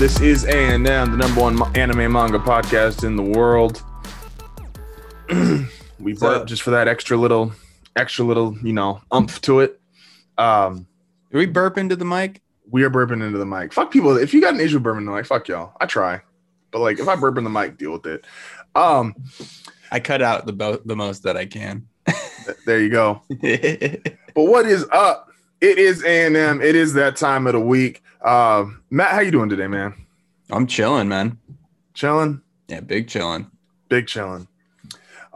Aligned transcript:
This 0.00 0.18
is 0.22 0.44
A&M, 0.46 0.82
the 0.82 1.04
number 1.04 1.42
one 1.42 1.76
anime 1.76 2.10
manga 2.10 2.38
podcast 2.38 3.04
in 3.04 3.16
the 3.16 3.22
world. 3.22 3.82
we 6.00 6.14
up? 6.14 6.18
burp 6.18 6.46
just 6.46 6.62
for 6.62 6.70
that 6.70 6.88
extra 6.88 7.18
little, 7.18 7.52
extra 7.96 8.24
little, 8.24 8.56
you 8.62 8.72
know, 8.72 9.02
umph 9.12 9.42
to 9.42 9.60
it. 9.60 9.78
Um, 10.38 10.86
Do 11.30 11.36
we 11.36 11.44
burp 11.44 11.76
into 11.76 11.96
the 11.96 12.06
mic? 12.06 12.40
we 12.70 12.82
are 12.82 12.88
burping 12.88 13.22
into 13.22 13.36
the 13.36 13.44
mic. 13.44 13.74
Fuck 13.74 13.90
people. 13.90 14.16
If 14.16 14.32
you 14.32 14.40
got 14.40 14.54
an 14.54 14.60
issue 14.60 14.78
with 14.78 14.84
burping 14.84 15.00
in 15.00 15.04
the 15.04 15.12
mic, 15.12 15.26
fuck 15.26 15.46
y'all. 15.48 15.74
I 15.82 15.84
try, 15.84 16.22
but 16.70 16.78
like 16.78 16.98
if 16.98 17.06
I 17.06 17.14
burp 17.16 17.36
in 17.36 17.44
the 17.44 17.50
mic, 17.50 17.76
deal 17.76 17.92
with 17.92 18.06
it. 18.06 18.24
Um, 18.74 19.14
I 19.92 20.00
cut 20.00 20.22
out 20.22 20.46
the 20.46 20.54
bo- 20.54 20.80
the 20.82 20.96
most 20.96 21.24
that 21.24 21.36
I 21.36 21.44
can. 21.44 21.86
th- 22.06 22.56
there 22.64 22.80
you 22.80 22.88
go. 22.88 23.20
But 24.32 24.44
what 24.44 24.64
is 24.64 24.86
up? 24.92 25.29
It 25.60 25.78
is 25.78 26.02
A&M. 26.04 26.62
It 26.62 26.74
is 26.74 26.94
that 26.94 27.16
time 27.16 27.46
of 27.46 27.52
the 27.52 27.60
week. 27.60 28.02
Um, 28.22 28.82
Matt, 28.90 29.10
how 29.10 29.20
you 29.20 29.30
doing 29.30 29.50
today, 29.50 29.66
man? 29.66 29.94
I'm 30.50 30.66
chilling, 30.66 31.08
man. 31.08 31.38
Chilling. 31.92 32.40
Yeah, 32.68 32.80
big 32.80 33.08
chilling. 33.08 33.50
Big 33.88 34.06
chilling. 34.06 34.48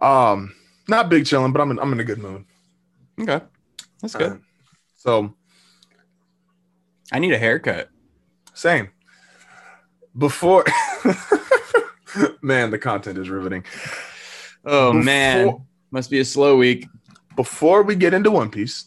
Um, 0.00 0.54
not 0.88 1.08
big 1.08 1.26
chilling, 1.26 1.52
but 1.52 1.60
I'm 1.60 1.70
in, 1.72 1.78
I'm 1.78 1.92
in 1.92 2.00
a 2.00 2.04
good 2.04 2.18
mood. 2.18 2.44
Okay, 3.20 3.40
that's 4.00 4.14
good. 4.14 4.32
Uh, 4.32 4.36
so 4.96 5.34
I 7.12 7.18
need 7.18 7.32
a 7.32 7.38
haircut. 7.38 7.90
same. 8.54 8.90
Before, 10.16 10.64
man, 12.42 12.70
the 12.70 12.78
content 12.78 13.18
is 13.18 13.28
riveting. 13.28 13.64
Oh 14.64 14.92
man, 14.92 15.66
must 15.90 16.10
be 16.10 16.20
a 16.20 16.24
slow 16.24 16.56
week. 16.56 16.86
Before 17.36 17.82
we 17.82 17.96
get 17.96 18.14
into 18.14 18.30
One 18.30 18.50
Piece, 18.50 18.86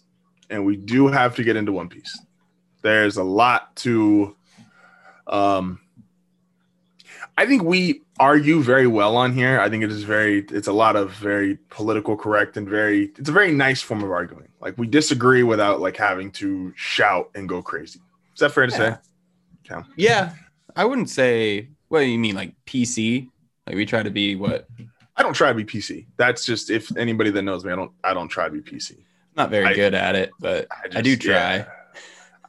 and 0.50 0.66
we 0.66 0.76
do 0.76 1.08
have 1.08 1.36
to 1.36 1.44
get 1.44 1.56
into 1.56 1.72
One 1.72 1.90
Piece. 1.90 2.17
There's 2.81 3.17
a 3.17 3.23
lot 3.23 3.76
to. 3.78 4.36
Um, 5.26 5.80
I 7.38 7.45
think 7.45 7.64
we 7.64 8.02
argue 8.20 8.62
very 8.62 8.88
well 8.88 9.17
on 9.17 9.34
here. 9.34 9.59
I 9.59 9.70
think 9.70 9.84
it 9.84 9.92
is 9.92 10.04
very. 10.04 10.45
It's 10.50 10.67
a 10.67 10.73
lot 10.73 10.95
of 10.95 11.12
very 11.12 11.58
political 11.70 12.16
correct 12.16 12.58
and 12.58 12.67
very. 12.67 13.12
It's 13.17 13.30
a 13.30 13.34
very 13.34 13.52
nice 13.52 13.81
form 13.81 14.04
of 14.04 14.12
arguing. 14.12 14.50
Like 14.62 14.78
we 14.78 14.88
disagree 14.88 15.44
without 15.44 15.81
like 15.81 15.98
having 15.98 16.31
to 16.34 16.73
shout 16.76 17.30
and 17.36 17.48
go 17.48 17.61
crazy. 17.61 18.00
Is 18.34 18.39
that 18.39 18.52
fair 18.52 18.66
to 18.66 18.72
say? 18.72 18.95
Yeah. 19.70 19.84
Yeah, 19.95 20.34
I 20.76 20.86
wouldn't 20.86 21.09
say. 21.09 21.70
What 21.89 22.00
do 22.00 22.06
you 22.06 22.20
mean, 22.20 22.36
like 22.36 22.54
PC? 22.66 23.30
Like 23.66 23.76
we 23.76 23.86
try 23.86 24.04
to 24.04 24.11
be 24.11 24.36
what? 24.36 24.67
I 25.16 25.23
don't 25.23 25.34
try 25.34 25.50
to 25.50 25.56
be 25.56 25.66
PC. 25.66 26.06
That's 26.17 26.45
just 26.45 26.70
if 26.70 26.95
anybody 26.95 27.32
that 27.32 27.42
knows 27.42 27.66
me, 27.66 27.72
I 27.72 27.76
don't. 27.76 27.92
I 28.04 28.14
don't 28.14 28.30
try 28.30 28.45
to 28.45 28.52
be 28.52 28.61
PC. 28.61 28.98
Not 29.38 29.50
very 29.52 29.66
I- 29.68 29.74
good 29.76 29.94
at 29.94 30.16
it, 30.16 30.32
but 30.40 30.68
I, 30.72 30.88
just- 30.90 31.04
do 31.04 31.16
try. 31.16 31.34
yeah. 31.58 31.66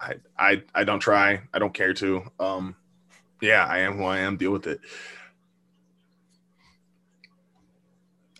I, 0.00 0.14
I 0.39 0.62
I 0.75 0.84
don't 0.84 1.00
try. 1.00 1.42
I 1.53 1.58
don't 1.58 1.75
care 1.75 1.92
to. 1.95 2.22
Um, 2.41 2.77
yeah, 3.41 3.64
I 3.67 3.78
am 3.78 3.97
who 3.97 4.05
I 4.05 4.19
am. 4.19 4.36
Deal 4.36 4.53
with 4.53 4.67
it. 4.67 4.80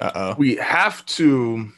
Uh 0.01 0.11
oh. 0.15 0.35
We 0.39 0.57
have 0.57 1.05
to. 1.07 1.69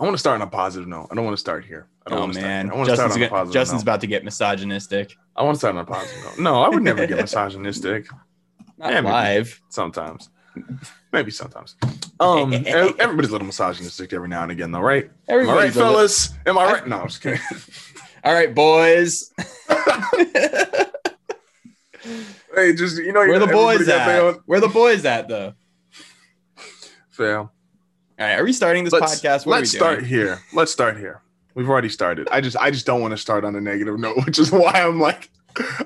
I 0.00 0.04
want 0.04 0.14
to 0.14 0.18
start 0.18 0.40
on 0.40 0.46
a 0.46 0.50
positive 0.50 0.88
note. 0.88 1.08
I 1.10 1.14
don't 1.14 1.24
want 1.24 1.36
to 1.36 1.40
start 1.40 1.64
here. 1.64 1.86
I 2.06 2.10
don't 2.10 2.18
Oh 2.18 2.22
want 2.22 2.34
to 2.34 2.40
man, 2.40 2.66
Start. 2.66 2.74
I 2.74 2.78
want 2.78 2.88
to 2.88 2.94
start 2.96 3.10
on 3.10 3.16
a 3.16 3.20
gonna, 3.20 3.30
positive 3.30 3.52
Justin's 3.52 3.80
note. 3.80 3.82
about 3.82 4.00
to 4.00 4.06
get 4.06 4.24
misogynistic. 4.24 5.16
I 5.36 5.42
want 5.42 5.56
to 5.56 5.58
start 5.58 5.74
on 5.74 5.80
a 5.82 5.84
positive 5.84 6.24
note. 6.24 6.38
No, 6.38 6.62
I 6.62 6.68
would 6.68 6.82
never 6.82 7.06
get 7.06 7.18
misogynistic. 7.20 8.06
Not 8.78 8.92
Yeah, 8.92 9.00
live. 9.00 9.60
Sometimes, 9.68 10.30
maybe 11.12 11.30
sometimes. 11.30 11.76
Um, 12.20 12.52
everybody's 12.52 13.30
a 13.30 13.32
little 13.32 13.46
misogynistic 13.46 14.12
every 14.12 14.28
now 14.28 14.42
and 14.42 14.52
again, 14.52 14.72
though, 14.72 14.80
right? 14.80 15.04
Am 15.04 15.10
I 15.10 15.34
right, 15.34 15.42
Everybody's 15.42 15.74
fellas? 15.74 16.30
Am 16.46 16.58
I 16.58 16.64
right? 16.72 16.86
No, 16.86 17.00
I'm 17.00 17.08
just 17.08 17.22
kidding. 17.22 17.40
All 18.24 18.34
right, 18.34 18.54
boys. 18.54 19.32
hey, 22.54 22.72
just 22.74 22.98
you 22.98 23.12
know, 23.12 23.20
Where 23.20 23.38
the 23.38 23.46
boys 23.46 23.88
at? 23.88 24.20
own- 24.20 24.40
Where 24.46 24.60
the 24.60 24.68
boys 24.68 25.04
at 25.04 25.28
though? 25.28 25.54
Fail. 27.10 27.52
All 28.18 28.26
right, 28.26 28.38
are 28.38 28.44
we 28.44 28.52
starting 28.52 28.84
this 28.84 28.92
let's, 28.92 29.20
podcast? 29.20 29.46
What 29.46 29.58
let's 29.58 29.70
start 29.70 30.04
here. 30.04 30.40
Let's 30.52 30.72
start 30.72 30.96
here. 30.96 31.22
We've 31.54 31.68
already 31.68 31.88
started. 31.88 32.28
I 32.30 32.40
just 32.40 32.56
I 32.56 32.70
just 32.70 32.86
don't 32.86 33.00
want 33.00 33.12
to 33.12 33.16
start 33.16 33.44
on 33.44 33.54
a 33.54 33.60
negative 33.60 33.98
note, 33.98 34.16
which 34.26 34.38
is 34.38 34.50
why 34.50 34.72
I'm 34.74 35.00
like, 35.00 35.30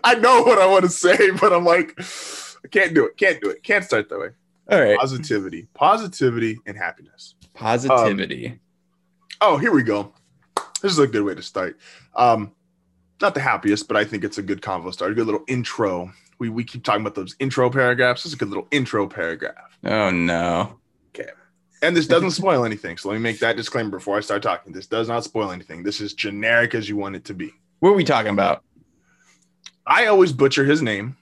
I 0.02 0.14
know 0.14 0.42
what 0.42 0.58
I 0.58 0.66
want 0.66 0.84
to 0.84 0.90
say, 0.90 1.30
but 1.30 1.52
I'm 1.52 1.64
like, 1.64 1.94
I 1.98 2.68
can't 2.70 2.94
do 2.94 3.06
it. 3.06 3.16
Can't 3.16 3.40
do 3.40 3.50
it. 3.50 3.62
Can't 3.62 3.84
start 3.84 4.08
that 4.08 4.18
way. 4.18 4.28
All 4.72 4.80
right, 4.80 4.98
Positivity, 4.98 5.68
positivity, 5.74 6.58
and 6.66 6.76
happiness. 6.76 7.34
positivity. 7.54 8.58
Oh, 9.40 9.58
here 9.58 9.70
we 9.72 9.82
go. 9.82 10.14
This 10.80 10.92
is 10.92 10.98
a 10.98 11.06
good 11.06 11.22
way 11.24 11.34
to 11.34 11.42
start. 11.42 11.78
Um, 12.16 12.52
not 13.20 13.34
the 13.34 13.40
happiest, 13.40 13.86
but 13.86 13.96
I 13.96 14.04
think 14.04 14.24
it's 14.24 14.38
a 14.38 14.42
good 14.42 14.62
convo 14.62 14.92
start. 14.92 15.12
A 15.12 15.14
good 15.14 15.26
little 15.26 15.44
intro. 15.46 16.10
We 16.38 16.48
we 16.48 16.64
keep 16.64 16.82
talking 16.84 17.02
about 17.02 17.14
those 17.14 17.36
intro 17.38 17.68
paragraphs. 17.70 18.22
This 18.22 18.32
is 18.32 18.34
a 18.34 18.38
good 18.38 18.48
little 18.48 18.66
intro 18.70 19.06
paragraph. 19.06 19.78
oh 19.84 20.10
no. 20.10 20.78
Okay. 21.14 21.28
And 21.82 21.94
this 21.96 22.06
doesn't 22.06 22.30
spoil 22.30 22.64
anything. 22.64 22.96
So 22.96 23.10
let 23.10 23.14
me 23.16 23.20
make 23.20 23.40
that 23.40 23.56
disclaimer 23.56 23.90
before 23.90 24.16
I 24.16 24.20
start 24.20 24.42
talking. 24.42 24.72
This 24.72 24.86
does 24.86 25.06
not 25.08 25.22
spoil 25.24 25.50
anything. 25.52 25.82
This 25.82 26.00
is 26.00 26.14
generic 26.14 26.74
as 26.74 26.88
you 26.88 26.96
want 26.96 27.14
it 27.16 27.24
to 27.26 27.34
be. 27.34 27.52
What 27.80 27.90
are 27.90 27.94
we 27.94 28.04
talking 28.04 28.32
about? 28.32 28.64
I 29.86 30.06
always 30.06 30.32
butcher 30.32 30.64
his 30.64 30.80
name, 30.80 31.16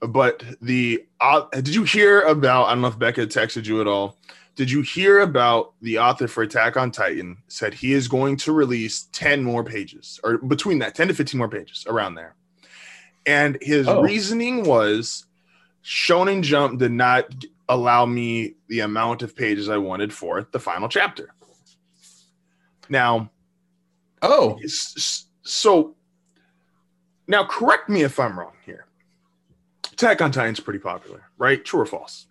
but 0.00 0.42
the 0.60 1.04
uh, 1.20 1.44
did 1.52 1.74
you 1.74 1.84
hear 1.84 2.20
about? 2.22 2.66
I 2.66 2.70
don't 2.72 2.82
know 2.82 2.88
if 2.88 2.98
Becca 2.98 3.26
texted 3.26 3.66
you 3.66 3.80
at 3.80 3.86
all. 3.86 4.16
Did 4.54 4.70
you 4.70 4.82
hear 4.82 5.20
about 5.20 5.74
the 5.82 5.98
author 6.00 6.26
for 6.26 6.42
Attack 6.42 6.76
on 6.76 6.90
Titan 6.90 7.36
said 7.46 7.74
he 7.74 7.92
is 7.92 8.08
going 8.08 8.36
to 8.38 8.52
release 8.52 9.08
10 9.12 9.44
more 9.44 9.62
pages 9.62 10.18
or 10.24 10.38
between 10.38 10.80
that 10.80 10.96
10 10.96 11.08
to 11.08 11.14
15 11.14 11.38
more 11.38 11.48
pages 11.48 11.86
around 11.88 12.16
there. 12.16 12.34
And 13.24 13.56
his 13.62 13.86
Oh. 13.86 14.02
reasoning 14.02 14.64
was 14.64 15.26
Shonen 15.84 16.42
Jump 16.42 16.80
did 16.80 16.90
not 16.90 17.26
allow 17.68 18.04
me 18.04 18.54
the 18.68 18.80
amount 18.80 19.22
of 19.22 19.36
pages 19.36 19.68
I 19.68 19.76
wanted 19.76 20.12
for 20.12 20.48
the 20.50 20.58
final 20.58 20.88
chapter. 20.88 21.32
Now, 22.88 23.30
Oh, 24.22 24.58
so 25.44 25.94
now 27.28 27.44
correct 27.44 27.88
me 27.88 28.02
if 28.02 28.18
I'm 28.18 28.36
wrong 28.36 28.54
here. 28.66 28.86
Attack 29.98 30.22
on 30.22 30.30
Titan's 30.30 30.60
pretty 30.60 30.78
popular, 30.78 31.24
right? 31.38 31.64
True 31.64 31.80
or 31.80 31.86
false? 31.86 32.26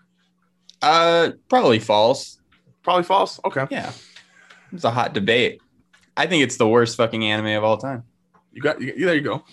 uh, 0.81 1.31
probably 1.50 1.79
false. 1.79 2.39
Probably 2.81 3.03
false. 3.03 3.41
Okay. 3.44 3.67
Yeah, 3.69 3.91
it's 4.72 4.85
a 4.85 4.91
hot 4.91 5.13
debate. 5.13 5.61
I 6.16 6.28
think 6.28 6.44
it's 6.44 6.55
the 6.55 6.67
worst 6.67 6.95
fucking 6.95 7.25
anime 7.25 7.57
of 7.57 7.66
all 7.66 7.78
time. 7.78 8.03
You 8.53 8.61
got 8.61 8.79
you, 8.81 8.94
there 9.05 9.16
you 9.16 9.22
go. 9.22 9.44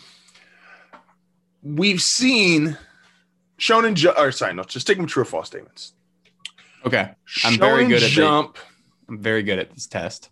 We've 1.64 2.00
seen 2.00 2.78
Shonen 3.58 3.94
Jump 3.94 4.16
or 4.16 4.30
sorry, 4.30 4.54
no, 4.54 4.62
just 4.62 4.86
take 4.86 4.96
them 4.96 5.06
true 5.06 5.22
or 5.22 5.26
false 5.26 5.48
statements. 5.48 5.94
Okay, 6.86 7.10
I'm 7.42 7.58
very 7.58 7.84
good 7.86 7.96
at 7.96 8.02
the- 8.02 8.08
Jump. 8.10 8.58
I'm 9.08 9.18
very 9.20 9.42
good 9.42 9.58
at 9.58 9.72
this 9.74 9.86
test. 9.88 10.30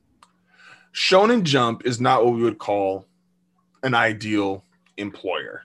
Shonen 0.94 1.42
Jump 1.42 1.84
is 1.84 2.00
not 2.00 2.24
what 2.24 2.34
we 2.34 2.42
would 2.42 2.58
call 2.58 3.06
an 3.82 3.94
ideal 3.94 4.64
employer. 4.96 5.62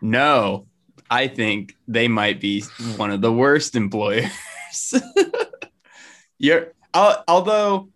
No, 0.00 0.66
I 1.12 1.28
think 1.28 1.76
they 1.86 2.08
might 2.08 2.40
be 2.40 2.64
one 2.96 3.10
of 3.10 3.20
the 3.20 3.30
worst 3.32 3.76
employers. 3.76 4.30
You're, 6.38 6.72
al- 6.94 7.22
although 7.28 7.90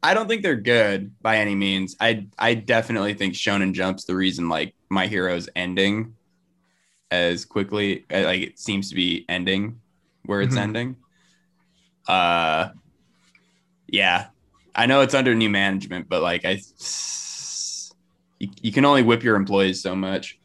I 0.00 0.14
don't 0.14 0.28
think 0.28 0.42
they're 0.44 0.54
good 0.54 1.20
by 1.20 1.38
any 1.38 1.56
means. 1.56 1.96
I 2.00 2.28
I 2.38 2.54
definitely 2.54 3.14
think 3.14 3.34
Shonen 3.34 3.72
Jump's 3.72 4.04
the 4.04 4.14
reason 4.14 4.48
like 4.48 4.76
My 4.88 5.08
Hero's 5.08 5.48
ending 5.56 6.14
as 7.10 7.44
quickly 7.44 8.04
uh, 8.14 8.22
like 8.22 8.42
it 8.42 8.58
seems 8.60 8.90
to 8.90 8.94
be 8.94 9.24
ending 9.28 9.80
where 10.24 10.40
it's 10.40 10.54
Mhm. 10.54 10.60
ending. 10.62 10.96
Uh, 12.06 12.68
yeah, 13.88 14.28
I 14.74 14.86
know 14.86 15.00
it's 15.00 15.14
under 15.14 15.34
new 15.34 15.50
management, 15.50 16.08
but 16.08 16.22
like 16.22 16.44
I, 16.44 16.60
you, 18.38 18.48
you 18.62 18.72
can 18.72 18.84
only 18.84 19.02
whip 19.02 19.24
your 19.24 19.34
employees 19.36 19.82
so 19.82 19.96
much. 19.96 20.37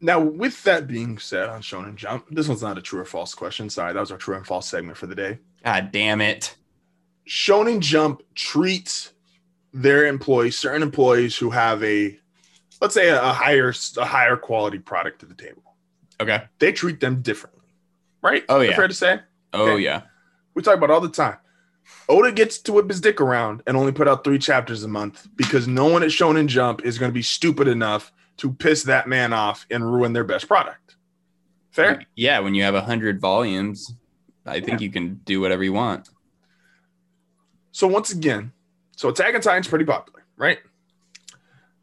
Now, 0.00 0.20
with 0.20 0.62
that 0.64 0.86
being 0.86 1.18
said, 1.18 1.48
on 1.48 1.60
Shonen 1.60 1.96
Jump, 1.96 2.26
this 2.30 2.46
one's 2.48 2.62
not 2.62 2.78
a 2.78 2.82
true 2.82 3.00
or 3.00 3.04
false 3.04 3.34
question. 3.34 3.68
Sorry, 3.68 3.92
that 3.92 3.98
was 4.00 4.12
our 4.12 4.18
true 4.18 4.36
and 4.36 4.46
false 4.46 4.68
segment 4.68 4.96
for 4.96 5.06
the 5.06 5.14
day. 5.14 5.38
God 5.64 5.90
damn 5.90 6.20
it. 6.20 6.54
Shonen 7.28 7.80
Jump 7.80 8.22
treats 8.34 9.12
their 9.72 10.06
employees, 10.06 10.56
certain 10.56 10.82
employees 10.82 11.36
who 11.36 11.50
have 11.50 11.82
a, 11.82 12.18
let's 12.80 12.94
say, 12.94 13.08
a, 13.08 13.18
higher 13.20 13.72
a 13.96 14.04
higher 14.04 14.36
quality 14.36 14.78
product 14.78 15.20
to 15.20 15.26
the 15.26 15.34
table. 15.34 15.62
Okay. 16.20 16.42
They 16.58 16.72
treat 16.72 17.00
them 17.00 17.20
differently, 17.20 17.66
right? 18.22 18.44
Oh, 18.48 18.60
yeah. 18.60 18.76
fair 18.76 18.88
to 18.88 18.94
say. 18.94 19.20
Oh 19.52 19.68
Okay. 19.72 19.82
yeah. 19.82 20.02
We 20.54 20.62
talk 20.62 20.76
about 20.76 20.90
it 20.90 20.92
all 20.92 21.00
the 21.00 21.08
time. 21.08 21.36
Oda 22.08 22.32
gets 22.32 22.58
to 22.60 22.72
whip 22.72 22.88
his 22.88 23.00
dick 23.00 23.20
around 23.20 23.62
and 23.66 23.76
only 23.76 23.92
put 23.92 24.08
out 24.08 24.24
three 24.24 24.38
chapters 24.38 24.82
a 24.82 24.88
month 24.88 25.28
because 25.36 25.68
no 25.68 25.86
one 25.86 26.02
at 26.02 26.08
Shonen 26.10 26.46
Jump 26.46 26.84
is 26.84 26.98
going 26.98 27.10
to 27.10 27.14
be 27.14 27.22
stupid 27.22 27.68
enough 27.68 28.12
to 28.38 28.52
piss 28.52 28.84
that 28.84 29.08
man 29.08 29.32
off 29.32 29.66
and 29.70 29.84
ruin 29.84 30.12
their 30.12 30.24
best 30.24 30.48
product. 30.48 30.96
Fair. 31.70 32.04
Yeah, 32.16 32.40
when 32.40 32.54
you 32.54 32.62
have 32.62 32.74
a 32.74 32.80
hundred 32.80 33.20
volumes, 33.20 33.94
I 34.46 34.60
think 34.60 34.80
you 34.80 34.90
can 34.90 35.20
do 35.24 35.40
whatever 35.40 35.62
you 35.62 35.72
want. 35.72 36.08
So 37.72 37.86
once 37.86 38.10
again, 38.10 38.52
so 38.96 39.10
Attack 39.10 39.34
on 39.34 39.40
Titan's 39.40 39.68
pretty 39.68 39.84
popular, 39.84 40.24
right? 40.36 40.58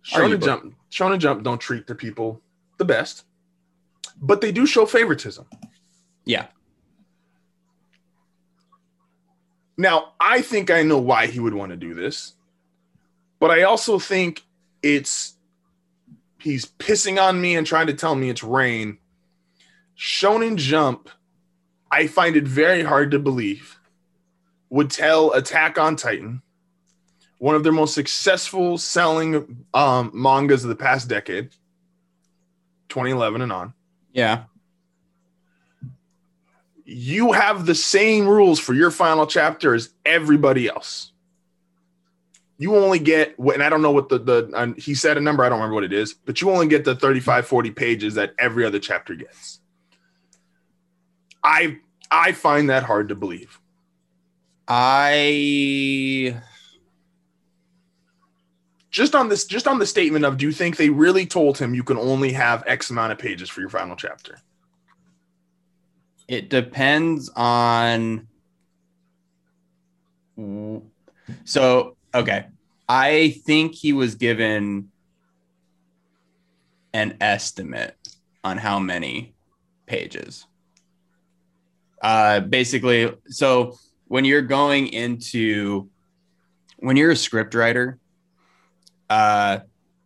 Shonen. 0.03 0.43
Jump, 0.43 0.75
Shonen 0.91 1.19
Jump 1.19 1.43
don't 1.43 1.59
treat 1.59 1.87
their 1.87 1.95
people 1.95 2.41
the 2.77 2.85
best, 2.85 3.25
but 4.21 4.41
they 4.41 4.51
do 4.51 4.65
show 4.65 4.85
favoritism. 4.85 5.45
Yeah. 6.25 6.47
Now, 9.77 10.13
I 10.19 10.41
think 10.41 10.71
I 10.71 10.83
know 10.83 10.99
why 10.99 11.27
he 11.27 11.39
would 11.39 11.53
want 11.53 11.71
to 11.71 11.77
do 11.77 11.93
this, 11.93 12.33
but 13.39 13.51
I 13.51 13.63
also 13.63 13.99
think 13.99 14.43
it's 14.81 15.34
he's 16.45 16.65
pissing 16.65 17.19
on 17.19 17.41
me 17.41 17.55
and 17.55 17.65
trying 17.65 17.87
to 17.87 17.93
tell 17.93 18.13
me 18.13 18.29
it's 18.29 18.43
rain. 18.43 18.99
Shonen 19.97 20.57
Jump, 20.57 21.09
I 21.91 22.05
find 22.05 22.35
it 22.35 22.43
very 22.43 22.83
hard 22.83 23.11
to 23.11 23.19
believe, 23.19 23.79
would 24.69 24.91
tell 24.91 25.33
Attack 25.33 25.79
on 25.79 25.95
Titan, 25.95 26.43
one 27.39 27.55
of 27.55 27.63
their 27.63 27.73
most 27.73 27.95
successful 27.95 28.77
selling 28.77 29.65
um, 29.73 30.11
mangas 30.13 30.63
of 30.63 30.69
the 30.69 30.75
past 30.75 31.09
decade, 31.09 31.49
2011 32.89 33.41
and 33.41 33.51
on. 33.51 33.73
Yeah. 34.13 34.43
you 36.85 37.31
have 37.31 37.65
the 37.65 37.75
same 37.75 38.27
rules 38.27 38.59
for 38.59 38.73
your 38.73 38.91
final 38.91 39.25
chapter 39.25 39.73
as 39.73 39.89
everybody 40.05 40.67
else. 40.67 41.11
You 42.57 42.75
only 42.75 42.99
get, 42.99 43.37
and 43.37 43.61
I 43.61 43.69
don't 43.69 43.81
know 43.81 43.91
what 43.91 44.09
the, 44.09 44.19
the 44.19 44.51
uh, 44.53 44.73
he 44.77 44.95
said 44.95 45.17
a 45.17 45.21
number, 45.21 45.43
I 45.43 45.49
don't 45.49 45.59
remember 45.59 45.75
what 45.75 45.83
it 45.83 45.93
is, 45.93 46.13
but 46.13 46.41
you 46.41 46.49
only 46.51 46.67
get 46.67 46.85
the 46.85 46.95
35, 46.95 47.45
40 47.45 47.71
pages 47.71 48.15
that 48.15 48.33
every 48.39 48.65
other 48.65 48.79
chapter 48.79 49.13
gets. 49.13 49.59
I 51.43 51.79
I 52.09 52.31
find 52.31 52.69
that 52.69 52.83
hard 52.83 53.09
to 53.09 53.15
believe. 53.15 53.59
I 54.67 56.41
Just 58.89 59.15
on 59.15 59.29
this, 59.29 59.45
just 59.45 59.67
on 59.67 59.79
the 59.79 59.85
statement 59.85 60.25
of, 60.25 60.37
do 60.37 60.45
you 60.45 60.51
think 60.51 60.77
they 60.77 60.89
really 60.89 61.25
told 61.25 61.57
him 61.57 61.75
you 61.75 61.83
can 61.83 61.97
only 61.97 62.31
have 62.31 62.63
X 62.65 62.89
amount 62.89 63.11
of 63.11 63.17
pages 63.19 63.49
for 63.49 63.59
your 63.59 63.69
final 63.69 63.95
chapter? 63.95 64.37
it 66.27 66.49
depends 66.49 67.29
on 67.35 68.27
so 71.43 71.94
okay. 72.15 72.45
I 72.87 73.41
think 73.45 73.73
he 73.75 73.93
was 73.93 74.15
given 74.15 74.91
an 76.93 77.17
estimate 77.19 77.97
on 78.43 78.57
how 78.57 78.79
many 78.79 79.35
pages. 79.85 80.47
Uh 82.01 82.39
basically 82.39 83.11
so 83.27 83.77
when 84.07 84.25
you're 84.25 84.41
going 84.41 84.87
into 84.87 85.89
when 86.77 86.95
you're 86.95 87.11
a 87.11 87.15
script 87.15 87.55
writer 87.55 87.97
uh 89.09 89.59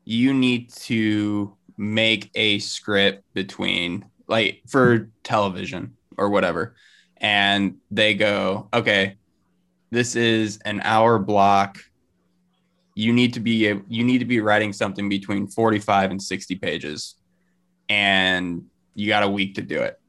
you 0.05 0.33
need 0.33 0.71
to 0.73 1.55
make 1.77 2.29
a 2.35 2.59
script 2.59 3.23
between 3.33 4.05
like 4.27 4.61
for 4.67 5.09
television 5.23 5.95
or 6.17 6.29
whatever. 6.29 6.75
And 7.17 7.77
they 7.91 8.13
go 8.13 8.69
okay 8.73 9.17
this 9.91 10.15
is 10.15 10.57
an 10.59 10.81
hour 10.83 11.19
block 11.19 11.79
you 12.99 13.13
need 13.13 13.33
to 13.33 13.39
be 13.39 13.81
you 13.87 14.03
need 14.03 14.17
to 14.17 14.25
be 14.25 14.41
writing 14.41 14.73
something 14.73 15.07
between 15.07 15.47
45 15.47 16.11
and 16.11 16.21
60 16.21 16.55
pages 16.55 17.15
and 17.87 18.65
you 18.93 19.07
got 19.07 19.23
a 19.23 19.29
week 19.29 19.55
to 19.55 19.61
do 19.61 19.81
it. 19.81 19.99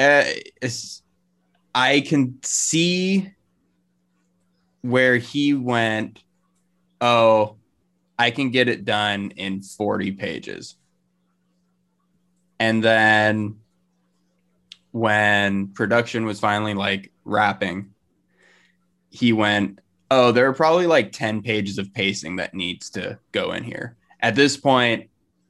Uh, 0.00 0.24
i 1.74 2.00
can 2.00 2.38
see 2.42 3.30
where 4.80 5.16
he 5.16 5.54
went 5.54 6.24
oh 7.00 7.56
i 8.18 8.30
can 8.30 8.50
get 8.50 8.68
it 8.68 8.84
done 8.84 9.32
in 9.36 9.62
40 9.62 10.12
pages. 10.12 10.76
And 12.58 12.82
then 12.82 13.56
when 14.92 15.68
production 15.68 16.24
was 16.24 16.40
finally 16.40 16.74
like 16.74 17.12
wrapping, 17.24 17.92
he 19.10 19.32
went, 19.32 19.80
Oh, 20.14 20.30
there 20.30 20.46
are 20.46 20.52
probably 20.52 20.86
like 20.86 21.10
10 21.10 21.40
pages 21.40 21.78
of 21.78 21.94
pacing 21.94 22.36
that 22.36 22.52
needs 22.52 22.90
to 22.90 23.18
go 23.32 23.52
in 23.52 23.64
here. 23.64 23.96
At 24.20 24.34
this 24.34 24.58
point, 24.58 25.08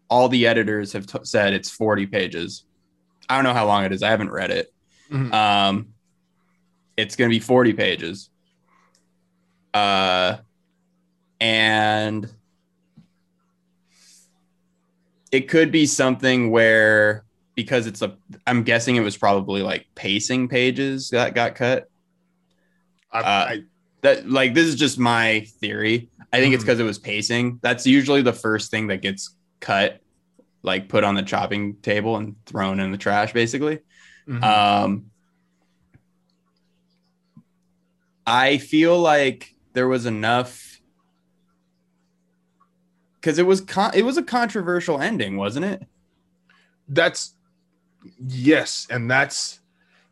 all 0.08 0.28
the 0.28 0.46
editors 0.46 0.92
have 0.92 1.04
t- 1.04 1.18
said 1.24 1.52
it's 1.52 1.68
40 1.68 2.06
pages. 2.06 2.62
I 3.28 3.34
don't 3.34 3.42
know 3.42 3.54
how 3.54 3.66
long 3.66 3.84
it 3.84 3.90
is. 3.92 4.04
I 4.04 4.10
haven't 4.10 4.30
read 4.30 4.52
it. 4.52 4.72
Mhm. 5.10 5.32
Um, 5.32 5.88
it's 6.96 7.16
going 7.16 7.28
to 7.28 7.34
be 7.34 7.40
40 7.40 7.72
pages. 7.72 8.30
Uh, 9.74 10.36
and 11.40 12.32
it 15.32 15.48
could 15.48 15.72
be 15.72 15.86
something 15.86 16.52
where 16.52 17.24
because 17.56 17.86
it's 17.86 18.00
a 18.00 18.16
i'm 18.46 18.62
guessing 18.62 18.96
it 18.96 19.00
was 19.00 19.16
probably 19.16 19.60
like 19.60 19.86
pacing 19.94 20.46
pages 20.48 21.10
that 21.10 21.34
got 21.34 21.54
cut 21.54 21.88
I, 23.10 23.18
Uh, 23.18 23.22
I, 23.24 23.62
that 24.02 24.28
like 24.28 24.54
this 24.54 24.66
is 24.66 24.74
just 24.76 24.98
my 24.98 25.46
theory 25.60 26.10
i 26.32 26.40
think 26.40 26.54
it's 26.54 26.62
Mhm. 26.62 26.66
because 26.66 26.80
it 26.80 26.84
was 26.84 26.98
pacing 26.98 27.58
that's 27.62 27.86
usually 27.86 28.22
the 28.22 28.32
first 28.32 28.70
thing 28.70 28.88
that 28.88 29.00
gets 29.02 29.34
cut 29.60 30.00
like 30.62 30.88
put 30.88 31.02
on 31.04 31.14
the 31.14 31.22
chopping 31.22 31.76
table 31.76 32.16
and 32.16 32.36
thrown 32.46 32.78
in 32.80 32.92
the 32.92 32.98
trash 32.98 33.32
basically 33.32 33.78
mhm. 34.28 34.42
um 34.42 35.06
i 38.26 38.58
feel 38.58 38.98
like 38.98 39.54
there 39.72 39.88
was 39.88 40.06
enough 40.06 40.80
because 43.20 43.38
it 43.38 43.46
was 43.46 43.60
con- 43.60 43.92
it 43.94 44.04
was 44.04 44.16
a 44.16 44.22
controversial 44.22 45.00
ending 45.00 45.36
wasn't 45.36 45.64
it 45.64 45.86
that's 46.88 47.34
yes 48.26 48.86
and 48.90 49.10
that's 49.10 49.60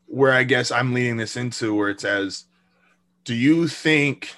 where 0.06 0.32
i 0.32 0.42
guess 0.44 0.70
i'm 0.70 0.92
leading 0.94 1.16
this 1.16 1.36
into 1.36 1.74
where 1.74 1.88
it 1.90 2.00
says 2.00 2.44
do 3.24 3.34
you 3.34 3.68
think 3.68 4.34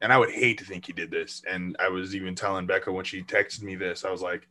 and 0.00 0.12
i 0.12 0.18
would 0.18 0.30
hate 0.30 0.58
to 0.58 0.64
think 0.64 0.86
he 0.86 0.92
did 0.92 1.10
this 1.10 1.42
and 1.48 1.76
i 1.80 1.88
was 1.88 2.14
even 2.14 2.34
telling 2.34 2.66
becca 2.66 2.90
when 2.90 3.04
she 3.04 3.22
texted 3.22 3.62
me 3.62 3.74
this 3.74 4.04
i 4.04 4.10
was 4.10 4.22
like 4.22 4.48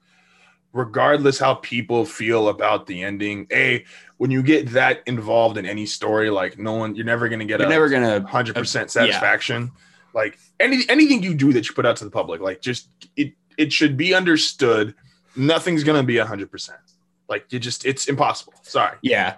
regardless 0.74 1.40
how 1.40 1.56
people 1.56 2.06
feel 2.06 2.50
about 2.50 2.86
the 2.86 3.04
ending 3.04 3.48
a 3.52 3.84
when 4.18 4.30
you 4.30 4.44
get 4.44 4.70
that 4.70 5.02
involved 5.06 5.58
in 5.58 5.66
any 5.66 5.86
story 5.86 6.30
like 6.30 6.58
no 6.60 6.74
one 6.74 6.96
you're 6.96 7.06
never 7.06 7.30
going 7.30 7.40
to 7.40 7.46
get 7.46 7.60
you're 7.60 7.68
a 7.68 7.72
never 7.72 7.90
gonna 7.90 8.22
100% 8.22 8.90
satisfaction. 8.90 9.72
Like 10.14 10.38
any 10.60 10.84
anything 10.90 11.22
you 11.22 11.36
do 11.36 11.54
that 11.54 11.68
you 11.68 11.76
put 11.76 11.86
out 11.86 11.96
to 11.98 12.04
the 12.04 12.12
public 12.12 12.42
like 12.42 12.60
just 12.60 12.90
it 13.16 13.34
it 13.58 13.72
should 13.72 13.98
be 13.98 14.14
understood 14.14 14.96
nothing's 15.36 15.84
going 15.84 16.00
to 16.00 16.06
be 16.06 16.16
100% 16.16 16.72
like 17.30 17.46
you 17.52 17.60
just 17.60 17.86
it's 17.86 18.08
impossible. 18.08 18.54
Sorry. 18.62 18.98
Yeah. 19.02 19.38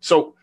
So 0.00 0.35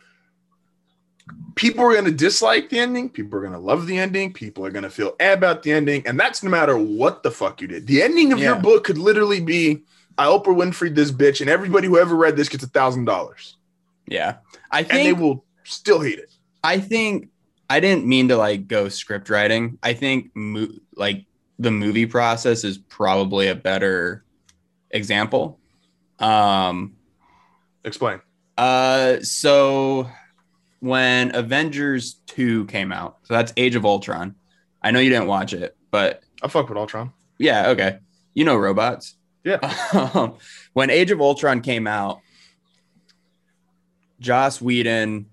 people 1.55 1.83
are 1.83 1.93
going 1.93 2.05
to 2.05 2.11
dislike 2.11 2.69
the 2.69 2.79
ending 2.79 3.09
people 3.09 3.37
are 3.37 3.41
going 3.41 3.53
to 3.53 3.59
love 3.59 3.87
the 3.87 3.97
ending 3.97 4.33
people 4.33 4.65
are 4.65 4.71
going 4.71 4.83
to 4.83 4.89
feel 4.89 5.15
bad 5.19 5.37
about 5.37 5.63
the 5.63 5.71
ending 5.71 6.05
and 6.05 6.19
that's 6.19 6.43
no 6.43 6.49
matter 6.49 6.77
what 6.77 7.23
the 7.23 7.31
fuck 7.31 7.61
you 7.61 7.67
did. 7.67 7.87
The 7.87 8.01
ending 8.01 8.33
of 8.33 8.39
your 8.39 8.55
book 8.55 8.83
could 8.83 8.97
literally 8.97 9.39
be 9.39 9.83
i 10.17 10.25
oprah 10.25 10.45
winfrey 10.45 10.93
this 10.93 11.11
bitch 11.11 11.41
and 11.41 11.49
everybody 11.49 11.87
who 11.87 11.97
ever 11.97 12.15
read 12.15 12.35
this 12.35 12.49
gets 12.49 12.63
a 12.63 12.67
thousand 12.67 13.05
dollars. 13.05 13.57
Yeah. 14.07 14.37
I 14.71 14.81
and 14.81 14.89
they 14.89 15.13
will 15.13 15.45
still 15.63 16.01
hate 16.01 16.19
it. 16.19 16.29
I 16.63 16.79
think 16.79 17.29
I 17.69 17.79
didn't 17.79 18.05
mean 18.05 18.27
to 18.27 18.37
like 18.37 18.67
go 18.67 18.89
script 18.89 19.29
writing. 19.29 19.79
I 19.81 19.93
think 19.93 20.31
mo- 20.35 20.73
like 20.95 21.25
the 21.57 21.71
movie 21.71 22.05
process 22.05 22.63
is 22.63 22.77
probably 22.77 23.47
a 23.47 23.55
better 23.55 24.23
example. 24.91 25.59
Um 26.19 26.95
explain. 27.83 28.21
uh 28.57 29.21
so 29.21 30.09
when 30.83 31.33
Avengers 31.33 32.15
2 32.27 32.65
came 32.65 32.91
out, 32.91 33.19
so 33.23 33.33
that's 33.33 33.53
Age 33.55 33.75
of 33.75 33.85
Ultron. 33.85 34.35
I 34.81 34.91
know 34.91 34.99
you 34.99 35.09
didn't 35.09 35.27
watch 35.27 35.53
it, 35.53 35.77
but 35.91 36.21
i 36.43 36.49
fuck 36.49 36.67
with 36.67 36.77
ultron 36.77 37.13
yeah, 37.37 37.69
okay. 37.69 37.99
You 38.33 38.43
know 38.45 38.55
robots. 38.57 39.15
Yeah. 39.43 39.59
Um, 40.15 40.35
when 40.73 40.89
Age 40.89 41.11
of 41.11 41.21
Ultron 41.21 41.61
came 41.61 41.87
out, 41.87 42.19
Joss 44.19 44.61
Whedon 44.61 45.27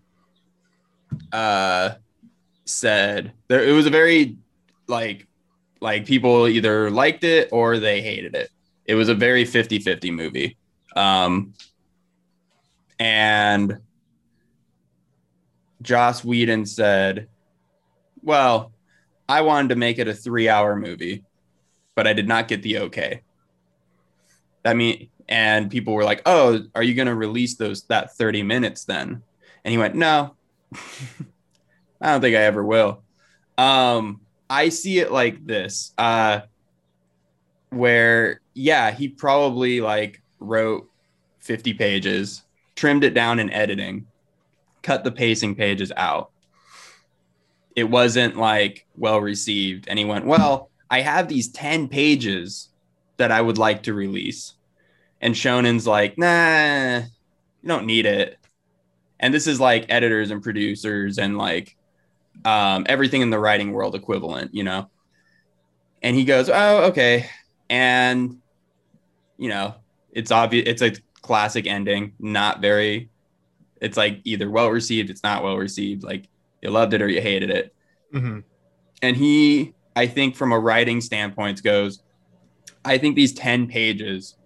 uh 1.32 1.94
said 2.64 3.32
there 3.48 3.64
it 3.64 3.72
was 3.72 3.86
a 3.86 3.90
very 3.90 4.36
like 4.86 5.26
like 5.80 6.06
people 6.06 6.46
either 6.46 6.90
liked 6.90 7.24
it 7.24 7.48
or 7.50 7.78
they 7.78 8.00
hated 8.02 8.36
it. 8.36 8.50
It 8.84 8.94
was 8.94 9.08
a 9.08 9.14
very 9.14 9.44
50-50 9.44 10.12
movie. 10.12 10.56
Um 10.94 11.54
and 13.00 13.78
Joss 15.82 16.24
Whedon 16.24 16.66
said, 16.66 17.28
Well, 18.22 18.72
I 19.28 19.42
wanted 19.42 19.68
to 19.68 19.76
make 19.76 19.98
it 19.98 20.08
a 20.08 20.14
three 20.14 20.48
hour 20.48 20.76
movie, 20.76 21.24
but 21.94 22.06
I 22.06 22.12
did 22.12 22.28
not 22.28 22.48
get 22.48 22.62
the 22.62 22.78
okay. 22.78 23.22
That 24.62 24.76
mean, 24.76 25.08
and 25.28 25.70
people 25.70 25.94
were 25.94 26.04
like, 26.04 26.22
"Oh, 26.26 26.60
are 26.74 26.82
you 26.82 26.94
going 26.94 27.06
to 27.08 27.14
release 27.14 27.56
those 27.56 27.84
that 27.84 28.16
30 28.16 28.42
minutes 28.42 28.84
then?" 28.84 29.22
And 29.64 29.72
he 29.72 29.78
went, 29.78 29.94
"No, 29.94 30.36
I 32.00 32.12
don't 32.12 32.20
think 32.20 32.36
I 32.36 32.42
ever 32.42 32.64
will." 32.64 33.02
Um, 33.56 34.20
I 34.50 34.68
see 34.68 34.98
it 34.98 35.12
like 35.12 35.46
this. 35.46 35.92
Uh 35.96 36.40
where 37.70 38.40
yeah, 38.54 38.90
he 38.90 39.08
probably 39.08 39.80
like 39.80 40.20
wrote 40.40 40.88
50 41.40 41.74
pages, 41.74 42.42
trimmed 42.74 43.04
it 43.04 43.14
down 43.14 43.38
in 43.38 43.50
editing, 43.50 44.06
cut 44.82 45.04
the 45.04 45.12
pacing 45.12 45.54
pages 45.54 45.92
out. 45.96 46.30
It 47.76 47.84
wasn't 47.84 48.36
like 48.36 48.86
well 48.96 49.20
received. 49.20 49.88
And 49.88 49.98
he 49.98 50.04
went, 50.04 50.26
Well, 50.26 50.70
I 50.90 51.00
have 51.00 51.28
these 51.28 51.48
10 51.48 51.88
pages 51.88 52.68
that 53.16 53.30
I 53.30 53.40
would 53.40 53.58
like 53.58 53.84
to 53.84 53.94
release. 53.94 54.54
And 55.20 55.34
Shonen's 55.34 55.86
like, 55.86 56.18
Nah, 56.18 56.98
you 56.98 57.68
don't 57.68 57.86
need 57.86 58.06
it. 58.06 58.38
And 59.18 59.32
this 59.32 59.46
is 59.46 59.60
like 59.60 59.86
editors 59.88 60.30
and 60.30 60.42
producers 60.42 61.18
and 61.18 61.36
like 61.36 61.76
um, 62.44 62.86
everything 62.88 63.20
in 63.20 63.30
the 63.30 63.38
writing 63.38 63.72
world 63.72 63.94
equivalent, 63.94 64.54
you 64.54 64.64
know? 64.64 64.90
And 66.02 66.16
he 66.16 66.24
goes, 66.24 66.48
Oh, 66.48 66.84
okay. 66.84 67.28
And, 67.68 68.38
you 69.36 69.48
know, 69.48 69.74
it's 70.10 70.32
obvious, 70.32 70.64
it's 70.66 70.82
a 70.82 71.00
classic 71.22 71.66
ending, 71.66 72.14
not 72.18 72.60
very, 72.60 73.09
it's 73.80 73.96
like 73.96 74.20
either 74.24 74.50
well 74.50 74.70
received, 74.70 75.10
it's 75.10 75.22
not 75.22 75.42
well 75.42 75.56
received. 75.56 76.02
Like 76.02 76.28
you 76.62 76.70
loved 76.70 76.94
it 76.94 77.02
or 77.02 77.08
you 77.08 77.20
hated 77.20 77.50
it. 77.50 77.74
Mhm. 78.14 78.44
And 79.02 79.16
he, 79.16 79.74
I 79.96 80.06
think, 80.06 80.36
from 80.36 80.52
a 80.52 80.58
writing 80.58 81.00
standpoint, 81.00 81.62
goes, 81.62 82.02
I 82.84 82.98
think 82.98 83.16
these 83.16 83.32
10 83.32 83.66
pages 83.66 84.36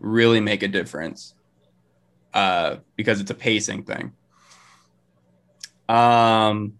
really 0.00 0.40
make 0.40 0.62
a 0.62 0.68
difference 0.68 1.34
uh, 2.34 2.76
because 2.96 3.20
it's 3.20 3.30
a 3.30 3.34
pacing 3.34 3.84
thing. 3.84 4.12
Um, 5.88 6.74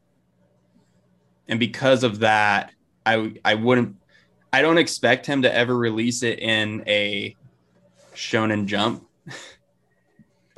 and 1.48 1.58
because 1.58 2.04
of 2.04 2.20
that, 2.20 2.72
I 3.06 3.34
I 3.44 3.54
wouldn't 3.54 3.96
I 4.52 4.60
don't 4.60 4.76
expect 4.78 5.24
him 5.24 5.42
to 5.42 5.54
ever 5.54 5.76
release 5.76 6.22
it 6.22 6.38
in 6.38 6.84
a 6.86 7.34
Shonen 8.14 8.66
Jump, 8.66 9.07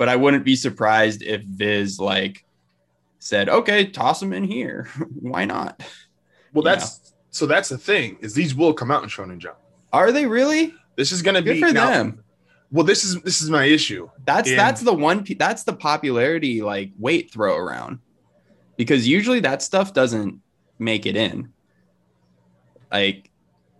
but 0.01 0.09
I 0.09 0.15
wouldn't 0.15 0.43
be 0.43 0.55
surprised 0.55 1.21
if 1.21 1.43
Viz 1.43 1.99
like 1.99 2.43
said, 3.19 3.49
"Okay, 3.49 3.85
toss 3.85 4.19
him 4.19 4.33
in 4.33 4.43
here. 4.43 4.87
Why 5.19 5.45
not?" 5.45 5.83
Well, 6.53 6.63
that's 6.63 7.13
so 7.29 7.45
that's 7.45 7.69
the 7.69 7.77
thing 7.77 8.17
is 8.19 8.33
these 8.33 8.55
will 8.55 8.73
come 8.73 8.89
out 8.89 9.03
in 9.03 9.09
Shonen 9.09 9.37
Jump. 9.37 9.57
Are 9.93 10.11
they 10.11 10.25
really 10.25 10.73
This 10.95 11.11
is 11.11 11.21
gonna 11.21 11.43
good 11.43 11.53
be 11.53 11.59
for 11.61 11.71
now- 11.71 11.85
them? 11.87 12.23
Well, 12.71 12.83
this 12.83 13.03
is 13.03 13.21
this 13.21 13.43
is 13.43 13.51
my 13.51 13.65
issue. 13.65 14.09
That's 14.25 14.49
And- 14.49 14.57
that's 14.57 14.81
the 14.81 14.91
one. 14.91 15.23
That's 15.37 15.65
the 15.65 15.73
popularity 15.73 16.63
like 16.63 16.89
weight 16.97 17.31
throw 17.31 17.55
around, 17.55 17.99
because 18.77 19.07
usually 19.07 19.41
that 19.41 19.61
stuff 19.61 19.93
doesn't 19.93 20.41
make 20.79 21.05
it 21.05 21.15
in. 21.15 21.53
Like, 22.91 23.29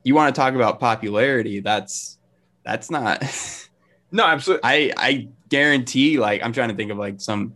you 0.04 0.14
want 0.14 0.36
to 0.36 0.40
talk 0.40 0.54
about 0.54 0.80
popularity? 0.80 1.62
That's 1.62 2.20
that's 2.64 2.92
not. 2.92 3.24
No, 4.14 4.26
absolutely. 4.26 4.62
I 4.66 4.94
I 4.98 5.30
guarantee. 5.52 6.18
Like, 6.18 6.42
I'm 6.44 6.52
trying 6.54 6.70
to 6.70 6.76
think 6.76 6.90
of 6.92 6.98
like 6.98 7.22
some. 7.22 7.56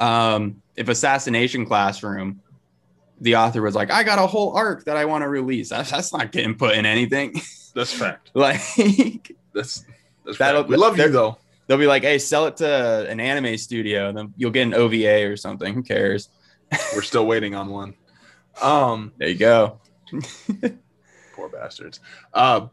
Um, 0.00 0.62
if 0.76 0.88
assassination 0.88 1.66
classroom, 1.66 2.40
the 3.20 3.36
author 3.36 3.60
was 3.60 3.74
like, 3.74 3.90
"I 3.90 4.02
got 4.04 4.18
a 4.18 4.26
whole 4.26 4.56
arc 4.56 4.84
that 4.84 4.96
I 4.96 5.04
want 5.04 5.22
to 5.22 5.28
release." 5.28 5.68
That's, 5.68 5.90
that's 5.90 6.12
not 6.14 6.32
getting 6.32 6.54
put 6.54 6.74
in 6.76 6.86
anything. 6.86 7.34
That's 7.74 7.92
fact. 7.92 8.30
like, 8.34 8.60
That's 9.54 9.84
that's 10.24 10.38
That'll- 10.38 10.62
fact. 10.62 10.68
We 10.70 10.76
love 10.76 10.98
you 10.98 11.08
though. 11.10 11.36
they'll 11.66 11.78
be 11.78 11.86
like, 11.86 12.02
"Hey, 12.02 12.18
sell 12.18 12.46
it 12.46 12.56
to 12.58 13.06
an 13.10 13.20
anime 13.20 13.56
studio, 13.58 14.08
and 14.08 14.16
then 14.16 14.32
you'll 14.36 14.50
get 14.50 14.62
an 14.62 14.74
OVA 14.74 15.26
or 15.30 15.36
something. 15.36 15.74
Who 15.74 15.82
cares?" 15.82 16.28
We're 16.94 17.02
still 17.02 17.26
waiting 17.26 17.54
on 17.54 17.68
one. 17.68 17.94
Um, 18.62 19.12
There 19.18 19.28
you 19.28 19.34
go. 19.36 19.80
poor 21.34 21.48
bastards. 21.48 22.00
Uh, 22.32 22.66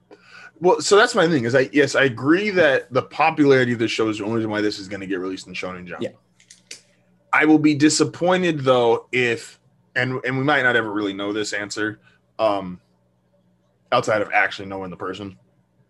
well, 0.60 0.82
so 0.82 0.96
that's 0.96 1.16
my 1.16 1.28
thing. 1.28 1.46
Is 1.46 1.56
I 1.56 1.70
yes, 1.74 1.96
I 1.96 2.04
agree 2.04 2.50
that 2.52 2.92
the 2.94 3.02
popularity 3.02 3.74
of 3.74 3.80
the 3.80 3.88
show 3.88 4.10
is 4.10 4.18
the 4.20 4.24
only 4.26 4.38
reason 4.38 4.50
why 4.52 4.62
this 4.62 4.80
is 4.80 4.88
going 4.88 5.02
to 5.02 5.08
get 5.08 5.20
released 5.20 5.48
in 5.48 5.54
Shonen 5.54 5.86
Jump. 5.86 6.02
Yeah. 6.02 6.10
I 7.34 7.46
will 7.46 7.60
be 7.60 7.76
disappointed 7.76 8.62
though 8.62 9.08
if, 9.12 9.60
and 9.96 10.20
and 10.24 10.38
we 10.38 10.44
might 10.44 10.64
not 10.64 10.76
ever 10.76 10.92
really 10.92 11.14
know 11.14 11.34
this 11.34 11.52
answer, 11.54 12.00
um, 12.40 12.80
outside 13.92 14.22
of 14.22 14.32
actually 14.34 14.68
knowing 14.68 14.90
the 14.90 14.98
person. 14.98 15.38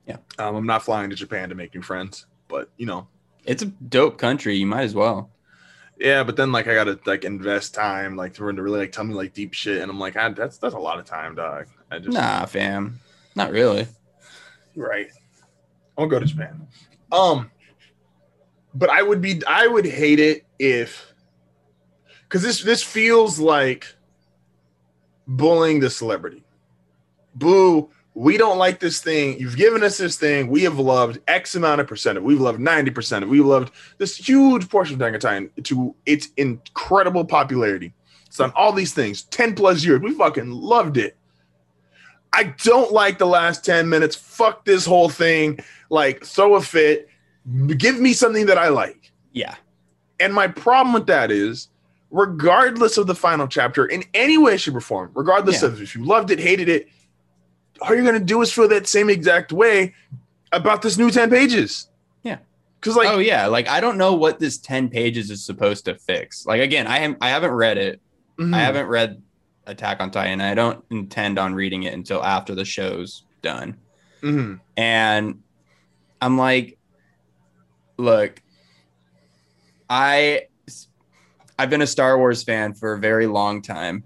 Yeah. 0.08 0.18
Um, 0.40 0.56
I'm 0.56 0.66
not 0.66 0.84
flying 0.84 1.10
to 1.10 1.16
Japan 1.16 1.50
to 1.50 1.56
make 1.56 1.74
new 1.74 1.82
friends, 1.82 2.26
but 2.48 2.70
you 2.78 2.86
know, 2.86 3.08
It's 3.46 3.62
a 3.64 3.68
dope 3.68 4.18
country. 4.18 4.56
You 4.56 4.66
might 4.68 4.84
as 4.84 4.96
well. 4.96 5.30
yeah. 6.00 6.24
But 6.24 6.36
then 6.36 6.52
like 6.52 6.68
I 6.68 6.74
gotta 6.74 7.00
like 7.06 7.24
invest 7.26 7.74
time, 7.76 8.16
like 8.16 8.34
to 8.36 8.44
really 8.44 8.80
like 8.80 8.92
tell 8.92 9.04
me 9.04 9.14
like 9.14 9.34
deep 9.34 9.54
shit, 9.54 9.82
and 9.82 9.92
I'm 9.92 10.00
like, 10.00 10.16
ah, 10.18 10.30
that's 10.30 10.58
that's 10.58 10.76
a 10.76 10.80
lot 10.80 10.98
of 11.00 11.06
time, 11.06 11.36
dog. 11.36 11.68
I 11.92 12.00
just 12.00 12.12
Nah, 12.18 12.46
fam. 12.46 13.00
Not 13.36 13.52
really. 13.52 13.88
Right. 14.76 15.12
I'll 15.98 16.08
go 16.08 16.20
to 16.20 16.26
Japan. 16.26 16.68
Um, 17.12 17.52
but 18.74 18.90
I 18.90 19.02
would 19.02 19.22
be 19.22 19.42
I 19.48 19.68
would 19.68 19.86
hate 19.86 20.20
it 20.20 20.46
if 20.60 21.14
because 22.24 22.42
this 22.42 22.62
this 22.64 22.84
feels 22.84 23.40
like 23.40 23.96
bullying 25.28 25.80
the 25.80 25.90
celebrity. 25.90 26.44
Boo, 27.34 27.90
we 28.14 28.38
don't 28.38 28.58
like 28.58 28.80
this 28.80 29.02
thing. 29.02 29.40
You've 29.40 29.58
given 29.58 29.84
us 29.84 29.98
this 29.98 30.18
thing. 30.18 30.48
We 30.48 30.64
have 30.64 30.80
loved 30.80 31.20
X 31.28 31.56
amount 31.56 31.82
of 31.82 31.88
percent 31.88 32.18
of. 32.18 32.24
We've 32.24 32.40
loved 32.40 32.60
90% 32.60 33.24
of. 33.24 33.30
We've 33.30 33.46
loved 33.46 33.74
this 33.98 34.16
huge 34.16 34.70
portion 34.70 35.02
of 35.02 35.14
Dangatai 35.14 35.64
to 35.66 35.94
its 36.06 36.30
incredible 36.38 37.26
popularity. 37.26 37.94
It's 38.26 38.38
done 38.38 38.54
all 38.56 38.72
these 38.72 38.94
things, 38.94 39.24
10 39.24 39.56
plus 39.56 39.84
years. 39.84 40.00
We 40.00 40.14
fucking 40.14 40.50
loved 40.50 40.98
it. 40.98 41.18
I 42.36 42.54
don't 42.64 42.92
like 42.92 43.18
the 43.18 43.26
last 43.28 43.64
10 43.64 43.88
minutes. 43.90 44.16
Fuck 44.16 44.66
this 44.66 44.86
whole 44.86 45.10
thing. 45.10 45.60
Like, 45.90 46.24
throw 46.26 46.56
a 46.56 46.62
fit. 46.62 47.08
Give 47.78 48.00
me 48.00 48.14
something 48.14 48.48
that 48.48 48.58
I 48.58 48.68
like. 48.70 49.12
Yeah. 49.32 49.56
And 50.20 50.34
my 50.34 50.48
problem 50.48 50.94
with 50.94 51.08
that 51.08 51.32
is, 51.32 51.70
regardless 52.12 52.98
of 52.98 53.08
the 53.08 53.16
final 53.16 53.48
chapter, 53.48 53.86
in 53.86 54.04
any 54.14 54.38
way, 54.38 54.58
shape, 54.58 54.76
or 54.76 54.82
form, 54.82 55.12
regardless 55.14 55.62
Yeah. 55.62 55.70
of 55.70 55.82
if 55.82 55.96
you 55.96 56.04
loved 56.06 56.32
it, 56.32 56.40
hated 56.40 56.70
it, 56.70 56.88
all 57.82 57.94
you're 57.94 58.06
gonna 58.06 58.20
do 58.20 58.42
is 58.42 58.52
feel 58.54 58.68
that 58.70 58.88
same 58.88 59.10
exact 59.10 59.52
way 59.52 59.94
about 60.52 60.82
this 60.82 60.98
new 60.98 61.12
10 61.12 61.30
pages. 61.30 61.90
Yeah. 62.24 62.38
Because 62.80 62.96
like 62.96 63.10
oh 63.10 63.18
yeah. 63.18 63.48
Like 63.48 63.68
I 63.68 63.82
don't 63.82 63.98
know 63.98 64.14
what 64.14 64.40
this 64.40 64.58
10 64.58 64.88
pages 64.90 65.30
is 65.30 65.44
supposed 65.44 65.84
to 65.86 65.96
fix. 65.96 66.46
Like 66.46 66.62
again, 66.62 66.88
I 66.88 67.00
am 67.00 67.18
I 67.20 67.30
haven't 67.30 67.52
read 67.52 67.78
it. 67.78 68.00
mhm, 68.40 68.56
I 68.56 68.60
haven't 68.60 68.88
read 68.88 69.22
Attack 69.68 70.00
on 70.02 70.12
Titan. 70.12 70.42
I 70.42 70.54
don't 70.54 70.84
intend 70.92 71.40
on 71.40 71.54
reading 71.56 71.84
it 71.84 71.94
until 71.94 72.24
after 72.24 72.54
the 72.56 72.66
show's 72.66 73.24
done. 73.42 73.78
mhm. 74.22 74.60
And 74.78 75.42
I'm 76.22 76.38
like, 76.38 76.78
look, 77.98 78.42
I 79.90 80.48
I've 81.58 81.70
been 81.70 81.82
a 81.82 81.88
Star 81.88 82.18
Wars 82.18 82.44
fan 82.44 82.74
for 82.74 82.94
a 82.94 83.00
very 83.00 83.28
long 83.28 83.62
time. 83.62 84.04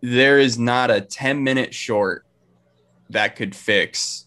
There 0.00 0.38
is 0.38 0.58
not 0.58 0.90
a 0.90 1.00
10 1.00 1.42
minute 1.42 1.72
short 1.72 2.26
that 3.10 3.36
could 3.36 3.54
fix 3.54 4.26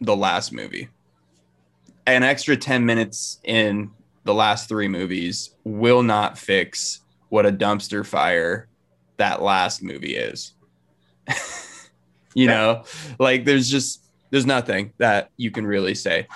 the 0.00 0.14
last 0.14 0.52
movie. 0.52 0.88
An 2.06 2.22
extra 2.22 2.56
10 2.56 2.84
minutes 2.84 3.40
in 3.44 3.90
the 4.24 4.34
last 4.34 4.68
three 4.68 4.88
movies 4.88 5.54
will 5.64 6.02
not 6.02 6.38
fix 6.38 7.00
what 7.28 7.46
a 7.46 7.52
dumpster 7.52 8.04
fire 8.06 8.68
that 9.18 9.42
last 9.42 9.82
movie 9.82 10.16
is. 10.16 10.54
you 12.34 12.46
Yeah. 12.46 12.48
know, 12.48 12.84
like 13.18 13.44
there's 13.44 13.68
just 13.68 14.04
there's 14.30 14.46
nothing 14.46 14.92
that 14.98 15.30
you 15.36 15.50
can 15.50 15.66
really 15.66 15.94
say. 15.94 16.26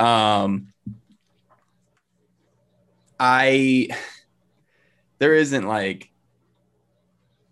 Um 0.00 0.68
I 3.18 3.88
there 5.18 5.34
isn't 5.34 5.66
like 5.66 6.10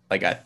like 0.09 0.23
I 0.23 0.39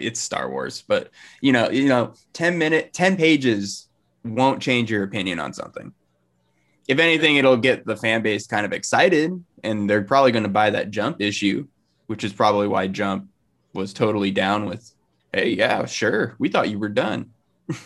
it's 0.00 0.20
Star 0.20 0.50
Wars, 0.50 0.82
but 0.86 1.10
you 1.40 1.52
know, 1.52 1.70
you 1.70 1.88
know, 1.88 2.14
10 2.32 2.58
minute 2.58 2.92
10 2.92 3.16
pages 3.16 3.88
won't 4.24 4.62
change 4.62 4.90
your 4.90 5.04
opinion 5.04 5.38
on 5.38 5.52
something. 5.52 5.92
If 6.92 6.98
anything, 6.98 7.36
it'll 7.36 7.56
get 7.56 7.86
the 7.86 7.96
fan 7.96 8.20
base 8.20 8.46
kind 8.46 8.66
of 8.66 8.72
excited 8.74 9.32
and 9.64 9.88
they're 9.88 10.02
probably 10.02 10.30
going 10.30 10.42
to 10.42 10.50
buy 10.50 10.68
that 10.68 10.90
jump 10.90 11.22
issue, 11.22 11.66
which 12.06 12.22
is 12.22 12.34
probably 12.34 12.68
why 12.68 12.86
Jump 12.86 13.30
was 13.72 13.94
totally 13.94 14.30
down 14.30 14.66
with, 14.66 14.92
hey, 15.32 15.48
yeah, 15.50 15.86
sure. 15.86 16.34
We 16.38 16.50
thought 16.50 16.68
you 16.68 16.78
were 16.78 16.90
done. 16.90 17.30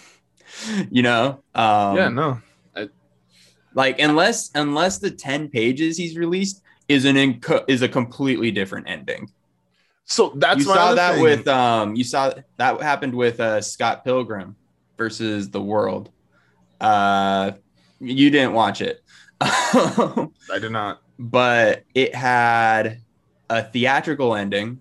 you 0.90 1.02
know? 1.02 1.40
Um, 1.54 1.96
yeah, 1.96 2.08
no. 2.08 2.40
like 3.74 4.00
unless 4.00 4.50
unless 4.56 4.98
the 4.98 5.12
10 5.12 5.50
pages 5.50 5.96
he's 5.96 6.18
released 6.18 6.62
is 6.88 7.04
an 7.04 7.14
inco- 7.14 7.64
is 7.68 7.82
a 7.82 7.88
completely 7.88 8.50
different 8.50 8.88
ending. 8.88 9.30
So 10.04 10.32
that's 10.34 10.62
you 10.62 10.66
my 10.66 10.74
saw 10.74 10.94
that 10.94 11.14
thing. 11.14 11.22
with 11.22 11.46
um 11.46 11.94
you 11.94 12.02
saw 12.02 12.32
that 12.56 12.80
happened 12.80 13.14
with 13.14 13.38
uh 13.38 13.60
Scott 13.60 14.04
Pilgrim 14.04 14.56
versus 14.96 15.50
the 15.50 15.60
world. 15.60 16.10
Uh 16.80 17.52
you 18.00 18.30
didn't 18.30 18.52
watch 18.52 18.80
it. 18.80 19.02
I 19.40 20.28
did 20.60 20.72
not. 20.72 21.02
but 21.18 21.84
it 21.94 22.14
had 22.14 23.02
a 23.50 23.62
theatrical 23.62 24.34
ending 24.34 24.80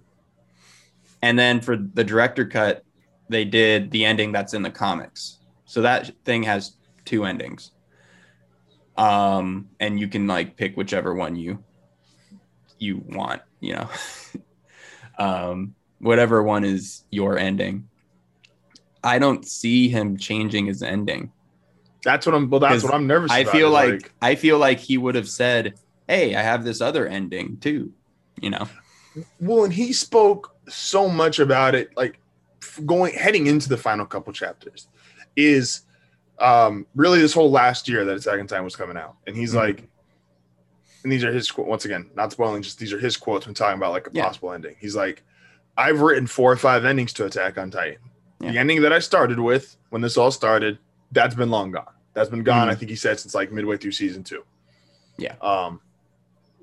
And 1.22 1.38
then 1.39 1.62
for 1.62 1.75
the 1.77 2.03
director 2.03 2.45
cut, 2.45 2.84
they 3.29 3.45
did 3.45 3.91
the 3.91 4.05
ending 4.05 4.31
that's 4.31 4.53
in 4.53 4.62
the 4.62 4.72
comics. 4.72 5.39
So 5.65 5.81
that 5.81 6.12
thing 6.24 6.43
has 6.43 6.77
two 7.05 7.25
endings. 7.25 7.72
Um, 8.98 9.69
and 9.79 10.00
you 10.00 10.07
can 10.07 10.27
like 10.27 10.55
pick 10.55 10.77
whichever 10.77 11.13
one 11.13 11.36
you 11.36 11.63
you 12.79 13.03
want, 13.07 13.41
you 13.60 13.74
know. 13.74 13.89
um, 15.17 15.75
whatever 16.00 16.43
one 16.43 16.63
is 16.63 17.03
your 17.10 17.38
ending. 17.38 17.89
I 19.03 19.19
don't 19.19 19.45
see 19.48 19.89
him 19.89 20.17
changing 20.17 20.65
his 20.67 20.84
ending. 20.84 21.31
That's 22.05 22.25
what 22.25 22.35
I'm. 22.35 22.50
Well, 22.50 22.59
that's 22.62 22.83
what 22.83 22.93
I'm 22.93 23.07
nervous. 23.07 23.31
I 23.31 23.39
about, 23.39 23.51
feel 23.51 23.67
is, 23.69 23.74
like, 23.74 24.12
I 24.21 24.35
feel 24.35 24.59
like 24.59 24.79
he 24.79 24.97
would 24.97 25.15
have 25.15 25.27
said, 25.27 25.74
"Hey, 26.07 26.35
I 26.35 26.41
have 26.43 26.63
this 26.63 26.79
other 26.79 27.07
ending 27.07 27.57
too." 27.57 27.91
You 28.39 28.51
know. 28.51 28.67
well, 29.39 29.63
and 29.63 29.74
he 29.74 29.91
spoke 29.91 30.55
so 30.69 31.09
much 31.09 31.39
about 31.39 31.74
it, 31.74 31.89
like 31.97 32.19
going 32.85 33.13
heading 33.15 33.47
into 33.47 33.67
the 33.69 33.77
final 33.77 34.05
couple 34.05 34.31
chapters, 34.33 34.88
is 35.35 35.81
um 36.39 36.85
really 36.95 37.19
this 37.19 37.33
whole 37.33 37.50
last 37.50 37.89
year 37.89 38.05
that 38.05 38.17
Attack 38.17 38.39
on 38.39 38.45
Titan 38.47 38.63
was 38.63 38.75
coming 38.75 38.97
out, 38.97 39.15
and 39.25 39.35
he's 39.35 39.53
Mhm. 39.53 39.55
like, 39.55 39.83
and 41.03 41.12
these 41.12 41.24
are 41.24 41.31
his 41.33 41.50
quotes 41.50 41.67
once 41.69 41.85
again, 41.85 42.12
not 42.15 42.31
spoiling, 42.31 42.62
just 42.62 42.77
these 42.77 42.93
are 42.93 43.00
his 43.00 43.17
quotes 43.17 43.47
when 43.47 43.55
talking 43.55 43.77
about 43.79 43.93
like 43.93 44.05
a 44.07 44.12
Yeah. 44.13 44.25
possible 44.25 44.51
ending. 44.51 44.75
He's 44.79 44.95
like, 44.95 45.24
I've 45.75 46.01
written 46.01 46.27
four 46.27 46.51
or 46.51 46.57
five 46.57 46.85
endings 46.85 47.13
to 47.13 47.25
Attack 47.25 47.57
on 47.57 47.71
Titan. 47.71 47.97
The 48.41 48.59
ending 48.59 48.83
that 48.83 48.93
I 48.93 49.00
started 49.00 49.39
with 49.39 49.75
when 49.89 50.03
this 50.03 50.17
all 50.17 50.29
started, 50.29 50.77
that's 51.12 51.33
been 51.33 51.50
long 51.50 51.71
gone. 51.71 51.88
That's 52.15 52.29
been 52.29 52.43
gone. 52.43 52.67
Mhm. 52.67 52.72
I 52.72 52.75
think 52.75 52.89
he 52.89 52.95
said 52.95 53.19
since 53.19 53.36
like 53.36 53.51
midway 53.51 53.77
through 53.77 53.91
season 53.91 54.24
two. 54.24 54.43
Yeah. 55.17 55.36
Um, 55.41 55.79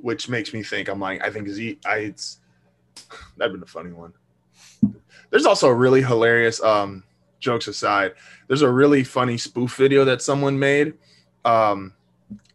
which 0.01 0.29
makes 0.29 0.53
me 0.53 0.65
think 0.65 0.89
I'm 0.89 0.99
like 0.99 1.25
I 1.25 1.31
think 1.31 1.47
is 1.47 1.57
he 1.57 1.79
I 1.87 1.99
it's 1.99 2.41
that'd 3.37 3.53
been 3.53 3.63
a 3.63 3.67
funny 3.67 3.93
one. 3.93 4.13
There's 5.31 5.47
also 5.47 5.69
a 5.69 5.75
really 5.75 6.03
hilarious 6.03 6.61
um 6.63 7.05
jokes 7.39 7.69
aside. 7.69 8.15
There's 8.49 8.63
a 8.63 8.71
really 8.71 9.05
funny 9.05 9.39
spoof 9.39 9.77
video 9.77 10.05
that 10.07 10.21
someone 10.23 10.59
made. 10.59 10.95
Um 11.45 11.93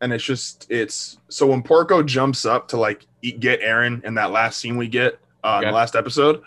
and 0.01 0.11
it's 0.11 0.23
just 0.23 0.67
it's 0.69 1.19
so 1.29 1.47
when 1.47 1.61
Porco 1.63 2.03
jumps 2.03 2.45
up 2.45 2.67
to 2.69 2.77
like 2.77 3.05
eat, 3.21 3.39
get 3.39 3.61
Eren 3.61 4.03
in 4.03 4.15
that 4.15 4.31
last 4.31 4.59
scene 4.59 4.75
we 4.77 4.87
get 4.87 5.19
uh, 5.43 5.61
in 5.63 5.69
the 5.69 5.75
last 5.75 5.95
episode, 5.95 6.41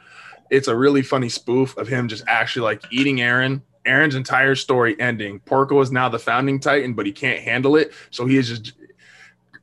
it's 0.50 0.69
a 0.69 0.76
really 0.76 1.02
funny 1.02 1.28
spoof 1.28 1.76
of 1.76 1.88
him 1.88 2.09
just 2.09 2.25
actually 2.26 2.62
like 2.62 2.83
eating 2.90 3.19
Eren. 3.19 3.62
Eren's 3.90 4.14
entire 4.14 4.54
story 4.54 4.99
ending. 5.00 5.40
Porco 5.40 5.80
is 5.80 5.90
now 5.90 6.09
the 6.09 6.18
founding 6.18 6.61
titan, 6.61 6.94
but 6.94 7.06
he 7.06 7.12
can't 7.12 7.40
handle 7.40 7.76
it, 7.76 7.92
so 8.11 8.25
he 8.26 8.37
is 8.37 8.49
just. 8.49 8.73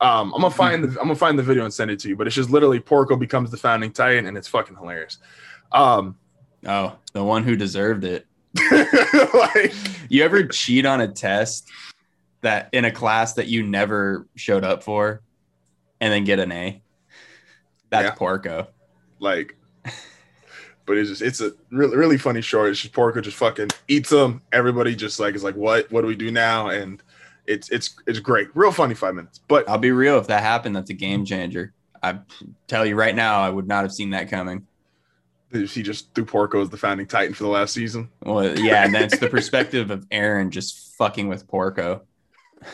Um, 0.00 0.32
I'm 0.34 0.42
gonna 0.42 0.50
find 0.54 0.84
the 0.84 0.88
I'm 1.00 1.06
gonna 1.08 1.16
find 1.16 1.36
the 1.38 1.42
video 1.42 1.64
and 1.64 1.74
send 1.74 1.90
it 1.90 1.98
to 2.00 2.08
you, 2.08 2.14
but 2.16 2.26
it's 2.28 2.36
just 2.36 2.50
literally 2.50 2.78
Porco 2.78 3.16
becomes 3.16 3.50
the 3.50 3.56
founding 3.56 3.90
titan, 3.92 4.26
and 4.26 4.36
it's 4.36 4.46
fucking 4.48 4.76
hilarious. 4.76 5.18
Um, 5.72 6.16
Oh, 6.66 6.96
the 7.12 7.22
one 7.22 7.44
who 7.44 7.54
deserved 7.56 8.04
it. 8.04 8.26
like 9.34 9.72
You 10.08 10.24
ever 10.24 10.44
cheat 10.44 10.84
on 10.86 11.00
a 11.00 11.06
test 11.08 11.68
that 12.40 12.68
in 12.72 12.84
a 12.84 12.90
class 12.90 13.34
that 13.34 13.46
you 13.48 13.62
never 13.64 14.26
showed 14.36 14.64
up 14.64 14.82
for, 14.82 15.22
and 16.00 16.12
then 16.12 16.24
get 16.24 16.38
an 16.40 16.52
A? 16.52 16.82
That's 17.90 18.04
Yeah. 18.06 18.14
Porco. 18.14 18.68
like 19.20 19.56
but 20.88 20.96
it's 20.98 21.10
just 21.10 21.22
it's 21.22 21.40
a 21.40 21.52
really 21.70 21.96
really 21.96 22.18
funny 22.18 22.40
short 22.40 22.70
it's 22.70 22.80
just 22.80 22.92
porco 22.92 23.20
just 23.20 23.36
fucking 23.36 23.68
eats 23.86 24.10
them 24.10 24.42
everybody 24.52 24.96
just 24.96 25.20
like 25.20 25.36
is 25.36 25.44
like 25.44 25.54
what 25.54 25.90
what 25.92 26.00
do 26.00 26.08
we 26.08 26.16
do 26.16 26.32
now 26.32 26.68
and 26.70 27.02
it's 27.46 27.70
it's 27.70 27.94
it's 28.06 28.18
great 28.18 28.48
real 28.54 28.72
funny 28.72 28.94
five 28.94 29.14
minutes 29.14 29.40
but 29.48 29.68
I'll 29.68 29.78
be 29.78 29.92
real. 29.92 30.18
If 30.18 30.26
that 30.26 30.42
happened, 30.42 30.76
that's 30.76 30.90
a 30.90 30.94
game 30.94 31.24
changer. 31.24 31.72
I 32.02 32.18
tell 32.66 32.84
you 32.84 32.94
right 32.94 33.14
now, 33.14 33.40
I 33.40 33.50
would 33.50 33.66
not 33.66 33.82
have 33.82 33.92
seen 33.92 34.10
that 34.10 34.30
coming. 34.30 34.66
he 35.50 35.82
just 35.82 36.14
threw 36.14 36.24
porco 36.24 36.60
as 36.60 36.68
the 36.68 36.76
founding 36.76 37.06
titan 37.06 37.34
for 37.34 37.44
the 37.44 37.48
last 37.48 37.72
season 37.72 38.10
Well, 38.22 38.58
yeah, 38.58 38.84
and 38.84 38.94
that's 38.94 39.18
the 39.18 39.28
perspective 39.28 39.90
of 39.90 40.08
Eren 40.10 40.50
just 40.50 40.96
fucking 40.96 41.28
with 41.28 41.48
Porco. 41.48 42.02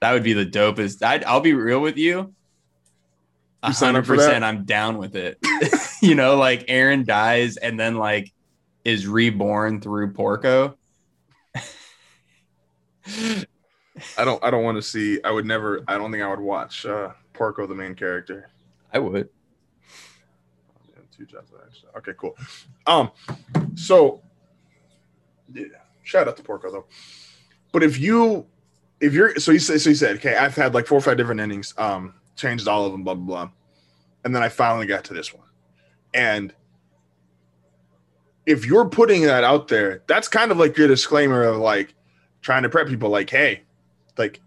That 0.00 0.14
would 0.14 0.22
be 0.22 0.32
the 0.32 0.46
dopest. 0.46 1.02
I'd, 1.02 1.24
I'll 1.24 1.40
be 1.42 1.52
real 1.52 1.80
with 1.80 1.98
you. 1.98 2.34
You 3.66 3.72
sign 3.72 3.96
up 3.96 4.06
for 4.06 4.16
that? 4.16 4.24
percent, 4.24 4.44
I'm 4.44 4.64
down 4.64 4.98
with 4.98 5.16
it. 5.16 5.38
you 6.02 6.14
know, 6.14 6.36
like 6.36 6.66
Eren 6.66 7.04
dies 7.04 7.56
and 7.56 7.78
then 7.78 7.96
like 7.96 8.32
is 8.84 9.06
reborn 9.06 9.80
through 9.80 10.12
Porco. 10.12 10.76
i 14.16 14.24
don't 14.24 14.42
i 14.44 14.50
don't 14.50 14.62
want 14.62 14.76
to 14.76 14.82
see 14.82 15.18
i 15.24 15.30
would 15.32 15.44
never 15.44 15.82
i 15.88 15.98
don't 15.98 16.12
think 16.12 16.22
i 16.22 16.28
would 16.28 16.38
watch 16.38 16.86
uh 16.86 17.08
porco 17.32 17.66
the 17.66 17.74
main 17.74 17.94
character 17.94 18.50
I 18.92 18.98
would. 18.98 19.28
Two 21.16 21.26
jobs 21.26 21.52
actually. 21.66 21.90
Okay, 21.98 22.12
cool. 22.16 22.36
Um, 22.86 23.10
so 23.74 24.22
yeah, 25.52 25.66
shout 26.02 26.28
out 26.28 26.36
to 26.38 26.42
Porco 26.42 26.70
though. 26.70 26.86
But 27.72 27.82
if 27.82 27.98
you, 27.98 28.46
if 29.00 29.12
you're, 29.12 29.36
so 29.36 29.52
he 29.52 29.58
said, 29.58 29.80
so 29.80 29.90
he 29.90 29.96
said, 29.96 30.16
okay, 30.16 30.36
I've 30.36 30.56
had 30.56 30.72
like 30.72 30.86
four 30.86 30.98
or 30.98 31.02
five 31.02 31.16
different 31.16 31.40
endings, 31.40 31.74
um, 31.76 32.14
changed 32.40 32.66
all 32.68 32.86
of 32.86 32.92
them, 32.92 33.04
blah 33.04 33.14
blah 33.14 33.26
blah, 33.26 33.50
and 34.24 34.34
then 34.34 34.42
I 34.42 34.48
finally 34.48 34.86
got 34.86 35.04
to 35.04 35.14
this 35.14 35.32
one, 35.32 35.48
and 36.14 36.54
if 38.46 38.66
you're 38.66 38.88
putting 38.88 39.22
that 39.22 39.44
out 39.44 39.68
there, 39.68 40.02
that's 40.06 40.28
kind 40.28 40.50
of 40.50 40.56
like 40.56 40.76
your 40.76 40.88
disclaimer 40.88 41.44
of 41.44 41.58
like 41.58 41.94
trying 42.42 42.62
to 42.62 42.68
prep 42.68 42.88
people, 42.88 43.10
like, 43.10 43.30
hey, 43.30 43.62
like 44.18 44.40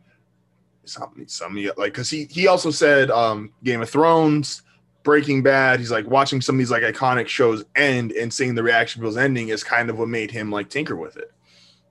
something, 0.86 1.28
some 1.28 1.56
like 1.56 1.94
because 1.94 2.10
he 2.10 2.26
he 2.26 2.48
also 2.48 2.72
said 2.72 3.12
um 3.12 3.52
Game 3.64 3.82
of 3.82 3.90
Thrones, 3.90 4.64
Breaking 5.04 5.44
Bad. 5.44 5.80
He's 5.80 5.92
like 5.92 6.08
watching 6.08 6.42
some 6.42 6.56
of 6.56 6.60
these 6.60 6.72
like 6.72 6.84
iconic 6.84 7.28
shows 7.28 7.64
end 7.76 8.12
and 8.12 8.34
seeing 8.34 8.56
the 8.56 8.64
reaction 8.64 9.02
those 9.02 9.18
ending 9.18 9.50
is 9.50 9.64
kind 9.64 9.90
of 9.90 9.98
what 9.98 10.10
made 10.10 10.32
him 10.32 10.52
like 10.52 10.70
tinker 10.70 10.96
with 10.96 11.18
it. 11.18 11.32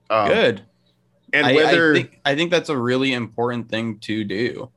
Um, 0.09 0.27
Good. 0.27 0.61
And 1.31 1.47
I, 1.47 1.55
whether 1.55 1.91
I 1.91 1.95
think 1.95 2.19
I 2.25 2.35
think 2.35 2.51
that's 2.51 2.69
a 2.69 2.77
really 2.77 3.13
important 3.13 3.69
thing 3.69 3.97
to 3.99 4.23
do. 4.23 4.69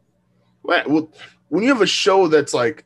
Well, 0.67 1.11
when 1.49 1.63
you 1.63 1.71
have 1.71 1.83
a 1.83 1.87
show 1.87 2.29
that's 2.29 2.53
like 2.55 2.85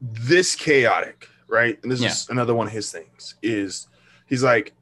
this 0.00 0.54
chaotic, 0.54 1.28
right? 1.48 1.78
And 1.82 1.90
this 1.90 2.00
is 2.12 2.28
another 2.28 2.54
one 2.54 2.66
of 2.66 2.72
his 2.72 2.90
things 2.90 3.34
is 3.42 3.88
he's 4.26 4.42
like 4.42 4.72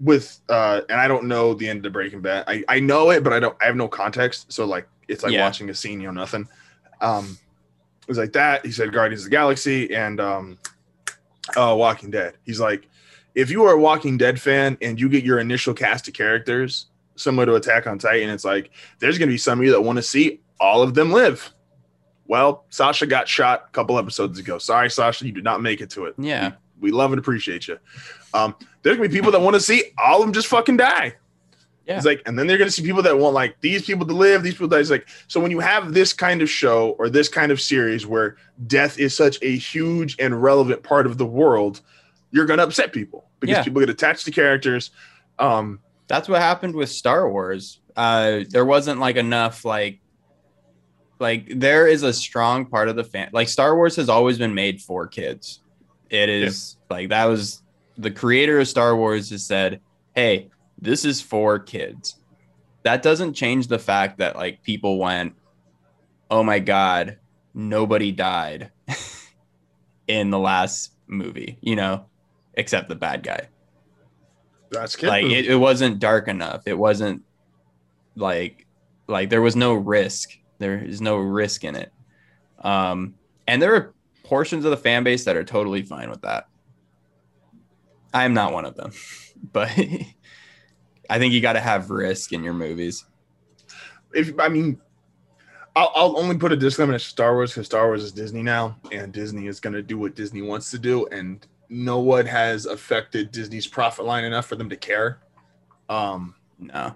with 0.00 0.40
uh 0.48 0.80
and 0.88 0.98
I 1.00 1.08
don't 1.08 1.24
know 1.24 1.52
the 1.54 1.68
end 1.68 1.84
of 1.84 1.92
Breaking 1.92 2.20
Bad. 2.20 2.44
I, 2.46 2.64
I 2.68 2.80
know 2.80 3.10
it, 3.10 3.22
but 3.22 3.32
I 3.32 3.40
don't 3.40 3.56
I 3.60 3.66
have 3.66 3.76
no 3.76 3.88
context. 3.88 4.50
So 4.52 4.64
like 4.64 4.88
it's 5.08 5.22
like 5.22 5.32
Yeah. 5.32 5.42
watching 5.44 5.68
a 5.70 5.74
scene, 5.74 6.00
you 6.00 6.06
know, 6.06 6.20
nothing. 6.20 6.48
Um 7.00 7.38
it 8.02 8.08
was 8.08 8.18
like 8.18 8.32
that. 8.32 8.64
He 8.64 8.72
said 8.72 8.92
Guardians 8.92 9.22
of 9.22 9.30
the 9.30 9.36
Galaxy 9.36 9.94
and 9.94 10.20
um 10.20 10.58
uh 11.56 11.74
Walking 11.76 12.10
Dead. 12.10 12.36
He's 12.44 12.60
like, 12.60 12.88
if 13.34 13.50
you 13.50 13.64
are 13.64 13.74
a 13.74 13.78
Walking 13.80 14.16
Dead 14.16 14.40
fan 14.40 14.78
and 14.80 14.98
you 14.98 15.08
get 15.08 15.22
your 15.24 15.38
initial 15.38 15.74
cast 15.74 16.08
of 16.08 16.14
characters 16.14 16.86
similar 17.20 17.46
to 17.46 17.54
Attack 17.54 17.86
on 17.86 17.98
Titan, 17.98 18.30
it's 18.30 18.44
like 18.44 18.70
there's 18.98 19.18
gonna 19.18 19.30
be 19.30 19.38
some 19.38 19.58
of 19.60 19.64
you 19.64 19.72
that 19.72 19.80
want 19.82 19.96
to 19.96 20.02
see 20.02 20.40
all 20.58 20.82
of 20.82 20.94
them 20.94 21.12
live. 21.12 21.52
Well, 22.26 22.64
Sasha 22.70 23.06
got 23.06 23.28
shot 23.28 23.64
a 23.68 23.70
couple 23.72 23.98
episodes 23.98 24.38
ago. 24.38 24.58
Sorry, 24.58 24.90
Sasha, 24.90 25.26
you 25.26 25.32
did 25.32 25.44
not 25.44 25.62
make 25.62 25.80
it 25.80 25.90
to 25.90 26.04
it. 26.06 26.14
Yeah. 26.18 26.52
We 26.80 26.90
love 26.92 27.12
and 27.12 27.18
appreciate 27.18 27.66
you. 27.68 27.78
Um, 28.32 28.54
there's 28.82 28.96
gonna 28.96 29.08
be 29.08 29.14
people 29.14 29.32
that 29.32 29.40
want 29.40 29.54
to 29.54 29.60
see 29.60 29.84
all 29.98 30.20
of 30.20 30.26
them 30.26 30.32
just 30.32 30.46
fucking 30.46 30.76
die. 30.76 31.14
Yeah. 31.86 31.96
It's 31.96 32.06
like, 32.06 32.22
and 32.26 32.38
then 32.38 32.46
they're 32.46 32.56
gonna 32.58 32.70
see 32.70 32.82
people 32.82 33.02
that 33.02 33.18
want 33.18 33.34
like 33.34 33.60
these 33.60 33.84
people 33.84 34.06
to 34.06 34.12
live, 34.14 34.42
these 34.44 34.54
people 34.54 34.68
that 34.68 34.80
is 34.80 34.90
like. 34.90 35.08
So 35.26 35.40
when 35.40 35.50
you 35.50 35.58
have 35.60 35.92
this 35.92 36.12
kind 36.12 36.40
of 36.40 36.48
show 36.48 36.90
or 36.98 37.08
this 37.10 37.28
kind 37.28 37.50
of 37.50 37.60
series 37.60 38.06
where 38.06 38.36
death 38.68 38.98
is 38.98 39.14
such 39.16 39.38
a 39.42 39.56
huge 39.56 40.16
and 40.20 40.40
relevant 40.40 40.82
part 40.84 41.06
of 41.06 41.18
the 41.18 41.26
world, 41.26 41.80
you're 42.30 42.46
gonna 42.46 42.62
upset 42.62 42.92
people 42.92 43.28
because 43.40 43.56
Yeah. 43.56 43.64
people 43.64 43.80
get 43.80 43.90
attached 43.90 44.24
to 44.26 44.30
characters. 44.30 44.90
Um, 45.40 45.80
That's 46.10 46.28
what 46.28 46.42
happened 46.42 46.74
with 46.74 46.90
Star 46.90 47.30
Wars. 47.30 47.78
Uh, 47.94 48.40
there 48.48 48.64
wasn't 48.64 48.98
like 48.98 49.14
enough 49.14 49.64
like 49.64 50.00
like 51.20 51.46
there 51.54 51.86
is 51.86 52.02
a 52.02 52.12
strong 52.12 52.66
part 52.66 52.88
of 52.88 52.96
the 52.96 53.04
fan 53.04 53.30
like 53.32 53.48
Star 53.48 53.76
Wars 53.76 53.94
has 53.94 54.08
always 54.08 54.36
been 54.36 54.52
made 54.52 54.82
for 54.82 55.06
kids. 55.06 55.62
It 56.10 56.28
is 56.28 56.78
like 56.90 57.10
that 57.10 57.26
was 57.26 57.62
the 57.96 58.10
creator 58.10 58.58
of 58.58 58.66
Star 58.66 58.96
Wars 58.96 59.30
has 59.30 59.46
said, 59.46 59.82
"Hey, 60.16 60.50
this 60.80 61.04
is 61.04 61.20
for 61.22 61.60
kids." 61.60 62.16
That 62.82 63.02
doesn't 63.02 63.34
change 63.34 63.68
the 63.68 63.78
fact 63.78 64.18
that 64.18 64.34
like 64.34 64.64
people 64.64 64.98
went, 64.98 65.34
"Oh 66.28 66.42
my 66.42 66.58
god, 66.58 67.18
nobody 67.54 68.10
died 68.10 68.72
in 70.08 70.30
the 70.30 70.40
last 70.40 70.90
movie," 71.06 71.56
you 71.60 71.76
know, 71.76 72.06
except 72.54 72.88
the 72.88 72.96
bad 72.96 73.22
guy 73.22 73.46
that's 74.70 74.96
kid 74.96 75.08
like 75.08 75.24
it, 75.24 75.46
it 75.46 75.56
wasn't 75.56 75.98
dark 75.98 76.28
enough. 76.28 76.62
It 76.66 76.78
wasn't 76.78 77.22
like 78.16 78.66
like 79.06 79.30
there 79.30 79.42
was 79.42 79.56
no 79.56 79.74
risk. 79.74 80.30
There 80.58 80.78
is 80.78 81.00
no 81.00 81.16
risk 81.16 81.64
in 81.64 81.76
it. 81.76 81.92
Um 82.60 83.14
and 83.46 83.60
there 83.60 83.74
are 83.74 83.94
portions 84.24 84.64
of 84.64 84.70
the 84.70 84.76
fan 84.76 85.02
base 85.02 85.24
that 85.24 85.36
are 85.36 85.44
totally 85.44 85.82
fine 85.82 86.10
with 86.10 86.22
that. 86.22 86.46
I 88.12 88.24
am 88.24 88.34
not 88.34 88.52
one 88.52 88.64
of 88.64 88.76
them 88.76 88.92
but 89.52 89.70
i 91.10 91.18
think 91.18 91.32
you 91.32 91.40
got 91.40 91.54
to 91.54 91.60
have 91.60 91.90
risk 91.90 92.32
in 92.32 92.42
your 92.42 92.54
movies. 92.54 93.04
If 94.12 94.38
I 94.38 94.48
mean, 94.48 94.80
I'll, 95.76 95.92
I'll 95.94 96.18
only 96.18 96.36
put 96.36 96.52
a 96.52 96.56
disclaimer 96.56 96.92
to 96.92 96.98
Star 96.98 97.34
Wars 97.34 97.52
because 97.52 97.66
Star 97.66 97.86
Wars 97.86 98.02
is 98.02 98.12
Disney 98.12 98.42
now, 98.42 98.76
and 98.90 99.12
Disney 99.12 99.46
is 99.46 99.60
going 99.60 99.74
to 99.74 99.82
do 99.82 99.98
what 99.98 100.14
Disney 100.14 100.42
wants 100.42 100.70
to 100.72 100.78
do, 100.78 101.06
and 101.08 101.46
no 101.70 102.00
one 102.00 102.26
has 102.26 102.66
affected 102.66 103.30
Disney's 103.30 103.66
profit 103.66 104.04
line 104.04 104.24
enough 104.24 104.46
for 104.46 104.56
them 104.56 104.68
to 104.68 104.76
care. 104.76 105.20
Um, 105.88 106.34
No. 106.58 106.94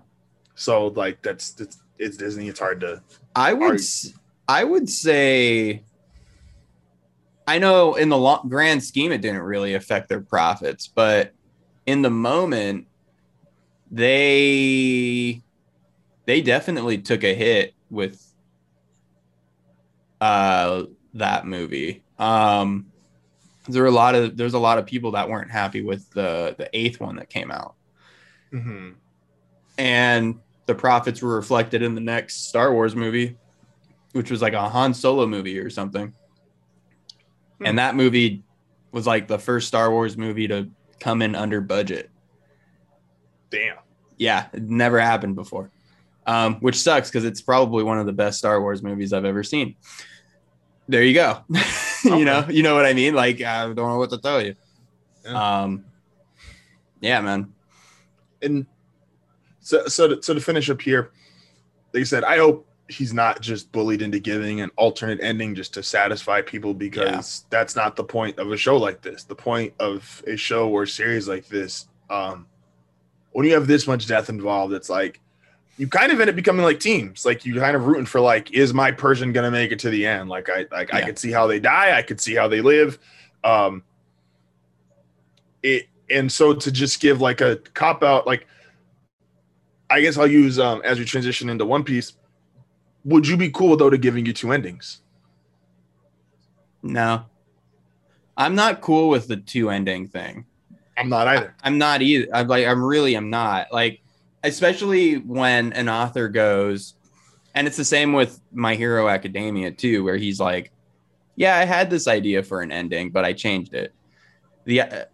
so 0.56 0.88
like 0.88 1.22
that's, 1.22 1.52
that's 1.52 1.78
it's 1.98 2.16
Disney. 2.16 2.48
It's 2.48 2.58
hard 2.58 2.80
to. 2.80 3.02
I 3.36 3.52
would 3.52 3.76
s- 3.76 4.12
I 4.48 4.64
would 4.64 4.90
say 4.90 5.84
I 7.46 7.58
know 7.58 7.94
in 7.94 8.08
the 8.08 8.18
long, 8.18 8.48
grand 8.48 8.82
scheme 8.82 9.12
it 9.12 9.20
didn't 9.20 9.42
really 9.42 9.74
affect 9.74 10.08
their 10.08 10.20
profits, 10.20 10.88
but 10.88 11.32
in 11.86 12.02
the 12.02 12.10
moment 12.10 12.86
they 13.90 15.40
they 16.26 16.40
definitely 16.40 16.98
took 16.98 17.22
a 17.22 17.34
hit 17.34 17.74
with 17.90 18.20
uh 20.20 20.84
that 21.14 21.46
movie. 21.46 22.02
Um 22.18 22.86
there 23.68 23.82
were 23.82 23.88
a 23.88 23.92
lot 23.92 24.14
of 24.14 24.36
there's 24.36 24.54
a 24.54 24.58
lot 24.58 24.78
of 24.78 24.86
people 24.86 25.12
that 25.12 25.28
weren't 25.28 25.50
happy 25.50 25.82
with 25.82 26.08
the 26.10 26.54
the 26.58 26.68
eighth 26.72 27.00
one 27.00 27.16
that 27.16 27.30
came 27.30 27.50
out 27.50 27.74
and 29.78 30.38
the 30.66 30.74
profits 30.74 31.20
were 31.20 31.34
reflected 31.34 31.82
in 31.82 31.94
the 31.94 32.00
next 32.00 32.48
Star 32.48 32.72
Wars 32.72 32.94
movie, 32.94 33.36
which 34.12 34.30
was 34.30 34.40
like 34.40 34.52
a 34.52 34.68
Han 34.68 34.94
Solo 34.94 35.26
movie 35.26 35.58
or 35.58 35.70
something. 35.70 36.14
Hmm. 37.58 37.66
And 37.66 37.78
that 37.78 37.96
movie 37.96 38.44
was 38.92 39.06
like 39.06 39.28
the 39.28 39.38
first 39.38 39.68
Star 39.68 39.90
Wars 39.90 40.16
movie 40.16 40.48
to 40.48 40.70
come 41.00 41.22
in 41.22 41.34
under 41.34 41.60
budget. 41.60 42.10
Damn. 43.50 43.76
Yeah, 44.16 44.46
it 44.52 44.62
never 44.62 45.00
happened 45.00 45.34
before. 45.34 45.70
Um, 46.26 46.56
which 46.60 46.76
sucks 46.76 47.10
because 47.10 47.26
it's 47.26 47.42
probably 47.42 47.84
one 47.84 47.98
of 47.98 48.06
the 48.06 48.12
best 48.12 48.38
Star 48.38 48.60
Wars 48.60 48.82
movies 48.82 49.12
I've 49.12 49.26
ever 49.26 49.42
seen. 49.42 49.76
There 50.88 51.02
you 51.02 51.14
go. 51.14 51.44
Okay. 51.50 51.64
you 52.18 52.24
know, 52.24 52.46
you 52.48 52.62
know 52.62 52.74
what 52.74 52.86
I 52.86 52.92
mean? 52.92 53.14
Like 53.14 53.40
I 53.40 53.64
don't 53.64 53.76
know 53.76 53.98
what 53.98 54.10
to 54.10 54.18
tell 54.18 54.42
you. 54.42 54.54
Yeah. 55.24 55.62
Um, 55.62 55.84
yeah, 57.00 57.20
man. 57.20 57.52
and 58.42 58.66
so 59.60 59.86
so 59.86 60.08
to, 60.08 60.22
so 60.22 60.34
to 60.34 60.40
finish 60.40 60.68
up 60.68 60.80
here, 60.80 61.10
like 61.92 62.02
I 62.02 62.04
said, 62.04 62.24
I 62.24 62.38
hope 62.38 62.68
he's 62.88 63.14
not 63.14 63.40
just 63.40 63.72
bullied 63.72 64.02
into 64.02 64.18
giving 64.18 64.60
an 64.60 64.70
alternate 64.76 65.18
ending 65.22 65.54
just 65.54 65.72
to 65.74 65.82
satisfy 65.82 66.42
people 66.42 66.74
because 66.74 67.46
that's 67.48 67.74
not 67.74 67.96
the 67.96 68.04
point 68.04 68.38
of 68.38 68.52
a 68.52 68.56
show 68.56 68.76
like 68.76 69.00
this. 69.00 69.24
The 69.24 69.34
point 69.34 69.72
of 69.78 70.22
a 70.26 70.36
show 70.36 70.68
or 70.68 70.84
series 70.84 71.26
like 71.26 71.48
this, 71.48 71.88
um, 72.10 72.46
when 73.32 73.46
you 73.46 73.54
have 73.54 73.66
this 73.66 73.86
much 73.86 74.06
death 74.06 74.28
involved, 74.28 74.74
it's 74.74 74.90
like 74.90 75.20
you 75.76 75.88
kind 75.88 76.12
of 76.12 76.20
end 76.20 76.30
up 76.30 76.36
becoming 76.36 76.64
like 76.64 76.80
teams. 76.80 77.24
Like 77.24 77.44
you 77.44 77.54
kind 77.58 77.74
of 77.76 77.86
rooting 77.86 78.06
for 78.06 78.20
like, 78.20 78.52
is 78.52 78.72
my 78.72 78.92
person 78.92 79.32
gonna 79.32 79.50
make 79.50 79.72
it 79.72 79.78
to 79.80 79.90
the 79.90 80.06
end? 80.06 80.28
Like 80.28 80.48
I 80.48 80.66
like 80.70 80.94
I 80.94 81.02
could 81.02 81.18
see 81.18 81.32
how 81.32 81.46
they 81.46 81.58
die, 81.60 81.96
I 81.96 82.02
could 82.02 82.20
see 82.20 82.34
how 82.34 82.48
they 82.48 82.60
live. 82.60 82.98
Um, 83.42 83.82
it 85.64 85.88
and 86.10 86.30
so 86.30 86.54
to 86.54 86.70
just 86.70 87.00
give 87.00 87.20
like 87.20 87.40
a 87.40 87.56
cop 87.72 88.02
out 88.02 88.26
like 88.26 88.46
i 89.88 90.00
guess 90.00 90.18
i'll 90.18 90.26
use 90.26 90.58
um 90.58 90.82
as 90.84 90.98
we 90.98 91.04
transition 91.04 91.48
into 91.48 91.64
one 91.64 91.82
piece 91.82 92.12
would 93.04 93.26
you 93.26 93.36
be 93.36 93.50
cool 93.50 93.76
though 93.76 93.88
to 93.90 93.96
giving 93.98 94.24
you 94.26 94.32
two 94.32 94.52
endings 94.52 95.00
No. 96.82 97.24
I'm 98.36 98.54
not 98.54 98.82
cool 98.82 99.08
with 99.08 99.26
the 99.26 99.38
two 99.38 99.70
ending 99.70 100.06
thing. 100.06 100.44
i'm 100.98 101.08
not 101.08 101.26
either 101.26 101.54
I'm 101.62 101.78
not 101.78 102.02
either. 102.02 102.28
I'm 102.34 102.46
like, 102.48 102.66
I'm 102.66 102.84
really, 102.84 103.14
I'm 103.14 103.30
not 103.30 103.72
like, 103.72 104.00
especially 104.44 105.16
when 105.16 105.72
an 105.72 105.88
author 105.88 106.28
goes, 106.28 106.94
and 107.54 107.66
it's 107.66 107.76
the 107.76 107.84
same 107.84 108.12
with 108.12 108.40
My 108.52 108.74
Hero 108.74 109.08
Academia 109.08 109.72
too, 109.72 110.04
where 110.04 110.16
he's 110.16 110.38
like, 110.38 110.72
yeah, 111.36 111.56
I 111.56 111.64
had 111.64 111.90
this 111.90 112.06
idea 112.06 112.42
for 112.42 112.60
an 112.60 112.70
ending, 112.70 113.10
but 113.10 113.24
I 113.24 113.32
changed 113.32 113.74
it. 113.74 113.92
The 114.64 114.82
uh, 114.82 115.04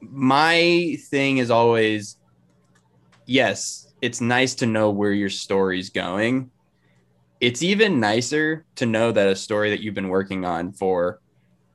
my 0.00 0.96
thing 1.10 1.38
is 1.38 1.50
always, 1.50 2.16
yes, 3.26 3.92
it's 4.00 4.22
nice 4.22 4.54
to 4.56 4.66
know 4.66 4.90
where 4.90 5.12
your 5.12 5.28
story's 5.28 5.90
going. 5.90 6.50
It's 7.40 7.62
even 7.62 8.00
nicer 8.00 8.64
to 8.76 8.86
know 8.86 9.12
that 9.12 9.28
a 9.28 9.36
story 9.36 9.70
that 9.70 9.80
you've 9.80 9.94
been 9.94 10.08
working 10.08 10.46
on 10.46 10.72
for 10.72 11.20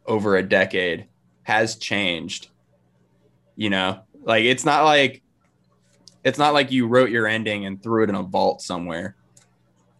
over 0.08 0.36
a 0.36 0.44
decade 0.44 1.08
has 1.44 1.76
changed 1.76 2.50
you 3.56 3.70
know 3.70 4.00
like 4.24 4.44
it's 4.44 4.66
not 4.66 4.84
like 4.84 5.22
it's 6.26 6.40
not 6.40 6.54
like 6.54 6.72
you 6.72 6.88
wrote 6.88 7.12
your 7.12 7.28
ending 7.28 7.66
and 7.66 7.82
threw 7.82 8.04
it 8.04 8.10
in 8.10 8.16
a 8.16 8.24
vault 8.24 8.62
somewhere. 8.62 9.16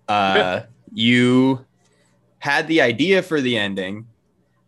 Uh 0.10 0.64
you 0.94 1.66
had 2.40 2.68
the 2.68 2.82
idea 2.82 3.22
for 3.22 3.40
the 3.40 3.58
ending 3.58 4.08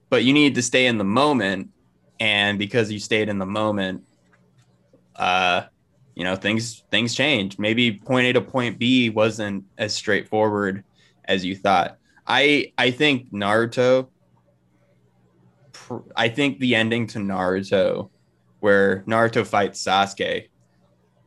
but 0.10 0.24
you 0.24 0.34
need 0.34 0.56
to 0.56 0.62
stay 0.62 0.88
in 0.88 0.98
the 0.98 1.04
moment. 1.04 1.70
And 2.20 2.58
because 2.58 2.92
you 2.92 3.00
stayed 3.00 3.28
in 3.28 3.38
the 3.38 3.46
moment 3.46 4.04
uh 5.16 5.64
you 6.16 6.24
know 6.24 6.36
things 6.36 6.84
things 6.92 7.14
change. 7.14 7.60
Maybe 7.60 7.92
point 7.92 8.28
a 8.28 8.34
to 8.34 8.42
point 8.42 8.80
b 8.80 9.10
wasn't 9.10 9.66
as 9.78 9.94
straightforward 9.94 10.84
as 11.26 11.44
you 11.44 11.56
thought. 11.56 11.98
I 12.26 12.74
i 12.78 12.92
think 12.92 13.32
naruto 13.32 14.08
i 16.16 16.28
think 16.28 16.60
the 16.60 16.76
ending 16.76 17.08
to 17.08 17.20
naruto 17.20 18.10
where 18.60 19.04
Naruto 19.08 19.46
fights 19.46 19.84
Sasuke 19.84 20.50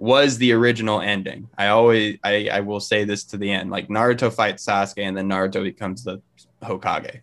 was 0.00 0.38
the 0.38 0.50
original 0.52 1.02
ending. 1.02 1.46
I 1.58 1.68
always 1.68 2.18
I, 2.24 2.48
I 2.50 2.60
will 2.60 2.80
say 2.80 3.04
this 3.04 3.22
to 3.24 3.36
the 3.36 3.52
end. 3.52 3.70
Like 3.70 3.88
Naruto 3.88 4.32
fights 4.32 4.64
Sasuke 4.64 5.02
and 5.02 5.14
then 5.16 5.28
Naruto 5.28 5.62
becomes 5.62 6.02
the 6.04 6.22
Hokage. 6.62 7.20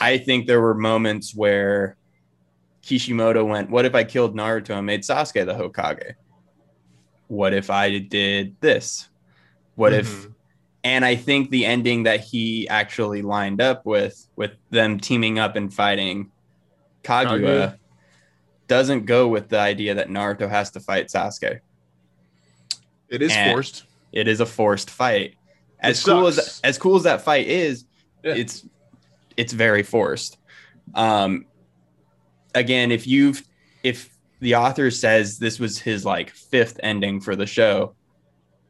I 0.00 0.18
think 0.18 0.46
there 0.46 0.60
were 0.60 0.74
moments 0.74 1.32
where 1.34 1.96
Kishimoto 2.82 3.44
went, 3.44 3.70
What 3.70 3.84
if 3.84 3.94
I 3.94 4.02
killed 4.02 4.34
Naruto 4.34 4.70
and 4.76 4.86
made 4.86 5.02
Sasuke 5.02 5.46
the 5.46 5.54
Hokage? 5.54 6.14
What 7.28 7.54
if 7.54 7.70
I 7.70 7.98
did 7.98 8.56
this? 8.60 9.08
What 9.76 9.92
if 9.92 10.08
Mhm. 10.08 10.34
and 10.82 11.04
I 11.04 11.14
think 11.14 11.50
the 11.50 11.66
ending 11.66 12.02
that 12.02 12.18
he 12.20 12.68
actually 12.68 13.22
lined 13.22 13.60
up 13.60 13.86
with 13.86 14.26
with 14.34 14.52
them 14.70 14.98
teaming 14.98 15.38
up 15.38 15.54
and 15.54 15.72
fighting 15.72 16.32
Kaguya 17.04 17.38
Kaguya. 17.40 17.76
Doesn't 18.70 19.04
go 19.04 19.26
with 19.26 19.48
the 19.48 19.58
idea 19.58 19.94
that 19.96 20.08
Naruto 20.08 20.48
has 20.48 20.70
to 20.70 20.80
fight 20.80 21.08
Sasuke. 21.08 21.58
it 23.08 23.20
is 23.20 23.32
And- 23.32 23.50
forced 23.52 23.84
It 24.12 24.28
is 24.28 24.38
a 24.40 24.46
forced 24.46 24.88
fight. 24.90 25.34
As 25.80 26.02
cool 26.04 26.26
as 26.28 26.60
as 26.62 26.78
cool 26.78 26.94
as 26.96 27.02
that 27.02 27.22
fight 27.22 27.46
is, 27.48 27.84
Yeah. 28.24 28.34
it's 28.36 28.64
it's 29.36 29.52
very 29.52 29.82
forced. 29.82 30.38
Um 30.94 31.46
again, 32.54 32.92
if 32.92 33.06
you've 33.08 33.42
if 33.82 34.08
the 34.40 34.54
author 34.54 34.90
says 34.90 35.38
this 35.38 35.58
was 35.58 35.78
his 35.78 36.04
like 36.04 36.30
fifth 36.30 36.78
ending 36.82 37.20
for 37.20 37.34
the 37.36 37.46
show, 37.46 37.94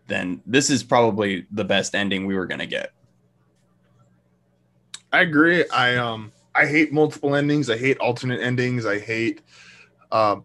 then 0.08 0.40
this 0.46 0.70
is 0.70 0.82
probably 0.82 1.46
the 1.50 1.64
best 1.64 1.94
ending 1.94 2.26
we 2.26 2.34
were 2.36 2.46
gonna 2.46 2.66
get. 2.66 2.90
i 5.12 5.20
agree 5.22 5.64
i 5.70 5.96
um 5.96 6.30
i 6.54 6.64
hate 6.66 6.92
multiple 6.92 7.34
endings 7.34 7.68
i 7.68 7.76
hate 7.76 7.98
alternate 7.98 8.40
endings 8.40 8.86
i 8.86 8.96
hate 8.98 9.40
um 10.12 10.44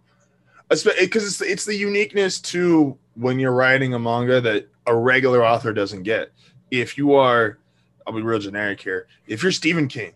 because 0.70 1.26
it's 1.26 1.42
it's 1.42 1.66
the 1.66 1.76
uniqueness 1.76 2.40
to 2.40 2.98
when 3.16 3.40
you're 3.40 3.52
writing 3.54 3.94
a 3.94 4.00
manga 4.00 4.42
that 4.42 4.68
a 4.88 4.96
regular 4.96 5.46
author 5.46 5.74
doesn't 5.74 6.04
get 6.04 6.32
if 6.72 6.98
you 6.98 7.14
are 7.14 7.60
i'll 8.06 8.14
be 8.14 8.22
real 8.22 8.40
generic 8.40 8.82
here 8.82 9.08
if 9.28 9.42
you're 9.44 9.52
stephen 9.52 9.88
king 9.88 10.14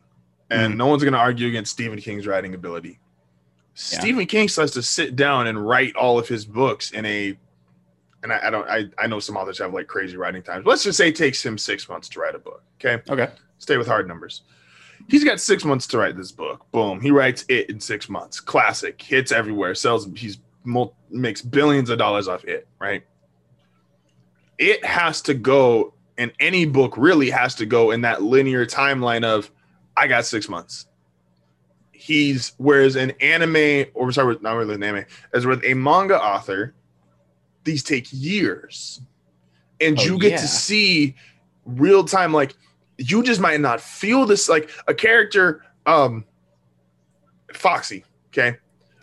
and 0.49 0.73
Mhm. 0.73 0.77
no 0.77 0.87
one's 0.87 1.03
going 1.03 1.13
to 1.13 1.19
argue 1.19 1.47
against 1.47 1.71
stephen 1.71 1.99
king's 1.99 2.25
writing 2.27 2.53
ability 2.55 2.99
stephen 3.73 4.25
king 4.25 4.47
has 4.57 4.71
to 4.71 4.81
sit 4.81 5.15
down 5.15 5.47
and 5.47 5.65
write 5.67 5.95
all 5.95 6.19
of 6.19 6.27
his 6.27 6.45
books 6.45 6.91
in 6.91 7.05
a 7.05 7.37
and 8.21 8.33
I, 8.33 8.47
I 8.47 8.49
don't 8.49 8.67
I, 8.67 8.85
I 8.97 9.07
know 9.07 9.19
some 9.19 9.37
authors 9.37 9.59
have 9.59 9.73
like 9.73 9.87
crazy 9.87 10.17
writing 10.17 10.43
times 10.43 10.65
let's 10.65 10.83
just 10.83 10.97
say 10.97 11.09
it 11.09 11.15
takes 11.15 11.45
him 11.45 11.57
six 11.57 11.87
months 11.87 12.09
to 12.09 12.19
write 12.19 12.35
a 12.35 12.39
book 12.39 12.63
okay 12.83 13.01
Okay. 13.09 13.31
stay 13.59 13.77
with 13.77 13.87
hard 13.87 14.07
numbers. 14.07 14.41
He's 15.09 15.23
got 15.23 15.39
six 15.39 15.65
months 15.65 15.87
to 15.87 15.97
write 15.97 16.15
this 16.15 16.31
book. 16.31 16.65
Boom, 16.71 17.01
he 17.01 17.09
writes 17.11 17.43
it 17.49 17.69
in 17.69 17.79
six 17.79 18.09
months. 18.09 18.39
Classic, 18.39 19.01
hits 19.01 19.31
everywhere, 19.31 19.73
sells. 19.73 20.07
He's 20.15 20.37
mul- 20.63 20.95
makes 21.09 21.41
billions 21.41 21.89
of 21.89 21.97
dollars 21.97 22.27
off 22.27 22.45
it. 22.45 22.67
Right. 22.79 23.03
It 24.59 24.83
has 24.85 25.21
to 25.23 25.33
go, 25.33 25.93
and 26.17 26.31
any 26.39 26.65
book 26.65 26.95
really 26.97 27.29
has 27.29 27.55
to 27.55 27.65
go 27.65 27.91
in 27.91 28.01
that 28.01 28.21
linear 28.21 28.65
timeline 28.65 29.23
of, 29.23 29.49
I 29.97 30.07
got 30.07 30.25
six 30.25 30.47
months. 30.47 30.85
He's 31.91 32.53
whereas 32.57 32.95
an 32.95 33.11
anime, 33.19 33.85
or 33.93 34.11
sorry, 34.11 34.37
not 34.41 34.53
really 34.53 34.75
an 34.75 34.83
anime, 34.83 35.05
as 35.33 35.45
with 35.45 35.63
a 35.65 35.73
manga 35.73 36.21
author, 36.21 36.73
these 37.63 37.83
take 37.83 38.07
years, 38.11 39.01
and 39.81 39.97
Oh, 39.99 40.03
you 40.03 40.19
get 40.19 40.31
yeah. 40.31 40.37
to 40.37 40.47
see 40.47 41.15
real 41.65 42.03
time 42.03 42.33
like 42.33 42.53
you 42.99 43.23
just 43.23 43.39
might 43.41 43.59
not 43.59 43.81
feel 43.81 44.25
this 44.25 44.47
like 44.49 44.69
a 44.87 44.93
character 44.93 45.63
um 45.85 46.23
foxy 47.53 48.03
okay 48.31 48.57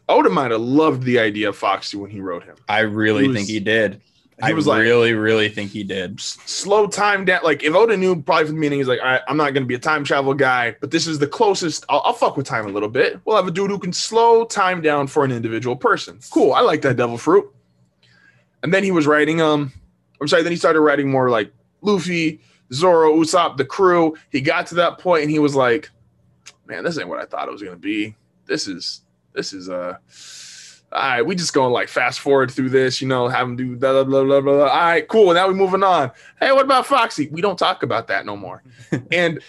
oda 0.09 0.29
might 0.31 0.51
have 0.51 0.61
loved 0.61 1.03
the 1.03 1.19
idea 1.19 1.49
of 1.49 1.57
foxy 1.57 1.97
when 1.97 2.11
he 2.11 2.21
wrote 2.21 2.45
him 2.45 2.57
I 2.69 2.81
really 2.81 3.23
He 3.23 3.29
was- 3.29 3.37
think 3.37 3.49
he 3.49 3.61
did. 3.61 4.01
I 4.43 4.53
was 4.53 4.67
like- 4.67 4.83
really, 4.83 5.15
really 5.15 5.49
think 5.49 5.71
he 5.71 5.83
did. 5.83 6.19
s- 6.21 6.37
slow 6.45 6.87
time 6.89 7.25
down. 7.25 7.41
Like 7.43 7.63
if 7.63 7.75
Oda 7.75 7.97
knew 7.97 8.21
probably 8.21 8.45
from 8.45 8.57
the 8.57 8.61
meaning, 8.61 8.79
he's 8.81 8.87
like, 8.87 9.01
all 9.01 9.07
right, 9.07 9.23
I'm 9.29 9.39
not 9.39 9.55
gonna 9.55 9.65
be 9.65 9.75
a 9.77 9.79
time 9.79 10.05
travel 10.05 10.35
guy, 10.35 10.77
but 10.79 10.91
this 10.91 11.07
is 11.07 11.19
the 11.19 11.27
closest. 11.27 11.87
I'll, 11.89 12.03
I'll 12.05 12.13
fuck 12.13 12.37
with 12.37 12.45
time 12.45 12.67
a 12.67 12.69
little 12.69 12.91
bit. 12.91 13.19
We'll 13.25 13.37
have 13.37 13.47
a 13.49 13.51
dude 13.51 13.71
who 13.71 13.79
can 13.79 13.95
slow 13.95 14.45
time 14.45 14.83
down 14.83 15.07
for 15.07 15.25
an 15.25 15.33
individual 15.33 15.75
person. 15.75 16.19
Cool. 16.31 16.53
I 16.53 16.61
like 16.61 16.83
that 16.83 16.97
devil 16.99 17.17
fruit. 17.17 17.51
And 18.63 18.75
then 18.75 18.85
he 18.85 18.91
was 18.91 19.07
writing 19.07 19.41
um, 19.41 19.73
I'm 20.21 20.29
sorry. 20.29 20.43
Then 20.43 20.53
he 20.53 20.59
started 20.59 20.81
writing 20.83 21.11
more 21.11 21.31
like 21.31 21.51
Luffy, 21.81 22.43
Zoro, 22.73 23.15
Usopp, 23.17 23.57
the 23.57 23.65
crew. 23.65 24.17
He 24.31 24.41
got 24.41 24.67
to 24.69 24.75
that 24.77 24.99
point 24.99 25.23
and 25.23 25.31
he 25.31 25.39
was 25.39 25.55
like, 25.55 25.91
man, 26.67 26.85
this 26.85 26.99
ain't 26.99 27.09
what 27.09 27.21
I 27.21 27.25
thought 27.27 27.49
it 27.49 27.53
was 27.53 27.63
gonna 27.63 27.77
be. 27.77 28.15
This 28.47 28.67
is 28.69 29.03
this 29.33 29.53
is 29.53 29.69
uh 29.69 29.97
all 30.93 31.03
right, 31.03 31.23
we 31.23 31.35
just 31.35 31.53
gonna 31.53 31.73
like 31.73 31.89
fast 31.89 32.21
forward 32.21 32.51
through 32.51 32.71
this, 32.71 33.01
you 33.03 33.09
know, 33.09 33.29
have 33.29 33.47
him 33.49 33.57
do 33.57 33.77
blah 33.77 33.93
blah 33.93 34.05
blah 34.05 34.25
blah 34.25 34.41
blah. 34.41 34.53
All 34.65 34.67
right, 34.69 35.07
cool. 35.09 35.35
Now 35.35 35.49
we 35.49 35.55
moving 35.55 35.83
on. 35.83 36.11
Hey, 36.41 36.53
what 36.53 36.65
about 36.65 36.87
Foxy? 36.87 37.29
We 37.29 37.41
don't 37.41 37.59
talk 37.59 37.83
about 37.83 38.07
that 38.09 38.25
no 38.25 38.37
more. 38.37 38.63
and 39.13 39.41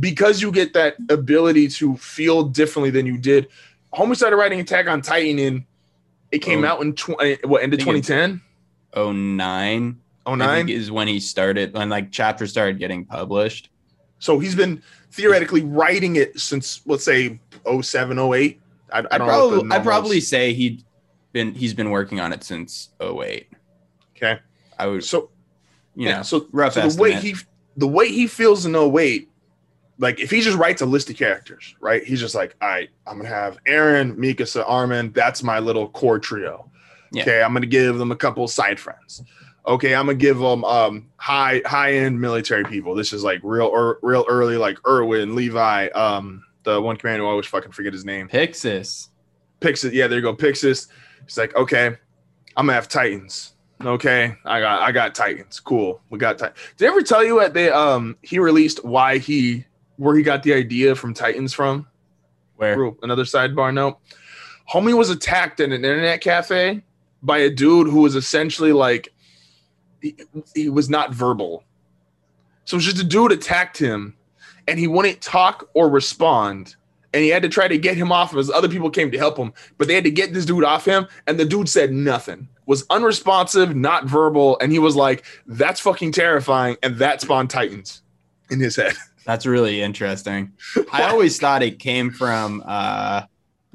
because 0.00 0.42
you 0.42 0.50
get 0.50 0.72
that 0.74 0.96
ability 1.10 1.68
to 1.68 1.96
feel 1.96 2.42
differently 2.44 2.90
than 2.90 3.06
you 3.06 3.16
did, 3.18 3.48
Homie 3.94 4.16
started 4.16 4.36
writing 4.36 4.60
Attack 4.60 4.88
on 4.88 5.00
Titan 5.00 5.38
and 5.38 5.64
it 6.32 6.38
came 6.40 6.64
Oh. 6.64 6.68
out 6.68 6.82
in 6.82 6.94
tw- 6.94 7.10
what 7.44 7.62
end 7.62 7.72
of 7.72 7.80
I 7.80 7.84
think 7.84 7.96
it's- 7.98 8.06
2010? 8.06 8.42
Oh 8.94 9.12
nine. 9.12 10.00
Oh 10.26 10.34
nine. 10.34 10.68
is 10.68 10.90
when 10.90 11.08
he 11.08 11.20
started 11.20 11.72
when 11.74 11.88
like 11.88 12.10
chapters 12.12 12.50
started 12.50 12.78
getting 12.78 13.04
published. 13.04 13.70
So 14.18 14.38
he's 14.38 14.54
been 14.54 14.82
theoretically 15.12 15.62
writing 15.62 16.16
it 16.16 16.38
since 16.40 16.80
let's 16.86 17.04
say 17.04 17.38
07, 17.80 18.18
08. 18.18 18.60
I, 18.92 18.98
I 18.98 19.02
don't 19.02 19.10
what 19.10 19.18
probably 19.18 19.56
the 19.58 19.62
I 19.64 19.68
normal 19.68 19.84
probably 19.84 20.20
say 20.20 20.52
he'd 20.52 20.84
been 21.32 21.54
he's 21.54 21.74
been 21.74 21.90
working 21.90 22.18
on 22.20 22.32
it 22.32 22.42
since 22.44 22.90
08. 23.00 23.48
okay. 24.16 24.38
I 24.78 24.86
would 24.86 25.04
So 25.04 25.30
you 25.94 26.08
yeah, 26.08 26.16
know 26.18 26.22
so 26.22 26.46
rough 26.52 26.74
so 26.74 26.88
the 26.88 27.00
way 27.00 27.14
he 27.14 27.34
the 27.76 27.86
way 27.88 28.08
he 28.08 28.26
feels 28.26 28.66
in 28.66 28.74
08 28.76 29.30
like 29.98 30.20
if 30.20 30.30
he 30.30 30.42
just 30.42 30.58
writes 30.58 30.82
a 30.82 30.86
list 30.86 31.08
of 31.08 31.16
characters 31.16 31.74
right 31.80 32.04
he's 32.04 32.20
just 32.20 32.34
like 32.34 32.54
all 32.60 32.68
right 32.68 32.90
i'm 33.06 33.16
gonna 33.16 33.28
have 33.30 33.56
Eren 33.66 34.14
mikasa 34.16 34.62
armin 34.68 35.10
that's 35.12 35.42
my 35.42 35.58
little 35.58 35.88
core 35.88 36.18
trio 36.18 36.70
Yeah. 37.12 37.22
okay 37.22 37.42
i'm 37.42 37.54
gonna 37.54 37.64
give 37.64 37.96
them 37.96 38.12
a 38.12 38.16
couple 38.16 38.46
side 38.46 38.78
friends 38.78 39.22
okay 39.66 39.94
i'm 39.94 40.06
gonna 40.06 40.14
give 40.16 40.38
them 40.38 40.64
um 40.64 41.08
high 41.16 41.60
high 41.66 41.92
end 41.94 42.20
military 42.20 42.64
people 42.64 42.94
this 42.94 43.12
is 43.12 43.24
like 43.24 43.40
real 43.42 43.72
er, 43.74 43.98
real 44.02 44.24
early 44.28 44.56
like 44.56 44.78
Erwin 44.86 45.34
levi 45.34 45.88
um 45.88 46.44
the 46.66 46.80
one 46.80 46.96
commander 46.96 47.22
who 47.22 47.28
I 47.28 47.30
always 47.30 47.46
fucking 47.46 47.72
forget 47.72 47.92
his 47.92 48.04
name 48.04 48.28
Pixis. 48.28 49.08
Pixis. 49.60 49.92
Yeah, 49.92 50.06
there 50.06 50.18
you 50.18 50.22
go. 50.22 50.34
Pixis. 50.34 50.88
It's 51.24 51.36
like, 51.36 51.56
okay, 51.56 51.86
I'm 52.56 52.66
gonna 52.66 52.74
have 52.74 52.88
Titans. 52.88 53.54
Okay, 53.82 54.34
I 54.44 54.60
got 54.60 54.82
I 54.82 54.92
got 54.92 55.14
Titans. 55.14 55.60
Cool. 55.60 56.00
We 56.10 56.18
got 56.18 56.38
Titans. 56.38 56.58
Did 56.76 56.86
I 56.86 56.88
ever 56.88 57.02
tell 57.02 57.24
you 57.24 57.40
at 57.40 57.54
they 57.54 57.70
um 57.70 58.16
he 58.22 58.38
released 58.38 58.84
why 58.84 59.18
he 59.18 59.64
where 59.96 60.14
he 60.14 60.22
got 60.22 60.42
the 60.42 60.52
idea 60.52 60.94
from 60.94 61.14
Titans 61.14 61.54
from? 61.54 61.86
Where 62.56 62.92
Another 63.02 63.24
sidebar 63.24 63.72
note. 63.72 63.98
Homie 64.70 64.96
was 64.96 65.10
attacked 65.10 65.60
in 65.60 65.72
an 65.72 65.84
internet 65.84 66.20
cafe 66.20 66.82
by 67.22 67.38
a 67.38 67.50
dude 67.50 67.88
who 67.88 68.00
was 68.00 68.16
essentially 68.16 68.72
like 68.72 69.12
he, 70.00 70.16
he 70.54 70.68
was 70.68 70.88
not 70.88 71.12
verbal. 71.12 71.64
So 72.64 72.74
it 72.74 72.78
was 72.78 72.84
just 72.84 73.00
a 73.00 73.04
dude 73.04 73.32
attacked 73.32 73.78
him 73.78 74.16
and 74.66 74.78
he 74.78 74.86
wouldn't 74.86 75.20
talk 75.20 75.68
or 75.74 75.88
respond. 75.88 76.76
And 77.14 77.22
he 77.22 77.30
had 77.30 77.42
to 77.42 77.48
try 77.48 77.68
to 77.68 77.78
get 77.78 77.96
him 77.96 78.12
off 78.12 78.32
him 78.32 78.38
as 78.38 78.50
other 78.50 78.68
people 78.68 78.90
came 78.90 79.10
to 79.10 79.18
help 79.18 79.38
him, 79.38 79.52
but 79.78 79.88
they 79.88 79.94
had 79.94 80.04
to 80.04 80.10
get 80.10 80.34
this 80.34 80.44
dude 80.44 80.64
off 80.64 80.84
him. 80.84 81.06
And 81.26 81.38
the 81.38 81.44
dude 81.44 81.68
said 81.68 81.92
nothing, 81.92 82.48
was 82.66 82.84
unresponsive, 82.90 83.74
not 83.74 84.04
verbal. 84.04 84.58
And 84.60 84.70
he 84.70 84.78
was 84.78 84.96
like, 84.96 85.24
that's 85.46 85.80
fucking 85.80 86.12
terrifying. 86.12 86.76
And 86.82 86.96
that 86.96 87.20
spawned 87.20 87.48
Titans 87.48 88.02
in 88.50 88.60
his 88.60 88.76
head. 88.76 88.94
that's 89.24 89.46
really 89.46 89.80
interesting. 89.80 90.52
I 90.92 91.04
always 91.04 91.38
thought 91.38 91.62
it 91.62 91.78
came 91.78 92.10
from 92.10 92.62
uh 92.66 93.22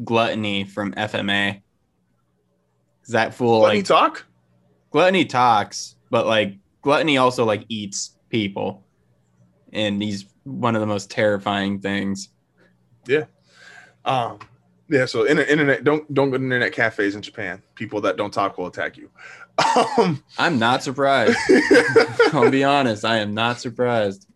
gluttony 0.04 0.64
from 0.64 0.94
FMA. 0.94 1.62
Is 3.04 3.10
that 3.10 3.34
fool 3.34 3.62
me 3.62 3.68
like 3.68 3.86
talk. 3.86 4.26
gluttony 4.92 5.26
talks, 5.26 5.96
but 6.12 6.28
like 6.28 6.58
gluttony 6.84 7.18
also 7.18 7.44
like 7.46 7.66
eats 7.70 8.16
people. 8.30 8.84
And 9.74 10.04
he's 10.04 10.26
one 10.44 10.76
of 10.76 10.82
the 10.82 10.88
most 10.88 11.10
terrifying 11.10 11.80
things. 11.80 12.30
Yeah. 13.08 13.26
Um, 14.06 14.38
yeah, 14.90 15.06
so 15.06 15.24
inter- 15.24 15.44
internet 15.44 15.84
don't 15.84 16.14
don't 16.14 16.30
go 16.30 16.38
to 16.38 16.44
internet 16.44 16.74
cafes 16.74 17.16
in 17.16 17.22
Japan. 17.22 17.64
People 17.76 18.02
that 18.02 18.18
don't 18.18 18.34
talk 18.34 18.58
will 18.58 18.68
attack 18.68 18.98
you. 18.98 19.10
Um, 19.98 20.22
I'm 20.38 20.60
not 20.60 20.84
surprised. 20.84 21.38
I'll 22.34 22.52
be 22.52 22.64
honest, 22.64 23.06
I 23.06 23.18
am 23.18 23.34
not 23.34 23.60
surprised. 23.62 24.28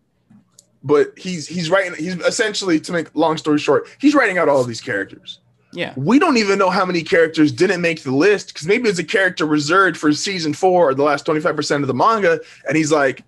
but 0.82 1.18
he's 1.18 1.46
he's 1.46 1.68
writing. 1.68 1.94
He's 1.96 2.14
essentially 2.16 2.80
to 2.80 2.92
make 2.92 3.14
long 3.14 3.36
story 3.36 3.58
short, 3.58 3.88
he's 3.98 4.14
writing 4.14 4.38
out 4.38 4.48
all 4.48 4.60
of 4.60 4.66
these 4.68 4.80
characters. 4.80 5.40
Yeah. 5.76 5.92
We 5.94 6.18
don't 6.18 6.38
even 6.38 6.58
know 6.58 6.70
how 6.70 6.86
many 6.86 7.02
characters 7.02 7.52
didn't 7.52 7.82
make 7.82 8.02
the 8.02 8.10
list 8.10 8.48
because 8.48 8.66
maybe 8.66 8.88
it's 8.88 8.98
a 8.98 9.04
character 9.04 9.44
reserved 9.44 9.98
for 9.98 10.10
season 10.12 10.54
four 10.54 10.88
or 10.88 10.94
the 10.94 11.02
last 11.02 11.26
twenty 11.26 11.40
five 11.40 11.54
percent 11.54 11.82
of 11.82 11.88
the 11.88 11.94
manga, 11.94 12.40
and 12.66 12.78
he's 12.78 12.90
like, 12.90 13.22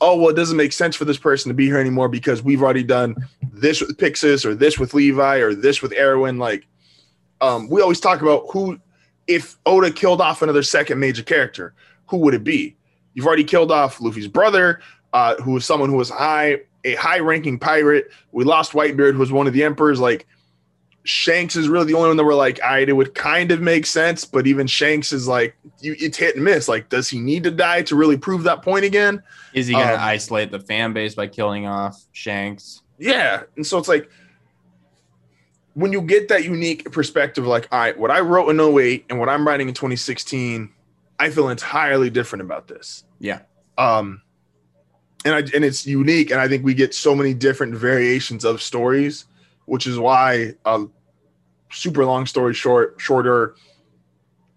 "Oh 0.00 0.16
well, 0.16 0.30
it 0.30 0.34
doesn't 0.34 0.56
make 0.56 0.72
sense 0.72 0.96
for 0.96 1.04
this 1.04 1.18
person 1.18 1.50
to 1.50 1.54
be 1.54 1.66
here 1.66 1.78
anymore 1.78 2.08
because 2.08 2.42
we've 2.42 2.62
already 2.62 2.82
done 2.82 3.14
this 3.52 3.80
with 3.80 3.96
Pixis 3.96 4.44
or 4.44 4.54
this 4.56 4.76
with 4.76 4.92
Levi 4.92 5.36
or 5.36 5.54
this 5.54 5.82
with 5.82 5.94
Erwin." 5.96 6.38
Like, 6.38 6.66
um, 7.40 7.68
we 7.68 7.80
always 7.80 8.00
talk 8.00 8.22
about 8.22 8.46
who, 8.50 8.80
if 9.28 9.56
Oda 9.64 9.92
killed 9.92 10.20
off 10.20 10.42
another 10.42 10.64
second 10.64 10.98
major 10.98 11.22
character, 11.22 11.74
who 12.08 12.16
would 12.18 12.34
it 12.34 12.42
be? 12.42 12.76
You've 13.14 13.26
already 13.26 13.44
killed 13.44 13.70
off 13.70 14.00
Luffy's 14.00 14.26
brother, 14.26 14.80
uh, 15.12 15.36
who 15.36 15.52
was 15.52 15.64
someone 15.64 15.90
who 15.90 15.96
was 15.96 16.10
high, 16.10 16.58
a 16.82 16.96
high 16.96 17.20
ranking 17.20 17.56
pirate. 17.56 18.10
We 18.32 18.42
lost 18.42 18.72
Whitebeard, 18.72 19.12
who 19.12 19.20
was 19.20 19.30
one 19.30 19.46
of 19.46 19.52
the 19.52 19.62
emperors. 19.62 20.00
Like, 20.00 20.26
Shanks 21.04 21.54
is 21.54 21.68
really 21.68 21.86
the 21.86 21.94
only 21.94 22.08
one 22.08 22.16
that 22.16 22.24
we're 22.24 22.34
like, 22.34 22.58
all 22.62 22.70
right, 22.70 22.88
it 22.88 22.94
would 22.94 23.14
kind 23.14 23.52
of 23.52 23.60
make 23.60 23.84
sense, 23.84 24.24
but 24.24 24.46
even 24.46 24.66
Shanks 24.66 25.12
is 25.12 25.28
like, 25.28 25.54
you, 25.80 25.94
it's 25.98 26.16
hit 26.16 26.34
and 26.34 26.44
miss. 26.44 26.66
Like, 26.66 26.88
does 26.88 27.08
he 27.08 27.20
need 27.20 27.44
to 27.44 27.50
die 27.50 27.82
to 27.82 27.94
really 27.94 28.16
prove 28.16 28.44
that 28.44 28.62
point 28.62 28.84
again? 28.84 29.22
Is 29.52 29.66
he 29.66 29.74
gonna 29.74 29.94
Um, 29.94 30.00
isolate 30.00 30.50
the 30.50 30.60
fan 30.60 30.94
base 30.94 31.14
by 31.14 31.26
killing 31.26 31.66
off 31.66 32.02
Shanks? 32.12 32.82
Yeah. 32.98 33.42
And 33.56 33.66
so 33.66 33.78
it's 33.78 33.88
like, 33.88 34.10
when 35.74 35.92
you 35.92 36.00
get 36.00 36.28
that 36.28 36.44
unique 36.44 36.90
perspective, 36.90 37.46
like, 37.46 37.68
all 37.70 37.80
right, 37.80 37.98
what 37.98 38.10
I 38.10 38.20
wrote 38.20 38.48
in 38.48 38.60
08 38.60 39.06
and 39.10 39.18
what 39.18 39.28
I'm 39.28 39.46
writing 39.46 39.68
in 39.68 39.74
2016, 39.74 40.70
I 41.18 41.30
feel 41.30 41.48
entirely 41.48 42.10
different 42.10 42.42
about 42.42 42.68
this. 42.68 43.04
Yeah. 43.18 43.40
Um, 43.76 44.22
and 45.24 45.34
I 45.34 45.38
and 45.54 45.64
it's 45.64 45.86
unique, 45.86 46.30
and 46.30 46.40
I 46.40 46.48
think 46.48 46.64
we 46.64 46.74
get 46.74 46.94
so 46.94 47.14
many 47.14 47.34
different 47.34 47.74
variations 47.74 48.44
of 48.44 48.60
stories, 48.62 49.24
which 49.66 49.86
is 49.86 49.98
why 49.98 50.54
a 50.64 50.84
super 51.72 52.04
long 52.04 52.26
story 52.26 52.54
short, 52.54 52.96
shorter, 52.98 53.56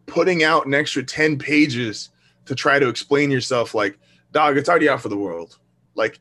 putting 0.05 0.43
out 0.43 0.65
an 0.65 0.73
extra 0.73 1.03
10 1.03 1.37
pages 1.37 2.09
to 2.45 2.55
try 2.55 2.79
to 2.79 2.87
explain 2.87 3.29
yourself, 3.31 3.73
like, 3.73 3.97
dog, 4.31 4.57
it's 4.57 4.69
already 4.69 4.87
out 4.89 5.01
for 5.01 5.09
the 5.09 5.17
world. 5.17 5.57
Like, 5.95 6.19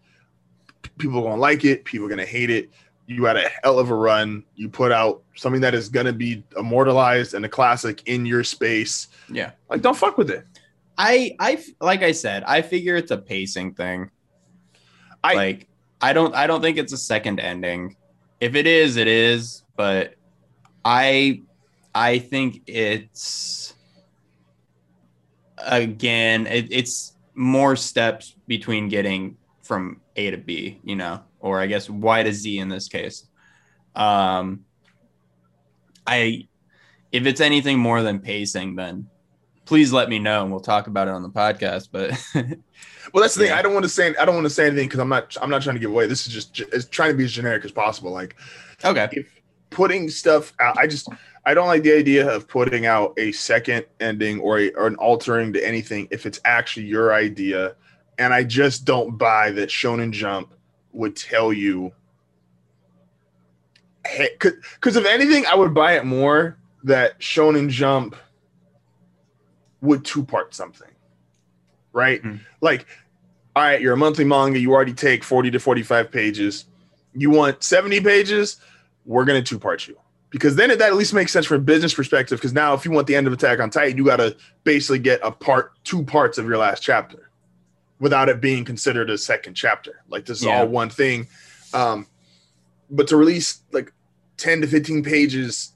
people 0.99 1.18
are 1.18 1.22
gonna 1.22 1.40
like 1.40 1.64
it, 1.64 1.85
people 1.85 2.07
are 2.07 2.09
gonna 2.11 2.25
hate 2.25 2.51
it. 2.51 2.70
You 3.07 3.25
had 3.25 3.37
a 3.37 3.49
hell 3.62 3.79
of 3.79 3.90
a 3.90 3.94
run. 3.94 4.42
You 4.57 4.68
put 4.68 4.90
out 4.90 5.22
something 5.37 5.61
that 5.61 5.75
is 5.75 5.88
gonna 5.88 6.12
be 6.12 6.42
immortalized 6.57 7.35
and 7.35 7.44
a 7.44 7.49
classic 7.49 8.03
in 8.07 8.27
your 8.27 8.42
space. 8.42 9.09
Yeah. 9.31 9.53
Like, 9.70 9.83
don't 9.83 9.96
fuck 9.96 10.18
with 10.18 10.31
it. 10.31 10.44
I 10.99 11.37
I 11.38 11.62
like 11.81 12.03
I 12.03 12.12
said, 12.12 12.42
I 12.44 12.62
figure 12.62 12.96
it's 12.96 13.11
a 13.11 13.18
pacing 13.18 13.75
thing. 13.75 14.11
I- 15.22 15.35
like 15.35 15.68
I 16.01 16.12
don't 16.12 16.35
I 16.35 16.46
don't 16.46 16.61
think 16.62 16.79
it's 16.79 16.92
a 16.92 16.99
second 16.99 17.38
ending. 17.38 17.96
If 18.40 18.55
it 18.55 18.66
is, 18.66 18.96
it 18.96 19.09
is, 19.09 19.62
but 19.77 20.14
I 20.85 21.42
I 21.94 22.18
think 22.18 22.62
it's 22.66 23.75
again 25.59 26.46
it, 26.46 26.66
it's 26.70 27.16
more 27.35 27.77
steps 27.77 28.35
between 28.46 28.88
getting 28.88 29.37
from 29.62 30.01
A 30.16 30.31
to 30.31 30.37
B, 30.37 30.81
you 30.85 30.96
know, 30.96 31.22
or 31.40 31.61
I 31.61 31.66
guess 31.66 31.88
Y 31.88 32.22
to 32.22 32.33
Z 32.33 32.59
in 32.59 32.68
this 32.68 32.88
case. 32.88 33.27
Um 33.94 34.64
I 36.07 36.46
if 37.11 37.27
it's 37.27 37.40
anything 37.40 37.79
more 37.79 38.03
than 38.03 38.20
pacing, 38.20 38.77
then 38.77 39.09
please 39.66 39.92
let 39.92 40.09
me 40.09 40.18
know 40.18 40.42
and 40.42 40.50
we'll 40.50 40.61
talk 40.61 40.87
about 40.87 41.09
it 41.09 41.14
on 41.14 41.22
the 41.22 41.29
podcast. 41.29 41.88
But 41.92 42.12
Well, 43.12 43.22
that's 43.22 43.35
the 43.35 43.40
thing. 43.40 43.50
Yeah. 43.50 43.59
I 43.59 43.62
don't 43.62 43.72
want 43.72 43.85
to 43.85 43.88
say. 43.88 44.14
I 44.16 44.24
don't 44.24 44.35
want 44.35 44.46
to 44.46 44.50
say 44.50 44.66
anything 44.66 44.88
because 44.88 45.00
I'm 45.00 45.09
not. 45.09 45.37
I'm 45.40 45.50
not 45.50 45.62
trying 45.62 45.76
to 45.76 45.81
give 45.81 45.90
away. 45.90 46.07
This 46.07 46.26
is 46.26 46.33
just. 46.33 46.61
It's 46.61 46.87
trying 46.87 47.11
to 47.11 47.16
be 47.16 47.24
as 47.24 47.33
generic 47.33 47.64
as 47.64 47.72
possible. 47.72 48.11
Like 48.11 48.37
okay, 48.85 49.09
if 49.12 49.40
putting 49.70 50.09
stuff 50.09 50.52
out. 50.61 50.76
I 50.79 50.87
just. 50.87 51.09
I 51.44 51.55
don't 51.55 51.68
like 51.68 51.85
the 51.85 51.92
idea 51.92 52.29
of 52.29 52.48
putting 52.48 52.87
out 52.87 53.14
a 53.18 53.31
second 53.31 53.87
ending 54.00 54.40
or 54.40 54.59
a, 54.59 54.72
or 54.72 54.88
an 54.88 54.96
altering 54.96 55.52
to 55.52 55.64
anything 55.64 56.09
if 56.11 56.26
it's 56.26 56.40
actually 56.44 56.87
your 56.87 57.14
idea, 57.14 57.76
and 58.18 58.35
I 58.35 58.42
just 58.42 58.85
don't 58.85 59.16
buy 59.16 59.52
that 59.52 59.68
Shonen 59.68 60.11
Jump 60.11 60.52
would 60.92 61.16
tell 61.16 61.52
you. 61.52 61.92
Hey, 64.05 64.31
because 64.40 64.96
if 64.96 65.05
anything, 65.05 65.46
I 65.46 65.55
would 65.55 65.74
buy 65.74 65.96
it 65.96 66.05
more 66.05 66.59
that 66.85 67.18
Shonen 67.20 67.68
Jump 67.68 68.14
would 69.87 70.05
two 70.05 70.25
part 70.25 70.55
something. 70.55 70.88
right? 71.92 72.22
Mhm. 72.22 72.40
Like, 72.61 72.85
all 73.55 73.62
right, 73.62 73.81
you're 73.81 73.94
a 73.94 73.96
monthly 73.96 74.25
manga, 74.27 74.59
you 74.59 74.70
already 74.75 74.92
take 74.92 75.25
40 75.25 75.51
to 75.53 75.59
45 75.59 76.11
pages. 76.12 76.66
You 77.14 77.31
want 77.31 77.64
70 77.64 78.01
pages? 78.03 78.59
We're 79.07 79.25
gonna 79.25 79.40
two 79.42 79.59
part 79.59 79.88
you. 79.88 79.96
Because 80.29 80.57
then 80.57 80.68
that 80.68 80.83
at 80.83 80.94
least 80.96 81.14
makes 81.14 81.33
sense 81.33 81.46
from 81.46 81.57
a 81.57 81.61
business 81.64 81.94
perspective. 81.94 82.38
Because 82.38 82.53
now 82.53 82.75
if 82.75 82.85
you 82.85 82.90
want 82.90 83.07
the 83.07 83.16
end 83.16 83.27
of 83.27 83.33
Attack 83.33 83.61
on 83.61 83.70
Titan, 83.70 83.96
you 83.96 84.05
gotta 84.05 84.37
basically 84.64 84.99
get 84.99 85.20
a 85.22 85.31
part 85.31 85.72
two 85.85 86.03
parts 86.05 86.37
of 86.37 86.44
your 86.46 86.59
last 86.59 86.83
chapter 86.83 87.31
without 87.99 88.29
it 88.29 88.42
being 88.42 88.62
considered 88.66 89.09
a 89.09 89.16
second 89.16 89.55
chapter. 89.55 90.03
Like 90.11 90.27
this 90.27 90.40
is 90.40 90.44
Yeah. 90.44 90.59
all 90.61 90.66
one 90.68 90.90
thing. 90.90 91.29
Um, 91.72 92.07
but 92.90 93.07
to 93.09 93.16
release 93.16 93.61
like 93.72 93.90
10 94.37 94.61
to 94.61 94.66
15 94.66 95.03
pages, 95.03 95.72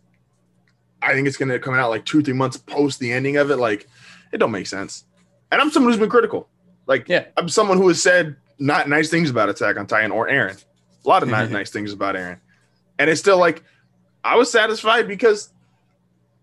I 1.01 1.15
think 1.15 1.27
it's 1.27 1.39
gonna 1.39 1.59
come 1.59 1.73
out 1.73 1.89
like 1.89 2.05
two, 2.05 2.21
three 2.23 2.35
months 2.35 2.59
post 2.59 2.99
the 3.01 3.11
ending 3.11 3.39
of 3.39 3.51
it. 3.51 3.57
Like 3.57 3.87
it 4.33 4.39
don't 4.39 4.51
make 4.51 4.67
sense. 4.67 5.05
And 5.53 5.61
I'm 5.61 5.71
someone 5.71 5.93
who's 5.93 6.01
been 6.01 6.11
critical. 6.11 6.49
Like 6.87 7.09
Yeah. 7.09 7.27
I'm 7.37 7.49
someone 7.49 7.77
who 7.79 7.89
has 7.89 8.03
said 8.03 8.37
not 8.59 8.89
nice 8.89 9.09
things 9.11 9.31
about 9.31 9.49
Attack 9.49 9.77
on 9.79 9.87
Titan 9.87 10.11
or 10.11 10.29
Eren. 10.29 10.63
A 11.05 11.09
lot 11.09 11.23
of 11.23 11.29
not 11.29 11.51
nice 11.59 11.71
things 11.71 11.93
about 11.93 12.15
Eren. 12.15 12.39
And 12.99 13.09
it's 13.11 13.21
still 13.21 13.39
like 13.39 13.63
I 14.23 14.37
was 14.37 14.51
satisfied 14.53 15.09
because 15.09 15.51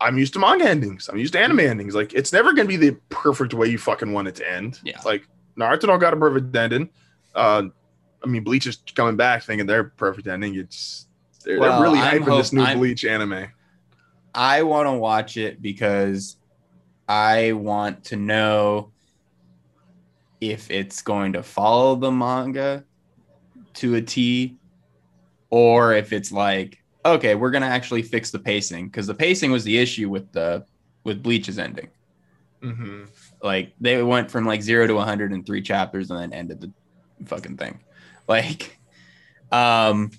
I'm 0.02 0.18
used 0.18 0.34
to 0.34 0.40
manga 0.40 0.68
endings. 0.70 1.10
I'm 1.10 1.18
used 1.18 1.34
to 1.34 1.40
anime 1.40 1.60
endings. 1.62 1.96
Like 1.96 2.14
it's 2.14 2.34
never 2.34 2.54
gonna 2.54 2.68
be 2.68 2.78
the 2.78 2.92
perfect 3.10 3.54
way 3.54 3.68
you 3.68 3.78
fucking 3.78 4.12
want 4.12 4.28
it 4.28 4.36
to 4.36 4.52
end. 4.52 4.80
Yeah. 4.84 5.00
Like 5.06 5.28
Naruto 5.58 5.82
don't 5.82 6.00
got 6.00 6.14
a 6.14 6.18
perfect 6.18 6.56
ending. 6.56 6.90
Uh 7.36 7.64
I 8.24 8.28
mean 8.28 8.44
Bleach 8.44 8.66
is 8.68 8.78
coming 8.96 9.16
back 9.16 9.44
thinking 9.44 9.68
they're 9.68 9.84
perfect 9.86 10.28
ending. 10.28 10.56
It's 10.56 11.08
they're, 11.46 11.60
Well, 11.60 11.74
they're 11.74 11.82
really 11.90 12.00
I'm 12.00 12.24
hyping 12.24 12.38
this 12.38 12.52
new 12.54 12.62
I'm- 12.64 12.78
Bleach 12.80 13.06
anime. 13.06 13.48
I 14.36 14.64
want 14.64 14.88
to 14.88 14.94
watch 14.94 15.38
it 15.38 15.62
because 15.62 16.37
I 17.08 17.54
want 17.54 18.04
to 18.06 18.16
know 18.16 18.92
if 20.42 20.70
it's 20.70 21.02
going 21.02 21.34
to 21.34 21.44
follow 21.44 21.96
the 21.96 22.12
manga 22.12 22.84
to 23.76 23.96
a 23.96 24.02
T 24.02 24.58
or 25.50 25.94
if 25.94 26.14
it's 26.14 26.32
like 26.32 26.80
okay, 27.06 27.36
we're 27.36 27.52
going 27.52 27.62
to 27.62 27.68
actually 27.68 28.02
fix 28.02 28.32
the 28.32 28.40
pacing 28.40 28.88
because 28.88 29.08
the 29.08 29.14
pacing 29.14 29.52
was 29.52 29.64
the 29.64 29.78
issue 29.78 30.10
with 30.10 30.32
the 30.34 30.66
with 31.04 31.24
Bleach's 31.24 31.58
ending. 31.58 31.90
Mm-hmm. 32.62 33.06
Like 33.42 33.74
they 33.80 34.02
went 34.04 34.30
from 34.30 34.46
like 34.46 34.62
0 34.62 34.88
to 34.88 34.94
100 34.96 35.32
in 35.32 35.44
3 35.44 35.62
chapters 35.62 36.12
and 36.12 36.20
then 36.20 36.34
ended 36.34 36.62
the 36.62 36.72
fucking 37.26 37.58
thing. 37.58 37.80
Like 38.30 38.78
um 39.54 40.12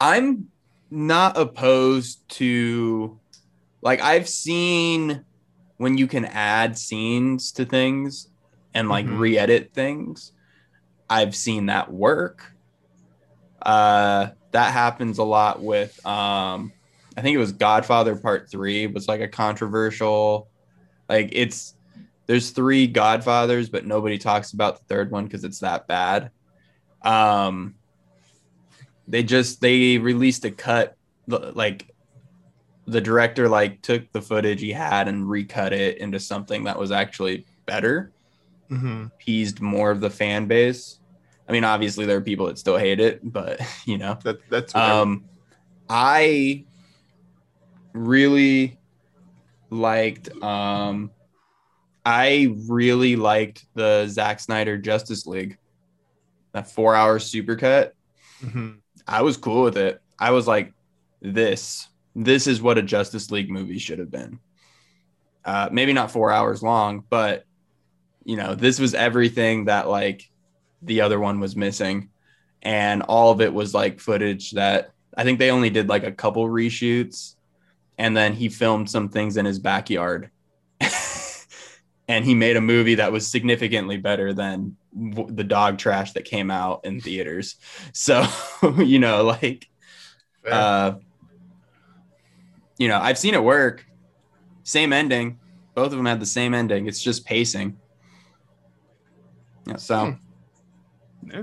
I'm 0.00 0.48
not 0.90 1.38
opposed 1.38 2.28
to 2.30 3.20
like 3.82 4.00
I've 4.00 4.28
seen 4.28 5.24
when 5.78 5.96
you 5.96 6.06
can 6.06 6.24
add 6.26 6.76
scenes 6.76 7.52
to 7.52 7.64
things 7.64 8.28
and 8.74 8.88
like 8.88 9.06
Mhm. 9.06 9.18
re-edit 9.18 9.72
things. 9.72 10.32
I've 11.08 11.34
seen 11.34 11.66
that 11.66 11.90
work. 11.90 12.52
Uh 13.62 14.28
that 14.52 14.72
happens 14.72 15.18
a 15.18 15.24
lot 15.24 15.62
with 15.62 16.04
um 16.06 16.72
I 17.16 17.22
think 17.22 17.34
it 17.34 17.38
was 17.38 17.52
Godfather 17.52 18.14
Part 18.16 18.48
3 18.50 18.86
was 18.86 19.08
like 19.08 19.20
a 19.20 19.28
controversial 19.28 20.48
like 21.08 21.30
it's 21.32 21.74
there's 22.26 22.50
three 22.50 22.86
Godfathers 22.86 23.68
but 23.68 23.86
nobody 23.86 24.18
talks 24.18 24.52
about 24.52 24.78
the 24.78 24.84
third 24.84 25.10
one 25.10 25.28
cuz 25.28 25.42
it's 25.44 25.60
that 25.60 25.86
bad. 25.88 26.30
Um 27.02 27.74
they 29.08 29.22
just 29.22 29.60
they 29.60 29.98
released 29.98 30.44
a 30.44 30.50
cut 30.50 30.96
like 31.26 31.90
the 32.88 33.00
director 33.00 33.48
like 33.48 33.82
took 33.82 34.10
the 34.12 34.22
footage 34.22 34.60
he 34.60 34.72
had 34.72 35.08
and 35.08 35.28
recut 35.30 35.72
it 35.72 35.98
into 35.98 36.20
something 36.20 36.64
that 36.64 36.78
was 36.78 36.92
actually 36.92 37.46
better 37.66 38.12
Mm-hmm. 38.70 39.06
appeased 39.20 39.60
more 39.60 39.90
of 39.90 40.00
the 40.00 40.10
fan 40.10 40.46
base 40.46 41.00
i 41.48 41.52
mean 41.52 41.64
obviously 41.64 42.06
there 42.06 42.16
are 42.16 42.22
people 42.22 42.46
that 42.46 42.58
still 42.58 42.76
hate 42.76 43.00
it 43.00 43.20
but 43.22 43.60
you 43.86 43.98
know 43.98 44.18
That 44.22 44.48
that's 44.48 44.74
um 44.74 45.26
i 45.88 46.66
really 47.94 48.78
liked 49.70 50.30
um 50.42 51.12
i 52.04 52.54
really 52.68 53.16
liked 53.16 53.66
the 53.74 54.06
Zack 54.08 54.40
snyder 54.40 54.78
justice 54.78 55.26
league 55.26 55.58
that 56.54 56.70
four 56.70 56.94
hour 56.94 57.18
supercut 57.18 57.92
Mhm. 58.40 58.80
I 59.06 59.22
was 59.22 59.36
cool 59.36 59.62
with 59.62 59.76
it. 59.76 60.00
I 60.18 60.30
was 60.32 60.46
like, 60.46 60.72
this, 61.20 61.88
this 62.24 62.46
is 62.46 62.60
what 62.60 62.78
a 62.78 62.82
Justice 62.82 63.30
League 63.30 63.50
movie 63.50 63.78
should 63.78 63.98
have 63.98 64.10
been. 64.10 64.40
Uh, 65.44 65.68
maybe 65.70 65.92
not 65.92 66.10
four 66.10 66.30
hours 66.30 66.62
long, 66.62 67.04
but 67.08 67.44
you 68.24 68.36
know, 68.36 68.54
this 68.54 68.78
was 68.78 68.92
everything 68.92 69.66
that 69.66 69.88
like 69.88 70.28
the 70.82 71.00
other 71.00 71.18
one 71.18 71.40
was 71.40 71.56
missing. 71.56 72.10
And 72.60 73.02
all 73.02 73.30
of 73.30 73.40
it 73.40 73.54
was 73.54 73.72
like 73.72 74.00
footage 74.00 74.50
that 74.52 74.90
I 75.16 75.24
think 75.24 75.38
they 75.38 75.50
only 75.50 75.70
did 75.70 75.88
like 75.88 76.04
a 76.04 76.12
couple 76.12 76.46
reshoots. 76.46 77.36
And 77.96 78.16
then 78.16 78.34
he 78.34 78.48
filmed 78.48 78.90
some 78.90 79.08
things 79.08 79.36
in 79.36 79.46
his 79.46 79.58
backyard. 79.58 80.30
and 82.08 82.24
he 82.24 82.34
made 82.34 82.56
a 82.56 82.60
movie 82.60 82.96
that 82.96 83.12
was 83.12 83.26
significantly 83.26 83.96
better 83.96 84.32
than 84.32 84.76
w- 84.92 85.34
the 85.34 85.44
dog 85.44 85.78
trash 85.78 86.12
that 86.12 86.24
came 86.24 86.50
out 86.50 86.80
in 86.84 87.00
theaters. 87.00 87.56
So, 87.92 88.26
you 88.78 88.98
know, 88.98 89.24
like, 89.24 89.66
uh, 90.46 90.94
you 92.78 92.88
know, 92.88 92.98
I've 92.98 93.18
seen 93.18 93.34
it 93.34 93.42
work. 93.42 93.84
Same 94.62 94.92
ending. 94.92 95.38
Both 95.74 95.92
of 95.92 95.98
them 95.98 96.06
had 96.06 96.20
the 96.20 96.26
same 96.26 96.54
ending. 96.54 96.86
It's 96.86 97.02
just 97.02 97.24
pacing. 97.24 97.76
Yeah, 99.66 99.76
so 99.76 100.16
Hmm. 101.30 101.42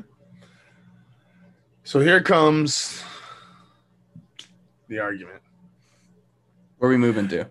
so 1.83 1.99
here 1.99 2.21
comes 2.21 3.03
the 4.87 4.99
argument. 4.99 5.41
where 6.77 6.89
are 6.89 6.93
we 6.93 6.97
moving 6.97 7.27
to? 7.27 7.47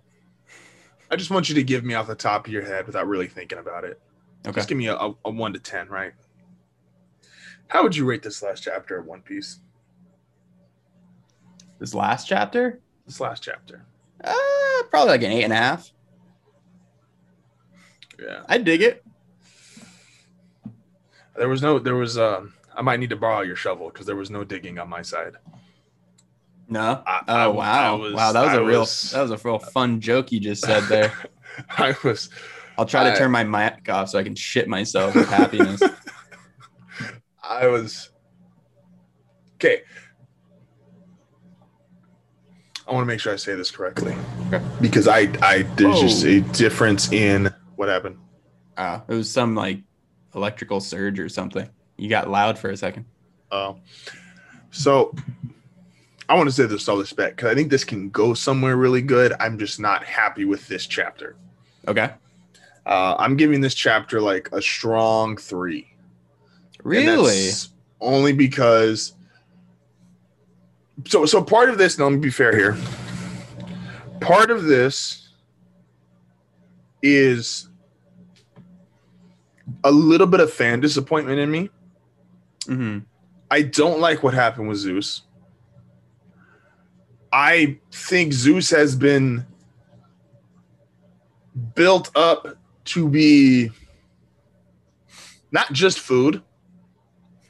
I 1.11 1.17
just 1.17 1.31
want 1.31 1.49
you 1.49 1.55
to 1.55 1.63
give 1.63 1.85
me 1.85 1.95
off 1.95 2.07
the 2.07 2.15
top 2.15 2.47
of 2.47 2.53
your 2.53 2.65
head 2.65 2.87
without 2.87 3.07
really 3.07 3.29
thinking 3.29 3.59
about 3.59 3.85
it. 3.85 4.01
Okay. 4.47 4.55
Just 4.57 4.69
give 4.69 4.79
me 4.79 4.89
a, 4.89 4.97
a, 4.97 5.15
a 5.27 5.31
one 5.31 5.53
to 5.53 5.59
ten, 5.61 5.89
right? 5.89 6.13
How 7.69 7.83
would 7.83 7.95
you 7.97 8.05
rate 8.05 8.23
this 8.23 8.43
last 8.43 8.63
chapter 8.63 8.99
of 8.99 9.07
One 9.07 9.23
Piece? 9.23 9.61
This 11.79 11.95
last 11.95 12.27
chapter? 12.27 12.81
This 13.07 13.21
last 13.21 13.43
chapter. 13.43 13.85
Uh, 14.23 14.35
probably 14.91 15.11
like 15.11 15.23
an 15.23 15.33
eight 15.33 15.45
and 15.45 15.53
a 15.53 15.57
half. 15.57 15.91
Yeah. 18.21 18.43
I 18.49 18.59
dig 18.59 18.83
it. 18.83 19.05
There 21.37 21.49
was 21.49 21.63
no 21.63 21.79
there 21.79 21.97
was 21.97 22.17
um 22.17 22.55
I 22.75 22.83
might 22.83 23.01
need 23.01 23.11
to 23.11 23.17
borrow 23.17 23.43
your 23.43 23.57
shovel 23.57 23.89
because 23.91 24.07
there 24.07 24.17
was 24.17 24.31
no 24.31 24.45
digging 24.45 24.79
on 24.79 24.89
my 24.89 25.03
side. 25.03 25.35
No. 26.69 27.03
I, 27.07 27.21
Oh 27.29 27.35
I- 27.35 27.47
wow! 27.49 27.95
I 27.95 27.99
was- 27.99 28.15
wow, 28.15 28.33
that 28.33 28.45
was 28.45 28.55
a 28.55 28.65
real 28.65 28.81
was- 28.81 29.11
that 29.11 29.23
was 29.23 29.31
a 29.33 29.37
real 29.39 29.59
fun 29.59 30.01
joke 30.01 30.33
you 30.33 30.41
just 30.41 30.63
said 30.65 30.85
there. 30.85 31.13
I 31.71 31.95
was 32.05 32.31
I'll 32.79 32.87
try 32.87 33.05
to 33.11 33.17
turn 33.17 33.31
my 33.31 33.45
mic 33.45 33.89
off 33.89 34.09
so 34.11 34.19
I 34.19 34.23
can 34.23 34.35
shit 34.35 34.69
myself 34.69 35.15
with 35.15 35.29
happiness. 35.29 35.83
I 37.43 37.67
was 37.67 38.11
okay. 39.57 39.83
I 42.87 42.93
want 42.93 43.03
to 43.03 43.07
make 43.07 43.21
sure 43.21 43.33
I 43.33 43.37
say 43.37 43.55
this 43.55 43.71
correctly 43.71 44.15
Okay. 44.49 44.63
because 44.81 45.09
I, 45.09 45.21
I 45.41 45.63
there's 45.77 46.01
just 46.01 46.25
a 46.25 46.41
difference 46.41 47.11
in 47.13 47.53
what 47.77 47.89
happened. 47.89 48.19
Uh, 48.77 49.01
it 49.09 49.15
was 49.15 49.31
some 49.31 49.55
like 49.55 49.81
electrical 50.35 50.81
surge 50.81 51.19
or 51.19 51.29
something. 51.29 51.69
You 51.97 52.09
got 52.11 52.29
loud 52.29 52.59
for 52.59 52.71
a 52.71 52.77
second. 52.77 53.07
Uh, 53.51 53.75
so 54.71 55.15
I 56.29 56.35
want 56.35 56.49
to 56.49 56.55
say 56.55 56.65
this 56.65 56.73
with 56.83 56.89
all 56.89 56.99
respect 56.99 57.37
because 57.37 57.51
I 57.51 57.55
think 57.55 57.71
this 57.71 57.85
can 57.85 58.11
go 58.11 58.35
somewhere 58.35 58.77
really 58.77 59.03
good. 59.03 59.33
I'm 59.41 59.59
just 59.59 59.81
not 59.81 60.05
happy 60.05 60.45
with 60.45 60.67
this 60.69 60.87
chapter. 60.87 61.37
Okay. 61.89 62.11
Uh, 62.85 63.15
I'm 63.19 63.37
giving 63.37 63.61
this 63.63 63.75
chapter 63.75 64.21
like 64.21 64.51
a 64.53 64.61
strong 64.61 65.37
three. 65.39 65.89
Really? 66.83 67.51
Only 68.01 68.33
because. 68.35 69.14
So, 71.07 71.27
so 71.27 71.43
part 71.43 71.69
of 71.69 71.79
this. 71.79 71.99
Now, 71.99 72.05
let 72.05 72.15
me 72.15 72.19
be 72.21 72.31
fair 72.31 72.57
here. 72.57 72.77
Part 74.21 74.51
of 74.51 74.65
this 74.65 75.29
is 77.03 77.69
a 79.83 79.91
little 79.91 80.27
bit 80.27 80.41
of 80.41 80.53
fan 80.53 80.81
disappointment 80.81 81.39
in 81.39 81.51
me. 81.51 81.71
hmm 82.67 82.99
I 83.51 83.63
don't 83.63 84.01
like 84.01 84.23
what 84.23 84.35
happened 84.35 84.69
with 84.69 84.79
Zeus. 84.79 85.23
I 87.33 87.79
think 87.93 88.33
Zeus 88.33 88.71
has 88.71 88.97
been 88.97 89.45
built 91.75 92.11
up 92.17 92.57
to 92.87 93.09
be 93.09 93.71
not 95.53 95.73
just 95.73 96.01
food, 96.01 96.43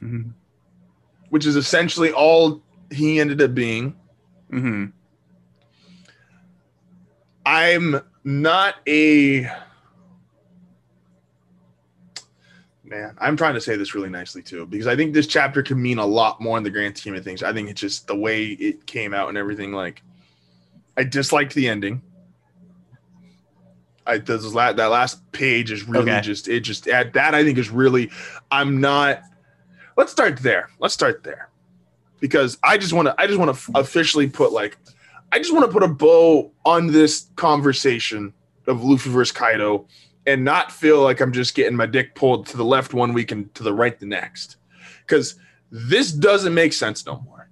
hmm 0.01 0.31
which 1.31 1.47
is 1.47 1.57
essentially 1.57 2.13
all 2.13 2.63
he 2.95 3.21
ended 3.21 3.43
up 3.43 3.55
being. 3.55 3.97
Mm-hmm. 4.53 4.87
I'm 7.47 8.01
not 8.25 8.77
a 8.87 9.51
man, 12.85 13.17
I'm 13.21 13.37
trying 13.37 13.55
to 13.55 13.61
say 13.61 13.77
this 13.77 13.95
really 13.95 14.09
nicely 14.09 14.43
too, 14.43 14.67
because 14.67 14.87
I 14.87 14.97
think 14.97 15.13
this 15.13 15.27
chapter 15.27 15.63
can 15.63 15.81
mean 15.81 15.99
a 15.99 16.07
lot 16.07 16.41
more 16.41 16.57
in 16.57 16.63
the 16.63 16.71
grand 16.71 16.97
scheme 16.97 17.15
of 17.15 17.25
things. 17.25 17.43
I 17.43 17.53
think 17.53 17.69
it's 17.69 17.81
just 17.81 18.07
the 18.07 18.17
way 18.17 18.47
it 18.47 18.87
came 18.87 19.13
out 19.13 19.29
and 19.29 19.37
everything. 19.37 19.73
Like, 19.73 20.03
I 20.97 21.05
disliked 21.05 21.55
the 21.55 21.69
ending. 21.69 22.03
I 24.07 24.19
this 24.19 24.45
la- 24.53 24.73
that 24.73 24.87
last 24.87 25.33
page 25.33 25.73
is 25.73 25.89
really 25.89 26.11
Okay. 26.11 26.21
just 26.21 26.47
it 26.47 26.61
just 26.61 26.87
at 26.89 27.15
that 27.15 27.35
I 27.35 27.43
think 27.43 27.57
is 27.59 27.71
really 27.71 28.11
I'm 28.51 28.81
not. 28.81 29.23
Let's 29.97 30.13
start 30.13 30.39
there. 30.41 30.69
Let's 30.79 30.93
start 30.93 31.23
there, 31.25 31.49
because 32.25 32.57
I 32.63 32.79
just 32.79 32.95
want 32.95 33.05
to 33.05 33.15
I 33.19 33.27
just 33.27 33.39
want 33.39 33.55
to 33.55 33.73
officially 33.75 34.27
put 34.27 34.51
like 34.51 34.79
I 35.31 35.37
just 35.37 35.53
want 35.53 35.67
to 35.67 35.71
put 35.71 35.83
a 35.83 35.89
bow 35.89 36.51
on 36.65 36.87
this 36.87 37.27
conversation 37.37 38.33
of 38.67 38.83
Luffy 38.83 39.11
versus 39.11 39.31
Kaido 39.31 39.87
and 40.27 40.43
not 40.43 40.73
feel 40.73 41.03
like 41.03 41.21
I'm 41.21 41.35
just 41.35 41.55
getting 41.55 41.77
my 41.77 41.85
dick 41.85 42.15
pulled 42.15 42.47
to 42.47 42.57
the 42.57 42.65
left 42.65 42.95
one 42.95 43.13
week 43.13 43.31
and 43.31 43.55
to 43.57 43.63
the 43.63 43.75
right 43.75 44.01
the 44.01 44.07
next. 44.07 44.57
Because 45.01 45.39
this 45.71 46.13
doesn't 46.13 46.55
make 46.55 46.73
sense 46.73 47.05
no 47.05 47.21
more. 47.27 47.51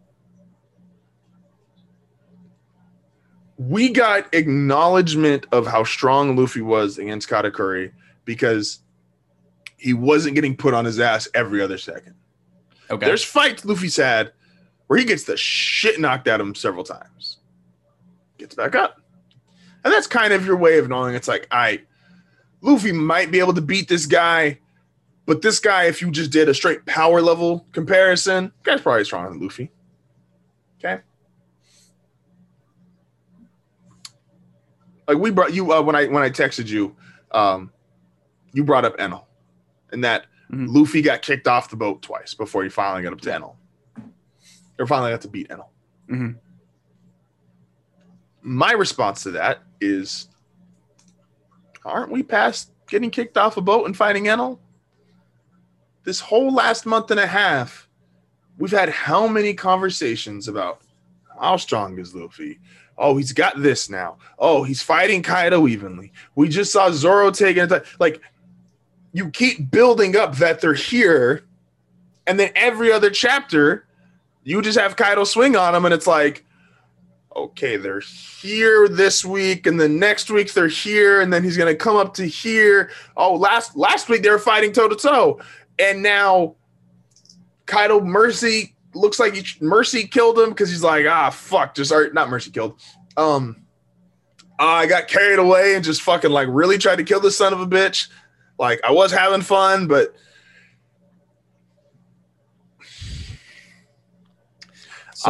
We 3.58 3.90
got 3.90 4.34
acknowledgement 4.34 5.44
of 5.52 5.66
how 5.66 5.84
strong 5.84 6.34
Luffy 6.34 6.62
was 6.62 6.96
against 6.96 7.28
Katakuri 7.28 7.92
because 8.24 8.80
he 9.76 9.92
wasn't 9.92 10.34
getting 10.34 10.56
put 10.56 10.72
on 10.72 10.86
his 10.86 10.98
ass 10.98 11.28
every 11.34 11.60
other 11.60 11.76
second. 11.76 12.14
Okay. 12.90 13.04
There's 13.04 13.22
fights 13.22 13.66
Luffy's 13.66 13.98
had 13.98 14.32
where 14.92 14.98
he 14.98 15.06
gets 15.06 15.24
the 15.24 15.38
shit 15.38 15.98
knocked 15.98 16.28
out 16.28 16.38
of 16.38 16.46
him 16.46 16.54
several 16.54 16.84
times, 16.84 17.38
gets 18.36 18.54
back 18.54 18.74
up. 18.74 19.00
And 19.82 19.90
that's 19.90 20.06
kind 20.06 20.34
of 20.34 20.44
your 20.44 20.54
way 20.58 20.76
of 20.76 20.86
knowing 20.86 21.14
it's 21.14 21.26
like, 21.28 21.48
I 21.50 21.80
Luffy 22.60 22.92
might 22.92 23.30
be 23.30 23.38
able 23.38 23.54
to 23.54 23.62
beat 23.62 23.88
this 23.88 24.04
guy, 24.04 24.58
but 25.24 25.40
this 25.40 25.60
guy, 25.60 25.84
if 25.84 26.02
you 26.02 26.10
just 26.10 26.30
did 26.30 26.46
a 26.50 26.52
straight 26.52 26.84
power 26.84 27.22
level 27.22 27.66
comparison, 27.72 28.52
guy's 28.64 28.82
probably 28.82 29.04
stronger 29.04 29.30
than 29.30 29.40
Luffy. 29.40 29.70
Okay. 30.78 31.00
Like 35.08 35.16
we 35.16 35.30
brought 35.30 35.54
you 35.54 35.72
uh, 35.72 35.80
when 35.80 35.96
I 35.96 36.04
when 36.08 36.22
I 36.22 36.28
texted 36.28 36.66
you, 36.68 36.94
um, 37.30 37.72
you 38.52 38.62
brought 38.62 38.84
up 38.84 38.98
Enel, 38.98 39.24
and 39.90 40.04
that 40.04 40.26
Mhm. 40.52 40.66
Luffy 40.68 41.00
got 41.00 41.22
kicked 41.22 41.48
off 41.48 41.70
the 41.70 41.76
boat 41.76 42.02
twice 42.02 42.34
before 42.34 42.62
he 42.62 42.68
finally 42.68 43.02
got 43.02 43.14
up 43.14 43.22
to 43.22 43.30
Enel, 43.30 43.56
or 44.82 44.86
finally 44.86 45.12
got 45.12 45.20
to 45.20 45.28
beat 45.28 45.48
Enel. 45.48 45.68
Mhm. 46.10 46.36
My 48.42 48.72
response 48.72 49.22
to 49.22 49.30
that 49.30 49.62
is, 49.80 50.28
aren't 51.84 52.10
we 52.10 52.24
past 52.24 52.72
getting 52.88 53.10
kicked 53.10 53.38
off 53.38 53.56
a 53.56 53.60
boat 53.60 53.86
and 53.86 53.96
fighting 53.96 54.24
Enel? 54.24 54.58
This 56.02 56.18
whole 56.18 56.52
last 56.52 56.84
month 56.84 57.12
and 57.12 57.20
a 57.20 57.28
half, 57.28 57.88
we've 58.58 58.72
had 58.72 58.88
how 58.88 59.28
many 59.28 59.54
conversations 59.54 60.48
about 60.48 60.82
how 61.40 61.56
strong 61.56 61.96
is 62.00 62.12
Luffy? 62.12 62.58
Oh, 62.98 63.16
he's 63.16 63.32
got 63.32 63.62
this 63.62 63.88
now. 63.88 64.18
Oh, 64.36 64.64
he's 64.64 64.82
fighting 64.82 65.22
Kaido 65.22 65.68
evenly. 65.68 66.12
We 66.34 66.48
just 66.48 66.72
saw 66.72 66.90
Zoro 66.90 67.30
taking 67.30 67.70
it. 67.70 67.86
Like, 68.00 68.20
you 69.12 69.30
keep 69.30 69.70
building 69.70 70.16
up 70.16 70.36
that 70.38 70.60
they're 70.60 70.74
here, 70.74 71.44
and 72.26 72.38
then 72.40 72.50
every 72.56 72.90
other 72.90 73.10
chapter, 73.10 73.86
you 74.44 74.60
just 74.62 74.78
have 74.78 74.96
Kaido 74.96 75.24
swing 75.24 75.56
on 75.56 75.72
them, 75.72 75.84
and 75.84 75.94
it's 75.94 76.06
like, 76.06 76.44
okay, 77.34 77.76
they're 77.76 78.00
here 78.00 78.88
this 78.88 79.24
week, 79.24 79.66
and 79.66 79.80
then 79.80 79.98
next 79.98 80.30
week 80.30 80.52
they're 80.52 80.68
here, 80.68 81.20
and 81.20 81.32
then 81.32 81.42
he's 81.42 81.56
gonna 81.56 81.74
come 81.74 81.96
up 81.96 82.14
to 82.14 82.26
here. 82.26 82.90
Oh, 83.16 83.34
last 83.34 83.76
last 83.76 84.08
week 84.08 84.22
they 84.22 84.30
were 84.30 84.38
fighting 84.38 84.72
toe 84.72 84.88
to 84.88 84.96
toe, 84.96 85.40
and 85.78 86.02
now 86.02 86.56
Kaido 87.66 88.00
Mercy 88.00 88.74
looks 88.94 89.18
like 89.18 89.34
he, 89.34 89.44
Mercy 89.64 90.06
killed 90.06 90.38
him 90.38 90.50
because 90.50 90.70
he's 90.70 90.82
like, 90.82 91.06
ah, 91.06 91.30
fuck, 91.30 91.74
just 91.74 91.92
or 91.92 92.12
not 92.12 92.28
Mercy 92.28 92.50
killed. 92.50 92.80
Um, 93.16 93.62
I 94.58 94.86
got 94.86 95.08
carried 95.08 95.38
away 95.38 95.74
and 95.74 95.84
just 95.84 96.02
fucking 96.02 96.30
like 96.30 96.48
really 96.50 96.78
tried 96.78 96.96
to 96.96 97.04
kill 97.04 97.20
this 97.20 97.36
son 97.36 97.52
of 97.52 97.60
a 97.60 97.66
bitch. 97.66 98.08
Like 98.58 98.80
I 98.84 98.92
was 98.92 99.10
having 99.10 99.42
fun, 99.42 99.88
but 99.88 100.14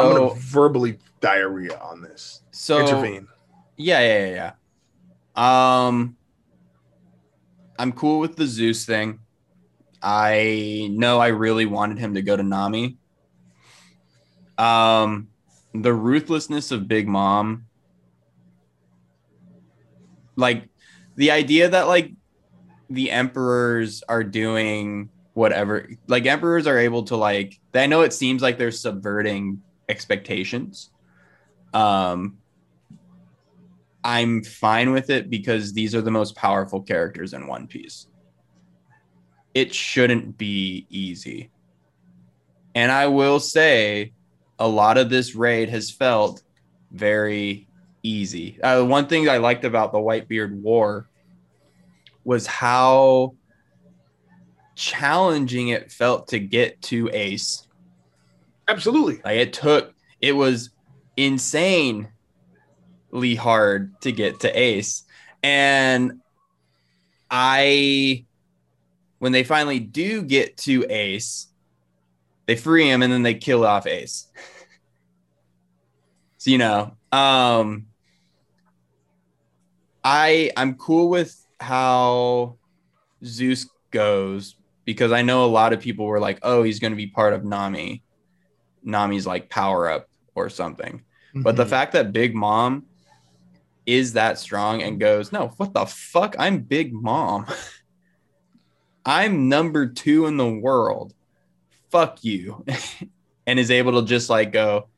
I'm 0.00 0.16
gonna 0.16 0.34
verbally 0.34 0.98
diarrhea 1.20 1.78
on 1.78 2.02
this. 2.02 2.42
so 2.50 2.80
Intervene. 2.80 3.28
Yeah, 3.76 4.00
yeah, 4.00 4.26
yeah, 4.26 4.52
yeah. 5.36 5.86
Um, 5.86 6.16
I'm 7.78 7.92
cool 7.92 8.20
with 8.20 8.36
the 8.36 8.46
Zeus 8.46 8.84
thing. 8.84 9.20
I 10.02 10.88
know 10.92 11.18
I 11.18 11.28
really 11.28 11.66
wanted 11.66 11.98
him 11.98 12.14
to 12.14 12.22
go 12.22 12.36
to 12.36 12.42
Nami. 12.42 12.98
Um, 14.58 15.28
the 15.74 15.92
ruthlessness 15.92 16.70
of 16.70 16.86
Big 16.86 17.08
Mom, 17.08 17.66
like 20.36 20.68
the 21.16 21.30
idea 21.30 21.68
that 21.68 21.88
like 21.88 22.12
the 22.90 23.10
emperors 23.10 24.02
are 24.08 24.24
doing 24.24 25.08
whatever, 25.34 25.88
like 26.08 26.26
emperors 26.26 26.66
are 26.66 26.78
able 26.78 27.04
to 27.04 27.16
like. 27.16 27.58
I 27.74 27.86
know 27.86 28.02
it 28.02 28.12
seems 28.12 28.42
like 28.42 28.58
they're 28.58 28.70
subverting 28.70 29.62
expectations. 29.92 30.90
Um, 31.74 32.38
I'm 34.02 34.42
fine 34.42 34.92
with 34.92 35.10
it 35.10 35.30
because 35.30 35.72
these 35.72 35.94
are 35.94 36.00
the 36.00 36.10
most 36.10 36.34
powerful 36.34 36.80
characters 36.82 37.34
in 37.34 37.46
One 37.46 37.66
Piece. 37.68 38.08
It 39.54 39.72
shouldn't 39.74 40.38
be 40.38 40.86
easy. 40.88 41.50
And 42.74 42.90
I 42.90 43.06
will 43.06 43.38
say, 43.38 44.12
a 44.58 44.66
lot 44.66 44.96
of 44.96 45.10
this 45.10 45.34
raid 45.34 45.68
has 45.68 45.90
felt 45.90 46.42
very 46.90 47.68
easy. 48.02 48.60
Uh, 48.62 48.82
one 48.84 49.06
thing 49.06 49.28
I 49.28 49.36
liked 49.36 49.64
about 49.64 49.92
the 49.92 49.98
Whitebeard 49.98 50.54
War 50.54 51.08
was 52.24 52.46
how 52.46 53.34
challenging 54.74 55.68
it 55.68 55.92
felt 55.92 56.28
to 56.28 56.38
get 56.38 56.80
to 56.82 57.10
Ace. 57.12 57.66
Absolutely. 58.72 59.20
Like 59.22 59.36
it 59.36 59.52
took, 59.52 59.94
it 60.20 60.32
was 60.32 60.70
insanely 61.18 62.08
hard 63.38 64.00
to 64.00 64.12
get 64.12 64.40
to 64.40 64.58
Ace. 64.58 65.02
And 65.42 66.22
I, 67.30 68.24
when 69.18 69.32
they 69.32 69.44
finally 69.44 69.78
do 69.78 70.22
get 70.22 70.56
to 70.58 70.86
Ace, 70.88 71.48
they 72.46 72.56
free 72.56 72.88
him 72.88 73.02
and 73.02 73.12
then 73.12 73.22
they 73.22 73.34
kill 73.34 73.66
off 73.66 73.86
Ace. 73.86 74.28
so, 76.38 76.50
you 76.50 76.56
know, 76.56 76.96
um, 77.12 77.88
I 80.02 80.50
I'm 80.56 80.76
cool 80.76 81.10
with 81.10 81.44
how 81.60 82.56
Zeus 83.22 83.68
goes 83.90 84.56
because 84.86 85.12
I 85.12 85.20
know 85.20 85.44
a 85.44 85.46
lot 85.46 85.74
of 85.74 85.80
people 85.80 86.06
were 86.06 86.18
like, 86.18 86.38
"Oh, 86.42 86.62
he's 86.62 86.80
going 86.80 86.90
to 86.90 86.96
be 86.96 87.06
part 87.06 87.34
of 87.34 87.44
Nami." 87.44 88.02
Nami's 88.84 89.26
like 89.26 89.48
power 89.50 89.90
up 89.90 90.08
or 90.34 90.48
something. 90.48 91.02
But 91.34 91.56
the 91.56 91.64
Mhm. 91.64 91.70
fact 91.70 91.92
that 91.92 92.12
Big 92.12 92.34
Mom 92.34 92.86
is 93.86 94.12
that 94.12 94.38
strong 94.38 94.82
and 94.82 95.00
goes, 95.00 95.32
no, 95.32 95.48
what 95.56 95.72
the 95.74 95.86
fuck? 95.86 96.36
I'm 96.38 96.60
Big 96.60 96.92
Mom. 96.92 97.46
I'm 99.04 99.48
number 99.48 99.86
two 99.86 100.26
in 100.26 100.36
the 100.36 100.48
world. 100.48 101.14
Fuck 101.90 102.22
you. 102.22 102.64
and 103.46 103.58
is 103.58 103.70
able 103.70 104.00
to 104.00 104.06
just 104.06 104.30
like 104.30 104.52
go, 104.52 104.88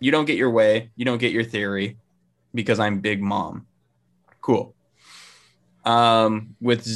you 0.00 0.10
don't 0.10 0.24
get 0.24 0.36
your 0.36 0.50
way. 0.50 0.90
You 0.96 1.04
don't 1.04 1.18
get 1.18 1.32
your 1.32 1.44
theory 1.44 1.98
because 2.52 2.80
I'm 2.80 3.00
Big 3.00 3.22
Mom. 3.22 3.66
Cool. 4.40 4.74
Um, 5.84 6.56
with 6.60 6.86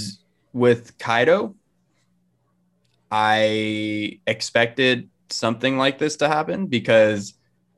with 0.53 0.99
Kaido, 0.99 1.55
I 3.11 4.20
expected 4.26 5.09
something 5.30 5.76
like 5.76 5.98
this 5.98 6.16
to 6.16 6.28
happen 6.28 6.66
because 6.66 7.34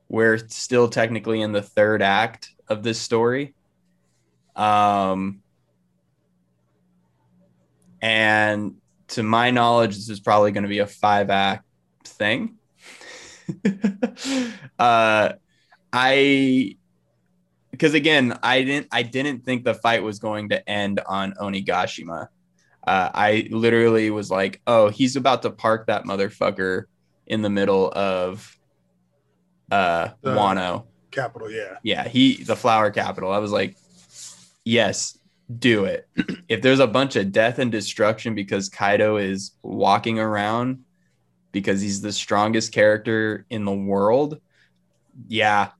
we're 0.09 0.37
still 0.49 0.89
technically 0.89 1.41
in 1.41 1.51
the 1.51 1.61
third 1.61 2.01
act 2.01 2.51
of 2.67 2.83
this 2.83 2.99
story. 2.99 3.53
Um, 4.55 5.41
and 8.01 8.75
to 9.09 9.23
my 9.23 9.51
knowledge, 9.51 9.95
this 9.95 10.09
is 10.09 10.19
probably 10.19 10.51
going 10.51 10.63
to 10.63 10.69
be 10.69 10.79
a 10.79 10.87
five 10.87 11.29
act 11.29 11.65
thing. 12.05 12.57
uh, 14.79 15.33
I, 15.93 16.77
because 17.71 17.93
again, 17.93 18.37
I 18.43 18.63
didn't, 18.63 18.87
I 18.91 19.03
didn't 19.03 19.45
think 19.45 19.63
the 19.63 19.73
fight 19.73 20.03
was 20.03 20.19
going 20.19 20.49
to 20.49 20.69
end 20.69 20.99
on 21.05 21.33
Onigashima. 21.33 22.27
Uh, 22.85 23.09
I 23.13 23.47
literally 23.51 24.09
was 24.09 24.31
like, 24.31 24.61
oh, 24.67 24.89
he's 24.89 25.15
about 25.15 25.43
to 25.43 25.51
park 25.51 25.87
that 25.87 26.03
motherfucker 26.03 26.85
in 27.31 27.41
the 27.41 27.49
middle 27.49 27.91
of 27.95 28.57
uh 29.71 30.09
The- 30.21 30.35
Wano. 30.35 30.85
Capital, 31.09 31.49
yeah. 31.51 31.77
Yeah, 31.83 32.07
he 32.07 32.43
the 32.43 32.55
flower 32.55 32.91
capital. 32.91 33.31
I 33.31 33.39
was 33.39 33.51
like, 33.51 33.75
yes, 34.63 35.17
do 35.59 35.85
it. 35.85 36.07
if 36.47 36.61
there's 36.61 36.79
a 36.79 36.87
bunch 36.87 37.15
of 37.15 37.31
death 37.31 37.59
and 37.59 37.71
destruction 37.71 38.35
because 38.35 38.69
Kaido 38.69 39.17
is 39.17 39.51
walking 39.61 40.19
around 40.19 40.83
because 41.51 41.81
he's 41.81 42.01
the 42.01 42.13
strongest 42.13 42.71
character 42.71 43.45
in 43.49 43.65
the 43.65 43.73
world, 43.73 44.39
yeah, 45.27 45.71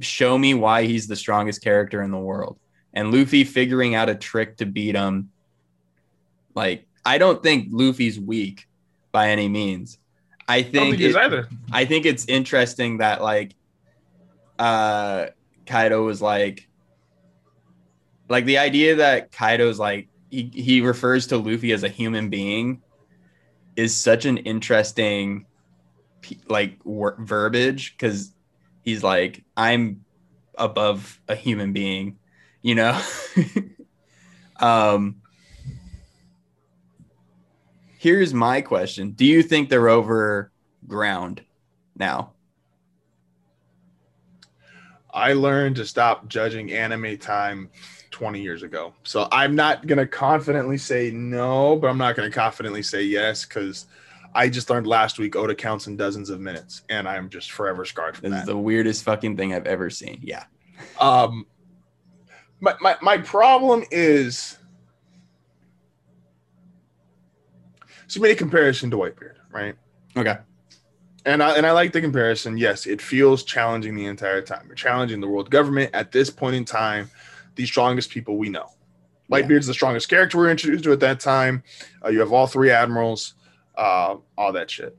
show 0.00 0.38
me 0.38 0.54
why 0.54 0.84
he's 0.84 1.06
the 1.06 1.16
strongest 1.16 1.62
character 1.62 2.02
in 2.02 2.10
the 2.10 2.18
world. 2.18 2.58
And 2.94 3.12
Luffy 3.12 3.44
figuring 3.44 3.94
out 3.94 4.08
a 4.08 4.14
trick 4.14 4.56
to 4.58 4.66
beat 4.66 4.94
him. 4.94 5.30
Like, 6.54 6.86
I 7.04 7.18
don't 7.18 7.42
think 7.42 7.68
Luffy's 7.70 8.18
weak 8.18 8.66
by 9.12 9.28
any 9.28 9.48
means. 9.48 9.98
I 10.48 10.62
think, 10.62 10.94
I 10.94 10.98
think 10.98 11.14
it. 11.32 11.46
I 11.72 11.84
think 11.84 12.06
it's 12.06 12.26
interesting 12.26 12.98
that 12.98 13.22
like 13.22 13.54
uh 14.58 15.26
Kaido 15.66 16.04
was 16.04 16.20
like 16.20 16.68
like 18.28 18.44
the 18.44 18.58
idea 18.58 18.96
that 18.96 19.32
Kaido's 19.32 19.78
like 19.78 20.08
he, 20.30 20.50
he 20.54 20.80
refers 20.80 21.26
to 21.28 21.36
Luffy 21.36 21.72
as 21.72 21.82
a 21.82 21.88
human 21.88 22.30
being 22.30 22.82
is 23.76 23.94
such 23.96 24.24
an 24.24 24.38
interesting 24.38 25.46
like 26.48 26.78
wor- 26.84 27.16
verbiage 27.18 27.96
because 27.96 28.32
he's 28.82 29.02
like 29.02 29.44
I'm 29.56 30.04
above 30.56 31.20
a 31.28 31.34
human 31.34 31.72
being, 31.72 32.18
you 32.62 32.74
know. 32.74 33.00
um 34.60 35.21
here's 38.02 38.34
my 38.34 38.60
question. 38.60 39.12
Do 39.12 39.24
you 39.24 39.44
think 39.44 39.68
they're 39.68 39.88
over 39.88 40.50
ground 40.88 41.40
now? 41.96 42.32
I 45.14 45.34
learned 45.34 45.76
to 45.76 45.86
stop 45.86 46.26
judging 46.26 46.72
anime 46.72 47.16
time 47.18 47.70
20 48.10 48.42
years 48.42 48.64
ago. 48.64 48.92
So 49.04 49.28
i'm 49.30 49.54
not 49.54 49.86
going 49.86 49.98
to 49.98 50.06
confidently 50.06 50.78
say 50.78 51.12
no 51.12 51.76
but 51.76 51.88
i'm 51.88 51.96
not 51.96 52.16
going 52.16 52.28
to 52.28 52.34
confidently 52.34 52.82
say 52.82 53.02
yes 53.04 53.44
because 53.44 53.86
i 54.34 54.48
just 54.48 54.68
learned 54.68 54.86
last 54.86 55.18
week 55.18 55.36
oda 55.36 55.54
counts 55.54 55.86
in 55.86 55.96
dozens 55.96 56.28
of 56.28 56.40
minutes 56.40 56.82
and 56.88 57.08
i'm 57.08 57.30
just 57.30 57.52
forever 57.52 57.84
scarred 57.84 58.16
from 58.16 58.30
this 58.30 58.38
that. 58.38 58.42
is 58.42 58.46
the 58.46 58.56
weirdest 58.56 59.04
fucking 59.04 59.36
thing 59.36 59.54
i've 59.54 59.66
ever 59.66 59.88
seen. 59.90 60.18
Yeah. 60.22 60.44
Um 61.00 61.46
my, 62.60 62.74
my, 62.80 62.96
my 63.00 63.18
problem 63.18 63.84
is 63.90 64.58
So 68.12 68.18
you 68.18 68.24
made 68.24 68.32
a 68.32 68.36
comparison 68.36 68.90
to 68.90 68.98
Whitebeard, 68.98 69.36
right? 69.50 69.74
Okay. 70.14 70.36
And 71.24 71.42
I 71.42 71.56
and 71.56 71.64
I 71.64 71.72
like 71.72 71.94
the 71.94 72.00
comparison. 72.02 72.58
Yes, 72.58 72.84
it 72.84 73.00
feels 73.00 73.42
challenging 73.42 73.96
the 73.96 74.04
entire 74.04 74.42
time. 74.42 74.64
You're 74.66 74.74
challenging 74.74 75.18
the 75.22 75.28
world 75.28 75.48
government 75.48 75.92
at 75.94 76.12
this 76.12 76.28
point 76.28 76.54
in 76.54 76.66
time, 76.66 77.10
the 77.54 77.64
strongest 77.64 78.10
people 78.10 78.36
we 78.36 78.50
know. 78.50 78.68
Whitebeard's 79.30 79.66
yeah. 79.66 79.70
the 79.70 79.72
strongest 79.72 80.10
character 80.10 80.36
we're 80.36 80.50
introduced 80.50 80.84
to 80.84 80.92
at 80.92 81.00
that 81.00 81.20
time. 81.20 81.62
Uh, 82.04 82.10
you 82.10 82.20
have 82.20 82.34
all 82.34 82.46
three 82.46 82.70
admirals, 82.70 83.32
uh, 83.78 84.16
all 84.36 84.52
that 84.52 84.70
shit. 84.70 84.94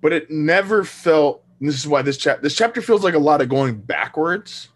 But 0.00 0.12
it 0.12 0.30
never 0.30 0.84
felt. 0.84 1.42
this 1.60 1.74
is 1.74 1.88
why 1.88 2.02
this 2.02 2.18
chapter 2.18 2.40
this 2.40 2.54
chapter 2.54 2.80
feels 2.80 3.02
like 3.02 3.14
a 3.14 3.18
lot 3.18 3.40
of 3.40 3.48
going 3.48 3.74
backwards. 3.74 4.68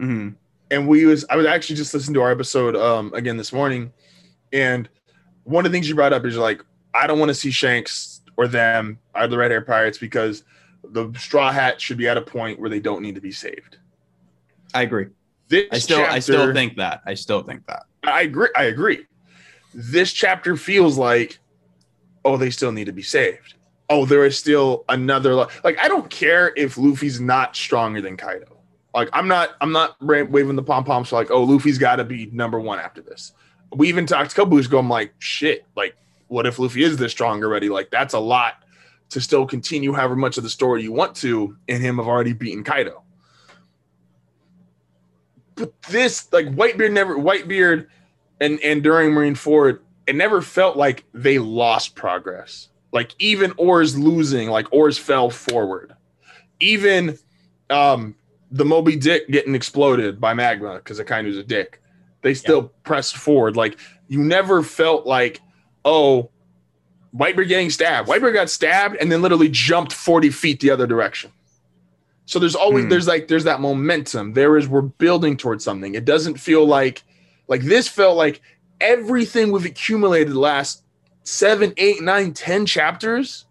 Mm-hmm. 0.00 0.30
And 0.72 0.88
we 0.88 1.04
was 1.04 1.24
I 1.30 1.36
was 1.36 1.46
actually 1.46 1.76
just 1.76 1.94
listening 1.94 2.14
to 2.14 2.22
our 2.22 2.32
episode 2.32 2.74
um, 2.74 3.14
again 3.14 3.36
this 3.36 3.52
morning, 3.52 3.92
and 4.52 4.88
one 5.44 5.66
of 5.66 5.72
the 5.72 5.76
things 5.76 5.88
you 5.88 5.94
brought 5.94 6.12
up 6.12 6.24
is 6.24 6.36
like, 6.36 6.62
I 6.94 7.06
don't 7.06 7.18
want 7.18 7.30
to 7.30 7.34
see 7.34 7.50
Shanks 7.50 8.20
or 8.36 8.46
them 8.46 8.98
are 9.14 9.28
the 9.28 9.38
Red 9.38 9.50
Hair 9.50 9.62
Pirates 9.62 9.98
because 9.98 10.44
the 10.84 11.12
Straw 11.18 11.52
Hat 11.52 11.80
should 11.80 11.98
be 11.98 12.08
at 12.08 12.16
a 12.16 12.22
point 12.22 12.60
where 12.60 12.70
they 12.70 12.80
don't 12.80 13.02
need 13.02 13.14
to 13.14 13.20
be 13.20 13.32
saved. 13.32 13.78
I 14.74 14.82
agree. 14.82 15.08
This 15.48 15.66
I 15.70 15.78
still, 15.78 15.98
chapter, 15.98 16.12
I 16.12 16.18
still 16.18 16.52
think 16.52 16.76
that. 16.76 17.02
I 17.06 17.14
still 17.14 17.42
think 17.42 17.66
that. 17.66 17.84
I 18.04 18.22
agree. 18.22 18.48
I 18.56 18.64
agree. 18.64 19.06
This 19.74 20.12
chapter 20.12 20.56
feels 20.56 20.98
like, 20.98 21.38
oh, 22.24 22.36
they 22.36 22.50
still 22.50 22.72
need 22.72 22.86
to 22.86 22.92
be 22.92 23.02
saved. 23.02 23.54
Oh, 23.90 24.06
there 24.06 24.24
is 24.24 24.38
still 24.38 24.84
another. 24.88 25.34
Like, 25.34 25.78
I 25.78 25.88
don't 25.88 26.08
care 26.08 26.52
if 26.56 26.78
Luffy's 26.78 27.20
not 27.20 27.54
stronger 27.54 28.00
than 28.00 28.16
Kaido. 28.16 28.58
Like, 28.94 29.10
I'm 29.12 29.28
not. 29.28 29.50
I'm 29.60 29.72
not 29.72 29.96
waving 30.00 30.56
the 30.56 30.62
pom 30.62 30.84
poms. 30.84 31.12
Like, 31.12 31.30
oh, 31.30 31.42
Luffy's 31.42 31.78
got 31.78 31.96
to 31.96 32.04
be 32.04 32.26
number 32.32 32.58
one 32.58 32.78
after 32.78 33.02
this 33.02 33.32
we 33.74 33.88
even 33.88 34.06
talked 34.06 34.32
a 34.32 34.34
couple 34.34 34.56
weeks 34.56 34.68
ago. 34.68 34.78
I'm 34.78 34.88
like, 34.88 35.14
shit, 35.18 35.66
like, 35.76 35.96
what 36.28 36.46
if 36.46 36.58
Luffy 36.58 36.82
is 36.82 36.96
this 36.96 37.12
strong 37.12 37.42
already? 37.42 37.68
Like, 37.68 37.90
that's 37.90 38.14
a 38.14 38.18
lot 38.18 38.54
to 39.10 39.20
still 39.20 39.46
continue 39.46 39.92
however 39.92 40.16
much 40.16 40.38
of 40.38 40.42
the 40.42 40.50
story 40.50 40.82
you 40.82 40.92
want 40.92 41.14
to, 41.16 41.56
and 41.68 41.82
him 41.82 41.98
have 41.98 42.06
already 42.06 42.32
beaten 42.32 42.64
Kaido. 42.64 43.02
But 45.54 45.80
this, 45.82 46.32
like, 46.32 46.46
Whitebeard 46.46 46.92
never, 46.92 47.16
Whitebeard 47.16 47.86
and, 48.40 48.58
and 48.60 48.82
during 48.82 49.10
Marineford, 49.10 49.80
it 50.06 50.16
never 50.16 50.40
felt 50.40 50.76
like 50.76 51.04
they 51.12 51.38
lost 51.38 51.94
progress. 51.94 52.68
Like, 52.90 53.14
even 53.18 53.52
Oars 53.58 53.98
losing, 53.98 54.48
like, 54.48 54.72
Oars 54.72 54.96
fell 54.98 55.28
forward. 55.28 55.94
Even 56.58 57.18
um, 57.68 58.14
the 58.50 58.64
Moby 58.64 58.96
Dick 58.96 59.28
getting 59.28 59.54
exploded 59.54 60.20
by 60.20 60.32
magma 60.34 60.76
because 60.76 60.98
it 60.98 61.06
kind 61.06 61.26
of 61.26 61.32
was 61.32 61.38
a 61.38 61.44
dick 61.44 61.81
they 62.22 62.34
still 62.34 62.62
yep. 62.62 62.72
pressed 62.84 63.16
forward. 63.16 63.56
Like 63.56 63.78
you 64.08 64.22
never 64.22 64.62
felt 64.62 65.06
like, 65.06 65.40
oh, 65.84 66.30
Whitebeard 67.14 67.48
getting 67.48 67.70
stabbed. 67.70 68.08
Whitebeard 68.08 68.32
got 68.32 68.48
stabbed 68.48 68.96
and 68.96 69.12
then 69.12 69.20
literally 69.20 69.48
jumped 69.50 69.92
40 69.92 70.30
feet 70.30 70.60
the 70.60 70.70
other 70.70 70.86
direction. 70.86 71.30
So 72.24 72.38
there's 72.38 72.54
always 72.54 72.84
hmm. 72.84 72.90
there's 72.90 73.08
like 73.08 73.28
there's 73.28 73.44
that 73.44 73.60
momentum. 73.60 74.32
There 74.32 74.56
is 74.56 74.68
we're 74.68 74.82
building 74.82 75.36
towards 75.36 75.64
something. 75.64 75.94
It 75.94 76.04
doesn't 76.04 76.38
feel 76.38 76.64
like 76.64 77.02
like 77.48 77.62
this 77.62 77.88
felt 77.88 78.16
like 78.16 78.40
everything 78.80 79.52
we've 79.52 79.66
accumulated 79.66 80.32
the 80.32 80.38
last 80.40 80.82
seven, 81.24 81.74
eight, 81.76 82.02
nine, 82.02 82.32
ten 82.32 82.64
chapters. 82.64 83.44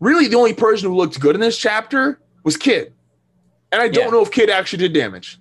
Really, 0.00 0.26
the 0.26 0.36
only 0.36 0.54
person 0.54 0.90
who 0.90 0.96
looked 0.96 1.18
good 1.20 1.34
in 1.34 1.40
this 1.40 1.56
chapter 1.56 2.20
was 2.42 2.56
Kid. 2.56 2.92
And 3.72 3.80
I 3.80 3.88
don't 3.88 4.06
yeah. 4.06 4.10
know 4.10 4.22
if 4.22 4.30
Kid 4.30 4.50
actually 4.50 4.80
did 4.80 4.92
damage. 4.92 5.38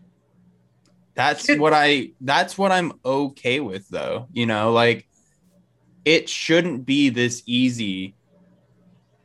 That's 1.16 1.48
what 1.58 1.74
I 1.74 2.12
that's 2.22 2.58
what 2.58 2.72
I'm 2.72 2.94
okay 3.06 3.60
with 3.60 3.88
though. 3.90 4.28
You 4.34 4.46
know, 4.46 4.72
like 4.72 5.08
it 6.06 6.28
shouldn't 6.28 6.86
be 6.86 7.10
this 7.10 7.44
easy 7.46 8.16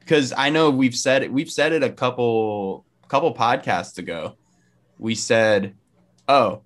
because 0.00 0.32
I 0.36 0.50
know 0.50 0.70
we've 0.70 0.94
said 0.94 1.22
it 1.22 1.32
we've 1.32 1.50
said 1.50 1.72
it 1.72 1.82
a 1.82 1.90
couple 1.90 2.84
couple 3.08 3.34
podcasts 3.34 3.98
ago. 3.98 4.36
We 4.98 5.14
said, 5.14 5.74
"Oh, 6.28 6.62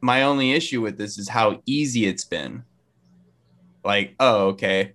my 0.00 0.22
only 0.22 0.52
issue 0.52 0.80
with 0.80 0.96
this 0.96 1.18
is 1.18 1.28
how 1.28 1.60
easy 1.66 2.06
it's 2.06 2.24
been." 2.24 2.64
Like, 3.82 4.14
oh, 4.20 4.48
okay. 4.48 4.92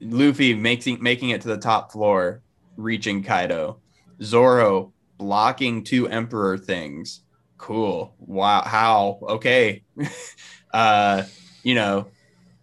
Luffy 0.00 0.54
making 0.54 1.02
making 1.02 1.30
it 1.30 1.40
to 1.42 1.48
the 1.48 1.56
top 1.56 1.92
floor, 1.92 2.42
reaching 2.76 3.22
Kaido. 3.22 3.80
Zoro 4.22 4.92
blocking 5.16 5.82
two 5.82 6.08
emperor 6.08 6.58
things 6.58 7.22
cool. 7.58 8.14
Wow. 8.18 8.62
How? 8.62 9.18
Okay. 9.22 9.82
uh, 10.72 11.24
you 11.62 11.74
know, 11.74 12.06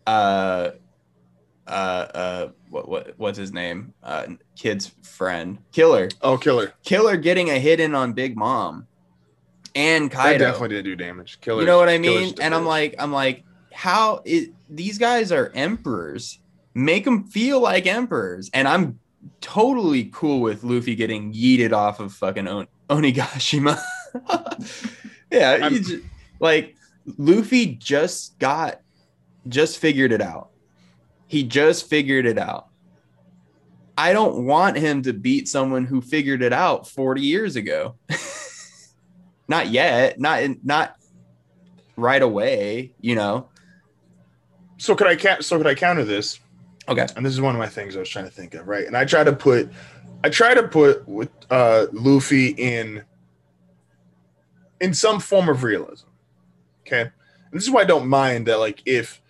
uh, 0.07 0.71
uh, 1.67 1.69
uh, 1.69 2.49
what, 2.69 2.87
what, 2.87 3.13
what's 3.17 3.37
his 3.37 3.53
name? 3.53 3.93
Uh, 4.03 4.25
kid's 4.55 4.91
friend, 5.03 5.59
Killer. 5.71 6.09
Oh, 6.21 6.37
Killer. 6.37 6.73
Killer 6.83 7.17
getting 7.17 7.49
a 7.49 7.59
hit 7.59 7.79
in 7.79 7.95
on 7.95 8.13
Big 8.13 8.35
Mom 8.35 8.87
and 9.75 10.09
Kaido. 10.09 10.39
That 10.39 10.45
definitely 10.45 10.69
didn't 10.69 10.85
do 10.85 10.95
damage. 10.95 11.39
Killer. 11.41 11.61
You 11.61 11.67
know 11.67 11.77
what 11.77 11.89
I 11.89 11.97
mean? 11.97 12.33
And 12.41 12.55
I'm 12.55 12.65
like, 12.65 12.95
I'm 12.97 13.11
like, 13.11 13.43
how 13.73 14.21
is 14.25 14.49
these 14.69 14.97
guys 14.97 15.31
are 15.31 15.51
emperors? 15.53 16.39
Make 16.73 17.05
them 17.05 17.25
feel 17.25 17.59
like 17.59 17.85
emperors. 17.85 18.49
And 18.53 18.67
I'm 18.67 18.99
totally 19.41 20.05
cool 20.13 20.41
with 20.41 20.63
Luffy 20.63 20.95
getting 20.95 21.33
yeeted 21.33 21.73
off 21.73 21.99
of 21.99 22.13
fucking 22.13 22.47
On- 22.47 22.67
Onigashima. 22.89 23.79
yeah, 25.31 25.69
just, 25.69 25.95
like 26.39 26.75
Luffy 27.17 27.75
just 27.75 28.37
got 28.39 28.81
just 29.47 29.77
figured 29.77 30.11
it 30.11 30.21
out. 30.21 30.49
He 31.27 31.43
just 31.43 31.89
figured 31.89 32.25
it 32.25 32.37
out. 32.37 32.67
I 33.97 34.13
don't 34.13 34.45
want 34.45 34.77
him 34.77 35.01
to 35.03 35.13
beat 35.13 35.47
someone 35.47 35.85
who 35.85 36.01
figured 36.01 36.41
it 36.41 36.51
out 36.51 36.87
40 36.87 37.21
years 37.21 37.55
ago. 37.55 37.95
not 39.47 39.69
yet, 39.69 40.19
not 40.19 40.43
not 40.63 40.95
right 41.95 42.21
away, 42.21 42.91
you 42.99 43.15
know. 43.15 43.49
So 44.77 44.95
could 44.95 45.07
I 45.07 45.15
count? 45.15 45.45
so 45.45 45.57
could 45.57 45.67
I 45.67 45.75
counter 45.75 46.03
this? 46.03 46.39
Okay. 46.87 47.07
And 47.15 47.25
this 47.25 47.33
is 47.33 47.41
one 47.41 47.55
of 47.55 47.59
my 47.59 47.67
things 47.67 47.95
I 47.95 47.99
was 47.99 48.09
trying 48.09 48.25
to 48.25 48.31
think 48.31 48.53
of, 48.53 48.67
right? 48.67 48.85
And 48.85 48.97
I 48.97 49.05
try 49.05 49.23
to 49.23 49.33
put 49.33 49.71
I 50.23 50.29
try 50.29 50.53
to 50.53 50.67
put 50.67 51.07
with 51.07 51.29
uh 51.49 51.87
Luffy 51.93 52.49
in 52.49 53.03
in 54.81 54.93
some 54.93 55.19
form 55.19 55.49
of 55.49 55.63
realism. 55.63 56.07
Okay. 56.85 57.01
And 57.01 57.11
this 57.51 57.63
is 57.63 57.71
why 57.71 57.81
I 57.81 57.85
don't 57.85 58.07
mind 58.07 58.47
that, 58.47 58.59
like, 58.59 58.81
if 58.85 59.21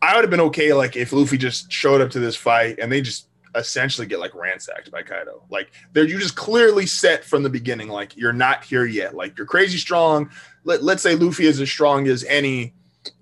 I 0.00 0.14
would 0.14 0.24
have 0.24 0.30
been 0.30 0.40
okay, 0.40 0.72
like, 0.72 0.96
if 0.96 1.12
Luffy 1.12 1.38
just 1.38 1.70
showed 1.72 2.00
up 2.00 2.10
to 2.10 2.20
this 2.20 2.36
fight 2.36 2.78
and 2.78 2.90
they 2.90 3.00
just 3.00 3.28
essentially 3.54 4.06
get 4.06 4.18
like 4.18 4.34
ransacked 4.34 4.90
by 4.90 5.02
Kaido. 5.02 5.42
Like 5.50 5.72
they're 5.92 6.04
you 6.06 6.18
just 6.18 6.36
clearly 6.36 6.86
set 6.86 7.22
from 7.22 7.42
the 7.42 7.50
beginning, 7.50 7.88
like 7.88 8.16
you're 8.16 8.32
not 8.32 8.64
here 8.64 8.86
yet. 8.86 9.14
Like 9.14 9.36
you're 9.36 9.46
crazy 9.46 9.76
strong. 9.76 10.30
Let, 10.64 10.82
let's 10.82 11.02
say 11.02 11.14
Luffy 11.16 11.44
is 11.44 11.60
as 11.60 11.68
strong 11.68 12.06
as 12.08 12.24
any. 12.24 12.72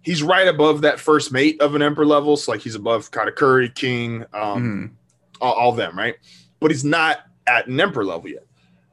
He's 0.03 0.23
right 0.23 0.47
above 0.47 0.83
that 0.83 1.01
first 1.01 1.33
mate 1.33 1.61
of 1.61 1.75
an 1.75 1.83
emperor 1.83 2.07
level. 2.07 2.37
So 2.37 2.53
like 2.53 2.61
he's 2.61 2.77
above 2.77 3.11
Katakuri, 3.11 3.75
King, 3.75 4.25
um, 4.33 4.62
Mhm. 4.62 4.91
all, 5.41 5.53
all 5.55 5.73
them, 5.73 5.99
right? 5.99 6.14
But 6.61 6.71
he's 6.71 6.85
not 6.85 7.21
at 7.49 7.66
an 7.66 7.81
emperor 7.81 8.05
level 8.05 8.31
yet. 8.31 8.47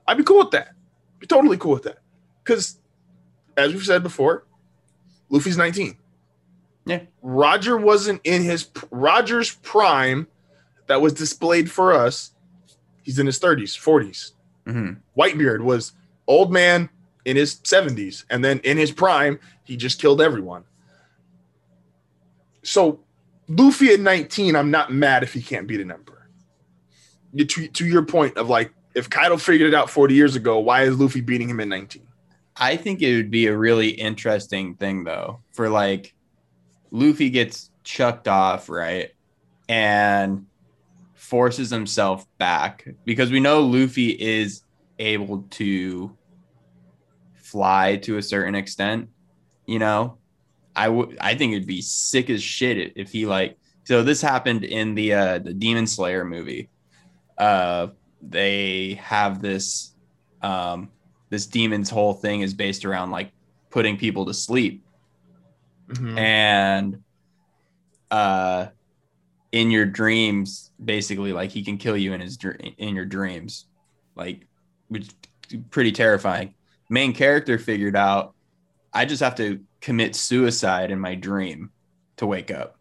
I'd 0.07 0.17
be 0.17 0.23
cool 0.23 0.39
with 0.39 0.51
that. 0.51 0.69
Be 1.19 1.27
totally 1.27 1.57
cool 1.57 1.73
with 1.73 1.83
that. 1.83 1.99
Because 2.47 2.79
as 3.57 3.73
we've 3.73 3.83
said 3.83 4.03
before, 4.03 4.45
Luffy's 5.29 5.57
19. 5.57 5.97
Yeah. 6.85 7.01
Roger 7.21 7.75
wasn't 7.75 8.21
in 8.23 8.41
his 8.43 8.69
Roger's 8.89 9.53
prime 9.55 10.27
that 10.87 11.01
was 11.01 11.11
displayed 11.11 11.69
for 11.69 11.91
us. 11.91 12.31
He's 13.03 13.19
in 13.19 13.25
his 13.25 13.37
30s, 13.39 13.75
40s. 13.77 14.31
Mhm. 14.65 14.97
Whitebeard 15.17 15.61
was 15.61 15.91
old 16.27 16.53
man 16.53 16.89
in 17.25 17.35
his 17.35 17.55
70s, 17.63 18.23
and 18.29 18.45
then 18.45 18.59
in 18.59 18.77
his 18.77 18.91
prime, 18.91 19.39
he 19.65 19.75
just 19.75 19.99
killed 19.99 20.21
everyone. 20.21 20.63
So 22.63 23.01
Luffy 23.49 23.89
at 23.93 23.99
19, 23.99 24.55
I'm 24.55 24.71
not 24.71 24.93
mad 24.93 25.23
if 25.23 25.33
he 25.33 25.41
can't 25.41 25.67
beat 25.67 25.81
an 25.81 25.91
emperor. 25.91 26.29
To, 27.37 27.67
to 27.67 27.85
your 27.85 28.03
point 28.03 28.37
of 28.37 28.47
like, 28.47 28.73
if 28.93 29.09
Kaido 29.09 29.35
figured 29.35 29.67
it 29.67 29.75
out 29.75 29.89
40 29.89 30.15
years 30.15 30.35
ago, 30.37 30.59
why 30.59 30.83
is 30.83 30.97
Luffy 30.97 31.19
beating 31.21 31.49
him 31.49 31.59
at 31.59 31.67
19? 31.67 32.06
I 32.59 32.77
think 32.77 33.01
it 33.01 33.15
would 33.15 33.31
be 33.31 33.47
a 33.47 33.57
really 33.57 33.89
interesting 33.89 34.75
thing 34.75 35.03
though, 35.03 35.41
for 35.53 35.69
like 35.69 36.13
Luffy 36.91 37.29
gets 37.29 37.71
chucked 37.83 38.27
off, 38.27 38.69
right? 38.69 39.11
And 39.69 40.47
forces 41.13 41.69
himself 41.69 42.25
back 42.37 42.87
because 43.05 43.31
we 43.31 43.39
know 43.39 43.61
Luffy 43.61 44.09
is 44.09 44.63
able 44.99 45.43
to 45.51 46.15
fly 47.35 47.97
to 47.97 48.17
a 48.17 48.21
certain 48.21 48.55
extent, 48.55 49.09
you 49.65 49.79
know. 49.79 50.17
I 50.75 50.89
would 50.89 51.17
I 51.19 51.35
think 51.35 51.53
it'd 51.53 51.67
be 51.67 51.81
sick 51.81 52.29
as 52.29 52.43
shit 52.43 52.93
if 52.95 53.11
he 53.11 53.25
like 53.25 53.57
so 53.83 54.03
this 54.03 54.21
happened 54.21 54.63
in 54.63 54.93
the 54.93 55.13
uh 55.13 55.39
the 55.39 55.53
Demon 55.53 55.87
Slayer 55.87 56.23
movie. 56.23 56.69
Uh 57.37 57.87
they 58.21 58.99
have 59.01 59.41
this 59.41 59.93
um 60.41 60.89
this 61.29 61.45
demon's 61.45 61.89
whole 61.89 62.13
thing 62.13 62.41
is 62.41 62.53
based 62.53 62.85
around 62.85 63.11
like 63.11 63.31
putting 63.69 63.97
people 63.97 64.25
to 64.25 64.33
sleep. 64.33 64.83
Mhm. 65.89 66.17
and 66.17 67.03
uh 68.11 68.67
in 69.53 69.71
your 69.71 69.85
dreams 69.85 70.71
basically 70.83 71.31
like 71.31 71.49
he 71.49 71.63
can 71.63 71.77
kill 71.77 71.95
you 71.95 72.11
in 72.11 72.19
his 72.19 72.37
in 72.77 72.93
your 72.93 73.05
dreams. 73.05 73.67
Like 74.15 74.45
which 74.89 75.07
pretty 75.69 75.93
terrifying. 75.93 76.53
Main 76.89 77.13
character 77.13 77.57
figured 77.57 77.95
out 77.95 78.33
i 78.93 79.05
just 79.05 79.21
have 79.21 79.35
to 79.35 79.61
commit 79.79 80.15
suicide 80.15 80.91
in 80.91 80.99
my 80.99 81.15
dream 81.15 81.71
to 82.17 82.25
wake 82.25 82.51
up. 82.51 82.77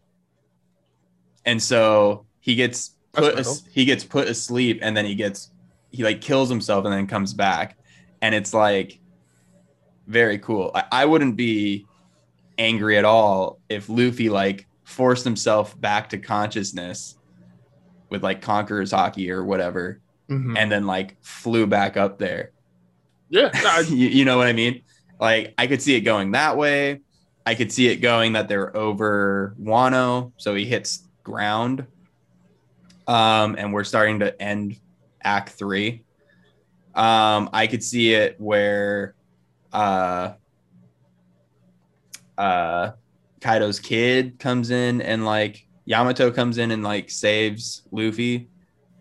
And 1.45 1.61
so 1.61 2.25
he 2.41 2.55
gets 2.55 2.95
put 3.13 3.39
as, 3.39 3.63
he 3.71 3.85
gets 3.85 4.03
put 4.03 4.27
asleep 4.27 4.79
and 4.81 4.97
then 4.97 5.05
he 5.05 5.15
gets 5.15 5.51
he 5.91 6.03
like 6.03 6.19
kills 6.19 6.49
himself 6.49 6.83
and 6.85 6.93
then 6.93 7.07
comes 7.07 7.33
back 7.33 7.77
and 8.27 8.35
it's 8.35 8.53
like 8.53 8.99
very 10.05 10.37
cool 10.37 10.69
I, 10.75 10.83
I 10.91 11.05
wouldn't 11.05 11.37
be 11.37 11.85
angry 12.57 12.97
at 12.97 13.05
all 13.05 13.59
if 13.69 13.87
Luffy 13.87 14.29
like 14.29 14.67
forced 14.83 15.23
himself 15.23 15.79
back 15.79 16.09
to 16.09 16.17
consciousness 16.17 17.17
with 18.09 18.23
like 18.23 18.41
Conqueror's 18.41 18.91
Haki 18.91 19.29
or 19.29 19.43
whatever, 19.43 19.99
Mhm. 20.29 20.57
and 20.57 20.69
then 20.71 20.85
like 20.85 21.17
flew 21.23 21.67
back 21.67 21.95
up 21.97 22.17
there. 22.19 22.51
yeah, 23.29 23.49
I- 23.53 23.85
you, 23.87 24.07
you 24.09 24.25
know 24.25 24.37
what 24.37 24.47
I 24.47 24.53
mean? 24.53 24.81
Like 25.19 25.53
I 25.57 25.67
could 25.67 25.81
see 25.81 25.95
it 25.95 26.01
going 26.01 26.31
that 26.31 26.57
way. 26.57 27.01
I 27.45 27.55
could 27.55 27.71
see 27.71 27.87
it 27.87 27.97
going 27.97 28.33
that 28.33 28.47
they're 28.49 28.75
over 28.75 29.55
Wano, 29.61 30.31
so 30.37 30.53
he 30.55 30.65
hits 30.65 31.07
ground. 31.23 31.85
Um, 33.07 33.55
and 33.57 33.71
we're 33.73 33.83
starting 33.85 34.19
to 34.19 34.41
end 34.41 34.79
Act 35.23 35.49
Three. 35.49 36.03
Um, 36.97 37.51
I 37.53 37.67
could 37.67 37.83
see 37.83 38.13
it 38.13 38.41
where 38.41 39.13
uh 39.71 40.33
uh 42.37 42.91
Kaido's 43.39 43.79
kid 43.79 44.39
comes 44.39 44.71
in 44.71 45.01
and 45.01 45.23
like 45.23 45.67
Yamato 45.85 46.31
comes 46.31 46.57
in 46.57 46.71
and 46.71 46.83
like 46.83 47.11
saves 47.11 47.83
Luffy 47.91 48.49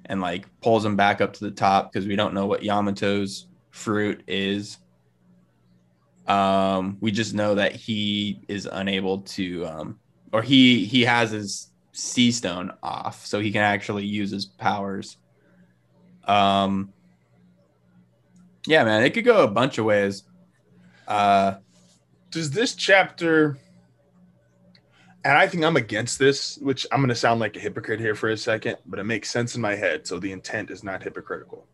and 0.04 0.20
like 0.20 0.44
pulls 0.60 0.84
him 0.84 0.94
back 0.94 1.22
up 1.22 1.32
to 1.32 1.44
the 1.44 1.50
top 1.50 1.90
because 1.90 2.06
we 2.06 2.16
don't 2.16 2.34
know 2.34 2.44
what 2.44 2.62
Yamato's 2.62 3.48
fruit 3.70 4.22
is. 4.26 4.76
Um, 6.26 6.98
we 7.00 7.12
just 7.12 7.32
know 7.32 7.54
that 7.54 7.74
he 7.74 8.42
is 8.46 8.68
unable 8.70 9.20
to 9.22 9.64
um 9.64 9.98
or 10.32 10.42
he 10.42 10.84
he 10.84 11.02
has 11.02 11.30
his 11.30 11.70
sea 11.92 12.30
stone 12.30 12.72
off 12.82 13.24
so 13.24 13.40
he 13.40 13.50
can 13.50 13.62
actually 13.62 14.04
use 14.04 14.30
his 14.30 14.44
powers. 14.44 15.16
Um 16.26 16.92
yeah, 18.66 18.84
man, 18.84 19.04
it 19.04 19.10
could 19.10 19.24
go 19.24 19.42
a 19.44 19.48
bunch 19.48 19.78
of 19.78 19.84
ways. 19.84 20.24
Uh 21.06 21.54
does 22.30 22.50
this 22.50 22.74
chapter 22.74 23.56
and 25.24 25.36
I 25.36 25.48
think 25.48 25.64
I'm 25.64 25.76
against 25.76 26.20
this, 26.20 26.56
which 26.58 26.86
I'm 26.92 27.00
going 27.00 27.08
to 27.08 27.14
sound 27.16 27.40
like 27.40 27.56
a 27.56 27.58
hypocrite 27.58 27.98
here 27.98 28.14
for 28.14 28.28
a 28.28 28.36
second, 28.36 28.76
but 28.86 29.00
it 29.00 29.04
makes 29.04 29.28
sense 29.28 29.56
in 29.56 29.60
my 29.60 29.74
head. 29.74 30.06
So 30.06 30.20
the 30.20 30.30
intent 30.30 30.70
is 30.70 30.84
not 30.84 31.02
hypocritical. 31.02 31.66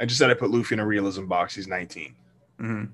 I 0.00 0.06
just 0.06 0.18
said 0.18 0.30
I 0.30 0.34
put 0.34 0.50
Luffy 0.50 0.74
in 0.76 0.80
a 0.80 0.86
realism 0.86 1.26
box. 1.26 1.54
He's 1.54 1.66
19. 1.68 2.14
mhm. 2.58 2.88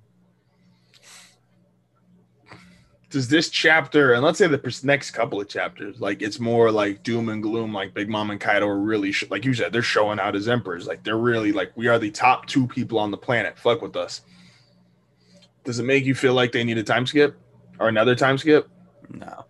Does 3.13 3.29
this 3.29 3.51
chapter, 3.51 4.15
and 4.15 4.23
let's 4.25 4.39
say 4.39 4.47
the 4.47 4.81
next 4.85 5.11
couple 5.11 5.39
of 5.39 5.47
chapters, 5.47 6.01
like 6.01 6.23
it's 6.23 6.41
more 6.41 6.71
like 6.71 7.03
doom 7.03 7.29
and 7.29 7.43
gloom, 7.43 7.71
like 7.71 7.93
Big 7.93 8.09
Mom 8.09 8.31
and 8.31 8.41
Kaido 8.41 8.67
are 8.67 8.79
really, 8.79 9.13
sh- 9.13 9.29
like 9.29 9.45
you 9.45 9.53
said, 9.53 9.71
they're 9.71 9.83
showing 9.83 10.19
out 10.19 10.35
as 10.35 10.49
emperors. 10.49 10.87
Like 10.87 11.05
they're 11.05 11.19
really 11.19 11.53
like, 11.53 11.77
we 11.77 11.89
are 11.89 11.99
the 11.99 12.11
top 12.11 12.47
two 12.47 12.67
people 12.67 12.99
on 12.99 13.11
the 13.11 13.19
planet. 13.19 13.59
Fuck 13.59 13.83
with 13.83 13.97
us. 13.97 14.23
Does 15.65 15.79
it 15.79 15.83
make 15.83 16.07
you 16.07 16.15
feel 16.15 16.33
like 16.33 16.53
they 16.53 16.65
need 16.65 16.79
a 16.79 16.83
time 16.83 17.07
skip 17.07 17.37
or 17.79 17.89
another 17.89 18.15
time 18.15 18.39
skip? 18.39 18.67
No. 19.11 19.45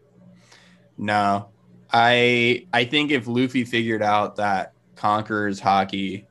No. 0.99 1.49
I 1.93 2.67
I 2.73 2.85
think 2.85 3.13
if 3.13 3.29
Luffy 3.29 3.65
figured 3.65 4.03
out 4.03 4.37
that 4.37 4.73
Conqueror's 4.97 5.61
Haki 5.61 6.25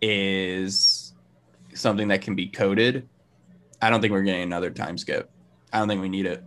is 0.00 1.12
something 1.74 2.08
that 2.08 2.22
can 2.22 2.36
be 2.36 2.46
coded, 2.46 3.06
I 3.82 3.90
don't 3.90 4.00
think 4.00 4.12
we're 4.12 4.22
getting 4.22 4.44
another 4.44 4.70
time 4.70 4.96
skip. 4.96 5.30
I 5.72 5.78
don't 5.78 5.88
think 5.88 6.00
we 6.00 6.08
need 6.08 6.26
it. 6.26 6.44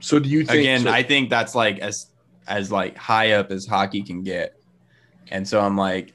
So 0.00 0.18
do 0.18 0.28
you 0.28 0.44
think 0.44 0.60
Again, 0.60 0.82
so- 0.82 0.90
I 0.90 1.02
think 1.02 1.30
that's 1.30 1.54
like 1.54 1.78
as 1.78 2.06
as 2.46 2.72
like 2.72 2.96
high 2.96 3.32
up 3.32 3.50
as 3.50 3.66
Haki 3.66 4.06
can 4.06 4.22
get. 4.22 4.54
And 5.30 5.46
so 5.46 5.60
I'm 5.60 5.76
like 5.76 6.14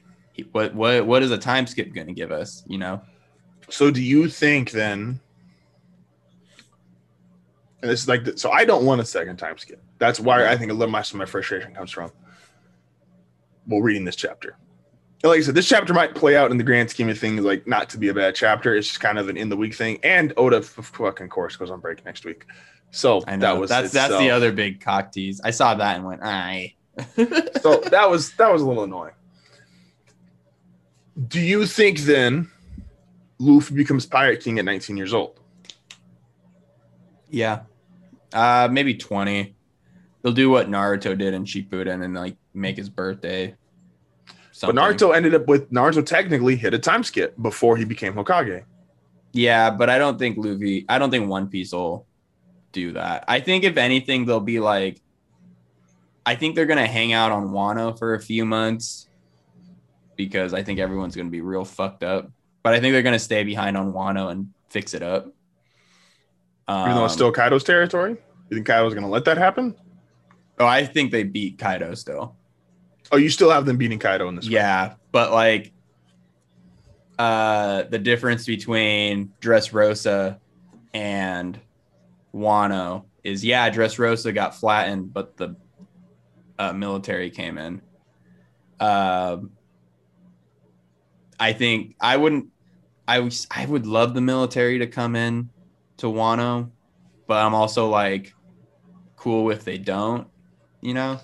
what 0.52 0.74
what 0.74 1.06
what 1.06 1.22
is 1.22 1.30
a 1.30 1.38
time 1.38 1.66
skip 1.66 1.92
going 1.92 2.06
to 2.08 2.12
give 2.12 2.32
us, 2.32 2.64
you 2.66 2.78
know? 2.78 3.00
So 3.68 3.90
do 3.90 4.02
you 4.02 4.28
think 4.28 4.70
then? 4.70 5.20
And 7.82 7.90
this 7.90 8.02
is 8.02 8.08
like 8.08 8.24
the, 8.24 8.38
so. 8.38 8.50
I 8.50 8.64
don't 8.64 8.86
want 8.86 9.00
a 9.00 9.04
second 9.04 9.36
time 9.36 9.58
skip. 9.58 9.82
That's 9.98 10.18
why 10.18 10.46
I 10.48 10.56
think 10.56 10.70
a 10.70 10.74
little 10.74 10.90
much 10.90 11.12
of 11.12 11.18
my 11.18 11.26
frustration 11.26 11.74
comes 11.74 11.90
from. 11.90 12.10
Well, 13.66 13.80
reading 13.80 14.04
this 14.04 14.16
chapter, 14.16 14.56
And 15.24 15.30
like 15.30 15.38
I 15.38 15.42
said, 15.42 15.54
this 15.54 15.66
chapter 15.66 15.94
might 15.94 16.14
play 16.14 16.36
out 16.36 16.50
in 16.50 16.58
the 16.58 16.62
grand 16.62 16.90
scheme 16.90 17.08
of 17.08 17.18
things 17.18 17.40
like 17.40 17.66
not 17.66 17.88
to 17.88 17.98
be 17.98 18.08
a 18.08 18.14
bad 18.14 18.34
chapter. 18.34 18.74
It's 18.74 18.88
just 18.88 19.00
kind 19.00 19.18
of 19.18 19.30
an 19.30 19.38
in 19.38 19.48
the 19.48 19.56
week 19.56 19.74
thing. 19.74 19.98
And 20.02 20.34
Oda, 20.36 20.60
fucking 20.60 21.30
course, 21.30 21.56
goes 21.56 21.70
on 21.70 21.80
break 21.80 22.04
next 22.04 22.26
week. 22.26 22.44
So 22.90 23.20
that 23.20 23.58
was 23.58 23.70
that's 23.70 23.90
that's 23.90 24.18
the 24.18 24.28
other 24.28 24.52
big 24.52 24.82
cock 24.82 25.12
tease. 25.12 25.40
I 25.42 25.50
saw 25.50 25.76
that 25.76 25.96
and 25.96 26.04
went, 26.04 26.22
"Aye." 26.22 26.74
so 27.16 27.78
that 27.90 28.10
was 28.10 28.32
that 28.32 28.52
was 28.52 28.60
a 28.60 28.66
little 28.66 28.84
annoying. 28.84 29.14
Do 31.26 31.40
you 31.40 31.64
think 31.64 32.00
then 32.00 32.50
Luffy 33.38 33.74
becomes 33.76 34.04
Pirate 34.04 34.42
King 34.42 34.58
at 34.58 34.66
19 34.66 34.98
years 34.98 35.14
old? 35.14 35.40
Yeah. 37.30 37.62
Uh 38.34 38.68
maybe 38.70 38.94
20. 38.94 39.56
They'll 40.20 40.32
do 40.32 40.50
what 40.50 40.68
Naruto 40.68 41.16
did 41.16 41.32
in 41.32 41.46
Shippuden 41.46 42.04
and 42.04 42.12
like 42.12 42.36
make 42.52 42.76
his 42.76 42.90
birthday. 42.90 43.56
Something. 44.54 44.76
But 44.76 44.82
Naruto 44.82 45.14
ended 45.14 45.34
up 45.34 45.46
with 45.48 45.70
Naruto 45.72 46.04
technically 46.04 46.56
hit 46.56 46.72
a 46.74 46.78
time 46.78 47.02
skip 47.02 47.34
before 47.42 47.76
he 47.76 47.84
became 47.84 48.14
Hokage. 48.14 48.62
Yeah, 49.32 49.70
but 49.70 49.90
I 49.90 49.98
don't 49.98 50.18
think 50.18 50.36
Luffy, 50.38 50.86
I 50.88 50.98
don't 50.98 51.10
think 51.10 51.28
One 51.28 51.48
Piece 51.48 51.72
will 51.72 52.06
do 52.72 52.92
that. 52.92 53.24
I 53.26 53.40
think 53.40 53.64
if 53.64 53.76
anything, 53.76 54.26
they'll 54.26 54.40
be 54.40 54.60
like 54.60 55.00
I 56.24 56.36
think 56.36 56.54
they're 56.54 56.66
gonna 56.66 56.86
hang 56.86 57.12
out 57.12 57.32
on 57.32 57.48
Wano 57.50 57.98
for 57.98 58.14
a 58.14 58.20
few 58.20 58.44
months 58.44 59.08
because 60.16 60.54
I 60.54 60.62
think 60.62 60.78
everyone's 60.78 61.16
gonna 61.16 61.30
be 61.30 61.40
real 61.40 61.64
fucked 61.64 62.04
up. 62.04 62.30
But 62.62 62.74
I 62.74 62.80
think 62.80 62.92
they're 62.92 63.02
gonna 63.02 63.18
stay 63.18 63.42
behind 63.44 63.76
on 63.76 63.92
Wano 63.92 64.30
and 64.30 64.50
fix 64.70 64.94
it 64.94 65.02
up. 65.02 65.26
Even 66.68 66.94
though 66.94 67.04
it's 67.04 67.12
Um, 67.12 67.16
still 67.18 67.32
Kaido's 67.32 67.62
territory? 67.64 68.16
You 68.48 68.56
think 68.56 68.66
Kaido's 68.66 68.94
going 68.94 69.04
to 69.04 69.10
let 69.10 69.26
that 69.26 69.36
happen? 69.36 69.74
Oh, 70.58 70.66
I 70.66 70.86
think 70.86 71.12
they 71.12 71.22
beat 71.22 71.58
Kaido 71.58 71.92
still. 71.94 72.36
Oh, 73.14 73.16
you 73.16 73.30
still 73.30 73.50
have 73.50 73.64
them 73.64 73.76
beating 73.76 74.00
Kaido 74.00 74.28
in 74.28 74.34
this. 74.34 74.48
Yeah, 74.48 74.94
but 75.12 75.30
like 75.30 75.72
uh 77.16 77.84
the 77.84 77.98
difference 78.00 78.44
between 78.44 79.32
Dressrosa 79.40 80.40
and 80.92 81.60
Wano 82.34 83.04
is 83.22 83.44
yeah, 83.44 83.70
Dressrosa 83.70 84.34
got 84.34 84.56
flattened, 84.56 85.14
but 85.14 85.36
the 85.36 85.54
uh, 86.58 86.72
military 86.72 87.30
came 87.30 87.56
in. 87.56 87.80
Um, 88.80 89.50
I 91.38 91.52
think 91.52 91.94
I 92.00 92.16
wouldn't. 92.16 92.48
I 93.06 93.20
was. 93.20 93.46
I 93.48 93.64
would 93.64 93.86
love 93.86 94.14
the 94.14 94.20
military 94.20 94.80
to 94.80 94.88
come 94.88 95.14
in 95.14 95.50
to 95.98 96.06
Wano, 96.06 96.70
but 97.28 97.44
I'm 97.44 97.54
also 97.54 97.88
like 97.88 98.34
cool 99.14 99.52
if 99.52 99.62
they 99.62 99.78
don't. 99.78 100.26
You 100.80 100.94
know, 100.94 101.20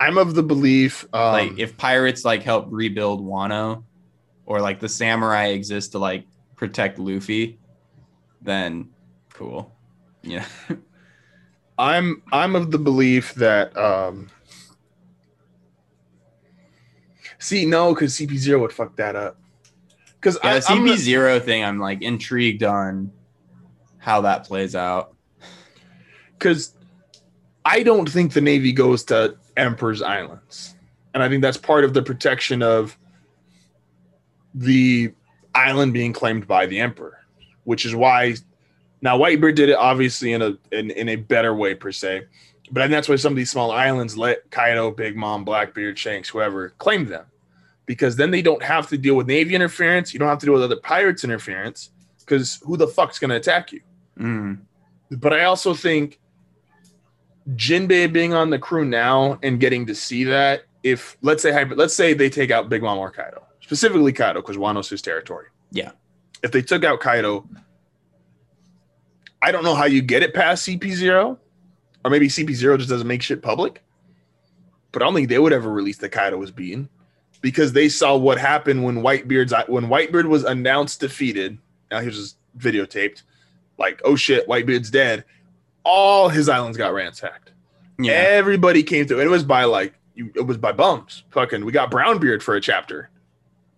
I'm 0.00 0.16
of 0.16 0.34
the 0.34 0.42
belief 0.42 1.06
um, 1.12 1.32
like 1.32 1.58
if 1.58 1.76
pirates 1.76 2.24
like 2.24 2.42
help 2.42 2.66
rebuild 2.70 3.24
Wano, 3.24 3.84
or 4.46 4.60
like 4.60 4.80
the 4.80 4.88
samurai 4.88 5.48
exist 5.48 5.92
to 5.92 5.98
like 5.98 6.26
protect 6.56 6.98
Luffy, 6.98 7.58
then 8.40 8.88
cool. 9.34 9.72
Yeah. 10.22 10.46
I'm 11.78 12.22
I'm 12.32 12.56
of 12.56 12.70
the 12.70 12.78
belief 12.78 13.34
that 13.34 13.76
um 13.76 14.30
See, 17.38 17.64
no, 17.64 17.94
because 17.94 18.14
CP 18.14 18.36
zero 18.36 18.60
would 18.60 18.72
fuck 18.72 18.96
that 18.96 19.16
up. 19.16 19.38
Because 20.20 20.38
yeah, 20.44 20.54
the 20.54 20.60
CP 20.60 20.96
zero 20.96 21.40
thing, 21.40 21.64
I'm 21.64 21.78
like 21.78 22.02
intrigued 22.02 22.62
on 22.62 23.12
how 23.98 24.22
that 24.22 24.44
plays 24.44 24.74
out. 24.74 25.14
Because 26.38 26.74
I 27.66 27.82
don't 27.82 28.08
think 28.08 28.32
the 28.32 28.40
Navy 28.40 28.72
goes 28.72 29.04
to 29.04 29.36
Emperor's 29.56 30.02
Islands, 30.02 30.74
and 31.14 31.22
I 31.22 31.28
think 31.28 31.42
that's 31.42 31.56
part 31.56 31.84
of 31.84 31.94
the 31.94 32.02
protection 32.02 32.62
of 32.62 32.96
the 34.54 35.12
island 35.54 35.92
being 35.92 36.12
claimed 36.12 36.46
by 36.46 36.66
the 36.66 36.80
Emperor, 36.80 37.18
which 37.64 37.84
is 37.84 37.94
why 37.94 38.36
now 39.02 39.18
Whitebeard 39.18 39.54
did 39.54 39.68
it 39.68 39.76
obviously 39.76 40.32
in 40.32 40.42
a 40.42 40.56
in, 40.72 40.90
in 40.90 41.08
a 41.08 41.16
better 41.16 41.54
way 41.54 41.74
per 41.74 41.92
se. 41.92 42.24
But 42.70 42.88
that's 42.88 43.08
why 43.08 43.16
some 43.16 43.32
of 43.32 43.36
these 43.36 43.50
small 43.50 43.72
islands 43.72 44.16
let 44.16 44.48
Kaido, 44.50 44.92
Big 44.92 45.16
Mom, 45.16 45.44
Blackbeard, 45.44 45.98
Shanks, 45.98 46.28
whoever 46.28 46.70
claim 46.78 47.06
them. 47.06 47.24
Because 47.86 48.14
then 48.14 48.30
they 48.30 48.42
don't 48.42 48.62
have 48.62 48.88
to 48.90 48.98
deal 48.98 49.16
with 49.16 49.26
Navy 49.26 49.56
interference. 49.56 50.12
You 50.12 50.20
don't 50.20 50.28
have 50.28 50.38
to 50.38 50.46
deal 50.46 50.52
with 50.54 50.62
other 50.62 50.76
pirates 50.76 51.24
interference. 51.24 51.90
Because 52.20 52.60
who 52.64 52.76
the 52.76 52.86
fuck's 52.86 53.18
going 53.18 53.30
to 53.30 53.36
attack 53.36 53.72
you? 53.72 53.80
Mm. 54.18 54.60
But 55.10 55.32
I 55.32 55.44
also 55.44 55.74
think 55.74 56.20
Jinbei 57.50 58.12
being 58.12 58.34
on 58.34 58.50
the 58.50 58.58
crew 58.58 58.84
now 58.84 59.38
and 59.42 59.58
getting 59.58 59.86
to 59.86 59.94
see 59.94 60.24
that, 60.24 60.64
if 60.82 61.16
let's 61.22 61.42
say 61.42 61.64
let's 61.64 61.94
say 61.94 62.14
they 62.14 62.30
take 62.30 62.50
out 62.50 62.68
Big 62.68 62.82
Mom 62.82 62.98
or 62.98 63.10
Kaido, 63.10 63.42
specifically 63.60 64.12
Kaido, 64.12 64.40
because 64.40 64.56
Wano's 64.56 64.88
his 64.88 65.02
territory. 65.02 65.46
Yeah. 65.72 65.92
If 66.42 66.52
they 66.52 66.62
took 66.62 66.84
out 66.84 67.00
Kaido, 67.00 67.46
I 69.42 69.52
don't 69.52 69.64
know 69.64 69.74
how 69.74 69.84
you 69.86 70.02
get 70.02 70.22
it 70.22 70.34
past 70.34 70.66
CP0 70.66 71.38
or 72.04 72.10
maybe 72.10 72.28
CP0 72.28 72.78
just 72.78 72.90
doesn't 72.90 73.06
make 73.06 73.22
shit 73.22 73.42
public. 73.42 73.82
But 74.92 75.02
I 75.02 75.04
don't 75.04 75.14
think 75.14 75.28
they 75.28 75.38
would 75.38 75.52
ever 75.52 75.70
release 75.70 75.98
that 75.98 76.10
Kaido 76.10 76.36
was 76.36 76.50
beaten 76.50 76.88
because 77.40 77.72
they 77.72 77.88
saw 77.88 78.16
what 78.16 78.38
happened 78.38 78.84
when 78.84 78.96
Whitebeard's 78.96 79.54
when 79.68 79.86
Whitebeard 79.86 80.26
was 80.26 80.44
announced 80.44 81.00
defeated. 81.00 81.58
Now 81.90 82.00
he 82.00 82.06
was 82.06 82.16
just 82.16 82.36
videotaped, 82.58 83.22
like 83.78 84.00
oh 84.04 84.16
shit, 84.16 84.48
Whitebeard's 84.48 84.90
dead. 84.90 85.24
All 85.84 86.28
his 86.28 86.48
islands 86.48 86.76
got 86.76 86.92
ransacked. 86.92 87.52
Yeah. 87.98 88.12
Everybody 88.12 88.82
came 88.82 89.06
through, 89.06 89.20
it 89.20 89.28
was 89.28 89.44
by 89.44 89.64
like 89.64 89.94
you, 90.14 90.30
it 90.34 90.46
was 90.46 90.56
by 90.56 90.72
bums. 90.72 91.24
Fucking, 91.30 91.64
we 91.64 91.72
got 91.72 91.90
Brownbeard 91.90 92.42
for 92.42 92.54
a 92.54 92.60
chapter. 92.60 93.10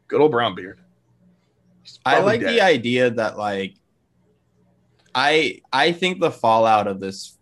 Good 0.09 0.21
old 0.21 0.33
Brownbeard. 0.33 0.79
I 2.05 2.21
like 2.21 2.41
dead. 2.41 2.51
the 2.51 2.61
idea 2.61 3.11
that 3.11 3.39
like 3.39 3.75
I 5.15 5.61
I 5.73 5.93
think 5.93 6.21
the 6.21 6.31
fallout 6.31 6.87
of 6.87 7.01
this 7.01 7.39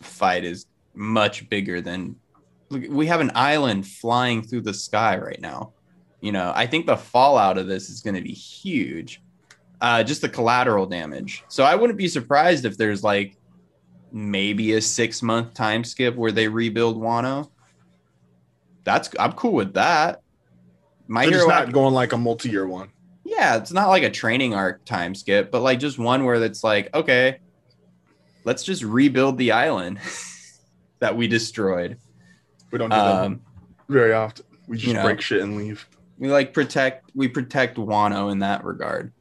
fight 0.00 0.44
is 0.44 0.66
much 0.94 1.48
bigger 1.48 1.80
than 1.80 2.16
we 2.70 3.06
have 3.06 3.20
an 3.20 3.32
island 3.34 3.86
flying 3.86 4.42
through 4.42 4.62
the 4.62 4.74
sky 4.74 5.18
right 5.18 5.40
now. 5.40 5.72
You 6.20 6.32
know, 6.32 6.52
I 6.54 6.66
think 6.66 6.86
the 6.86 6.96
fallout 6.96 7.58
of 7.58 7.66
this 7.66 7.88
is 7.90 8.00
going 8.00 8.14
to 8.14 8.20
be 8.20 8.32
huge. 8.32 9.22
Uh, 9.80 10.04
just 10.04 10.20
the 10.20 10.28
collateral 10.28 10.86
damage. 10.86 11.42
So 11.48 11.64
I 11.64 11.74
wouldn't 11.74 11.98
be 11.98 12.06
surprised 12.06 12.66
if 12.66 12.76
there's 12.76 13.02
like 13.02 13.36
maybe 14.12 14.72
a 14.72 14.80
six 14.80 15.22
month 15.22 15.54
time 15.54 15.84
skip 15.84 16.16
where 16.16 16.32
they 16.32 16.48
rebuild 16.48 17.00
Wano. 17.00 17.50
That's 18.84 19.10
I'm 19.18 19.32
cool 19.32 19.52
with 19.52 19.74
that. 19.74 20.20
My 21.06 21.26
They're 21.26 21.38
hero 21.38 21.48
not 21.48 21.72
going 21.72 21.94
like 21.94 22.12
a 22.12 22.16
multi 22.16 22.50
year 22.50 22.66
one. 22.66 22.90
Yeah, 23.24 23.56
it's 23.56 23.72
not 23.72 23.88
like 23.88 24.02
a 24.02 24.10
training 24.10 24.54
arc 24.54 24.84
time 24.84 25.14
skip, 25.14 25.50
but 25.50 25.60
like 25.60 25.78
just 25.78 25.98
one 25.98 26.24
where 26.24 26.42
it's 26.42 26.64
like, 26.64 26.94
okay, 26.94 27.40
let's 28.44 28.62
just 28.62 28.82
rebuild 28.82 29.38
the 29.38 29.52
island 29.52 29.98
that 31.00 31.16
we 31.16 31.28
destroyed. 31.28 31.98
We 32.72 32.78
don't 32.78 32.90
do 32.90 32.96
um, 32.96 33.32
that 33.32 33.92
very 33.92 34.12
often. 34.12 34.46
We 34.66 34.76
just 34.76 34.88
you 34.88 34.94
know, 34.94 35.02
break 35.02 35.20
shit 35.20 35.42
and 35.42 35.56
leave. 35.56 35.88
We 36.18 36.30
like 36.30 36.52
protect 36.52 37.10
we 37.14 37.28
protect 37.28 37.76
Wano 37.76 38.30
in 38.30 38.40
that 38.40 38.64
regard. 38.64 39.12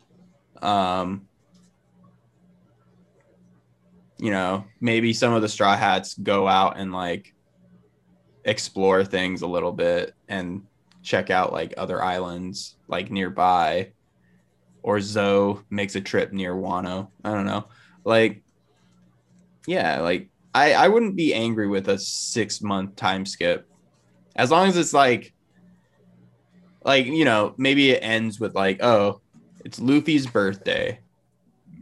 Um 0.61 1.28
you 4.19 4.31
know, 4.31 4.65
maybe 4.81 5.13
some 5.13 5.33
of 5.33 5.41
the 5.41 5.49
straw 5.49 5.75
hats 5.75 6.13
go 6.15 6.47
out 6.47 6.77
and 6.77 6.91
like 6.91 7.33
explore 8.43 9.03
things 9.03 9.41
a 9.41 9.47
little 9.47 9.71
bit 9.71 10.13
and 10.27 10.63
check 11.01 11.29
out 11.29 11.53
like 11.53 11.73
other 11.77 12.03
islands 12.03 12.75
like 12.87 13.09
nearby 13.09 13.91
or 14.83 14.99
Zoe 14.99 15.59
makes 15.69 15.95
a 15.95 16.01
trip 16.01 16.33
near 16.33 16.53
Wano. 16.53 17.09
I 17.23 17.33
don't 17.33 17.45
know. 17.45 17.67
Like 18.03 18.43
yeah, 19.67 20.01
like 20.01 20.29
I 20.53 20.73
I 20.73 20.87
wouldn't 20.87 21.15
be 21.15 21.33
angry 21.33 21.67
with 21.67 21.89
a 21.89 21.97
6 21.97 22.61
month 22.61 22.95
time 22.95 23.25
skip. 23.25 23.67
As 24.35 24.51
long 24.51 24.67
as 24.67 24.77
it's 24.77 24.93
like 24.93 25.33
like, 26.83 27.05
you 27.05 27.25
know, 27.25 27.53
maybe 27.57 27.91
it 27.91 27.99
ends 28.01 28.39
with 28.39 28.55
like, 28.55 28.81
oh, 28.81 29.21
it's 29.63 29.79
Luffy's 29.79 30.25
birthday 30.25 30.99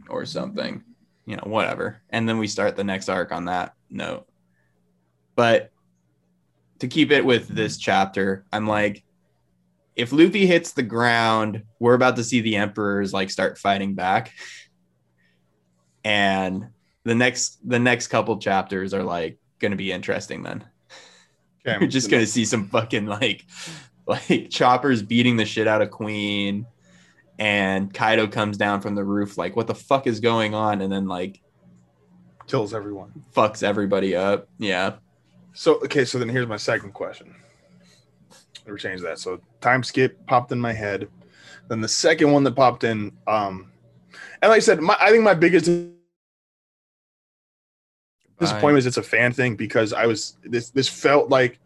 or 0.08 0.24
something. 0.26 0.82
You 1.28 1.36
know, 1.36 1.44
whatever. 1.44 2.00
And 2.08 2.26
then 2.26 2.38
we 2.38 2.46
start 2.46 2.74
the 2.74 2.84
next 2.84 3.10
arc 3.10 3.32
on 3.32 3.44
that 3.44 3.74
note. 3.90 4.26
But 5.36 5.70
to 6.78 6.88
keep 6.88 7.10
it 7.10 7.22
with 7.22 7.48
this 7.48 7.76
chapter, 7.76 8.46
I'm 8.50 8.66
like, 8.66 9.04
if 9.94 10.10
Luffy 10.10 10.46
hits 10.46 10.72
the 10.72 10.82
ground, 10.82 11.64
we're 11.78 11.92
about 11.92 12.16
to 12.16 12.24
see 12.24 12.40
the 12.40 12.56
emperors 12.56 13.12
like 13.12 13.28
start 13.28 13.58
fighting 13.58 13.94
back. 13.94 14.32
And 16.02 16.68
the 17.04 17.14
next 17.14 17.58
the 17.68 17.78
next 17.78 18.06
couple 18.06 18.38
chapters 18.38 18.94
are 18.94 19.02
like 19.02 19.36
going 19.58 19.72
to 19.72 19.76
be 19.76 19.92
interesting 19.92 20.42
then. 20.42 20.64
Okay. 21.66 21.78
You're 21.78 21.88
just 21.90 22.10
going 22.10 22.22
to 22.22 22.30
see 22.30 22.46
some 22.46 22.68
fucking 22.68 23.04
like 23.04 23.44
like 24.06 24.48
choppers 24.48 25.02
beating 25.02 25.36
the 25.36 25.44
shit 25.44 25.68
out 25.68 25.82
of 25.82 25.90
Queen 25.90 26.64
and 27.38 27.92
Kaido 27.92 28.26
comes 28.26 28.56
down 28.56 28.80
from 28.80 28.94
the 28.94 29.04
roof 29.04 29.38
like 29.38 29.54
what 29.54 29.66
the 29.66 29.74
fuck 29.74 30.06
is 30.06 30.20
going 30.20 30.54
on 30.54 30.80
and 30.80 30.92
then 30.92 31.06
like 31.06 31.40
kills 32.46 32.74
everyone. 32.74 33.12
Fucks 33.34 33.62
everybody 33.62 34.16
up. 34.16 34.48
Yeah. 34.58 34.94
So 35.52 35.76
okay, 35.84 36.04
so 36.04 36.18
then 36.18 36.28
here's 36.28 36.48
my 36.48 36.56
second 36.56 36.92
question. 36.92 37.34
Me 38.66 38.76
change 38.76 39.00
that. 39.00 39.18
So 39.18 39.40
time 39.60 39.82
skip 39.82 40.26
popped 40.26 40.52
in 40.52 40.60
my 40.60 40.72
head. 40.72 41.08
Then 41.68 41.80
the 41.80 41.88
second 41.88 42.32
one 42.32 42.44
that 42.44 42.54
popped 42.54 42.84
in, 42.84 43.12
um, 43.26 43.70
and 44.42 44.50
like 44.50 44.58
I 44.58 44.60
said, 44.60 44.80
my, 44.80 44.96
I 45.00 45.10
think 45.10 45.22
my 45.22 45.34
biggest 45.34 45.70
disappointment 48.38 48.78
is 48.78 48.86
it's 48.86 48.96
a 48.98 49.02
fan 49.02 49.32
thing 49.32 49.56
because 49.56 49.92
I 49.92 50.06
was 50.06 50.36
this 50.42 50.70
this 50.70 50.88
felt 50.88 51.30
like 51.30 51.58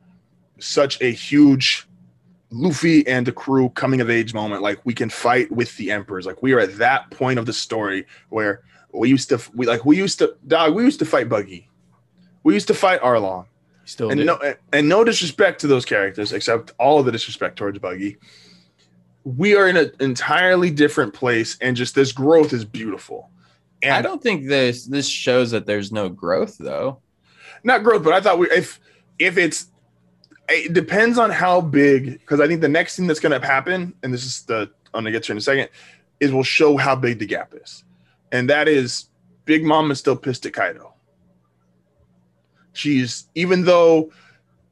such 0.58 1.00
a 1.00 1.10
huge 1.10 1.88
Luffy 2.53 3.07
and 3.07 3.26
the 3.26 3.32
crew 3.32 3.70
coming 3.70 4.00
of 4.00 4.11
age 4.11 4.34
moment. 4.34 4.62
Like 4.62 4.84
we 4.84 4.94
can 4.94 5.09
fight 5.09 5.50
with 5.50 5.76
the 5.76 5.90
emperors. 5.90 6.26
Like 6.26 6.42
we 6.42 6.53
are 6.53 6.61
at 6.61 6.76
that 6.76 7.11
point 7.11 7.38
of 7.38 7.46
the 7.46 7.53
story 7.53 8.07
where 8.28 8.62
we 8.92 9.09
used 9.09 9.30
to 9.30 9.40
we 9.55 9.66
like 9.66 9.84
we 9.84 9.96
used 9.96 10.18
to 10.18 10.36
dog 10.46 10.74
we 10.74 10.84
used 10.84 10.98
to 10.98 11.07
fight 11.07 11.28
Buggy. 11.28 11.68
We 12.44 12.55
used 12.55 12.68
to 12.68 12.74
fight 12.74 13.00
Arlong. 13.00 13.46
Still 13.84 14.11
and 14.11 14.18
do. 14.18 14.24
no 14.24 14.55
and 14.72 14.88
no 14.88 15.03
disrespect 15.03 15.61
to 15.62 15.66
those 15.66 15.84
characters, 15.84 16.32
except 16.32 16.72
all 16.78 17.00
of 17.00 17.07
the 17.07 17.12
disrespect 17.12 17.57
towards 17.57 17.78
Buggy. 17.78 18.18
We 19.24 19.57
are 19.57 19.68
in 19.68 19.76
an 19.76 19.92
entirely 20.00 20.70
different 20.70 21.14
place, 21.14 21.57
and 21.61 21.76
just 21.76 21.94
this 21.94 22.12
growth 22.12 22.53
is 22.53 22.64
beautiful. 22.64 23.30
And 23.82 23.94
I 23.94 24.03
don't 24.03 24.22
think 24.22 24.46
this 24.46 24.86
this 24.86 25.09
shows 25.09 25.50
that 25.50 25.66
there's 25.66 25.90
no 25.90 26.09
growth 26.09 26.59
though. 26.59 26.98
Not 27.64 27.82
growth, 27.82 28.05
but 28.05 28.12
I 28.12 28.20
thought 28.20 28.38
we 28.38 28.50
if 28.50 28.78
if 29.18 29.38
it's 29.38 29.68
it 30.53 30.72
depends 30.72 31.18
on 31.18 31.30
how 31.30 31.61
big 31.61 32.20
because 32.20 32.40
I 32.40 32.46
think 32.46 32.61
the 32.61 32.68
next 32.68 32.96
thing 32.96 33.07
that's 33.07 33.20
going 33.20 33.38
to 33.38 33.46
happen, 33.46 33.94
and 34.03 34.12
this 34.12 34.24
is 34.24 34.42
the 34.42 34.70
I'm 34.94 35.03
going 35.03 35.07
to 35.07 35.11
get 35.12 35.24
to 35.24 35.32
in 35.32 35.38
a 35.38 35.40
second, 35.40 35.68
is 36.20 36.32
we'll 36.32 36.42
show 36.42 36.76
how 36.76 36.94
big 36.94 37.18
the 37.18 37.26
gap 37.26 37.55
is, 37.55 37.84
and 38.30 38.48
that 38.50 38.68
is 38.68 39.09
Big 39.44 39.64
Mom 39.64 39.90
is 39.90 39.98
still 39.98 40.16
pissed 40.16 40.46
at 40.46 40.53
Kaido. 40.53 40.94
She's 42.72 43.26
even 43.34 43.64
though 43.64 44.12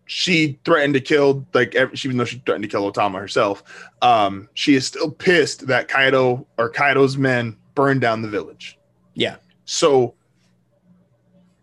she 0.07 0.59
threatened 0.65 0.95
to 0.95 1.01
kill 1.01 1.47
like 1.55 1.75
ev- 1.75 1.93
even 2.05 2.17
though 2.17 2.25
she 2.25 2.43
threatened 2.45 2.65
to 2.65 2.69
kill 2.69 2.91
Otama 2.91 3.19
herself, 3.19 3.63
um, 4.03 4.49
she 4.55 4.75
is 4.75 4.87
still 4.87 5.11
pissed 5.11 5.67
that 5.69 5.89
Kaido 5.89 6.47
or 6.59 6.69
Kaido's 6.69 7.17
men 7.17 7.57
burned 7.75 8.01
down 8.01 8.23
the 8.23 8.29
village. 8.29 8.79
Yeah. 9.15 9.37
So 9.67 10.15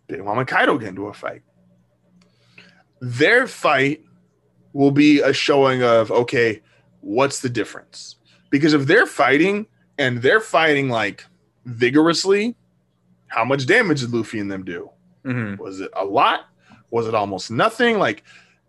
Big 0.07 0.23
Mom 0.23 0.37
and 0.37 0.47
Kaido 0.47 0.77
get 0.77 0.89
into 0.89 1.07
a 1.07 1.13
fight. 1.13 1.41
Their 3.01 3.47
fight 3.47 4.03
will 4.73 4.91
be 4.91 5.21
a 5.21 5.33
showing 5.33 5.83
of 5.83 6.11
okay, 6.11 6.61
what's 7.01 7.41
the 7.41 7.49
difference? 7.49 8.15
Because 8.49 8.73
if 8.73 8.85
they're 8.85 9.05
fighting 9.05 9.67
and 9.97 10.21
they're 10.21 10.39
fighting 10.39 10.89
like 10.89 11.25
vigorously, 11.65 12.55
how 13.27 13.43
much 13.43 13.65
damage 13.65 14.01
did 14.01 14.13
Luffy 14.13 14.39
and 14.39 14.51
them 14.51 14.63
do? 14.63 14.89
Mhm. 15.25 15.57
Was 15.57 15.81
it 15.81 15.91
a 15.95 16.05
lot? 16.05 16.45
Was 16.89 17.07
it 17.07 17.15
almost 17.15 17.51
nothing? 17.51 17.99
Like, 17.99 18.23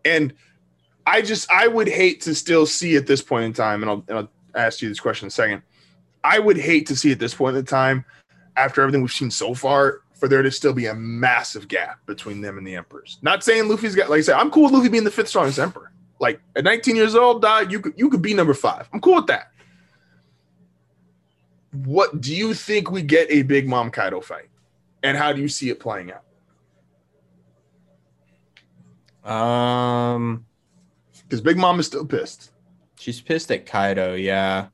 and 0.04 0.32
I 1.06 1.22
just 1.22 1.50
I 1.50 1.68
would 1.68 1.88
hate 1.88 2.20
to 2.22 2.34
still 2.34 2.66
see 2.66 2.96
at 2.96 3.06
this 3.06 3.22
point 3.22 3.44
in 3.44 3.52
time, 3.52 3.82
and 3.82 3.90
I'll, 3.90 4.04
and 4.08 4.18
I'll 4.18 4.30
ask 4.54 4.82
you 4.82 4.88
this 4.88 5.00
question 5.00 5.26
in 5.26 5.28
a 5.28 5.30
second. 5.30 5.62
I 6.24 6.38
would 6.38 6.58
hate 6.58 6.86
to 6.88 6.96
see 6.96 7.12
at 7.12 7.20
this 7.20 7.34
point 7.34 7.56
in 7.56 7.64
time, 7.64 8.04
after 8.56 8.82
everything 8.82 9.02
we've 9.02 9.12
seen 9.12 9.30
so 9.30 9.54
far, 9.54 10.00
for 10.18 10.28
there 10.28 10.42
to 10.42 10.50
still 10.50 10.72
be 10.72 10.86
a 10.86 10.94
massive 10.94 11.68
gap 11.68 12.04
between 12.06 12.40
them 12.40 12.58
and 12.58 12.66
the 12.66 12.74
emperors. 12.76 13.18
Not 13.22 13.44
saying 13.44 13.68
Luffy's 13.68 13.94
got, 13.94 14.10
like 14.10 14.18
I 14.18 14.22
said, 14.22 14.34
I'm 14.36 14.50
cool 14.50 14.64
with 14.64 14.72
Luffy 14.72 14.88
being 14.88 15.04
the 15.04 15.10
fifth 15.10 15.28
strongest 15.28 15.58
emperor. 15.58 15.92
Like 16.20 16.40
at 16.56 16.64
19 16.64 16.96
years 16.96 17.14
old, 17.14 17.40
dog, 17.42 17.70
you 17.70 17.80
could 17.80 17.94
you 17.96 18.10
could 18.10 18.22
be 18.22 18.34
number 18.34 18.54
five. 18.54 18.88
I'm 18.92 19.00
cool 19.00 19.14
with 19.16 19.28
that. 19.28 19.52
What 21.70 22.20
do 22.20 22.34
you 22.34 22.54
think 22.54 22.90
we 22.90 23.02
get 23.02 23.30
a 23.30 23.42
Big 23.42 23.68
Mom 23.68 23.90
Kaido 23.90 24.20
fight, 24.20 24.48
and 25.04 25.16
how 25.16 25.32
do 25.32 25.40
you 25.40 25.48
see 25.48 25.68
it 25.70 25.78
playing 25.78 26.10
out? 26.12 26.24
Um, 29.30 30.46
Because 31.22 31.40
Big 31.40 31.56
Mom 31.58 31.78
is 31.78 31.86
still 31.86 32.06
pissed. 32.06 32.50
she's 32.98 33.20
pissed 33.20 33.50
at 33.52 33.66
Kaido. 33.66 34.14
Yeah. 34.14 34.68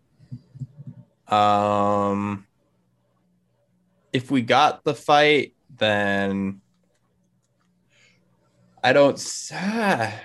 Um, 1.28 2.47
if 4.15 4.31
we 4.31 4.41
got 4.41 4.85
the 4.85 4.95
fight, 4.95 5.55
then 5.77 6.62
I 8.83 8.95
don't. 8.95 9.21
ah. 9.53 10.15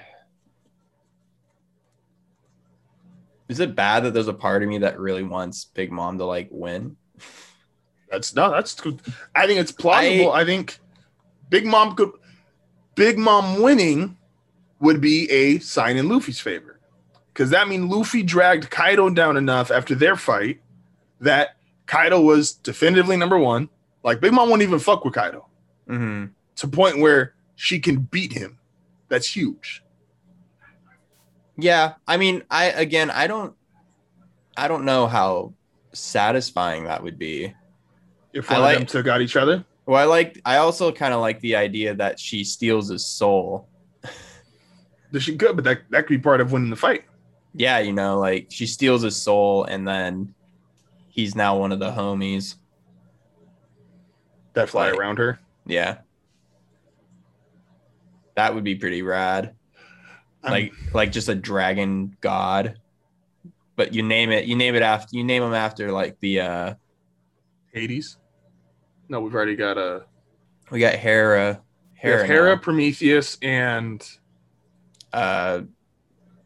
Is 3.49 3.59
it 3.59 3.75
bad 3.75 4.03
that 4.03 4.13
there's 4.13 4.27
a 4.27 4.33
part 4.33 4.61
of 4.61 4.69
me 4.69 4.77
that 4.77 4.99
really 4.99 5.23
wants 5.23 5.65
Big 5.65 5.91
Mom 5.91 6.19
to 6.19 6.25
like 6.25 6.49
win? 6.51 6.97
That's 8.11 8.35
no, 8.35 8.51
that's 8.51 8.75
good. 8.75 9.01
I 9.33 9.47
think 9.47 9.59
it's 9.59 9.71
plausible. 9.71 10.31
I, 10.31 10.45
think 10.45 10.77
Big 11.49 11.65
Mom 11.65 11.95
could 11.95 12.11
Big 12.93 13.17
Mom 13.17 13.59
winning 13.59 14.19
would 14.79 15.01
be 15.01 15.27
a 15.31 15.57
sign 15.57 15.97
in 15.97 16.07
Luffy's 16.07 16.39
favor. 16.39 16.79
Because 17.33 17.49
that 17.49 17.67
means 17.67 17.91
Luffy 17.91 18.21
dragged 18.21 18.69
Kaido 18.69 19.09
down 19.09 19.35
enough 19.35 19.71
after 19.71 19.95
their 19.95 20.15
fight 20.15 20.61
that 21.19 21.55
Kaido 21.87 22.21
was 22.21 22.51
definitively 22.51 23.17
number 23.17 23.39
one. 23.39 23.69
Like 24.03 24.19
Big 24.21 24.31
Mom 24.33 24.49
won't 24.49 24.61
even 24.61 24.79
fuck 24.79 25.03
with 25.05 25.13
Kaido 25.13 25.45
Mm-hmm. 25.89 26.25
to 26.57 26.67
point 26.67 26.99
where 26.99 27.33
she 27.55 27.79
can 27.79 27.97
beat 28.01 28.31
him. 28.33 28.57
That's 29.07 29.35
huge. 29.35 29.83
Yeah, 31.57 31.95
I 32.07 32.17
mean, 32.17 32.43
I 32.49 32.65
again, 32.65 33.09
I 33.11 33.27
don't, 33.27 33.53
I 34.55 34.67
don't 34.67 34.85
know 34.85 35.07
how 35.07 35.53
satisfying 35.93 36.85
that 36.85 37.03
would 37.03 37.17
be. 37.19 37.53
If 38.33 38.49
I 38.51 38.53
one 38.55 38.61
like- 38.61 38.73
of 38.75 38.79
them 38.81 38.87
took 38.87 39.07
out 39.07 39.21
each 39.21 39.35
other. 39.35 39.65
Well, 39.85 39.99
I 39.99 40.05
like, 40.05 40.39
I 40.45 40.57
also 40.57 40.91
kind 40.91 41.15
of 41.15 41.19
like 41.21 41.39
the 41.39 41.55
idea 41.55 41.95
that 41.95 42.19
she 42.19 42.43
steals 42.43 42.89
his 42.89 43.05
soul. 43.05 43.67
That 45.11 45.21
she 45.21 45.35
could, 45.35 45.55
but 45.55 45.65
that, 45.65 45.79
that 45.89 46.03
could 46.05 46.13
be 46.13 46.19
part 46.19 46.39
of 46.39 46.51
winning 46.51 46.69
the 46.69 46.75
fight. 46.75 47.03
Yeah, 47.55 47.79
you 47.79 47.91
know, 47.93 48.19
like 48.19 48.45
she 48.51 48.67
steals 48.67 49.01
his 49.01 49.15
soul, 49.15 49.63
and 49.63 49.87
then 49.87 50.35
he's 51.07 51.33
now 51.33 51.57
one 51.57 51.71
of 51.71 51.79
the 51.79 51.89
homies. 51.89 52.57
That 54.59 54.67
fly 54.69 54.89
Like- 54.89 54.99
around 54.99 55.19
her. 55.19 55.39
Yeah, 55.65 55.99
that 58.35 58.53
would 58.53 58.65
be 58.65 58.75
pretty 58.75 59.01
rad. 59.03 59.55
Um, 60.43 60.51
Like, 60.51 60.73
like 60.93 61.11
just 61.13 61.29
a 61.29 61.35
dragon 61.35 62.17
god. 62.19 62.77
But 63.77 63.93
you 63.93 64.03
name 64.03 64.31
it, 64.31 64.45
you 64.45 64.57
name 64.57 64.75
it 64.75 64.81
after, 64.81 65.15
you 65.15 65.23
name 65.23 65.43
him 65.43 65.53
after 65.53 65.91
like 65.93 66.19
the 66.19 66.41
uh 66.41 66.73
Hades. 67.73 68.17
No, 69.07 69.21
we've 69.21 69.33
already 69.33 69.55
got 69.55 69.77
a 69.77 70.03
we 70.71 70.79
got 70.81 70.95
Hera, 70.95 71.61
Hera, 71.93 72.17
Hera, 72.17 72.27
Hera 72.27 72.55
now. 72.55 72.61
Prometheus, 72.61 73.37
and 73.41 74.05
uh 75.13 75.61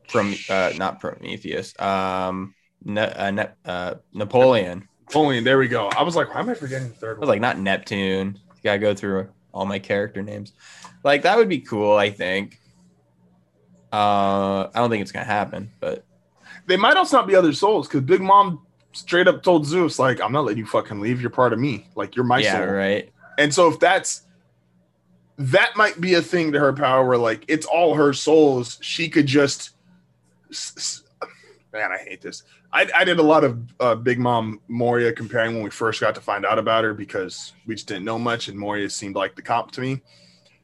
from 0.07 0.35
uh 0.49 0.73
not 0.77 0.99
Prometheus 0.99 1.73
um 1.81 2.53
ne- 2.83 3.01
uh, 3.11 3.31
ne- 3.31 3.51
uh 3.65 3.95
Napoleon 4.13 4.87
Napoleon. 5.13 5.43
There 5.43 5.57
we 5.57 5.67
go. 5.67 5.87
I 5.89 6.03
was 6.03 6.15
like, 6.15 6.33
why 6.33 6.41
am 6.41 6.49
I 6.49 6.53
forgetting 6.53 6.89
the 6.89 6.93
third 6.95 7.17
I 7.17 7.19
was 7.19 7.27
one? 7.27 7.29
like 7.29 7.41
not 7.41 7.59
Neptune 7.59 8.39
you 8.55 8.61
gotta 8.63 8.79
go 8.79 8.95
through 8.95 9.27
all 9.53 9.65
my 9.65 9.77
character 9.77 10.21
names 10.21 10.53
like 11.03 11.23
that 11.23 11.37
would 11.37 11.49
be 11.49 11.59
cool 11.59 11.95
I 11.97 12.09
think 12.09 12.59
uh 13.91 14.67
I 14.67 14.71
don't 14.75 14.89
think 14.89 15.01
it's 15.01 15.11
gonna 15.11 15.25
happen 15.25 15.71
but 15.79 16.05
they 16.65 16.77
might 16.77 16.95
also 16.95 17.17
not 17.17 17.27
be 17.27 17.35
other 17.35 17.53
souls 17.53 17.87
because 17.87 18.01
Big 18.01 18.21
Mom 18.21 18.65
straight 18.93 19.27
up 19.27 19.43
told 19.43 19.65
Zeus, 19.65 19.99
like, 19.99 20.21
I'm 20.21 20.31
not 20.31 20.45
letting 20.45 20.59
you 20.59 20.65
fucking 20.65 21.01
leave. 21.01 21.19
You're 21.19 21.29
part 21.29 21.51
of 21.51 21.59
me. 21.59 21.87
Like, 21.95 22.15
you're 22.15 22.23
my 22.23 22.39
yeah 22.39 22.59
soul. 22.63 22.67
right 22.67 23.09
And 23.37 23.53
so 23.53 23.69
if 23.69 23.79
that's 23.79 24.21
that 25.37 25.75
might 25.75 25.99
be 25.99 26.13
a 26.13 26.21
thing 26.21 26.51
to 26.53 26.59
her 26.59 26.71
power 26.73 27.05
where 27.05 27.17
like 27.17 27.43
it's 27.47 27.65
all 27.65 27.95
her 27.95 28.13
souls. 28.13 28.77
She 28.81 29.09
could 29.09 29.25
just 29.25 29.71
man, 31.73 31.91
I 31.91 31.97
hate 31.97 32.21
this. 32.21 32.43
I, 32.73 32.89
I 32.97 33.03
did 33.03 33.19
a 33.19 33.23
lot 33.23 33.43
of 33.43 33.59
uh, 33.79 33.95
Big 33.95 34.17
Mom 34.19 34.59
Moria 34.67 35.13
comparing 35.13 35.53
when 35.53 35.63
we 35.63 35.69
first 35.69 36.01
got 36.01 36.15
to 36.15 36.21
find 36.21 36.43
out 36.45 36.57
about 36.57 36.83
her 36.83 36.93
because 36.95 37.53
we 37.67 37.75
just 37.75 37.87
didn't 37.87 38.03
know 38.03 38.17
much, 38.17 38.47
and 38.47 38.57
Moria 38.57 38.89
seemed 38.89 39.15
like 39.15 39.35
the 39.35 39.43
cop 39.43 39.71
to 39.71 39.81
me. 39.81 40.01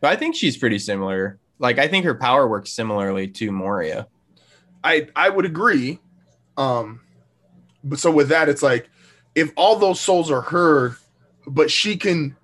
but 0.02 0.12
I 0.12 0.16
think 0.16 0.36
she's 0.36 0.58
pretty 0.58 0.80
similar 0.80 1.40
like 1.60 1.78
I 1.78 1.88
think 1.88 2.06
her 2.06 2.16
power 2.16 2.48
works 2.48 2.72
similarly 2.72 3.28
to 3.28 3.52
Moria 3.52 4.08
I 4.84 5.08
I 5.16 5.30
would 5.30 5.46
agree. 5.46 6.00
Um 6.58 7.02
but 7.84 8.00
so 8.00 8.12
with 8.12 8.30
that 8.30 8.50
it's 8.50 8.64
like 8.64 8.90
if 9.36 9.52
all 9.56 9.76
those 9.78 10.00
souls 10.00 10.32
are 10.32 10.42
her 10.42 10.98
but 11.46 11.70
she 11.70 11.98
can 11.98 12.36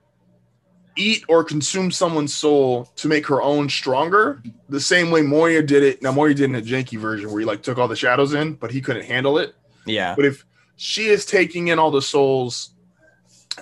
eat 0.97 1.23
or 1.27 1.43
consume 1.43 1.91
someone's 1.91 2.33
soul 2.33 2.91
to 2.95 3.07
make 3.07 3.25
her 3.27 3.41
own 3.41 3.69
stronger 3.69 4.41
the 4.69 4.79
same 4.79 5.11
way 5.11 5.21
Moria 5.21 5.61
did 5.61 5.83
it. 5.83 6.01
Now 6.01 6.11
Moria 6.11 6.33
did 6.33 6.43
it 6.43 6.49
in 6.49 6.55
a 6.55 6.61
janky 6.61 6.97
version 6.97 7.29
where 7.29 7.39
he 7.39 7.45
like 7.45 7.63
took 7.63 7.77
all 7.77 7.87
the 7.87 7.95
shadows 7.95 8.33
in 8.33 8.53
but 8.53 8.71
he 8.71 8.81
couldn't 8.81 9.05
handle 9.05 9.37
it. 9.37 9.55
yeah 9.85 10.15
But 10.15 10.25
if 10.25 10.45
she 10.77 11.07
is 11.07 11.25
taking 11.25 11.67
in 11.69 11.79
all 11.79 11.91
the 11.91 12.01
souls 12.01 12.71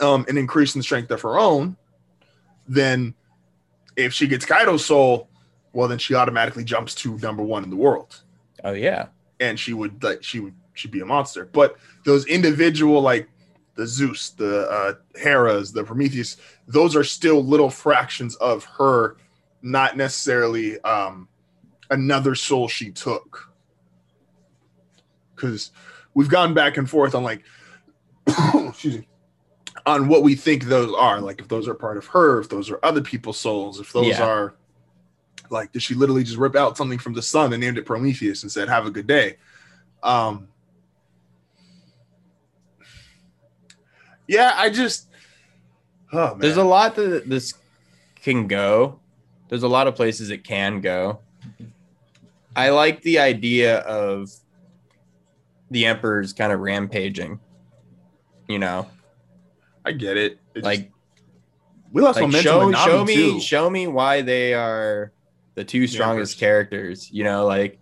um 0.01 0.25
and 0.27 0.37
increasing 0.37 0.79
the 0.79 0.83
strength 0.83 1.11
of 1.11 1.21
her 1.21 1.37
own 1.39 1.75
then 2.67 3.13
if 3.95 4.13
she 4.13 4.27
gets 4.27 4.45
Kaido's 4.45 4.85
soul 4.85 5.29
well 5.73 5.87
then 5.87 5.97
she 5.97 6.15
automatically 6.15 6.63
jumps 6.63 6.95
to 6.95 7.17
number 7.19 7.43
1 7.43 7.63
in 7.63 7.69
the 7.69 7.75
world 7.75 8.21
oh 8.63 8.73
yeah 8.73 9.07
and 9.39 9.59
she 9.59 9.73
would 9.73 10.03
like 10.03 10.23
she 10.23 10.39
would 10.39 10.53
she'd 10.73 10.91
be 10.91 11.01
a 11.01 11.05
monster. 11.05 11.45
But 11.45 11.77
those 12.03 12.25
individual 12.25 13.01
like 13.01 13.29
the 13.75 13.87
Zeus, 13.87 14.29
the 14.31 14.69
uh 14.69 14.93
Hera's, 15.19 15.71
the 15.71 15.83
Prometheus, 15.83 16.37
those 16.67 16.95
are 16.95 17.03
still 17.03 17.43
little 17.43 17.69
fractions 17.69 18.35
of 18.35 18.63
her, 18.65 19.17
not 19.61 19.97
necessarily 19.97 20.79
um 20.81 21.27
another 21.89 22.35
soul 22.35 22.67
she 22.67 22.91
took. 22.91 23.51
Cause 25.35 25.71
we've 26.13 26.29
gone 26.29 26.53
back 26.53 26.77
and 26.77 26.89
forth 26.89 27.15
on 27.15 27.23
like 27.23 27.43
excuse 28.55 28.99
me 28.99 29.07
on 29.85 30.07
what 30.07 30.23
we 30.23 30.35
think 30.35 30.65
those 30.65 30.93
are. 30.95 31.19
Like 31.19 31.41
if 31.41 31.47
those 31.47 31.67
are 31.67 31.73
part 31.73 31.97
of 31.97 32.05
her, 32.07 32.39
if 32.39 32.47
those 32.49 32.69
are 32.69 32.79
other 32.83 33.01
people's 33.01 33.39
souls, 33.39 33.79
if 33.79 33.91
those 33.91 34.19
Yeah. 34.19 34.25
are 34.25 34.53
like 35.49 35.71
did 35.71 35.81
she 35.83 35.93
literally 35.93 36.23
just 36.23 36.37
rip 36.37 36.55
out 36.55 36.77
something 36.77 36.99
from 36.99 37.13
the 37.13 37.21
sun 37.21 37.51
and 37.53 37.61
named 37.61 37.77
it 37.77 37.85
Prometheus 37.85 38.43
and 38.43 38.51
said, 38.51 38.69
have 38.69 38.85
a 38.85 38.91
good 38.91 39.07
day? 39.07 39.37
Um 40.03 40.47
Yeah, 44.27 44.53
I 44.55 44.69
just 44.69 45.07
oh 46.11 46.31
man. 46.31 46.39
There's 46.39 46.57
a 46.57 46.63
lot 46.63 46.95
that 46.95 47.29
this 47.29 47.53
can 48.21 48.47
go. 48.47 48.99
There's 49.49 49.63
a 49.63 49.67
lot 49.67 49.87
of 49.87 49.95
places 49.95 50.29
it 50.29 50.43
can 50.43 50.81
go. 50.81 51.19
I 52.55 52.69
like 52.69 53.01
the 53.01 53.19
idea 53.19 53.79
of 53.79 54.29
the 55.71 55.85
emperor's 55.85 56.33
kind 56.33 56.51
of 56.51 56.59
rampaging. 56.59 57.39
You 58.47 58.59
know, 58.59 58.87
I 59.85 59.91
get 59.91 60.17
it. 60.17 60.33
It 60.33 60.39
just- 60.55 60.65
like, 60.65 60.91
we 61.91 62.01
lost 62.01 62.17
like 62.17 62.23
momentum 62.23 62.73
show 62.73 62.85
show 62.85 63.05
me 63.05 63.15
too. 63.15 63.39
show 63.39 63.69
me 63.69 63.87
why 63.87 64.21
they 64.21 64.53
are 64.53 65.11
the 65.55 65.63
two 65.63 65.87
strongest 65.87 66.39
characters. 66.39 67.11
You 67.11 67.23
know, 67.23 67.45
like 67.45 67.79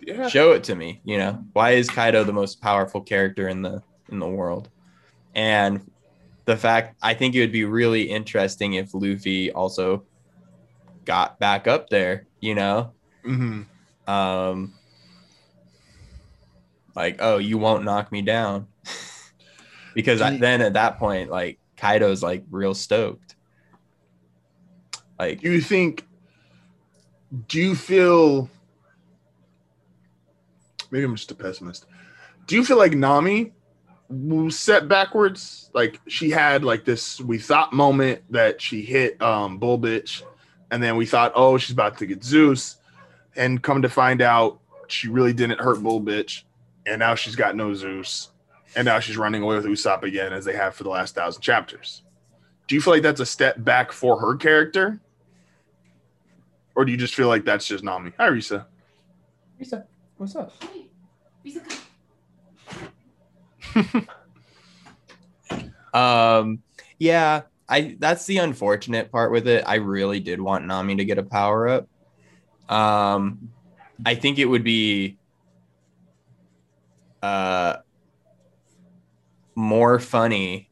yeah. 0.00 0.28
show 0.28 0.52
it 0.52 0.64
to 0.64 0.74
me. 0.74 1.00
You 1.04 1.18
know, 1.18 1.44
why 1.52 1.72
is 1.72 1.88
Kaido 1.88 2.24
the 2.24 2.32
most 2.32 2.60
powerful 2.60 3.00
character 3.00 3.48
in 3.48 3.62
the 3.62 3.82
in 4.14 4.20
the 4.20 4.28
world? 4.28 4.70
And 5.34 5.90
the 6.44 6.56
fact 6.56 6.96
I 7.02 7.14
think 7.14 7.34
it 7.34 7.40
would 7.40 7.52
be 7.52 7.64
really 7.64 8.02
interesting 8.02 8.74
if 8.74 8.94
Luffy 8.94 9.52
also 9.52 10.04
got 11.04 11.38
back 11.38 11.66
up 11.66 11.90
there, 11.90 12.26
you 12.40 12.54
know? 12.54 12.92
hmm 13.22 13.62
Um 14.06 14.74
like, 16.94 17.16
oh, 17.18 17.38
you 17.38 17.58
won't 17.58 17.84
knock 17.84 18.12
me 18.12 18.22
down. 18.22 18.68
because 19.94 20.20
I, 20.20 20.36
then 20.36 20.60
at 20.60 20.74
that 20.74 20.98
point, 20.98 21.30
like 21.30 21.58
Kaido's 21.76 22.22
like 22.22 22.44
real 22.50 22.74
stoked. 22.74 23.34
Like 25.18 25.40
Do 25.40 25.52
you 25.52 25.60
think? 25.60 26.06
Do 27.48 27.58
you 27.58 27.74
feel? 27.74 28.48
Maybe 30.90 31.04
I'm 31.04 31.16
just 31.16 31.30
a 31.30 31.34
pessimist. 31.34 31.86
Do 32.46 32.54
you 32.54 32.64
feel 32.64 32.76
like 32.76 32.92
Nami 32.92 33.52
set 34.50 34.88
backwards? 34.88 35.70
Like 35.72 36.00
she 36.06 36.30
had 36.30 36.64
like 36.64 36.84
this 36.84 37.20
we 37.20 37.38
thought 37.38 37.72
moment 37.72 38.22
that 38.30 38.60
she 38.60 38.82
hit 38.82 39.20
um 39.22 39.58
Bull 39.58 39.78
Bitch, 39.78 40.22
and 40.70 40.82
then 40.82 40.96
we 40.96 41.06
thought, 41.06 41.32
oh, 41.34 41.58
she's 41.58 41.72
about 41.72 41.98
to 41.98 42.06
get 42.06 42.22
Zeus, 42.22 42.76
and 43.36 43.62
come 43.62 43.82
to 43.82 43.88
find 43.88 44.22
out 44.22 44.60
she 44.88 45.08
really 45.08 45.32
didn't 45.32 45.60
hurt 45.60 45.82
Bull 45.82 46.00
Bitch, 46.00 46.42
and 46.86 46.98
now 46.98 47.14
she's 47.14 47.36
got 47.36 47.56
no 47.56 47.74
Zeus, 47.74 48.30
and 48.76 48.84
now 48.84 49.00
she's 49.00 49.16
running 49.16 49.42
away 49.42 49.56
with 49.56 49.64
Usopp 49.64 50.02
again 50.02 50.32
as 50.32 50.44
they 50.44 50.54
have 50.54 50.74
for 50.74 50.84
the 50.84 50.90
last 50.90 51.14
thousand 51.14 51.42
chapters. 51.42 52.02
Do 52.66 52.74
you 52.74 52.80
feel 52.80 52.94
like 52.94 53.02
that's 53.02 53.20
a 53.20 53.26
step 53.26 53.62
back 53.62 53.92
for 53.92 54.18
her 54.20 54.36
character? 54.36 55.00
Or 56.74 56.84
do 56.84 56.90
you 56.90 56.98
just 56.98 57.14
feel 57.14 57.28
like 57.28 57.44
that's 57.44 57.66
just 57.66 57.84
Nami? 57.84 58.12
Hi, 58.18 58.28
Risa. 58.28 58.64
Risa, 59.60 59.84
what's 60.16 60.34
up? 60.34 60.52
Um, 65.94 66.58
yeah, 66.98 67.42
I 67.68 67.96
that's 68.00 68.26
the 68.26 68.38
unfortunate 68.38 69.12
part 69.12 69.30
with 69.30 69.46
it. 69.46 69.62
I 69.64 69.76
really 69.76 70.20
did 70.20 70.40
want 70.40 70.66
Nami 70.66 70.96
to 70.96 71.04
get 71.04 71.18
a 71.18 71.22
power 71.22 71.68
up. 71.68 71.88
Um, 72.68 73.50
I 74.04 74.16
think 74.16 74.38
it 74.38 74.46
would 74.46 74.64
be 74.64 75.16
uh 77.22 77.76
more 79.54 79.98
funny 80.00 80.68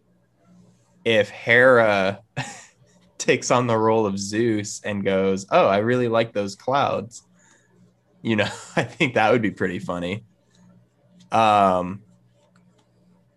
if 1.05 1.31
Hera 1.31 2.21
takes 3.19 3.51
on 3.53 3.69
the 3.69 3.79
role 3.79 4.07
of 4.07 4.19
Zeus 4.19 4.81
and 4.85 5.05
goes, 5.05 5.47
"Oh, 5.51 5.69
I 5.69 5.79
really 5.79 6.09
like 6.09 6.33
those 6.33 6.57
clouds." 6.57 7.23
You 8.23 8.37
know, 8.37 8.51
I 8.77 8.83
think 8.83 9.15
that 9.15 9.31
would 9.31 9.43
be 9.43 9.53
pretty 9.53 9.79
funny. 9.79 10.25
Um, 11.31 12.03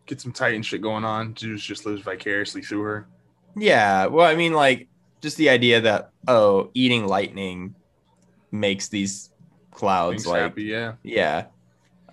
Get 0.06 0.22
some 0.22 0.32
Titan 0.32 0.62
shit 0.62 0.82
going 0.82 1.04
on. 1.04 1.36
Zeus 1.36 1.62
just 1.64 1.86
lives 1.86 2.02
vicariously 2.02 2.62
through 2.62 2.82
her. 2.84 3.08
Yeah, 3.58 4.08
well, 4.08 4.26
I 4.28 4.36
mean, 4.36 4.54
like 4.54 4.88
just 5.22 5.38
the 5.38 5.50
idea 5.50 5.82
that 5.82 6.12
oh, 6.28 6.70
eating 6.74 7.08
lightning 7.08 7.76
makes 8.52 8.88
these 8.90 9.32
clouds 9.72 10.24
Things 10.24 10.28
like 10.28 10.42
happy, 10.42 10.64
yeah. 10.64 10.94
yeah. 11.04 11.46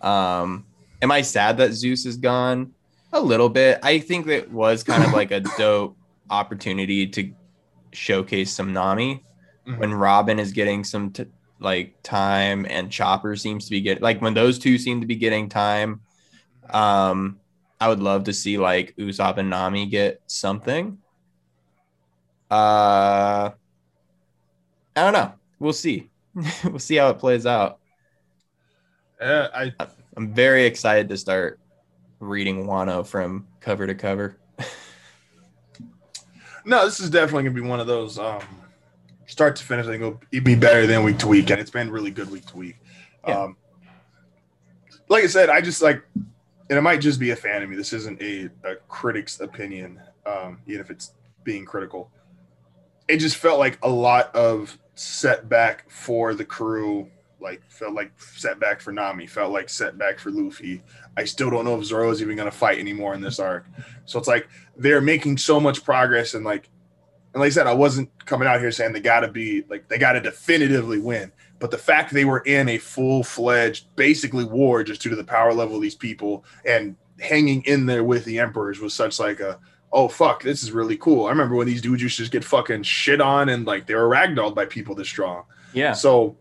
Um, 0.00 0.64
am 1.00 1.10
I 1.12 1.22
sad 1.22 1.58
that 1.58 1.72
Zeus 1.72 2.06
is 2.06 2.16
gone? 2.16 2.72
A 3.12 3.20
little 3.20 3.48
bit. 3.48 3.78
I 3.82 3.98
think 3.98 4.26
that 4.26 4.50
was 4.50 4.82
kind 4.82 5.04
of 5.04 5.12
like 5.12 5.30
a 5.30 5.40
dope 5.58 5.96
opportunity 6.30 7.06
to 7.08 7.32
showcase 7.92 8.52
some 8.52 8.72
Nami 8.72 9.22
Mhm. 9.66 9.78
when 9.78 9.94
Robin 9.94 10.38
is 10.40 10.50
getting 10.52 10.82
some 10.82 11.10
t- 11.12 11.26
like 11.60 11.94
time 12.02 12.66
and 12.68 12.90
Chopper 12.90 13.36
seems 13.36 13.66
to 13.66 13.70
be 13.70 13.80
getting 13.80 14.02
like 14.02 14.20
when 14.20 14.34
those 14.34 14.58
two 14.58 14.76
seem 14.78 15.00
to 15.00 15.06
be 15.06 15.14
getting 15.14 15.48
time. 15.48 16.00
Um, 16.70 17.38
I 17.82 17.88
would 17.88 17.98
love 17.98 18.22
to 18.24 18.32
see 18.32 18.58
like 18.58 18.94
Usopp 18.96 19.38
and 19.38 19.50
Nami 19.50 19.86
get 19.86 20.22
something. 20.28 20.98
Uh, 22.48 23.50
I 24.94 24.96
don't 25.02 25.12
know. 25.12 25.32
We'll 25.58 25.72
see. 25.72 26.08
we'll 26.64 26.78
see 26.78 26.94
how 26.94 27.08
it 27.08 27.18
plays 27.18 27.44
out. 27.44 27.80
Uh, 29.20 29.48
I 29.52 29.72
I'm 30.16 30.32
very 30.32 30.64
excited 30.64 31.08
to 31.08 31.16
start 31.16 31.58
reading 32.20 32.66
Wano 32.66 33.04
from 33.04 33.48
cover 33.58 33.88
to 33.88 33.96
cover. 33.96 34.36
no, 36.64 36.84
this 36.84 37.00
is 37.00 37.10
definitely 37.10 37.42
gonna 37.42 37.60
be 37.60 37.68
one 37.68 37.80
of 37.80 37.88
those 37.88 38.16
um 38.16 38.42
start 39.26 39.56
to 39.56 39.64
finish. 39.64 39.86
I 39.86 39.98
think 39.98 40.02
it'll 40.02 40.44
be 40.44 40.54
better 40.54 40.86
than 40.86 41.02
week 41.02 41.18
to 41.18 41.26
week, 41.26 41.50
and 41.50 41.60
it's 41.60 41.68
been 41.68 41.90
really 41.90 42.12
good 42.12 42.30
week 42.30 42.46
to 42.46 42.56
week. 42.56 42.76
Yeah. 43.26 43.42
Um, 43.42 43.56
like 45.08 45.24
I 45.24 45.26
said, 45.26 45.50
I 45.50 45.60
just 45.60 45.82
like, 45.82 46.00
and 46.72 46.78
it 46.78 46.80
might 46.80 47.02
just 47.02 47.20
be 47.20 47.32
a 47.32 47.36
fan 47.36 47.62
of 47.62 47.68
me. 47.68 47.76
This 47.76 47.92
isn't 47.92 48.18
a, 48.22 48.48
a 48.64 48.76
critic's 48.88 49.40
opinion, 49.40 50.00
um, 50.24 50.58
even 50.66 50.80
if 50.80 50.88
it's 50.88 51.12
being 51.44 51.66
critical. 51.66 52.10
It 53.08 53.18
just 53.18 53.36
felt 53.36 53.58
like 53.58 53.78
a 53.82 53.90
lot 53.90 54.34
of 54.34 54.78
setback 54.94 55.90
for 55.90 56.32
the 56.32 56.46
crew. 56.46 57.10
Like 57.42 57.60
felt 57.70 57.92
like 57.92 58.18
setback 58.18 58.80
for 58.80 58.90
Nami. 58.90 59.26
Felt 59.26 59.52
like 59.52 59.68
setback 59.68 60.18
for 60.18 60.30
Luffy. 60.30 60.82
I 61.14 61.24
still 61.24 61.50
don't 61.50 61.66
know 61.66 61.78
if 61.78 61.84
Zoro's 61.84 62.22
even 62.22 62.38
gonna 62.38 62.50
fight 62.50 62.78
anymore 62.78 63.12
in 63.12 63.20
this 63.20 63.38
arc. 63.38 63.66
So 64.06 64.18
it's 64.18 64.28
like 64.28 64.48
they're 64.74 65.02
making 65.02 65.36
so 65.36 65.60
much 65.60 65.84
progress 65.84 66.32
and 66.32 66.42
like 66.42 66.70
and 67.34 67.42
like 67.42 67.48
I 67.48 67.50
said, 67.50 67.66
I 67.66 67.74
wasn't 67.74 68.08
coming 68.24 68.48
out 68.48 68.60
here 68.60 68.72
saying 68.72 68.94
they 68.94 69.00
gotta 69.00 69.28
be 69.28 69.64
like 69.68 69.88
they 69.88 69.98
gotta 69.98 70.22
definitively 70.22 71.00
win. 71.00 71.32
But 71.62 71.70
the 71.70 71.78
fact 71.78 72.12
they 72.12 72.24
were 72.24 72.40
in 72.40 72.68
a 72.68 72.78
full-fledged 72.78 73.94
basically 73.94 74.42
war 74.44 74.82
just 74.82 75.00
due 75.00 75.10
to 75.10 75.14
the 75.16 75.22
power 75.22 75.54
level 75.54 75.76
of 75.76 75.82
these 75.82 75.94
people 75.94 76.44
and 76.66 76.96
hanging 77.20 77.62
in 77.66 77.86
there 77.86 78.02
with 78.02 78.24
the 78.24 78.40
emperors 78.40 78.80
was 78.80 78.92
such 78.92 79.20
like 79.20 79.38
a 79.38 79.60
oh 79.92 80.08
fuck, 80.08 80.42
this 80.42 80.64
is 80.64 80.72
really 80.72 80.96
cool. 80.96 81.26
I 81.26 81.28
remember 81.30 81.54
when 81.54 81.68
these 81.68 81.80
dudes 81.80 82.02
used 82.02 82.16
to 82.16 82.22
just 82.22 82.32
get 82.32 82.42
fucking 82.44 82.82
shit 82.82 83.20
on 83.20 83.48
and 83.48 83.64
like 83.64 83.86
they 83.86 83.94
were 83.94 84.08
ragdolled 84.08 84.56
by 84.56 84.64
people 84.66 84.96
this 84.96 85.06
strong. 85.08 85.44
Yeah. 85.72 85.92
So 85.92 86.36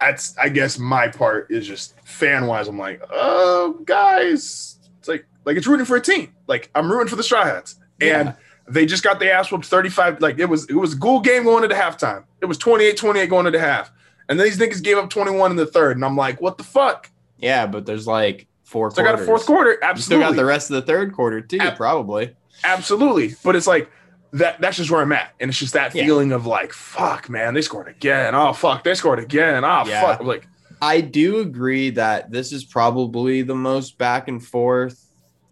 that's 0.00 0.36
I 0.38 0.48
guess 0.48 0.78
my 0.78 1.08
part 1.08 1.50
is 1.50 1.66
just 1.66 1.94
fan 2.04 2.46
wise. 2.46 2.66
I'm 2.66 2.78
like, 2.78 3.02
oh 3.10 3.78
guys, 3.84 4.78
it's 5.00 5.08
like 5.08 5.26
like 5.44 5.58
it's 5.58 5.66
rooting 5.66 5.84
for 5.84 5.96
a 5.96 6.00
team. 6.00 6.34
Like 6.46 6.70
I'm 6.74 6.90
rooting 6.90 7.08
for 7.08 7.16
the 7.16 7.22
Straw 7.22 7.44
Hats, 7.44 7.76
and 8.00 8.28
Yeah. 8.28 8.34
they 8.68 8.86
just 8.86 9.02
got 9.02 9.18
the 9.20 9.30
ass 9.30 9.50
whooped 9.52 9.66
35. 9.66 10.20
Like 10.22 10.38
it 10.38 10.46
was 10.46 10.64
it 10.70 10.74
was 10.76 10.94
a 10.94 10.98
cool 10.98 11.20
game 11.20 11.44
going 11.44 11.62
into 11.64 11.76
halftime. 11.76 12.24
It 12.40 12.46
was 12.46 12.58
28-28 12.58 13.28
going 13.30 13.46
into 13.46 13.58
half, 13.60 13.90
and 14.28 14.38
then 14.38 14.46
these 14.46 14.58
niggas 14.58 14.82
gave 14.82 14.96
up 14.98 15.10
21 15.10 15.50
in 15.52 15.56
the 15.56 15.66
third, 15.66 15.96
and 15.96 16.04
I'm 16.04 16.16
like, 16.16 16.40
what 16.40 16.58
the 16.58 16.64
fuck? 16.64 17.10
Yeah, 17.38 17.66
but 17.66 17.86
there's 17.86 18.06
like 18.06 18.46
four 18.64 18.90
So 18.90 19.02
I 19.02 19.04
got 19.04 19.20
a 19.20 19.24
fourth 19.24 19.44
quarter. 19.46 19.78
You 19.82 20.00
still 20.00 20.20
got 20.20 20.36
the 20.36 20.44
rest 20.44 20.70
of 20.70 20.74
the 20.76 20.82
third 20.82 21.12
quarter 21.12 21.40
too, 21.40 21.58
Ab- 21.60 21.76
probably. 21.76 22.34
absolutely. 22.64 23.34
But 23.44 23.56
it's 23.56 23.66
like 23.66 23.90
that. 24.32 24.60
That's 24.60 24.76
just 24.78 24.90
where 24.90 25.00
I'm 25.02 25.12
at, 25.12 25.32
and 25.40 25.48
it's 25.50 25.58
just 25.58 25.74
that 25.74 25.94
Yeah. 25.94 26.04
feeling 26.04 26.32
of 26.32 26.46
like, 26.46 26.72
fuck, 26.72 27.28
man, 27.28 27.54
they 27.54 27.62
scored 27.62 27.88
again. 27.88 28.34
Oh 28.34 28.52
fuck, 28.52 28.84
they 28.84 28.94
scored 28.94 29.18
again. 29.18 29.64
Oh 29.64 29.84
Yeah. 29.86 30.00
fuck. 30.02 30.20
I'm 30.20 30.26
like. 30.26 30.46
I 30.82 31.00
do 31.00 31.38
agree 31.40 31.90
that 31.90 32.30
this 32.30 32.52
is 32.52 32.62
probably 32.64 33.40
the 33.42 33.54
most 33.54 33.96
back 33.96 34.28
and 34.28 34.44
forth 34.44 35.00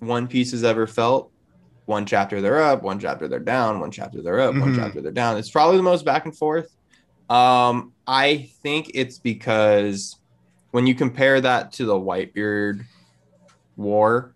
One 0.00 0.26
Piece 0.28 0.50
has 0.50 0.62
ever 0.64 0.86
felt. 0.86 1.30
One 1.86 2.04
chapter 2.06 2.40
they're 2.42 2.60
up, 2.62 2.82
one 2.82 2.98
chapter 2.98 3.28
they're 3.28 3.38
down, 3.38 3.80
one 3.80 3.90
chapter 3.90 4.20
they're 4.20 4.40
up, 4.40 4.54
one 4.54 4.74
Mhm. 4.74 4.76
chapter 4.76 5.00
they're 5.00 5.10
down. 5.12 5.38
It's 5.38 5.50
probably 5.50 5.78
the 5.78 5.82
most 5.84 6.04
back 6.04 6.26
and 6.26 6.36
forth. 6.36 6.68
Um, 7.30 7.91
I 8.06 8.50
think 8.62 8.90
it's 8.94 9.18
because 9.18 10.16
when 10.70 10.86
you 10.86 10.94
compare 10.94 11.40
that 11.40 11.72
to 11.74 11.84
the 11.84 11.94
Whitebeard 11.94 12.84
War, 13.76 14.34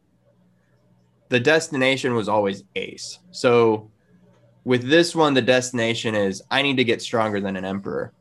the 1.29 1.41
destination 1.41 2.15
was 2.15 2.29
always 2.29 2.63
Ace. 2.77 3.19
So 3.31 3.91
with 4.65 4.89
this 4.89 5.15
one, 5.15 5.35
the 5.35 5.43
destination 5.43 6.15
is 6.15 6.43
I 6.51 6.63
need 6.63 6.77
to 6.77 6.85
get 6.85 7.03
stronger 7.03 7.41
than 7.41 7.57
an 7.57 7.65
emperor. 7.65 8.13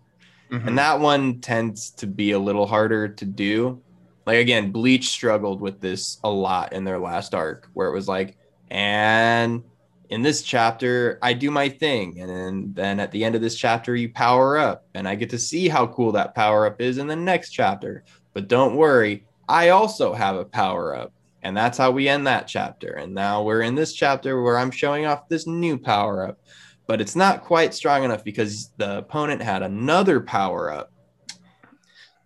mhm. 0.51 0.67
And 0.67 0.77
that 0.77 0.99
one 0.99 1.41
tends 1.41 1.91
to 1.91 2.07
be 2.07 2.31
a 2.31 2.39
little 2.39 2.65
harder 2.67 3.07
to 3.09 3.25
do. 3.25 3.81
Like 4.25 4.39
again, 4.39 4.71
Bleach 4.71 5.09
struggled 5.09 5.61
with 5.61 5.79
this 5.81 6.19
a 6.23 6.29
lot 6.29 6.73
in 6.73 6.83
their 6.83 6.99
last 6.99 7.35
arc, 7.35 7.69
where 7.73 7.87
it 7.87 7.93
was 7.93 8.07
like, 8.07 8.37
and 8.69 9.63
in 10.09 10.21
this 10.21 10.41
chapter, 10.41 11.19
I 11.21 11.33
do 11.33 11.51
my 11.51 11.69
thing, 11.69 12.19
and 12.19 12.75
then, 12.75 12.99
at 12.99 13.11
the 13.11 13.23
end 13.23 13.35
of 13.35 13.41
this 13.41 13.55
chapter, 13.55 13.95
you 13.95 14.09
power 14.09 14.57
up, 14.57 14.85
and 14.93 15.07
I 15.07 15.15
get 15.15 15.29
to 15.31 15.39
see 15.39 15.67
how 15.67 15.87
cool 15.87 16.11
that 16.13 16.35
power 16.35 16.65
up 16.65 16.81
is 16.81 16.97
in 16.97 17.07
the 17.07 17.15
next 17.15 17.51
chapter. 17.51 18.03
But 18.33 18.47
don't 18.47 18.75
worry, 18.75 19.25
I 19.47 19.69
also 19.69 20.13
have 20.13 20.35
a 20.35 20.45
power 20.45 20.95
up, 20.95 21.13
and 21.43 21.55
that's 21.55 21.77
how 21.77 21.91
we 21.91 22.07
end 22.07 22.27
that 22.27 22.47
chapter. 22.47 22.93
And 22.93 23.13
now 23.13 23.43
we're 23.43 23.61
in 23.61 23.75
this 23.75 23.93
chapter 23.93 24.41
where 24.41 24.57
I'm 24.57 24.71
showing 24.71 25.05
off 25.05 25.29
this 25.29 25.47
new 25.47 25.77
power 25.77 26.27
up 26.27 26.39
but 26.87 27.01
it's 27.01 27.15
not 27.15 27.43
quite 27.43 27.73
strong 27.73 28.03
enough 28.03 28.23
because 28.23 28.71
the 28.77 28.99
opponent 28.99 29.41
had 29.41 29.63
another 29.63 30.19
power 30.21 30.71
up. 30.71 30.91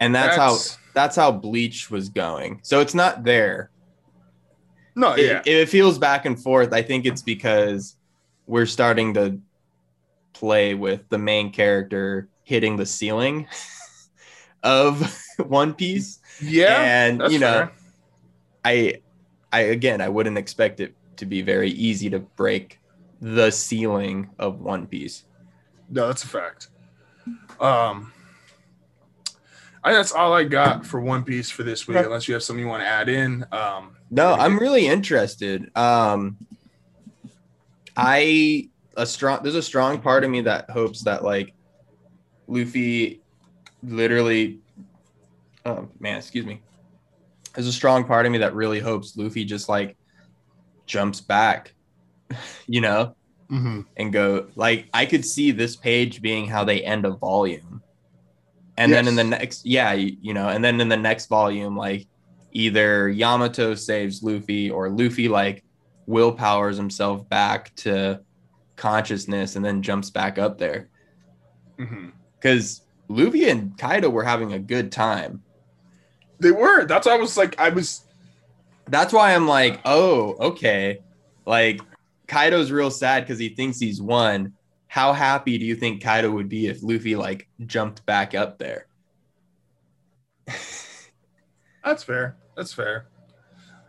And 0.01 0.15
that's, 0.15 0.35
how 0.35 0.57
that's 0.93 1.15
how 1.15 1.31
Bleach 1.31 1.91
was 1.91 2.09
going. 2.09 2.59
So 2.63 2.79
it's 2.79 2.93
not 2.93 3.23
there. 3.23 3.69
No, 4.99 5.13
It- 5.13 5.25
yeah. 5.25 5.39
If 5.39 5.47
it 5.47 5.69
feels 5.69 5.97
back 5.97 6.25
and 6.25 6.41
forth, 6.41 6.73
I 6.73 6.81
think 6.81 7.05
it's 7.05 7.21
because 7.21 7.95
we're 8.47 8.65
starting 8.65 9.13
to 9.15 9.39
play 10.33 10.73
with 10.73 11.07
the 11.09 11.17
main 11.17 11.51
character 11.51 12.27
hitting 12.43 12.75
the 12.77 12.85
ceiling 12.85 13.47
of 14.63 15.17
One 15.37 15.73
Piece. 15.73 16.19
Yeah, 16.41 16.81
and 16.81 17.21
that's 17.21 17.33
you 17.33 17.39
know, 17.39 17.53
fair. 17.53 17.71
I 18.65 19.01
I 19.51 19.59
again 19.61 20.01
I 20.01 20.09
wouldn't 20.09 20.37
expect 20.37 20.79
it 20.79 20.95
to 21.17 21.25
be 21.25 21.41
very 21.41 21.69
easy 21.71 22.09
to 22.11 22.19
break 22.19 22.79
the 23.21 23.51
ceiling 23.51 24.29
of 24.39 24.59
One 24.61 24.87
Piece. 24.87 25.25
No, 25.89 26.07
that's 26.07 26.23
a 26.23 26.27
fact. 26.27 26.69
Um, 27.59 28.13
I 29.83 29.93
that's 29.93 30.11
all 30.11 30.33
I 30.33 30.43
got 30.45 30.85
for 30.85 30.99
One 31.01 31.23
Piece 31.23 31.49
for 31.49 31.63
this 31.63 31.87
week. 31.87 31.97
Unless 31.97 32.27
you 32.27 32.33
have 32.33 32.43
something 32.43 32.63
you 32.63 32.69
want 32.69 32.83
to 32.83 32.87
add 32.87 33.09
in. 33.09 33.45
Um, 33.51 33.95
No, 34.11 34.33
I'm 34.33 34.57
really 34.57 34.87
interested. 34.87 35.75
Um, 35.77 36.37
I 37.95 38.69
a 38.97 39.05
strong. 39.05 39.41
There's 39.43 39.55
a 39.55 39.63
strong 39.63 40.01
part 40.01 40.23
of 40.23 40.29
me 40.29 40.41
that 40.41 40.69
hopes 40.69 41.03
that 41.03 41.23
like 41.23 41.53
Luffy, 42.47 43.21
literally. 43.83 44.59
Oh 45.65 45.87
man, 45.99 46.17
excuse 46.17 46.45
me. 46.45 46.61
There's 47.53 47.67
a 47.67 47.73
strong 47.73 48.05
part 48.05 48.25
of 48.25 48.31
me 48.31 48.39
that 48.39 48.55
really 48.55 48.79
hopes 48.79 49.15
Luffy 49.15 49.45
just 49.45 49.69
like 49.69 49.97
jumps 50.85 51.21
back, 51.21 51.73
you 52.67 52.81
know, 52.81 53.15
mhm. 53.51 53.85
and 53.97 54.11
go 54.11 54.47
like 54.55 54.87
I 54.93 55.05
could 55.05 55.25
see 55.25 55.51
this 55.51 55.75
page 55.75 56.21
being 56.21 56.47
how 56.47 56.63
they 56.63 56.81
end 56.81 57.05
a 57.05 57.11
volume. 57.11 57.83
And 58.77 58.93
then 58.93 59.09
in 59.09 59.15
the 59.15 59.25
next 59.25 59.65
yeah, 59.65 59.91
you, 59.91 60.15
you 60.21 60.33
know, 60.33 60.47
and 60.47 60.63
then 60.63 60.79
in 60.79 60.87
the 60.87 60.97
next 60.97 61.25
volume 61.27 61.75
like 61.75 62.07
either 62.51 63.09
Yamato 63.09 63.75
saves 63.75 64.23
Luffy 64.23 64.69
or 64.69 64.89
Luffy 64.89 65.27
like 65.27 65.63
willpowers 66.07 66.77
himself 66.77 67.27
back 67.29 67.73
to 67.75 68.19
consciousness 68.75 69.55
and 69.55 69.63
then 69.63 69.81
jumps 69.81 70.09
back 70.09 70.37
up 70.39 70.57
there 70.57 70.89
Mhm. 71.77 72.11
cuz 72.41 72.81
Luffy 73.07 73.49
and 73.49 73.77
Kaido 73.77 74.09
were 74.09 74.23
having 74.23 74.53
a 74.53 74.59
good 74.59 74.91
time. 74.91 75.43
They 76.39 76.51
were. 76.51 76.85
That's 76.85 77.05
why 77.07 77.13
I 77.15 77.17
was 77.17 77.35
like, 77.37 77.59
I 77.59 77.69
was. 77.69 78.05
That's 78.87 79.11
why 79.13 79.33
I'm 79.35 79.47
like, 79.47 79.81
"Oh, 79.85 80.35
okay." 80.51 80.99
Like 81.45 81.81
Kaido's 82.27 82.71
real 82.71 82.91
sad 82.91 83.25
cuz 83.27 83.39
he 83.39 83.49
thinks 83.49 83.79
he's 83.79 84.01
won. 84.01 84.53
How 84.87 85.11
happy 85.13 85.57
do 85.57 85.65
you 85.65 85.75
think 85.75 86.01
Kaido 86.03 86.31
would 86.31 86.49
be 86.49 86.67
if 86.67 86.81
Luffy 86.83 87.15
like 87.15 87.47
jumped 87.65 88.05
back 88.05 88.33
up 88.35 88.57
there? 88.59 88.87
That's 91.83 92.03
fair. 92.03 92.35
That's 92.59 92.73
fair. 92.73 93.05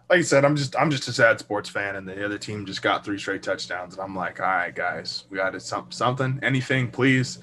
Like 0.08 0.20
I 0.20 0.22
said, 0.22 0.44
I'm 0.44 0.54
just 0.54 0.76
I'm 0.76 0.92
just 0.92 1.08
a 1.08 1.12
sad 1.12 1.40
sports 1.40 1.68
fan, 1.68 1.96
and 1.96 2.06
the 2.08 2.24
other 2.24 2.38
team 2.38 2.64
just 2.66 2.82
got 2.82 3.04
three 3.04 3.18
straight 3.18 3.42
touchdowns, 3.42 3.94
and 3.94 4.02
I'm 4.04 4.14
like, 4.14 4.38
all 4.38 4.46
right, 4.46 4.72
guys, 4.72 5.24
we 5.28 5.38
got 5.38 5.50
to 5.54 5.60
some, 5.60 5.90
something, 5.90 6.38
anything, 6.44 6.88
please. 6.88 7.38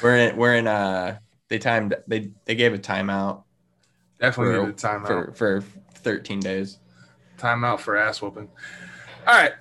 We're 0.00 0.16
in 0.16 0.36
we're 0.36 0.54
in 0.54 0.68
uh 0.68 1.18
they 1.48 1.58
timed 1.58 1.96
they 2.06 2.30
they 2.44 2.54
gave 2.54 2.74
a 2.74 2.78
timeout 2.78 3.42
Definitely 4.20 4.54
For- 4.54 4.70
a 4.70 4.72
timeout. 4.72 5.36
for 5.36 5.62
for 5.62 5.64
13 5.96 6.38
days. 6.38 6.78
Timeout 7.38 7.80
for 7.80 7.96
ass 7.96 8.22
whooping. 8.22 8.48
All 9.26 9.34
right. 9.34 9.54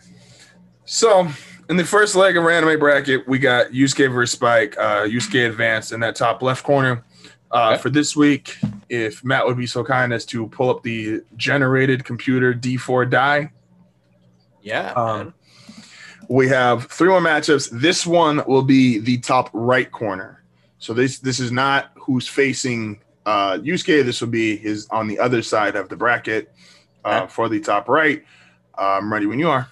So 0.85 1.27
in 1.69 1.77
the 1.77 1.83
first 1.83 2.15
leg 2.15 2.37
of 2.37 2.45
anime 2.45 2.77
bracket, 2.77 3.27
we 3.27 3.39
got 3.39 3.71
Yusuke 3.71 4.13
versus 4.13 4.33
Spike. 4.37 4.77
Uh, 4.77 5.05
Yusuke 5.05 5.47
advanced 5.47 5.91
in 5.91 5.99
that 6.01 6.15
top 6.15 6.43
left 6.43 6.63
corner. 6.63 7.03
Uh, 7.51 7.71
Okay. 7.73 7.81
For 7.81 7.89
this 7.89 8.15
week, 8.15 8.57
if 8.89 9.23
Matt 9.23 9.45
would 9.45 9.57
be 9.57 9.67
so 9.67 9.83
kind 9.83 10.11
as 10.13 10.25
to 10.27 10.47
pull 10.47 10.69
up 10.69 10.83
the 10.83 11.21
generated 11.37 12.03
computer 12.03 12.53
D4 12.53 13.09
die, 13.09 13.51
Yeah. 14.61 14.91
Um, 14.93 15.33
we 16.29 16.47
have 16.49 16.85
three 16.91 17.07
more 17.07 17.21
matchups. 17.21 17.69
This 17.71 18.05
one 18.05 18.43
will 18.47 18.63
be 18.63 18.99
the 18.99 19.17
top 19.19 19.49
right 19.53 19.89
corner. 19.89 20.43
So 20.79 20.93
this 20.93 21.19
this 21.19 21.39
is 21.39 21.51
not 21.53 21.91
who's 21.95 22.27
facing 22.27 22.99
uh, 23.25 23.53
Yusuke. 23.59 24.03
This 24.03 24.19
will 24.21 24.27
be 24.29 24.57
his 24.57 24.87
on 24.89 25.07
the 25.07 25.17
other 25.19 25.41
side 25.41 25.75
of 25.77 25.87
the 25.89 25.95
bracket 25.95 26.51
uh, 27.05 27.21
Okay. 27.23 27.27
for 27.33 27.47
the 27.49 27.59
top 27.61 27.87
right. 27.87 28.23
Uh, 28.77 28.97
I'm 28.99 29.11
ready 29.11 29.25
when 29.25 29.39
you 29.39 29.49
are. 29.49 29.67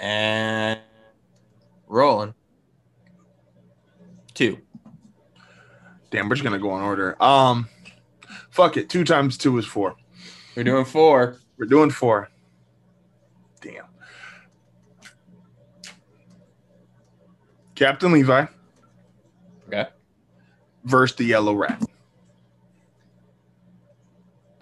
and 0.00 0.78
rolling. 1.88 2.34
Two. 4.34 4.58
Damn, 6.14 6.28
we're 6.28 6.36
just 6.36 6.44
gonna 6.44 6.60
go 6.60 6.76
in 6.76 6.82
order. 6.84 7.20
Um, 7.20 7.68
fuck 8.50 8.76
it. 8.76 8.88
Two 8.88 9.02
times 9.02 9.36
two 9.36 9.58
is 9.58 9.66
four. 9.66 9.96
We're 10.54 10.62
doing 10.62 10.84
four. 10.84 11.38
We're 11.58 11.66
doing 11.66 11.90
four. 11.90 12.28
Damn. 13.60 13.86
Captain 17.74 18.12
Levi 18.12 18.46
Okay. 19.66 19.88
versus 20.84 21.16
the 21.16 21.24
Yellow 21.24 21.54
Rat. 21.56 21.82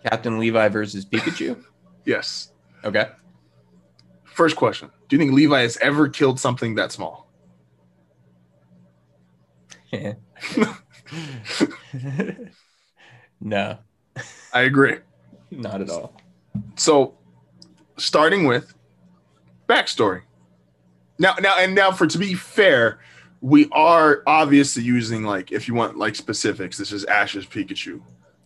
Captain 0.06 0.38
Levi 0.38 0.68
versus 0.68 1.04
Pikachu. 1.04 1.62
Yes. 2.06 2.50
Okay. 2.82 3.08
First 4.24 4.56
question: 4.56 4.90
Do 5.08 5.14
you 5.16 5.20
think 5.20 5.32
Levi 5.34 5.60
has 5.60 5.76
ever 5.82 6.08
killed 6.08 6.40
something 6.40 6.74
that 6.76 6.90
small? 6.92 7.30
no, 13.40 13.78
I 14.52 14.62
agree. 14.62 14.98
not 15.50 15.80
at 15.80 15.90
all. 15.90 16.14
So, 16.76 17.14
starting 17.98 18.46
with 18.46 18.74
backstory. 19.68 20.22
Now, 21.18 21.34
now, 21.40 21.56
and 21.58 21.74
now, 21.74 21.92
for 21.92 22.06
to 22.06 22.18
be 22.18 22.34
fair, 22.34 23.00
we 23.40 23.68
are 23.72 24.22
obviously 24.26 24.82
using 24.82 25.24
like 25.24 25.52
if 25.52 25.68
you 25.68 25.74
want 25.74 25.96
like 25.96 26.14
specifics. 26.14 26.78
This 26.78 26.92
is 26.92 27.04
Ash's 27.04 27.46
Pikachu. 27.46 28.00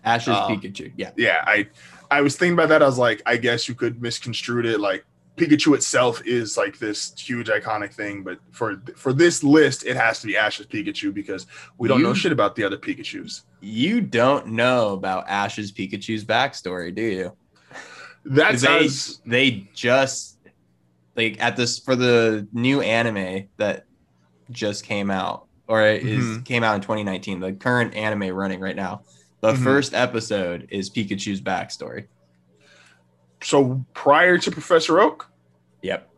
Ash's 0.05 0.29
Um, 0.29 0.61
Pikachu. 0.61 0.93
Yeah. 0.97 1.11
Yeah, 1.17 1.43
I, 1.47 1.69
I 2.11 2.21
was 2.21 2.37
thinking 2.37 2.55
about 2.55 2.69
that. 2.69 2.83
I 2.83 2.87
was 2.87 2.99
like, 2.99 3.23
I 3.27 3.37
guess 3.37 3.69
you 3.69 3.75
could 3.75 4.01
misconstrue 4.01 4.65
it. 4.67 4.81
Like 4.81 5.05
Pikachu 5.37 5.75
itself 5.75 6.23
is 6.25 6.57
like 6.57 6.79
this 6.79 7.13
huge 7.19 7.49
iconic 7.49 7.93
thing, 7.93 8.23
but 8.23 8.39
for 8.53 8.83
for 8.97 9.13
this 9.13 9.45
list, 9.45 9.85
it 9.85 9.95
has 9.97 10.21
to 10.21 10.27
be 10.27 10.37
Ash's 10.37 10.67
Pikachu 10.67 11.13
because 11.13 11.47
we 11.79 11.89
don't 11.89 12.03
know 12.03 12.15
shit 12.15 12.33
about 12.33 12.57
the 12.57 12.65
other 12.65 12.79
Pikachu's. 12.79 13.43
You 13.61 14.01
don't 14.01 14.49
know 14.49 14.95
about 14.95 15.29
Ash's 15.29 15.73
Pikachu's 15.73 16.25
backstory, 16.25 16.95
do 16.95 17.03
you? 17.03 17.37
That's 18.25 18.63
they 18.63 18.85
as 18.87 19.21
they 19.27 19.69
just 19.75 20.39
like 21.17 21.41
at 21.43 21.57
this 21.57 21.79
for 21.79 21.97
the 21.97 22.49
new 22.53 22.81
anime 22.81 23.49
that 23.59 23.85
just 24.51 24.85
came 24.85 25.11
out 25.11 25.47
or 25.69 25.83
is 25.83 26.25
Mhm. 26.25 26.45
came 26.45 26.63
out 26.65 26.75
in 26.77 26.81
2019 26.81 27.41
the 27.41 27.53
current 27.53 27.95
anime 27.95 28.29
running 28.35 28.61
right 28.61 28.77
now 28.77 29.03
the 29.41 29.53
Mhm. 29.53 29.63
first 29.65 29.95
episode 29.95 30.67
is 30.71 30.89
pikachu's 30.91 31.41
backstory 31.41 32.07
so 33.43 33.85
prior 33.95 34.39
to 34.39 34.51
Professor 34.51 35.01
Oak. 35.01 35.31
yep 35.83 36.09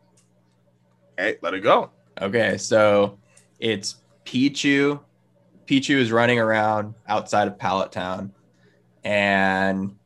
Hey, 1.16 1.36
let 1.42 1.54
it 1.54 1.60
go. 1.60 1.90
okay 2.20 2.56
so 2.58 3.18
it's 3.58 3.96
pichu 4.24 5.00
pichu 5.66 5.96
is 5.96 6.12
running 6.12 6.38
around 6.38 6.94
outside 7.08 7.48
of 7.48 7.58
pallet 7.58 7.90
town 7.92 8.32
and 9.04 9.96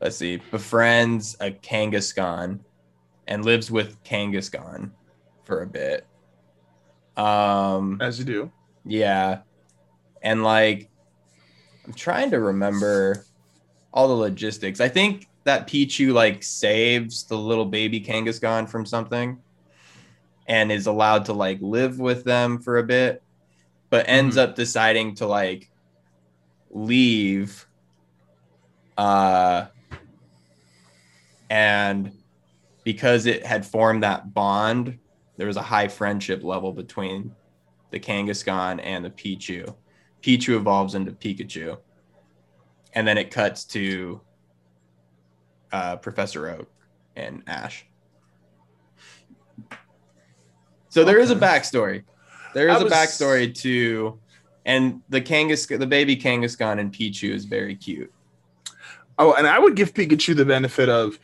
let's 0.00 0.16
see 0.16 0.38
befriends 0.50 1.36
a 1.40 1.50
kangaskhan 1.50 2.60
and 3.28 3.44
lives 3.44 3.70
with 3.70 4.02
kangaskhan 4.02 4.90
for 5.44 5.62
a 5.62 5.66
bit 5.66 6.06
um 7.16 7.98
As 8.00 8.18
you 8.18 8.24
do. 8.24 8.50
Yeah. 8.86 9.40
And 10.22 10.42
like 10.42 10.88
I'm 11.86 11.92
trying 11.92 12.30
to 12.30 12.40
remember 12.40 13.26
all 13.92 14.08
the 14.08 14.14
logistics. 14.14 14.80
I 14.80 14.88
think 14.88 15.28
that 15.44 15.66
Pichu 15.66 16.12
like 16.12 16.42
saves 16.42 17.24
the 17.24 17.36
little 17.36 17.64
baby 17.64 18.00
Kangaskhan 18.00 18.68
from 18.68 18.86
something 18.86 19.38
and 20.46 20.72
is 20.72 20.86
allowed 20.86 21.24
to 21.26 21.32
like 21.32 21.58
live 21.60 21.98
with 21.98 22.24
them 22.24 22.60
for 22.60 22.78
a 22.78 22.82
bit, 22.82 23.22
but 23.90 24.08
ends 24.08 24.36
up 24.36 24.54
deciding 24.54 25.14
to 25.16 25.26
like 25.26 25.70
leave 26.70 27.66
uh 28.96 29.66
and 31.50 32.12
because 32.84 33.26
it 33.26 33.44
had 33.44 33.64
formed 33.64 34.02
that 34.02 34.32
bond, 34.32 34.98
there 35.36 35.46
was 35.46 35.56
a 35.56 35.62
high 35.62 35.88
friendship 35.88 36.42
level 36.42 36.72
between 36.72 37.34
the 37.90 38.00
Kangaskhan 38.00 38.80
and 38.82 39.04
the 39.04 39.10
Pichu. 39.10 39.74
Pichu 40.22 40.56
evolves 40.56 40.94
into 40.94 41.12
Pikachu. 41.12 41.78
And 42.94 43.06
then 43.06 43.18
it 43.18 43.30
cuts 43.30 43.64
to 43.66 44.20
uh, 45.72 45.96
Professor 45.96 46.48
Oak 46.48 46.70
and 47.16 47.42
Ash. 47.46 47.84
So 50.88 51.04
there 51.04 51.18
is 51.18 51.30
a 51.30 51.36
backstory. 51.36 52.04
There 52.54 52.68
is 52.68 52.76
I 52.76 52.80
a 52.80 52.84
was- 52.84 52.92
backstory 52.92 53.54
to, 53.60 54.18
and 54.66 55.00
the 55.08 55.20
Kangaskhan, 55.20 55.78
the 55.78 55.86
baby 55.86 56.16
Kangaskhan 56.16 56.78
and 56.78 56.92
Pichu 56.92 57.30
is 57.32 57.46
very 57.46 57.74
cute. 57.74 58.12
Oh, 59.18 59.34
and 59.34 59.46
I 59.46 59.58
would 59.58 59.76
give 59.76 59.94
Pikachu 59.94 60.34
the 60.36 60.44
benefit 60.44 60.88
of 60.88 61.18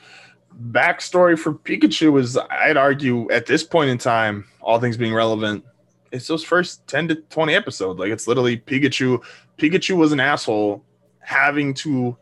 backstory 0.71 1.39
for 1.39 1.55
Pikachu 1.55 2.19
is 2.21 2.37
I'd 2.51 2.77
argue 2.77 3.31
at 3.31 3.47
this 3.47 3.65
point 3.65 3.91
in 3.91 3.99
time, 3.99 4.45
all 4.61 4.79
things 4.79 4.97
being 4.97 5.15
relevant, 5.15 5.65
it's 6.13 6.27
those 6.27 6.45
first 6.45 6.87
10 6.87 7.09
to 7.09 7.15
20 7.17 7.55
episodes. 7.55 7.99
Like 7.99 8.11
it's 8.11 8.27
literally 8.27 8.59
Pikachu. 8.59 9.23
Pikachu 9.59 9.97
was 9.97 10.13
an 10.13 10.21
asshole 10.21 10.85
having 11.21 11.75
to 11.75 12.17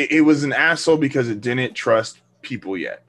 it, 0.00 0.10
it 0.12 0.20
was 0.22 0.44
an 0.44 0.52
asshole 0.52 0.96
because 0.96 1.28
it 1.28 1.40
didn't 1.40 1.74
trust 1.74 2.20
people 2.42 2.76
yet. 2.76 3.04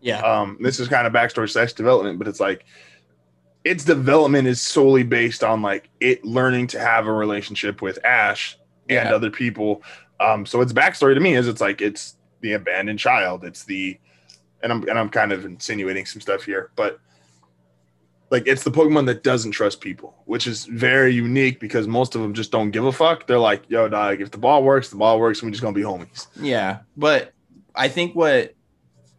Yeah. 0.00 0.20
Um, 0.20 0.58
this 0.60 0.78
is 0.78 0.88
kind 0.88 1.06
of 1.06 1.12
backstory 1.12 1.50
slash 1.50 1.72
development, 1.72 2.18
but 2.18 2.28
it's 2.28 2.40
like 2.40 2.64
its 3.64 3.84
development 3.84 4.46
is 4.46 4.60
solely 4.60 5.02
based 5.02 5.42
on 5.42 5.60
like 5.62 5.88
it 6.00 6.24
learning 6.24 6.68
to 6.68 6.78
have 6.78 7.06
a 7.06 7.12
relationship 7.12 7.82
with 7.82 7.98
Ash 8.04 8.56
and 8.88 9.08
Yeah. 9.08 9.14
other 9.14 9.30
people. 9.30 9.82
Um, 10.20 10.46
so 10.46 10.60
its 10.60 10.72
backstory 10.72 11.14
to 11.14 11.20
me 11.20 11.34
is 11.34 11.48
it's 11.48 11.60
like 11.60 11.80
it's 11.80 12.16
the 12.40 12.52
abandoned 12.52 12.98
child. 12.98 13.44
It's 13.44 13.64
the 13.64 13.98
and 14.62 14.72
I'm 14.72 14.88
and 14.88 14.98
I'm 14.98 15.08
kind 15.08 15.32
of 15.32 15.44
insinuating 15.44 16.06
some 16.06 16.20
stuff 16.20 16.44
here, 16.44 16.70
but 16.76 17.00
like 18.30 18.46
it's 18.46 18.64
the 18.64 18.70
Pokemon 18.70 19.06
that 19.06 19.22
doesn't 19.22 19.52
trust 19.52 19.80
people, 19.80 20.22
which 20.24 20.46
is 20.46 20.64
very 20.64 21.14
unique 21.14 21.60
because 21.60 21.86
most 21.86 22.14
of 22.14 22.22
them 22.22 22.34
just 22.34 22.50
don't 22.50 22.70
give 22.70 22.84
a 22.84 22.92
fuck. 22.92 23.26
They're 23.26 23.38
like, 23.38 23.62
yo, 23.68 23.88
dog, 23.88 24.20
if 24.20 24.30
the 24.30 24.38
ball 24.38 24.62
works, 24.64 24.90
the 24.90 24.96
ball 24.96 25.18
works, 25.20 25.40
and 25.40 25.48
we're 25.48 25.52
just 25.52 25.62
gonna 25.62 25.74
be 25.74 25.82
homies. 25.82 26.26
Yeah, 26.40 26.80
but 26.96 27.32
I 27.74 27.88
think 27.88 28.14
what 28.14 28.54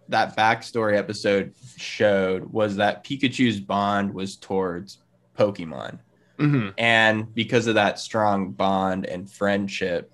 that 0.09 0.35
backstory 0.35 0.97
episode 0.97 1.53
showed 1.77 2.51
was 2.51 2.77
that 2.77 3.03
Pikachu's 3.03 3.59
bond 3.59 4.13
was 4.13 4.35
towards 4.35 4.99
Pokemon. 5.37 5.99
Mm-hmm. 6.39 6.69
And 6.77 7.33
because 7.33 7.67
of 7.67 7.75
that 7.75 7.99
strong 7.99 8.51
bond 8.51 9.05
and 9.05 9.29
friendship, 9.29 10.11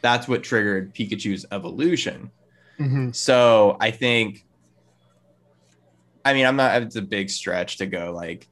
that's 0.00 0.26
what 0.28 0.42
triggered 0.42 0.94
Pikachu's 0.94 1.46
evolution. 1.52 2.30
Mm-hmm. 2.80 3.10
So 3.12 3.76
I 3.80 3.90
think, 3.90 4.46
I 6.28 6.34
mean, 6.34 6.44
I'm 6.44 6.56
not, 6.56 6.82
it's 6.82 6.96
a 6.96 7.02
big 7.02 7.30
stretch 7.30 7.78
to 7.78 7.86
go 7.86 8.12
like, 8.12 8.46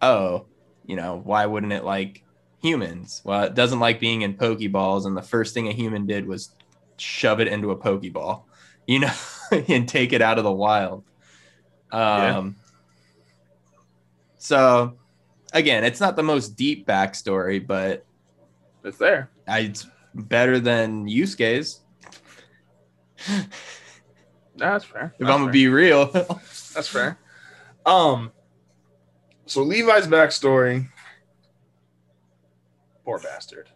oh, 0.00 0.46
you 0.86 0.96
know, 0.96 1.20
why 1.22 1.44
wouldn't 1.44 1.74
it 1.74 1.84
like 1.84 2.24
humans? 2.62 3.20
Well, 3.22 3.42
it 3.42 3.54
doesn't 3.54 3.80
like 3.80 4.00
being 4.00 4.22
in 4.22 4.32
Pokeballs. 4.32 5.04
And 5.04 5.14
the 5.14 5.20
first 5.20 5.52
thing 5.52 5.68
a 5.68 5.72
human 5.72 6.06
did 6.06 6.26
was 6.26 6.54
shove 6.96 7.40
it 7.40 7.48
into 7.48 7.70
a 7.70 7.76
Pokeball, 7.76 8.44
you 8.86 9.00
know, 9.00 9.12
and 9.68 9.86
take 9.86 10.14
it 10.14 10.22
out 10.22 10.38
of 10.38 10.44
the 10.44 10.52
wild. 10.52 11.04
Um, 11.92 12.56
so 14.38 14.96
again, 15.52 15.84
it's 15.84 16.00
not 16.00 16.16
the 16.16 16.22
most 16.22 16.56
deep 16.56 16.86
backstory, 16.86 17.64
but 17.64 18.06
It's 18.84 18.96
there. 18.96 19.28
I, 19.46 19.58
it's 19.60 19.86
better 20.14 20.58
than 20.58 21.06
Yusuke's. 21.06 21.80
That's 24.56 24.84
fair. 24.86 25.14
If 25.18 25.26
I'm 25.26 25.40
gonna 25.40 25.52
be 25.52 25.68
real, 25.68 26.08
That's 26.78 26.86
fair. 26.86 27.18
Um, 27.84 28.30
so 29.46 29.64
Levi's 29.64 30.06
backstory. 30.06 30.86
Poor 33.04 33.18
bastard. 33.18 33.68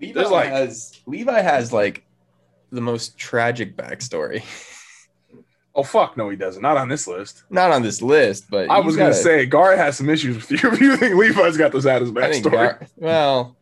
Levi 0.00 0.12
There's 0.18 0.30
like- 0.32 0.48
has 0.48 1.00
Levi 1.06 1.40
has 1.40 1.72
like 1.72 2.04
the 2.72 2.80
most 2.80 3.16
tragic 3.16 3.76
backstory. 3.76 4.42
Oh 5.76 5.84
fuck, 5.84 6.16
no, 6.16 6.28
he 6.30 6.36
doesn't. 6.36 6.62
Not 6.62 6.76
on 6.76 6.88
this 6.88 7.06
list. 7.06 7.44
Not 7.48 7.70
on 7.70 7.82
this 7.82 8.02
list, 8.02 8.46
but 8.50 8.68
I 8.70 8.80
was 8.80 8.96
gonna 8.96 9.10
got 9.10 9.20
a- 9.20 9.22
say 9.22 9.46
Gar 9.46 9.76
has 9.76 9.96
some 9.96 10.10
issues 10.10 10.34
with 10.36 10.50
you. 10.50 10.68
If 10.72 10.80
you 10.80 10.96
think 10.96 11.14
Levi's 11.14 11.56
got 11.56 11.70
the 11.70 11.80
saddest 11.80 12.12
backstory, 12.12 12.50
Gar- 12.50 12.80
well, 12.96 13.56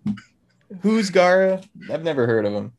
who's 0.80 1.10
Gaara? 1.10 1.62
I've 1.92 2.02
never 2.04 2.26
heard 2.26 2.46
of 2.46 2.54
him. 2.54 2.72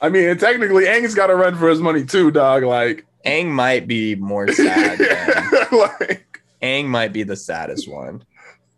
I 0.00 0.08
mean, 0.08 0.36
technically, 0.38 0.86
Aang's 0.86 1.14
got 1.14 1.28
to 1.28 1.36
run 1.36 1.54
for 1.56 1.68
his 1.68 1.78
money 1.80 2.04
too, 2.04 2.32
dog. 2.32 2.64
Like, 2.64 3.04
Aang 3.28 3.46
might 3.50 3.86
be 3.86 4.14
more 4.14 4.48
sad. 4.52 4.98
than- 4.98 5.66
like, 5.78 6.40
Aang 6.62 6.86
might 6.86 7.12
be 7.12 7.22
the 7.22 7.36
saddest 7.36 7.88
one. 7.88 8.24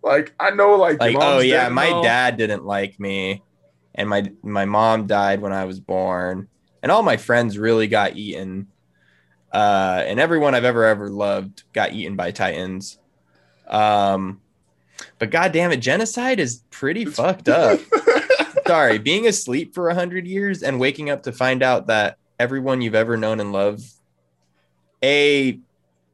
like 0.02 0.34
I 0.40 0.50
know, 0.50 0.76
like, 0.76 1.00
Like, 1.00 1.16
oh 1.18 1.38
yeah, 1.40 1.68
my 1.68 1.86
and 1.86 1.94
all. 1.96 2.02
dad 2.02 2.36
didn't 2.36 2.64
like 2.64 2.98
me, 3.00 3.42
and 3.94 4.08
my 4.08 4.30
my 4.42 4.64
mom 4.64 5.06
died 5.06 5.40
when 5.40 5.52
I 5.52 5.64
was 5.64 5.80
born, 5.80 6.48
and 6.82 6.90
all 6.92 7.02
my 7.02 7.16
friends 7.16 7.58
really 7.58 7.86
got 7.88 8.16
eaten. 8.16 8.66
Uh, 9.52 10.04
and 10.06 10.20
everyone 10.20 10.54
I've 10.54 10.64
ever 10.64 10.84
ever 10.84 11.08
loved 11.10 11.64
got 11.72 11.92
eaten 11.92 12.14
by 12.16 12.30
titans. 12.30 12.98
Um, 13.66 14.40
but 15.18 15.30
goddamn 15.30 15.72
it, 15.72 15.78
genocide 15.78 16.38
is 16.40 16.62
pretty 16.70 17.04
fucked 17.04 17.48
up. 17.60 17.80
Sorry, 18.66 18.98
being 18.98 19.26
asleep 19.26 19.74
for 19.74 19.88
a 19.88 19.94
hundred 19.94 20.26
years 20.26 20.62
and 20.62 20.78
waking 20.78 21.10
up 21.10 21.24
to 21.24 21.32
find 21.32 21.62
out 21.62 21.88
that 21.88 22.16
everyone 22.38 22.80
you've 22.80 22.94
ever 22.94 23.16
known 23.16 23.40
and 23.40 23.52
loved, 23.52 23.82
a 25.02 25.60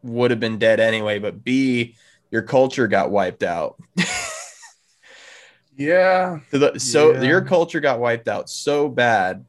would 0.03 0.31
have 0.31 0.41
been 0.41 0.59
dead 0.59 0.81
anyway, 0.81 1.19
but 1.19 1.43
b 1.43 1.97
your 2.31 2.43
culture 2.43 2.89
got 2.89 3.11
wiped 3.11 3.43
out. 3.43 3.77
yeah, 5.77 6.39
So, 6.51 6.59
the, 6.59 6.81
so 6.81 7.15
Yeah. 7.15 7.23
your 7.23 7.43
culture 7.43 7.81
got 7.81 8.01
wiped 8.01 8.29
out 8.29 8.49
so 8.49 8.89
bad, 8.89 9.45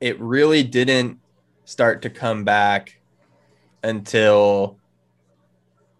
it 0.00 0.20
really 0.20 0.62
didn't 0.62 1.18
start 1.64 2.02
to 2.02 2.10
come 2.10 2.44
back 2.44 2.92
until 3.82 4.78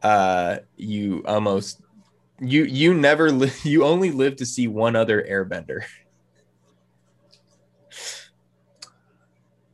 uh 0.02 0.58
you 0.76 1.22
almost 1.26 1.80
you 2.40 2.64
you 2.64 2.92
never 2.94 3.30
li- 3.30 3.50
you 3.62 3.84
only 3.84 4.10
lived 4.10 4.38
to 4.38 4.46
see 4.46 4.68
one 4.68 4.94
other 4.96 5.22
airbender 5.22 5.82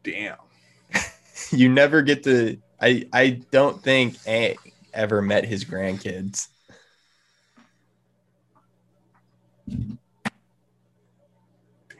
damn. 0.02 0.36
You 1.52 1.68
never 1.68 2.02
get 2.02 2.22
to 2.24 2.56
i 2.80 3.04
i 3.12 3.30
don't 3.50 3.82
think 3.82 4.16
a 4.26 4.56
ever 4.94 5.22
met 5.22 5.44
his 5.44 5.64
grandkids 5.64 6.48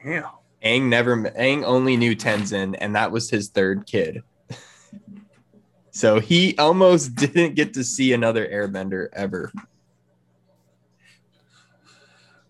Damn. 0.03 0.25
Aang 0.63 0.83
never 0.83 1.17
Aang 1.17 1.63
only 1.63 1.97
knew 1.97 2.15
Tenzin, 2.15 2.75
and 2.79 2.95
that 2.95 3.11
was 3.11 3.29
his 3.29 3.49
third 3.49 3.85
kid. 3.85 4.23
so 5.91 6.19
he 6.19 6.57
almost 6.57 7.15
didn't 7.15 7.55
get 7.55 7.73
to 7.75 7.83
see 7.83 8.13
another 8.13 8.47
Airbender 8.47 9.07
ever. 9.13 9.51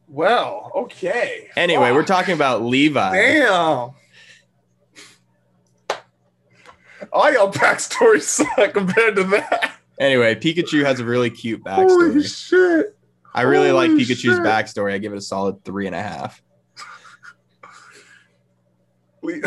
Well, 0.08 0.72
okay. 0.76 1.50
Anyway, 1.56 1.92
we're 1.92 2.06
talking 2.06 2.36
about 2.36 2.62
Levi. 2.62 3.14
Damn. 3.14 3.92
All 7.14 7.32
your 7.32 7.52
backstories 7.52 8.24
suck 8.24 8.74
compared 8.74 9.16
to 9.18 9.24
that. 9.26 9.74
Anyway, 10.00 10.34
Pikachu 10.36 10.84
has 10.84 11.00
a 11.00 11.06
really 11.06 11.30
cute 11.30 11.64
backstory. 11.66 12.10
Holy 12.12 12.24
shit. 12.24 12.98
I 13.36 13.44
really 13.44 13.72
like 13.72 13.92
Pikachu's 13.92 14.18
shit. 14.22 14.40
backstory. 14.40 14.94
I 14.94 14.98
give 14.98 15.14
it 15.14 15.18
a 15.18 15.22
solid 15.22 15.64
three 15.64 15.86
and 15.88 15.96
a 15.96 16.02
half. 16.02 16.42
We- 19.22 19.42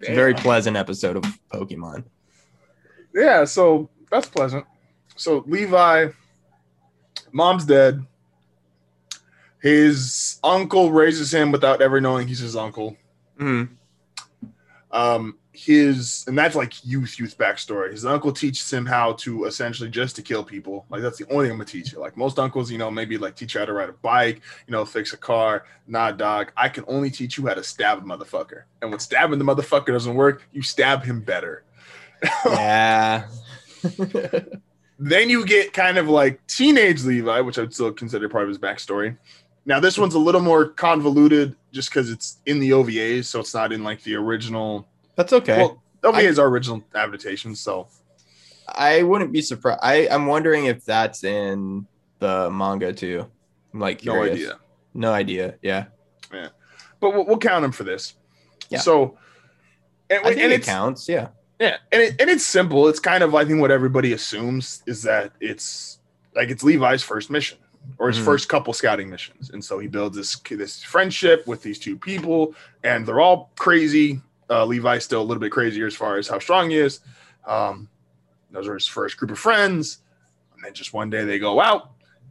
It's 0.00 0.08
a 0.08 0.14
very 0.14 0.32
pleasant 0.34 0.76
episode 0.76 1.16
of 1.16 1.24
Pokemon. 1.52 2.04
yeah, 3.14 3.44
so 3.44 3.90
that's 4.10 4.28
pleasant. 4.28 4.64
So 5.16 5.42
Levi, 5.46 6.08
mom's 7.32 7.64
dead. 7.64 8.06
His 9.60 10.38
uncle 10.44 10.92
raises 10.92 11.34
him 11.34 11.50
without 11.50 11.82
ever 11.82 12.00
knowing 12.00 12.28
he's 12.28 12.38
his 12.38 12.54
uncle. 12.54 12.96
Mhm. 13.40 13.70
Um, 14.92 15.36
his 15.58 16.24
and 16.26 16.38
that's 16.38 16.54
like 16.54 16.84
youth 16.84 17.18
youth 17.18 17.36
backstory. 17.36 17.92
His 17.92 18.06
uncle 18.06 18.32
teaches 18.32 18.72
him 18.72 18.86
how 18.86 19.14
to 19.14 19.44
essentially 19.44 19.90
just 19.90 20.16
to 20.16 20.22
kill 20.22 20.44
people. 20.44 20.86
Like 20.90 21.02
that's 21.02 21.18
the 21.18 21.30
only 21.30 21.46
thing 21.46 21.52
I'm 21.52 21.58
gonna 21.58 21.66
teach 21.66 21.92
you. 21.92 21.98
Like 21.98 22.16
most 22.16 22.38
uncles, 22.38 22.70
you 22.70 22.78
know, 22.78 22.90
maybe 22.90 23.18
like 23.18 23.36
teach 23.36 23.54
you 23.54 23.60
how 23.60 23.66
to 23.66 23.72
ride 23.72 23.88
a 23.88 23.94
bike, 23.94 24.40
you 24.66 24.72
know, 24.72 24.84
fix 24.84 25.12
a 25.12 25.16
car. 25.16 25.64
Nah, 25.86 26.12
dog. 26.12 26.52
I 26.56 26.68
can 26.68 26.84
only 26.86 27.10
teach 27.10 27.38
you 27.38 27.46
how 27.46 27.54
to 27.54 27.64
stab 27.64 27.98
a 27.98 28.00
motherfucker. 28.02 28.62
And 28.82 28.90
when 28.90 29.00
stabbing 29.00 29.38
the 29.38 29.44
motherfucker 29.44 29.88
doesn't 29.88 30.14
work, 30.14 30.46
you 30.52 30.62
stab 30.62 31.02
him 31.02 31.20
better. 31.20 31.64
Yeah. 32.46 33.26
Then 34.98 35.30
you 35.30 35.46
get 35.46 35.72
kind 35.72 35.96
of 35.96 36.08
like 36.08 36.44
teenage 36.48 37.04
Levi, 37.04 37.40
which 37.40 37.58
I'd 37.58 37.72
still 37.72 37.92
consider 37.92 38.28
part 38.28 38.44
of 38.44 38.48
his 38.48 38.58
backstory. 38.58 39.16
Now 39.64 39.78
this 39.78 39.96
one's 39.96 40.14
a 40.14 40.18
little 40.18 40.40
more 40.40 40.66
convoluted 40.66 41.54
just 41.72 41.90
because 41.90 42.10
it's 42.10 42.38
in 42.46 42.58
the 42.58 42.70
OVAs, 42.70 43.26
so 43.26 43.40
it's 43.40 43.54
not 43.54 43.72
in 43.72 43.84
like 43.84 44.02
the 44.02 44.16
original. 44.16 44.88
That's 45.18 45.32
okay. 45.32 45.58
Well, 45.58 45.82
OVAs 46.04 46.38
are 46.38 46.46
original 46.46 46.84
adaptations, 46.94 47.58
so 47.58 47.88
I 48.68 49.02
wouldn't 49.02 49.32
be 49.32 49.42
surprised. 49.42 49.80
I, 49.82 50.06
I'm 50.08 50.26
wondering 50.26 50.66
if 50.66 50.84
that's 50.84 51.24
in 51.24 51.88
the 52.20 52.48
manga 52.50 52.92
too. 52.92 53.26
I'm 53.74 53.80
like 53.80 54.04
no 54.04 54.22
idea. 54.22 54.60
No 54.94 55.12
idea. 55.12 55.56
Yeah. 55.60 55.86
Yeah. 56.32 56.50
But 57.00 57.14
we'll, 57.14 57.26
we'll 57.26 57.38
count 57.38 57.64
him 57.64 57.72
for 57.72 57.82
this. 57.82 58.14
Yeah. 58.68 58.78
So, 58.78 59.18
and, 60.08 60.20
I 60.20 60.28
think 60.28 60.40
and 60.40 60.52
it 60.52 60.62
counts. 60.62 61.08
Yeah. 61.08 61.28
yeah, 61.58 61.78
and 61.90 62.00
it, 62.00 62.20
and 62.20 62.30
it's 62.30 62.46
simple. 62.46 62.86
It's 62.86 63.00
kind 63.00 63.24
of 63.24 63.34
I 63.34 63.44
think 63.44 63.60
what 63.60 63.72
everybody 63.72 64.12
assumes 64.12 64.84
is 64.86 65.02
that 65.02 65.32
it's 65.40 65.98
like 66.36 66.48
it's 66.48 66.62
Levi's 66.62 67.02
first 67.02 67.28
mission 67.28 67.58
or 67.98 68.06
his 68.06 68.18
Mhm. 68.18 68.24
first 68.24 68.48
couple 68.48 68.72
scouting 68.72 69.10
missions, 69.10 69.50
and 69.50 69.64
so 69.64 69.80
he 69.80 69.88
builds 69.88 70.16
this 70.16 70.36
this 70.48 70.80
friendship 70.80 71.44
with 71.48 71.60
these 71.64 71.80
two 71.80 71.98
people, 71.98 72.54
and 72.84 73.04
they're 73.04 73.18
all 73.20 73.50
crazy. 73.56 74.20
Uh, 74.50 74.64
Levi's 74.64 75.04
still 75.04 75.20
a 75.20 75.24
little 75.24 75.40
bit 75.40 75.52
crazier 75.52 75.86
as 75.86 75.94
far 75.94 76.16
as 76.16 76.28
how 76.28 76.38
strong 76.38 76.70
he 76.70 76.76
is. 76.78 77.00
Um, 77.46 77.88
those 78.50 78.66
are 78.66 78.74
his 78.74 78.86
first 78.86 79.16
group 79.16 79.30
of 79.30 79.38
friends, 79.38 79.98
and 80.54 80.64
then 80.64 80.72
just 80.74 80.92
one 80.94 81.10
day 81.10 81.24
they 81.24 81.38
go 81.38 81.60
out, 81.60 81.90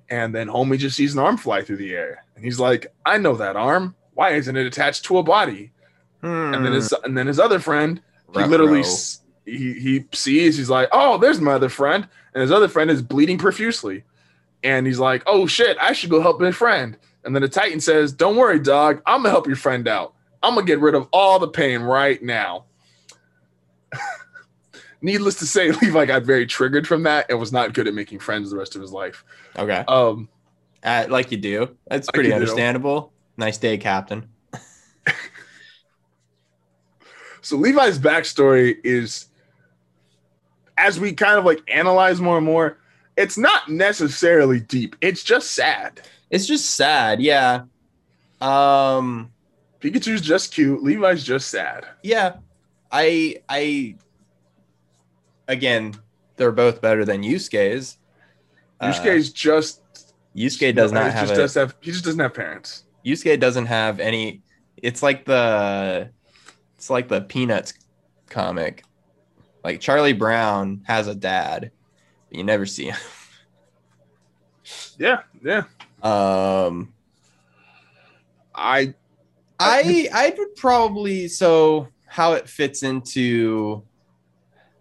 and 0.09 0.33
then 0.33 0.47
homie 0.47 0.77
just 0.79 0.95
sees 0.97 1.13
an 1.13 1.19
arm 1.19 1.37
fly 1.37 1.61
through 1.61 1.77
the 1.77 1.93
air, 1.93 2.25
and 2.35 2.43
he's 2.43 2.59
like, 2.59 2.87
"I 3.05 3.17
know 3.17 3.35
that 3.35 3.55
arm. 3.55 3.95
Why 4.13 4.31
isn't 4.31 4.55
it 4.57 4.65
attached 4.65 5.05
to 5.05 5.19
a 5.19 5.23
body?" 5.23 5.71
And 6.55 6.65
then 6.65 6.73
his 6.73 6.91
and 7.03 7.15
then 7.17 7.27
his 7.27 7.39
other 7.39 7.59
friend 7.59 8.01
he 8.33 8.39
literally 8.49 8.81
he 9.45 9.73
he 9.73 10.05
sees 10.11 10.57
he's 10.57 10.69
like 10.69 10.89
oh 10.91 11.17
there's 11.19 11.39
my 11.39 11.53
other 11.53 11.69
friend 11.69 12.07
and 12.33 12.41
his 12.41 12.51
other 12.51 12.67
friend 12.67 12.89
is 12.91 13.01
bleeding 13.01 13.37
profusely 13.37 14.03
and 14.63 14.87
he's 14.87 14.99
like, 14.99 15.21
"Oh 15.27 15.45
shit, 15.45 15.77
I 15.79 15.93
should 15.93 16.09
go 16.09 16.19
help 16.19 16.41
my 16.41 16.51
friend." 16.51 16.97
And 17.23 17.35
then 17.35 17.43
the 17.43 17.47
Titan 17.47 17.79
says, 17.79 18.11
"Don't 18.11 18.35
worry, 18.35 18.59
dog. 18.59 19.01
I'm 19.05 19.19
gonna 19.19 19.29
help 19.29 19.45
your 19.45 19.55
friend 19.55 19.87
out. 19.87 20.15
I'm 20.47 20.55
gonna 20.55 20.65
get 20.65 20.79
rid 20.79 20.95
of 20.95 21.07
all 21.11 21.39
the 21.39 21.47
pain 21.49 21.81
right 21.81 22.21
now." 22.23 22.65
Needless 25.01 25.35
to 25.35 25.45
say, 25.45 25.71
Levi 25.81 26.05
got 26.05 26.23
very 26.23 26.45
triggered 26.47 26.87
from 26.87 27.03
that 27.03 27.27
and 27.29 27.39
was 27.39 27.51
not 27.53 27.73
good 27.73 27.87
at 27.87 27.93
making 27.93 28.19
friends 28.19 28.49
the 28.49 28.57
rest 28.57 28.75
of 28.75 28.81
his 28.81 28.91
life. 28.91 29.23
Okay. 29.57 29.83
Um, 29.87 30.27
Uh, 30.83 31.05
like 31.09 31.31
you 31.31 31.37
do. 31.37 31.75
That's 31.87 32.07
Like 32.07 32.13
pretty 32.13 32.29
you 32.29 32.33
do. 32.35 32.39
understandable. 32.39 33.11
Nice 33.37 33.57
day, 33.57 33.77
Captain. 33.77 34.27
so 37.41 37.57
Levi's 37.57 37.99
backstory 37.99 38.77
is, 38.83 39.27
as 40.77 40.99
we 40.99 41.13
kind 41.13 41.37
of 41.37 41.45
like 41.45 41.61
analyze 41.67 42.19
more 42.19 42.37
and 42.37 42.45
more, 42.45 42.77
it's 43.15 43.37
not 43.37 43.69
necessarily 43.69 44.59
deep. 44.59 44.95
It's 45.01 45.23
just 45.23 45.51
sad. 45.51 46.01
It's 46.29 46.45
just 46.47 46.75
sad. 46.75 47.21
Yeah. 47.21 47.63
Um. 48.41 49.31
Pikachu's 49.79 50.21
just 50.21 50.53
cute. 50.53 50.83
Levi's 50.83 51.23
just 51.23 51.49
sad. 51.49 51.87
Yeah. 52.03 52.37
I. 52.91 53.37
I. 53.49 53.95
Again, 55.47 55.93
they're 56.35 56.51
both 56.51 56.81
better 56.81 57.05
than 57.05 57.23
Yusuke's. 57.23 57.97
Uh, 58.79 58.91
Yusuke's 58.91 59.31
just 59.31 59.81
Yusuke 60.35 60.75
does 60.75 60.91
not 60.91 61.11
have 61.11 61.27
just 61.27 61.33
a, 61.33 61.41
does 61.41 61.53
have 61.55 61.75
he 61.81 61.91
just 61.91 62.05
doesn't 62.05 62.19
have 62.19 62.33
parents. 62.33 62.83
Yusuke 63.05 63.39
doesn't 63.39 63.65
have 63.65 63.99
any. 63.99 64.41
It's 64.77 65.01
like 65.01 65.25
the. 65.25 66.09
It's 66.75 66.89
like 66.89 67.07
the 67.07 67.21
Peanuts 67.21 67.73
comic. 68.29 68.83
Like 69.63 69.79
Charlie 69.79 70.13
Brown 70.13 70.81
has 70.85 71.07
a 71.07 71.15
dad, 71.15 71.71
but 72.29 72.37
you 72.37 72.43
never 72.43 72.65
see 72.65 72.85
him. 72.85 72.97
Yeah, 74.99 75.21
yeah. 75.43 75.63
Um. 76.03 76.93
I 78.53 78.93
I 79.59 80.09
I 80.13 80.33
would 80.37 80.55
probably 80.55 81.27
so 81.27 81.87
how 82.05 82.33
it 82.33 82.47
fits 82.47 82.83
into 82.83 83.83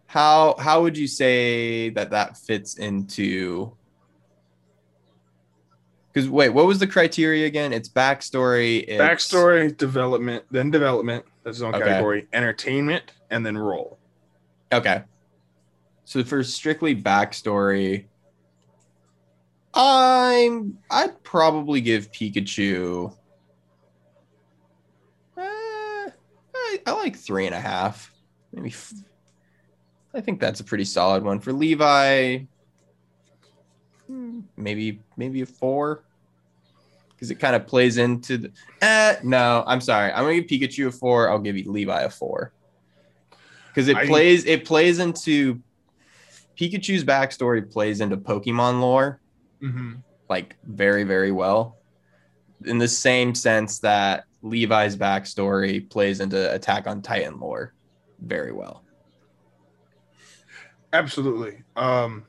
how 0.07 0.55
how 0.59 0.82
would 0.82 0.97
you 0.97 1.07
say 1.07 1.90
that 1.90 2.11
that 2.11 2.36
fits 2.36 2.77
into 2.78 3.77
because 6.12 6.31
wait 6.31 6.51
what 6.51 6.66
was 6.66 6.78
the 6.78 6.86
criteria 6.86 7.47
again 7.47 7.73
it's 7.73 7.89
backstory 7.89 8.85
it's, 8.86 9.01
backstory, 9.01 9.77
development, 9.77 10.44
then 10.51 10.70
development. 10.70 11.24
That's 11.44 11.61
own 11.61 11.74
Okay. 11.74 11.85
category. 11.85 12.27
Entertainment, 12.32 13.12
and 13.31 13.44
then 13.44 13.57
role. 13.57 13.98
okay 14.73 15.03
so 16.05 16.23
for 16.23 16.43
strictly 16.44 16.94
backstory 16.94 18.07
i'm 19.74 20.78
i'd 20.90 21.23
probably 21.24 21.81
give 21.81 22.11
pikachu 22.12 23.12
I, 26.86 26.90
I 26.90 26.93
like 26.94 27.16
three 27.16 27.47
and 27.47 27.55
a 27.55 27.61
half 27.61 28.12
maybe 28.53 28.70
f- 28.70 28.93
i 30.15 30.20
think 30.20 30.40
that's 30.40 30.61
a 30.61 30.65
pretty 30.65 30.85
solid 30.85 31.23
one 31.23 31.40
for 31.40 31.53
levi. 31.53 32.39
Hmm, 34.07 34.40
maybe 34.57 35.01
maybe 35.16 35.43
a 35.43 35.47
four. 35.47 36.05
Because 37.11 37.31
it 37.31 37.36
kind 37.36 37.57
of 37.57 37.66
plays 37.66 37.97
into 37.97 38.39
the 38.39 38.53
uh, 38.82 39.15
no 39.24 39.65
i'm 39.66 39.81
sorry. 39.81 40.12
I'm 40.12 40.24
gonna 40.24 40.40
give 40.40 40.47
pikachu 40.47 40.86
a 40.89 40.93
four. 40.93 41.28
I'll 41.31 41.39
give 41.39 41.57
you 41.57 41.70
levi 41.70 42.03
a 42.03 42.11
four. 42.11 42.53
Because 43.69 43.89
it 43.89 43.97
I- 43.97 44.07
plays 44.07 44.44
it 44.47 44.65
plays 44.65 44.98
into 45.01 45.61
pikachu's 46.59 47.05
backstory 47.05 47.69
plays 47.70 48.01
into 48.01 48.16
pokemon 48.16 48.81
lore. 48.81 49.20
Mm-hmm. 49.62 49.94
like 50.28 50.55
very 50.65 51.03
very 51.05 51.32
well 51.32 51.76
in 52.65 52.78
the 52.78 52.89
same 52.89 53.35
sense 53.35 53.78
that 53.78 54.24
levi's 54.43 54.97
backstory 54.97 55.89
plays 55.89 56.20
into 56.20 56.53
attack 56.55 56.87
on 56.87 57.03
titan 57.03 57.39
lore 57.39 57.74
very 58.20 58.53
well 58.53 58.83
Absolutely. 60.93 61.62
Um, 61.77 62.24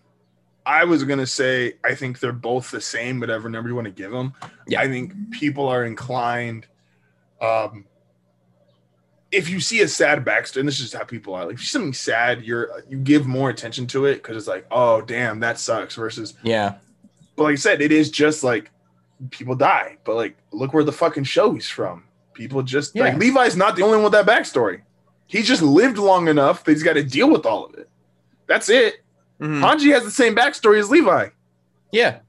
I 0.65 0.83
was 0.83 1.03
gonna 1.05 1.27
say 1.27 1.75
I 1.85 1.95
think 1.95 2.19
they're 2.19 2.33
both 2.33 2.69
the 2.69 2.81
same, 2.81 3.19
whatever 3.19 3.49
number 3.49 3.69
you 3.69 3.75
want 3.75 3.85
to 3.85 3.91
give 3.91 4.11
them. 4.11 4.33
Yeah. 4.67 4.81
I 4.81 4.87
think 4.87 5.13
people 5.31 5.69
are 5.69 5.85
inclined. 5.85 6.67
Um, 7.39 7.85
if 9.31 9.47
you 9.47 9.61
see 9.61 9.81
a 9.81 9.87
sad 9.87 10.25
backstory, 10.25 10.57
and 10.57 10.67
this 10.67 10.81
is 10.81 10.91
how 10.91 11.03
people 11.03 11.33
are. 11.33 11.45
Like, 11.45 11.53
if 11.53 11.59
you 11.59 11.65
see 11.65 11.71
something 11.71 11.93
sad, 11.93 12.43
you're 12.43 12.83
you 12.89 12.97
give 12.97 13.25
more 13.25 13.49
attention 13.49 13.87
to 13.87 14.05
it 14.05 14.15
because 14.15 14.35
it's 14.35 14.47
like, 14.47 14.65
oh 14.69 15.01
damn, 15.01 15.39
that 15.39 15.59
sucks. 15.59 15.95
Versus, 15.95 16.33
yeah 16.43 16.75
but 17.37 17.43
like 17.43 17.53
I 17.53 17.55
said, 17.55 17.81
it 17.81 17.91
is 17.91 18.09
just 18.09 18.43
like 18.43 18.71
people 19.31 19.55
die. 19.55 19.97
But 20.03 20.15
like, 20.15 20.37
look 20.51 20.73
where 20.73 20.83
the 20.83 20.91
fucking 20.91 21.23
show 21.25 21.53
he's 21.53 21.69
from. 21.69 22.03
People 22.33 22.61
just 22.63 22.95
Yeah. 22.95 23.03
like 23.05 23.17
Levi's 23.17 23.55
not 23.55 23.75
the 23.75 23.83
only 23.83 23.97
one 23.97 24.03
with 24.05 24.13
that 24.13 24.25
backstory. 24.25 24.81
He 25.27 25.41
just 25.41 25.61
lived 25.61 25.97
long 25.97 26.27
enough 26.27 26.63
that 26.63 26.71
he's 26.71 26.83
got 26.83 26.93
to 26.93 27.03
deal 27.03 27.29
with 27.29 27.45
all 27.45 27.65
of 27.65 27.73
it. 27.75 27.89
That's 28.47 28.69
it. 28.69 29.03
Mhm. 29.41 29.59
Hanji 29.61 29.91
has 29.93 30.03
the 30.03 30.11
same 30.11 30.35
backstory 30.35 30.79
as 30.79 30.89
Levi. 30.89 31.29
yeah 31.91 32.19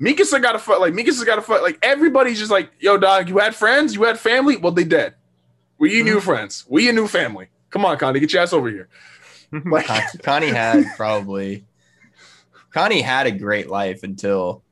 Mikasa 0.00 0.40
got 0.40 0.52
to 0.52 0.58
fight. 0.58 0.80
Like 0.80 0.94
Mikasa 0.94 1.26
got 1.26 1.36
to 1.36 1.42
fight. 1.42 1.62
Like 1.62 1.78
everybody's 1.82 2.38
just 2.38 2.50
like, 2.50 2.70
yo, 2.80 2.96
dog. 2.96 3.28
You 3.28 3.36
had 3.38 3.54
friends. 3.54 3.94
You 3.94 4.02
had 4.04 4.18
family. 4.18 4.56
Well, 4.56 4.72
they 4.72 4.84
dead. 4.84 5.14
We 5.78 5.94
your 5.96 6.04
new 6.06 6.20
friends. 6.20 6.64
We 6.68 6.88
a 6.88 6.92
new 6.92 7.06
family. 7.06 7.48
Come 7.68 7.84
on, 7.84 7.98
Connie, 7.98 8.18
get 8.18 8.32
your 8.32 8.42
ass 8.42 8.52
over 8.54 8.68
here. 8.70 8.88
Like- 9.66 9.86
connie 10.22 10.48
had 10.48 10.84
probably 10.96 11.64
connie 12.72 13.02
had 13.02 13.26
a 13.26 13.30
great 13.32 13.68
life 13.68 14.02
until 14.04 14.62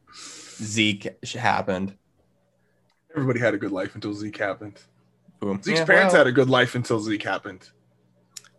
zeke 0.62 1.08
happened 1.34 1.94
Everybody 3.14 3.40
had 3.40 3.54
a 3.54 3.58
good 3.58 3.72
life 3.72 3.94
until 3.94 4.12
Zeke 4.12 4.36
happened. 4.36 4.80
Boom. 5.40 5.60
Zeke's 5.62 5.80
Yeah, 5.80 5.86
parents 5.86 6.12
well, 6.12 6.20
had 6.20 6.26
a 6.28 6.32
good 6.32 6.48
life 6.50 6.74
until 6.74 7.00
Zeke 7.00 7.22
happened. 7.22 7.68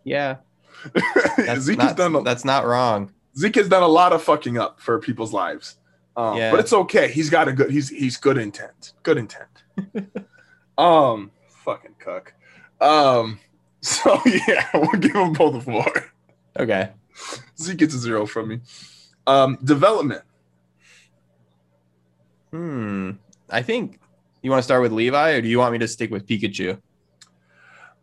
yeah 0.04 0.36
that's 1.36 1.60
Zeke 1.62 1.78
has 1.80 1.90
not, 1.90 1.96
done. 1.96 2.14
A, 2.16 2.22
that's 2.22 2.44
not 2.44 2.66
wrong 2.66 3.12
Zeke 3.38 3.54
has 3.56 3.68
done 3.68 3.82
a 3.82 3.88
lot 3.88 4.12
of 4.12 4.22
fucking 4.22 4.58
up 4.58 4.80
for 4.80 4.98
people's 4.98 5.32
lives. 5.32 5.76
Um, 6.16 6.36
Yeah. 6.36 6.50
But 6.50 6.60
it's 6.60 6.72
okay. 6.72 7.10
He's 7.10 7.30
got 7.30 7.48
a 7.48 7.52
good. 7.52 7.70
He's 7.70 7.88
he's 7.88 8.16
good 8.16 8.36
intent. 8.38 8.94
Good 9.02 9.18
intent. 9.18 9.62
um, 10.78 11.30
fucking 11.64 11.94
cuck. 11.98 12.34
Um, 12.80 13.38
so 13.80 14.20
yeah, 14.48 14.68
we'll 14.74 15.00
give 15.00 15.14
him 15.14 15.32
both 15.32 15.54
a 15.54 15.60
four. 15.60 16.12
okay 16.58 16.90
Zeke 17.58 17.78
gets 17.78 17.94
a 17.94 17.98
zero 17.98 18.26
from 18.26 18.48
me. 18.48 18.60
Um, 19.26 19.58
development. 19.62 20.22
Hmm. 22.50 23.12
I 23.48 23.62
think 23.62 24.00
you 24.42 24.50
want 24.50 24.60
to 24.60 24.64
start 24.64 24.82
with 24.82 24.92
Levi, 24.92 25.32
or 25.32 25.40
do 25.40 25.48
you 25.48 25.58
want 25.58 25.72
me 25.72 25.78
to 25.78 25.88
stick 25.88 26.10
with 26.10 26.26
Pikachu? 26.26 26.80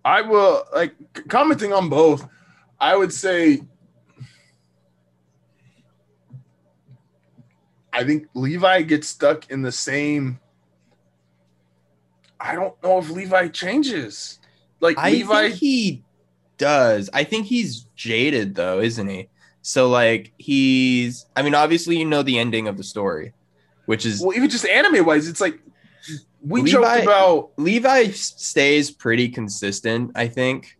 I 0.05 0.21
will 0.21 0.63
like 0.73 0.93
commenting 1.27 1.73
on 1.73 1.89
both. 1.89 2.27
I 2.79 2.95
would 2.95 3.11
say. 3.11 3.61
I 7.91 8.03
think 8.03 8.27
Levi 8.35 8.83
gets 8.83 9.07
stuck 9.07 9.49
in 9.49 9.63
the 9.63 9.71
same. 9.71 10.39
I 12.39 12.53
don't 12.53 12.81
know 12.83 12.99
if 12.99 13.09
Levi 13.09 13.47
changes. 13.47 14.39
Like 14.79 14.97
I 14.99 15.09
Levi, 15.09 15.47
think 15.47 15.55
he 15.55 16.03
does. 16.57 17.09
I 17.11 17.23
think 17.23 17.47
he's 17.47 17.87
jaded 17.95 18.53
though, 18.55 18.79
isn't 18.79 19.07
he? 19.07 19.29
So 19.61 19.89
like 19.89 20.31
he's. 20.37 21.25
I 21.35 21.41
mean, 21.41 21.55
obviously 21.55 21.97
you 21.97 22.05
know 22.05 22.21
the 22.21 22.37
ending 22.37 22.67
of 22.67 22.77
the 22.77 22.83
story, 22.83 23.33
which 23.87 24.05
is 24.05 24.21
well, 24.21 24.35
even 24.35 24.49
just 24.49 24.65
anime 24.65 25.05
wise, 25.05 25.27
it's 25.27 25.41
like 25.41 25.59
we 26.45 26.61
Levi- 26.61 26.71
joked 26.71 27.03
about. 27.03 27.51
Levi 27.57 28.11
stays 28.11 28.91
pretty 28.91 29.29
consistent, 29.29 30.11
I 30.13 30.27
think, 30.27 30.77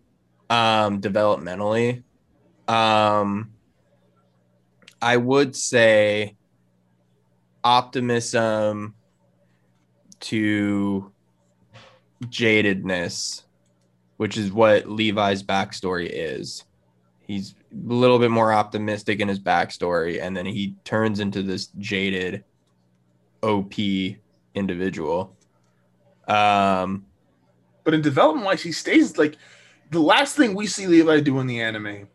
um, 0.49 0.99
developmentally. 1.01 2.03
Um, 2.67 3.53
I 5.01 5.15
would 5.15 5.55
say 5.55 6.35
optimism 7.63 8.93
to 10.19 11.11
jadedness, 12.25 13.43
which 14.17 14.38
is 14.38 14.51
what 14.51 14.89
Levi's 14.89 15.43
backstory 15.43 16.09
is. 16.11 16.65
He's 17.21 17.55
a 17.71 17.93
little 17.93 18.19
bit 18.19 18.31
more 18.31 18.51
optimistic 18.51 19.21
in 19.21 19.29
his 19.29 19.39
backstory, 19.39 20.21
and 20.21 20.35
then 20.35 20.45
he 20.45 20.75
turns 20.84 21.21
into 21.21 21.41
this 21.41 21.67
jaded 21.77 22.43
OP 23.47 23.73
individual. 24.53 25.35
Um, 26.27 27.05
But 27.83 27.93
in 27.93 28.01
development 28.01 28.45
wise, 28.45 28.61
he 28.61 28.71
stays 28.71 29.17
like 29.17 29.37
the 29.91 30.01
last 30.01 30.35
thing 30.35 30.53
we 30.53 30.67
see 30.67 30.87
Levi 30.87 31.21
do 31.21 31.39
in 31.39 31.47
the 31.47 31.61
anime 31.61 32.07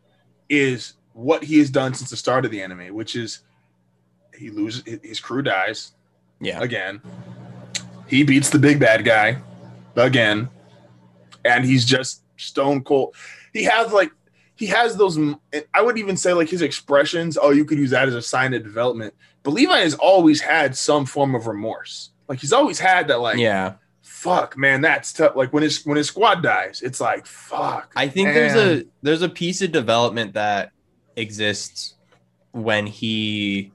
is 0.49 0.95
what 1.15 1.43
he 1.43 1.59
has 1.59 1.71
done 1.71 1.95
since 1.95 2.11
the 2.11 2.17
start 2.17 2.45
of 2.45 2.51
the 2.51 2.63
anime, 2.63 2.95
which 2.95 3.17
is 3.17 3.41
he 4.37 4.51
loses 4.51 4.83
his 5.03 5.21
crew 5.21 5.43
dies 5.43 5.93
yeah. 6.41 6.61
again. 6.61 7.01
He 8.07 8.23
beats 8.25 8.51
the 8.51 8.59
big 8.59 8.79
bad 8.79 9.05
guy 9.05 9.39
again, 9.97 10.51
and 11.45 11.65
he's 11.65 11.85
just 11.85 12.23
stone 12.37 12.83
cold. 12.83 13.15
He 13.53 13.65
has 13.65 13.93
like 13.93 14.11
he 14.57 14.67
has 14.67 14.97
those. 14.97 15.19
I 15.73 15.81
would 15.81 15.99
even 15.99 16.17
say 16.17 16.35
like 16.35 16.51
his 16.51 16.63
expressions. 16.63 17.39
Oh, 17.41 17.51
you 17.51 17.65
could 17.65 17.79
use 17.79 17.91
that 17.91 18.09
as 18.09 18.15
a 18.15 18.23
sign 18.23 18.53
of 18.53 18.63
development. 18.63 19.15
But 19.43 19.53
Levi 19.53 19.81
has 19.81 19.95
always 19.95 20.41
had 20.41 20.77
some 20.77 21.05
form 21.05 21.35
of 21.35 21.47
remorse. 21.47 22.11
Like 22.29 22.41
he's 22.41 22.53
always 22.53 22.79
had 22.79 23.09
that. 23.09 23.21
Like 23.21 23.39
yeah, 23.39 23.75
fuck, 24.01 24.57
man, 24.57 24.81
that's 24.81 25.13
tough. 25.13 25.35
Like 25.35 25.53
when 25.53 25.63
his 25.63 25.85
when 25.85 25.97
his 25.97 26.09
squad 26.09 26.43
dies, 26.43 26.81
it's 26.83 27.01
like 27.01 27.27
fuck. 27.27 27.93
I 27.97 28.09
think 28.09 28.29
man. 28.29 28.35
there's 28.35 28.55
a 28.55 28.87
there's 29.03 29.23
a 29.23 29.29
piece 29.29 29.63
of 29.63 29.73
development 29.73 30.35
that 30.35 30.71
exists 31.17 31.95
when 32.53 32.87
he 32.87 33.73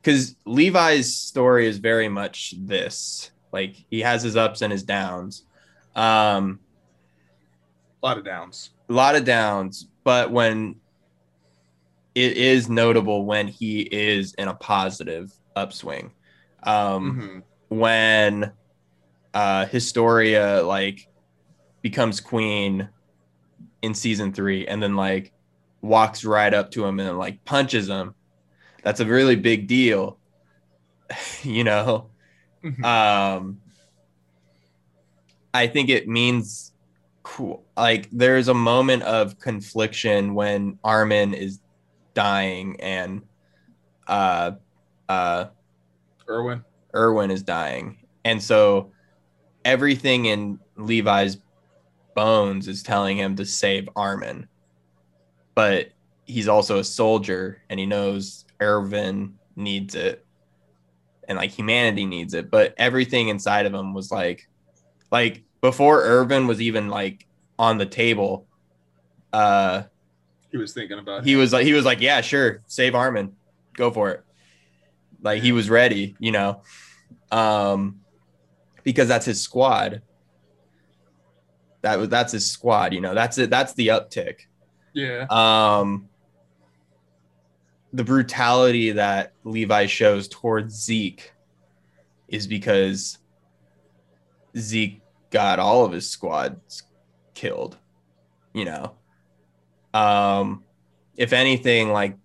because 0.00 0.36
Levi's 0.44 1.16
story 1.16 1.66
is 1.66 1.78
very 1.78 2.08
much 2.08 2.54
this. 2.58 3.30
Like 3.52 3.76
he 3.90 4.00
has 4.00 4.22
his 4.22 4.36
ups 4.36 4.60
and 4.60 4.70
his 4.70 4.82
downs. 4.82 5.44
Um 5.96 6.60
a 8.02 8.06
lot 8.06 8.18
of 8.18 8.24
downs. 8.24 8.70
A 8.90 8.92
lot 8.92 9.16
of 9.16 9.24
downs, 9.24 9.88
but 10.04 10.30
when 10.30 10.76
it 12.14 12.36
is 12.36 12.68
notable 12.68 13.24
when 13.24 13.48
he 13.48 13.82
is 13.82 14.34
in 14.34 14.48
a 14.48 14.54
positive 14.54 15.32
upswing. 15.56 16.12
Um 16.62 17.42
mm-hmm. 17.70 17.76
when 17.76 18.52
uh 19.32 19.66
Historia 19.66 20.62
like 20.64 21.08
becomes 21.82 22.20
queen 22.20 22.88
in 23.82 23.94
season 23.94 24.32
3 24.32 24.66
and 24.66 24.82
then 24.82 24.96
like 24.96 25.32
walks 25.82 26.24
right 26.24 26.54
up 26.54 26.70
to 26.70 26.84
him 26.84 26.98
and 26.98 27.18
like 27.18 27.44
punches 27.44 27.88
him 27.88 28.14
that's 28.82 29.00
a 29.00 29.04
really 29.04 29.36
big 29.36 29.66
deal 29.66 30.18
you 31.42 31.62
know 31.62 32.08
mm-hmm. 32.64 32.84
um 32.84 33.60
i 35.52 35.66
think 35.66 35.90
it 35.90 36.08
means 36.08 36.72
cool 37.22 37.64
like 37.76 38.08
there's 38.10 38.48
a 38.48 38.54
moment 38.54 39.02
of 39.02 39.38
confliction 39.38 40.34
when 40.34 40.78
armin 40.82 41.34
is 41.34 41.60
dying 42.14 42.80
and 42.80 43.22
uh 44.06 44.52
uh 45.08 45.46
erwin 46.28 46.64
erwin 46.94 47.30
is 47.30 47.42
dying. 47.42 47.98
And 48.24 48.42
so 48.42 48.92
everything 49.64 50.26
in 50.26 50.58
levi's 50.76 51.38
bones 52.14 52.68
is 52.68 52.82
telling 52.82 53.16
him 53.18 53.36
to 53.36 53.44
save 53.44 53.88
armin. 53.96 54.48
But 55.54 55.90
he's 56.26 56.48
also 56.48 56.78
a 56.78 56.84
soldier 56.84 57.62
and 57.68 57.78
he 57.78 57.86
knows 57.86 58.44
Erwin 58.60 59.34
needs 59.56 59.94
it 59.94 60.24
and 61.28 61.38
like 61.38 61.50
humanity 61.50 62.04
needs 62.06 62.34
it, 62.34 62.50
but 62.50 62.74
everything 62.76 63.28
inside 63.28 63.66
of 63.66 63.74
him 63.74 63.94
was 63.94 64.10
like 64.10 64.48
like 65.10 65.42
before 65.60 66.02
Erwin 66.02 66.46
was 66.46 66.60
even 66.60 66.88
like 66.88 67.26
on 67.58 67.78
the 67.78 67.86
table, 67.86 68.46
uh 69.32 69.84
he 70.54 70.58
was 70.58 70.72
thinking 70.72 71.00
about 71.00 71.24
he 71.24 71.34
was 71.34 71.52
like 71.52 71.66
he 71.66 71.72
was 71.72 71.84
like, 71.84 72.00
Yeah, 72.00 72.20
sure, 72.20 72.62
save 72.68 72.94
Armin. 72.94 73.34
Go 73.76 73.90
for 73.90 74.12
it. 74.12 74.22
Like 75.20 75.42
he 75.42 75.50
was 75.50 75.68
ready, 75.68 76.14
you 76.20 76.30
know. 76.30 76.62
Um 77.32 78.02
because 78.84 79.08
that's 79.08 79.26
his 79.26 79.40
squad. 79.40 80.02
That 81.82 81.98
was 81.98 82.08
that's 82.08 82.32
his 82.32 82.48
squad, 82.48 82.94
you 82.94 83.00
know. 83.00 83.14
That's 83.14 83.36
it, 83.36 83.50
that's 83.50 83.74
the 83.74 83.88
uptick. 83.88 84.42
Yeah. 84.92 85.26
Um 85.28 86.08
the 87.92 88.04
brutality 88.04 88.92
that 88.92 89.32
Levi 89.42 89.86
shows 89.86 90.28
towards 90.28 90.84
Zeke 90.84 91.32
is 92.28 92.46
because 92.46 93.18
Zeke 94.56 95.02
got 95.30 95.58
all 95.58 95.84
of 95.84 95.90
his 95.90 96.08
squads 96.08 96.84
killed, 97.34 97.76
you 98.52 98.64
know. 98.64 98.94
Um 99.94 100.64
if 101.16 101.32
anything 101.32 101.92
like 101.92 102.18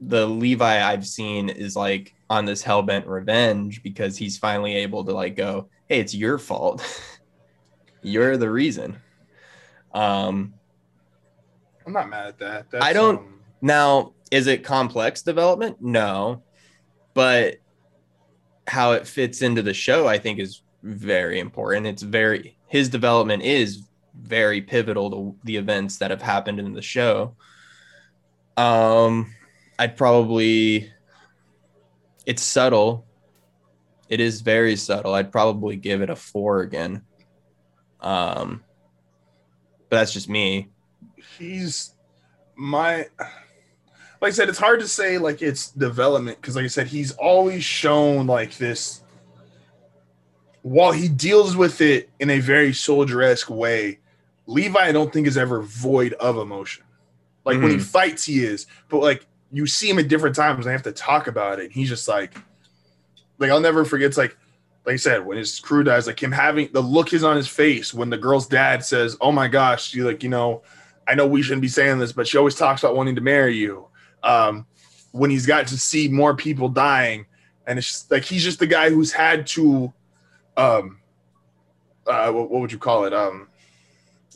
the 0.00 0.26
Levi 0.26 0.82
I've 0.82 1.06
seen 1.06 1.48
is 1.48 1.76
like 1.76 2.14
on 2.28 2.44
this 2.44 2.62
hellbent 2.62 3.06
revenge 3.06 3.82
because 3.82 4.16
he's 4.16 4.38
finally 4.38 4.74
able 4.76 5.04
to 5.04 5.12
like 5.12 5.36
go, 5.36 5.68
"Hey, 5.88 6.00
it's 6.00 6.14
your 6.14 6.38
fault. 6.38 6.82
You're 8.02 8.36
the 8.36 8.50
reason." 8.50 8.96
Um 9.92 10.54
I'm 11.86 11.92
not 11.92 12.08
mad 12.08 12.26
at 12.26 12.38
that. 12.38 12.70
That's, 12.70 12.84
I 12.84 12.92
don't 12.92 13.18
um... 13.18 13.40
now 13.60 14.14
is 14.30 14.48
it 14.48 14.64
complex 14.64 15.22
development? 15.22 15.76
No. 15.80 16.42
But 17.14 17.58
how 18.66 18.92
it 18.92 19.06
fits 19.06 19.42
into 19.42 19.62
the 19.62 19.72
show, 19.72 20.08
I 20.08 20.18
think, 20.18 20.40
is 20.40 20.62
very 20.82 21.38
important. 21.38 21.86
It's 21.86 22.02
very, 22.02 22.56
his 22.66 22.88
development 22.88 23.44
is 23.44 23.82
very 24.20 24.60
pivotal 24.60 25.10
to 25.10 25.36
the 25.44 25.56
events 25.56 25.98
that 25.98 26.10
have 26.10 26.22
happened 26.22 26.58
in 26.58 26.72
the 26.72 26.82
show. 26.82 27.36
Um, 28.56 29.34
I'd 29.78 29.96
probably, 29.96 30.92
it's 32.26 32.42
subtle. 32.42 33.06
It 34.08 34.20
is 34.20 34.40
very 34.40 34.76
subtle. 34.76 35.14
I'd 35.14 35.32
probably 35.32 35.76
give 35.76 36.02
it 36.02 36.10
a 36.10 36.16
four 36.16 36.60
again. 36.60 37.02
Um, 38.00 38.62
but 39.88 39.96
that's 39.96 40.12
just 40.12 40.28
me. 40.28 40.70
He's 41.38 41.94
my 42.56 43.06
like 44.24 44.32
I 44.32 44.36
said, 44.36 44.48
it's 44.48 44.58
hard 44.58 44.80
to 44.80 44.88
say 44.88 45.18
like 45.18 45.42
it's 45.42 45.70
development 45.70 46.40
because, 46.40 46.56
like 46.56 46.64
I 46.64 46.68
said, 46.68 46.86
he's 46.86 47.12
always 47.12 47.62
shown 47.62 48.26
like 48.26 48.56
this. 48.56 49.02
While 50.62 50.92
he 50.92 51.08
deals 51.08 51.58
with 51.58 51.82
it 51.82 52.08
in 52.18 52.30
a 52.30 52.40
very 52.40 52.72
soldier 52.72 53.20
esque 53.20 53.50
way, 53.50 53.98
Levi, 54.46 54.78
I 54.78 54.92
don't 54.92 55.12
think 55.12 55.26
is 55.26 55.38
ever 55.38 55.62
void 55.62 56.12
of 56.14 56.36
emotion. 56.36 56.84
Like 57.44 57.54
mm-hmm. 57.54 57.62
when 57.62 57.72
he 57.72 57.78
mm-hmm. 57.78 57.86
fights, 57.86 58.24
he 58.24 58.44
is, 58.44 58.66
but 58.88 58.98
like 58.98 59.26
you 59.52 59.66
see 59.66 59.88
him 59.88 59.98
at 59.98 60.08
different 60.08 60.36
times, 60.36 60.66
and 60.66 60.70
I 60.70 60.72
have 60.72 60.82
to 60.82 60.92
talk 60.92 61.26
about 61.26 61.60
it. 61.60 61.70
he's 61.70 61.88
just 61.88 62.08
like, 62.08 62.34
like 63.38 63.50
I'll 63.50 63.60
never 63.60 63.84
forget. 63.84 64.08
It's 64.08 64.18
like, 64.18 64.36
like 64.84 64.94
I 64.94 64.96
said, 64.96 65.24
when 65.24 65.38
his 65.38 65.60
crew 65.60 65.84
dies, 65.84 66.06
like 66.06 66.22
him 66.22 66.32
having 66.32 66.70
the 66.72 66.80
look 66.80 67.12
is 67.12 67.24
on 67.24 67.36
his 67.36 67.48
face 67.48 67.94
when 67.94 68.10
the 68.10 68.18
girl's 68.18 68.46
dad 68.46 68.84
says, 68.84 69.16
"Oh 69.20 69.32
my 69.32 69.48
gosh," 69.48 69.94
you 69.94 70.04
like, 70.04 70.22
you 70.22 70.28
know, 70.28 70.62
I 71.06 71.14
know 71.14 71.26
we 71.26 71.42
shouldn't 71.42 71.62
be 71.62 71.68
saying 71.68 71.98
this, 71.98 72.12
but 72.12 72.26
she 72.26 72.38
always 72.38 72.54
talks 72.54 72.82
about 72.82 72.96
wanting 72.96 73.14
to 73.14 73.20
marry 73.20 73.56
you 73.56 73.86
um, 74.22 74.66
when 75.12 75.30
he's 75.30 75.46
got 75.46 75.66
to 75.68 75.78
see 75.78 76.08
more 76.08 76.34
people 76.34 76.68
dying, 76.68 77.26
and 77.66 77.78
it's 77.78 77.88
just, 77.88 78.10
like 78.10 78.24
he's 78.24 78.42
just 78.42 78.58
the 78.58 78.66
guy 78.66 78.90
who's 78.90 79.12
had 79.12 79.46
to, 79.48 79.92
um, 80.56 81.00
uh, 82.06 82.30
what, 82.32 82.50
what 82.50 82.60
would 82.60 82.72
you 82.72 82.78
call 82.78 83.04
it? 83.04 83.14
Um, 83.14 83.48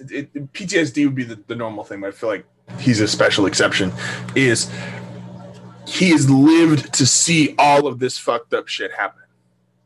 it, 0.00 0.30
it, 0.34 0.52
PTSD 0.52 1.04
would 1.04 1.14
be 1.14 1.24
the, 1.24 1.38
the 1.46 1.54
normal 1.54 1.84
thing, 1.84 2.00
but 2.00 2.08
I 2.08 2.10
feel 2.10 2.28
like 2.28 2.46
he's 2.78 3.00
a 3.00 3.08
special 3.08 3.46
exception. 3.46 3.92
Is 4.34 4.70
he 5.86 6.10
has 6.10 6.30
lived 6.30 6.92
to 6.94 7.06
see 7.06 7.54
all 7.58 7.86
of 7.86 7.98
this 7.98 8.18
fucked 8.18 8.54
up 8.54 8.68
shit 8.68 8.92
happen. 8.92 9.22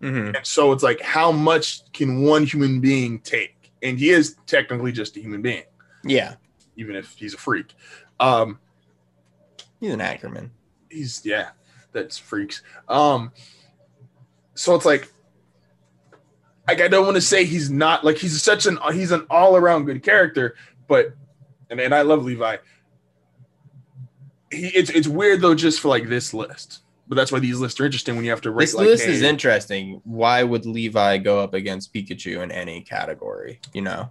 Mm-hmm. 0.01 0.37
And 0.37 0.47
so 0.47 0.73
it's 0.73 0.83
like, 0.83 1.01
how 1.01 1.31
much 1.31 1.91
can 1.93 2.23
one 2.23 2.45
human 2.45 2.81
being 2.81 3.21
take? 3.21 3.73
And 3.83 3.99
he 3.99 4.11
is 4.11 4.37
technically 4.47 4.91
just 4.91 5.17
a 5.17 5.21
human 5.21 5.43
being. 5.43 5.63
Yeah. 6.05 6.35
Even 6.77 6.97
if 6.97 7.15
he's 7.17 7.35
a 7.35 7.39
freak. 7.39 7.75
Um, 8.19 8.59
He's 9.83 9.93
an 9.93 10.01
Ackerman. 10.01 10.53
He's 10.89 11.27
yeah, 11.27 11.51
that's 11.91 12.17
freaks. 12.17 12.63
Um, 12.89 13.33
so 14.55 14.77
it's 14.77 14.85
like, 14.85 15.11
like 16.67 16.81
I 16.81 16.89
don't 16.89 17.05
want 17.05 17.17
to 17.17 17.21
say 17.21 17.45
he's 17.45 17.71
not 17.71 18.05
like 18.05 18.19
he's 18.19 18.41
such 18.43 18.67
an 18.67 18.79
he's 18.93 19.11
an 19.11 19.27
all 19.31 19.57
around 19.57 19.85
good 19.85 20.03
character, 20.03 20.55
but 20.87 21.15
and 21.71 21.81
and 21.81 21.95
I 21.95 22.03
love 22.03 22.25
Levi. 22.25 22.59
He 24.51 24.67
it's 24.69 24.91
it's 24.91 25.09
weird 25.09 25.41
though 25.41 25.55
just 25.55 25.81
for 25.81 25.89
like 25.89 26.09
this 26.09 26.33
list, 26.33 26.83
but 27.09 27.17
that's 27.17 27.33
why 27.33 27.41
these 27.41 27.59
lists 27.59 27.81
are 27.81 27.85
interesting 27.85 28.15
when 28.15 28.25
you 28.25 28.31
have 28.31 28.43
to 28.43 28.51
rate. 28.51 28.65
This 28.67 28.75
like, 28.75 28.87
list 28.87 29.07
is 29.07 29.23
interesting. 29.23 30.01
Why 30.05 30.43
would 30.43 30.67
Levi 30.67 31.19
go 31.19 31.41
up 31.41 31.55
against 31.55 31.93
Pikachu 31.93 32.43
in 32.43 32.53
any 32.53 32.83
category? 32.83 33.61
You 33.73 33.83
know, 33.83 34.11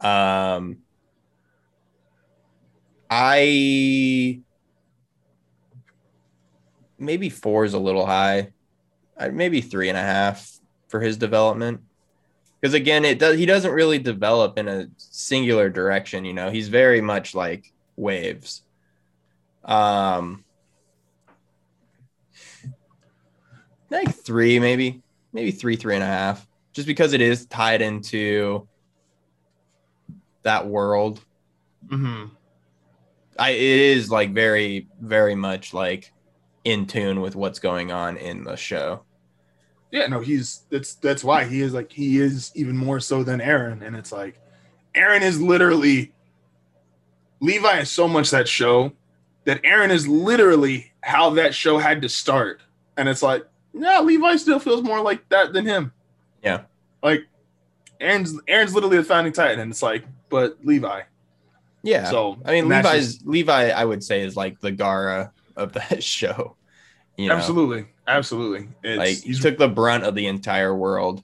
um 0.00 0.78
I 3.08 4.40
maybe 6.98 7.28
four 7.28 7.64
is 7.64 7.74
a 7.74 7.78
little 7.78 8.06
high. 8.06 8.52
I, 9.18 9.28
maybe 9.28 9.60
three 9.60 9.88
and 9.88 9.98
a 9.98 10.02
half 10.02 10.59
for 10.90 11.00
his 11.00 11.16
development. 11.16 11.80
Because 12.60 12.74
again, 12.74 13.04
it 13.04 13.18
does 13.18 13.38
he 13.38 13.46
doesn't 13.46 13.72
really 13.72 13.98
develop 13.98 14.58
in 14.58 14.68
a 14.68 14.88
singular 14.98 15.70
direction, 15.70 16.24
you 16.24 16.34
know. 16.34 16.50
He's 16.50 16.68
very 16.68 17.00
much 17.00 17.34
like 17.34 17.72
waves. 17.96 18.62
Um 19.64 20.44
like 23.90 24.14
three, 24.14 24.58
maybe, 24.58 25.02
maybe 25.32 25.52
three, 25.52 25.76
three 25.76 25.94
and 25.94 26.04
a 26.04 26.06
half, 26.06 26.46
just 26.72 26.86
because 26.86 27.12
it 27.12 27.20
is 27.20 27.46
tied 27.46 27.82
into 27.82 28.68
that 30.42 30.66
world. 30.66 31.24
Mm-hmm. 31.88 32.26
I 33.38 33.50
it 33.50 33.60
is 33.60 34.10
like 34.10 34.34
very 34.34 34.88
very 35.00 35.34
much 35.34 35.72
like 35.72 36.12
in 36.64 36.86
tune 36.86 37.22
with 37.22 37.36
what's 37.36 37.58
going 37.58 37.90
on 37.90 38.18
in 38.18 38.44
the 38.44 38.56
show. 38.56 39.04
Yeah, 39.90 40.06
no, 40.06 40.20
he's 40.20 40.60
that's 40.70 40.94
that's 40.94 41.24
why 41.24 41.44
he 41.44 41.60
is 41.62 41.72
like 41.72 41.90
he 41.92 42.18
is 42.18 42.52
even 42.54 42.76
more 42.76 43.00
so 43.00 43.22
than 43.24 43.40
Eren, 43.40 43.82
and 43.84 43.96
it's 43.96 44.12
like 44.12 44.40
Eren 44.94 45.22
is 45.22 45.40
literally 45.40 46.12
Levi 47.40 47.80
is 47.80 47.90
so 47.90 48.06
much 48.06 48.30
that 48.30 48.46
show 48.48 48.92
that 49.44 49.62
Eren 49.62 49.90
is 49.90 50.06
literally 50.06 50.92
how 51.00 51.30
that 51.30 51.54
show 51.54 51.78
had 51.78 52.02
to 52.02 52.08
start. 52.08 52.60
And 52.96 53.08
it's 53.08 53.22
like, 53.22 53.44
yeah, 53.72 54.00
Levi 54.00 54.36
still 54.36 54.58
feels 54.60 54.82
more 54.82 55.00
like 55.00 55.26
that 55.30 55.52
than 55.52 55.64
him. 55.64 55.92
Yeah. 56.44 56.62
Like 57.02 57.26
Eren's 58.00 58.40
Eren's 58.42 58.74
literally 58.74 58.98
the 58.98 59.04
founding 59.04 59.32
titan, 59.32 59.60
and 59.60 59.70
it's 59.70 59.82
like, 59.82 60.04
but 60.28 60.58
Levi. 60.64 61.02
Yeah. 61.82 62.10
So 62.10 62.38
I 62.44 62.52
mean, 62.52 62.68
Levi's 62.68 63.14
just- 63.14 63.26
Levi, 63.26 63.70
I 63.70 63.84
would 63.84 64.04
say, 64.04 64.22
is 64.22 64.36
like 64.36 64.60
the 64.60 64.70
Gaara 64.70 65.30
of 65.56 65.72
that 65.72 66.04
show. 66.04 66.56
You 67.16 67.28
know, 67.28 67.34
absolutely, 67.34 67.86
absolutely. 68.16 68.68
It's, 68.82 68.98
like 68.98 69.24
he 69.24 69.34
took 69.34 69.58
the 69.58 69.68
brunt 69.68 70.04
of 70.04 70.14
the 70.14 70.26
entire 70.26 70.74
world. 70.74 71.22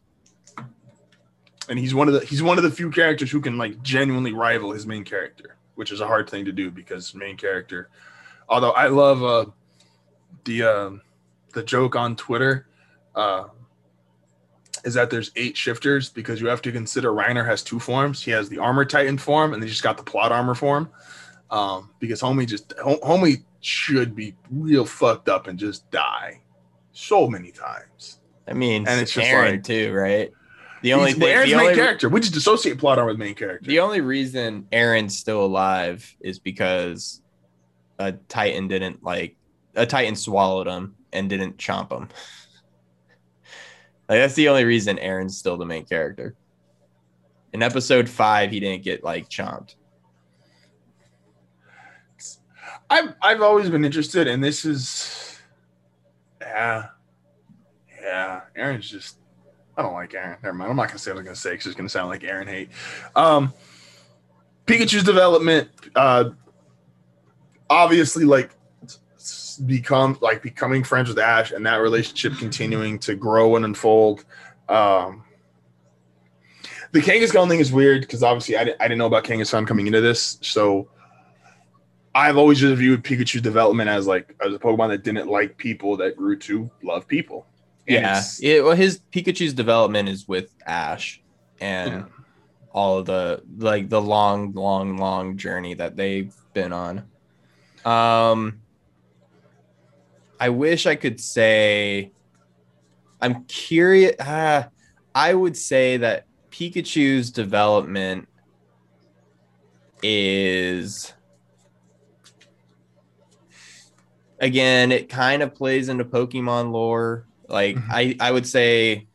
and 1.69 1.79
he's 1.79 1.95
one 1.95 2.09
of 2.09 2.15
the 2.15 2.21
he's 2.21 2.43
one 2.43 2.59
of 2.59 2.65
the 2.65 2.71
few 2.71 2.91
characters 2.91 3.31
who 3.31 3.41
can 3.41 3.59
like 3.59 3.83
genuinely 3.83 4.33
rival 4.33 4.73
his 4.73 4.87
main 4.87 5.05
character, 5.05 5.57
which 5.75 5.91
is 5.93 6.01
a 6.01 6.07
hard 6.07 6.29
thing 6.29 6.45
to 6.45 6.53
do 6.53 6.71
because 6.71 7.15
main 7.15 7.37
character. 7.37 7.89
Although 8.49 8.73
I 8.73 8.87
love 8.87 9.23
uh 9.23 9.47
the 10.45 10.63
uh, 10.63 10.91
the 11.53 11.63
joke 11.63 11.97
on 11.97 12.17
Twitter 12.17 12.69
uh 13.15 13.45
is 14.85 14.95
that 14.95 15.11
there's 15.11 15.33
eight 15.35 15.57
shifters 15.57 16.11
because 16.11 16.41
you 16.41 16.47
have 16.47 16.63
to 16.63 16.71
consider 16.71 17.11
Reiner 17.11 17.45
has 17.45 17.63
two 17.63 17.81
forms. 17.81 18.23
He 18.23 18.31
has 18.31 18.49
the 18.49 18.59
armor 18.59 18.85
titan 18.85 19.19
form 19.19 19.53
and 19.53 19.61
then 19.61 19.69
he's 19.69 19.81
got 19.81 19.97
the 19.97 20.05
plot 20.05 20.31
armor 20.33 20.55
form. 20.55 20.89
Um 21.51 21.91
because 21.99 22.21
homie 22.21 22.47
just 22.47 22.69
homie 22.77 23.43
should 23.61 24.15
be 24.15 24.37
real 24.51 24.85
fucked 24.85 25.29
up 25.29 25.49
and 25.49 25.59
just 25.59 25.91
die 25.91 26.41
so 26.97 27.29
many 27.29 27.51
times. 27.53 28.21
I 28.49 28.55
mean, 28.55 28.87
And 28.89 29.01
it's 29.01 29.13
just 29.13 29.27
Eren 29.27 29.51
like- 29.53 29.65
too, 29.65 29.93
right? 29.93 30.33
The 30.83 30.93
only 30.93 31.13
thing, 31.13 31.23
Eren's 31.23 31.51
the 31.51 31.57
main 31.57 31.67
only, 31.67 31.75
character. 31.75 32.09
We 32.09 32.21
just 32.21 32.37
associate 32.37 32.79
plot 32.79 32.99
armor 32.99 33.11
with 33.11 33.19
main 33.19 33.35
character. 33.35 33.67
the 33.67 33.81
only 33.81 34.01
reason 34.01 34.67
Eren's 34.73 35.17
still 35.19 35.45
alive 35.45 36.15
is 36.21 36.39
because 36.39 37.21
a 37.99 38.13
Titan 38.13 38.69
didn't 38.69 39.03
like 39.03 39.37
a 39.75 39.85
Titan 39.87 40.15
swallowed 40.17 40.67
him 40.67 40.95
and 41.13 41.29
didn't 41.29 41.57
chomp 41.59 41.93
him. 41.93 42.09
Like 44.09 44.21
that's 44.21 44.35
the 44.35 44.49
only 44.51 44.65
reason 44.65 44.99
Eren's 44.99 45.37
still 45.37 45.57
the 45.57 45.67
main 45.67 45.85
character. 45.85 46.37
In 47.53 47.61
episode 47.61 48.09
five, 48.09 48.53
he 48.53 48.61
didn't 48.61 48.85
get 48.85 49.03
like 49.03 49.29
chomped. 49.29 49.75
I've 52.89 53.15
I've 53.21 53.43
always 53.43 53.69
been 53.69 53.85
interested, 53.85 54.29
and 54.29 54.45
this 54.45 54.65
is, 54.65 55.26
yeah, 56.47 56.87
yeah. 58.01 58.41
Eren's 58.57 58.89
just, 58.89 59.19
I 59.77 59.83
don't 59.83 59.93
like 59.95 60.11
Eren. 60.13 60.43
Never 60.43 60.55
mind. 60.55 60.71
I'm 60.71 60.77
not 60.77 60.89
gonna 60.89 60.99
say 60.99 61.11
what 61.11 61.17
I 61.17 61.19
was 61.21 61.25
gonna 61.27 61.37
say. 61.37 61.57
'cause 61.57 61.67
it's 61.67 61.75
gonna 61.77 61.89
sound 61.89 62.09
like 62.09 62.23
Eren 62.23 62.47
hate. 62.49 62.71
Um, 63.15 63.53
Pikachu's 64.67 65.05
development, 65.05 65.69
uh, 65.95 66.31
obviously, 67.71 68.25
like 68.25 68.51
become 69.67 70.19
like 70.21 70.43
becoming 70.43 70.85
friends 70.85 71.09
with 71.09 71.19
Ash, 71.19 71.51
and 71.53 71.65
that 71.67 71.77
relationship 71.77 72.35
continuing 72.39 72.99
to 73.01 73.15
grow 73.15 73.57
and 73.57 73.65
unfold. 73.65 74.25
Um, 74.69 75.25
the 76.93 77.01
Kangaskhan 77.01 77.49
thing 77.49 77.61
is 77.61 77.73
weird 77.73 78.03
because 78.03 78.23
obviously 78.23 78.57
I, 78.57 78.65
di- 78.65 78.75
I 78.81 78.85
didn't 78.89 78.99
know 78.99 79.07
about 79.07 79.25
Kangaskhan 79.25 79.67
coming 79.67 79.87
into 79.87 80.01
this, 80.01 80.39
so 80.43 80.89
I've 82.17 82.39
always 82.39 82.59
just 82.59 82.79
viewed 82.79 83.05
Pikachu's 83.05 83.43
development 83.43 83.91
as 83.91 84.07
like 84.07 84.35
as 84.45 84.55
a 84.55 84.59
Pokemon 84.59 84.89
that 84.89 85.05
didn't 85.05 85.29
like 85.29 85.59
people 85.59 85.99
that 85.99 86.17
grew 86.17 86.39
to 86.39 86.71
love 86.83 87.07
people. 87.07 87.47
And 87.87 88.03
Yeah, 88.03 88.23
it, 88.41 88.65
well, 88.65 88.75
his 88.75 89.01
Pikachu's 89.13 89.53
development 89.53 90.09
is 90.09 90.27
with 90.27 90.51
Ash 90.67 91.23
and 91.61 91.93
Yeah. 91.93 92.05
all 92.73 92.99
of 92.99 93.05
the 93.07 93.43
like 93.59 93.91
the 93.91 94.01
long, 94.01 94.53
long, 94.53 94.97
long 94.97 95.37
journey 95.37 95.75
that 95.75 95.95
they've 95.97 96.35
been 96.55 96.73
on. 96.73 97.05
Um, 97.85 98.61
I 100.41 100.49
wish 100.49 100.87
I 100.87 100.97
could 100.97 101.21
say. 101.21 102.13
I'm 103.21 103.45
curious. 103.45 104.19
Uh, 104.19 104.65
I 105.15 105.35
would 105.35 105.57
say 105.57 105.99
that 105.99 106.27
Pikachu's 106.51 107.31
development 107.31 108.29
is 110.03 111.13
again 114.39 114.93
it 114.93 115.09
kind 115.09 115.43
of 115.43 115.55
plays 115.55 115.89
into 115.89 116.05
pokemon 116.05 116.71
lore. 116.73 117.27
Like 117.49 117.77
Mhm. 117.77 117.87
i 117.91 118.17
i 118.21 118.31
would 118.31 118.47
say 118.47 119.07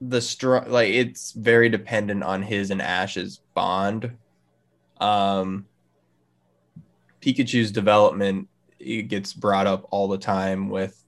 the 0.00 0.20
strong 0.20 0.70
like 0.70 0.92
it's 0.92 1.32
very 1.32 1.68
dependent 1.68 2.22
on 2.22 2.42
his 2.42 2.70
and 2.70 2.80
ash's 2.82 3.40
bond. 3.54 4.12
Um 5.00 5.66
pikachu's 7.20 7.72
development 7.72 8.48
it 8.78 9.02
gets 9.02 9.32
brought 9.32 9.66
up 9.66 9.86
all 9.90 10.06
the 10.08 10.18
time 10.18 10.68
with 10.68 11.04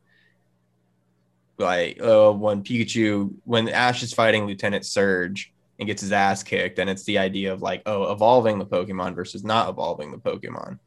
like 1.59 2.01
uh, 2.01 2.33
when 2.33 2.63
pikachu 2.65 3.33
when 3.45 3.69
ash 3.69 4.03
is 4.03 4.13
fighting 4.13 4.47
lieutenant 4.47 4.85
surge 4.85 5.53
and 5.79 5.87
gets 5.87 6.01
his 6.03 6.11
ass 6.13 6.43
kicked 6.43 6.79
and 6.79 6.91
it's 6.91 7.05
the 7.05 7.19
idea 7.19 7.53
of 7.53 7.63
like 7.63 7.83
oh 7.87 8.11
evolving 8.13 8.59
the 8.59 8.67
pokemon 8.67 9.15
versus 9.15 9.45
not 9.45 9.69
evolving 9.69 10.11
the 10.11 10.19
pokemon 10.19 10.79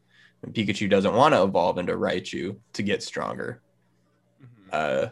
and 0.44 0.54
pikachu 0.54 0.90
doesn't 0.90 1.14
want 1.14 1.34
to 1.34 1.44
evolve 1.44 1.78
into 1.78 1.94
raichu 1.94 2.58
to 2.74 2.84
get 2.84 3.02
stronger. 3.02 3.62
Uh 4.72 5.08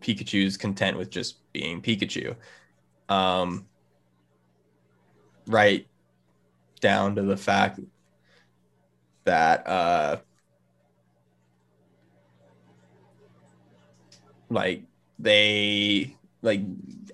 pikachu's 0.00 0.56
content 0.56 0.98
with 0.98 1.10
just 1.10 1.36
being 1.52 1.82
pikachu. 1.82 2.34
Um 3.08 3.66
right 5.46 5.86
down 6.80 7.14
to 7.16 7.22
the 7.22 7.36
fact 7.36 7.80
that 9.24 9.66
uh 9.66 10.16
like 14.50 14.82
they 15.18 16.16
like 16.42 16.60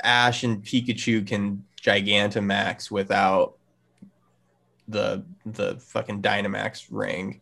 ash 0.02 0.44
and 0.44 0.62
pikachu 0.64 1.26
can 1.26 1.64
gigantamax 1.82 2.90
without 2.90 3.56
the 4.88 5.24
the 5.54 5.76
fucking 5.80 6.22
dynamax 6.22 6.86
ring 6.90 7.40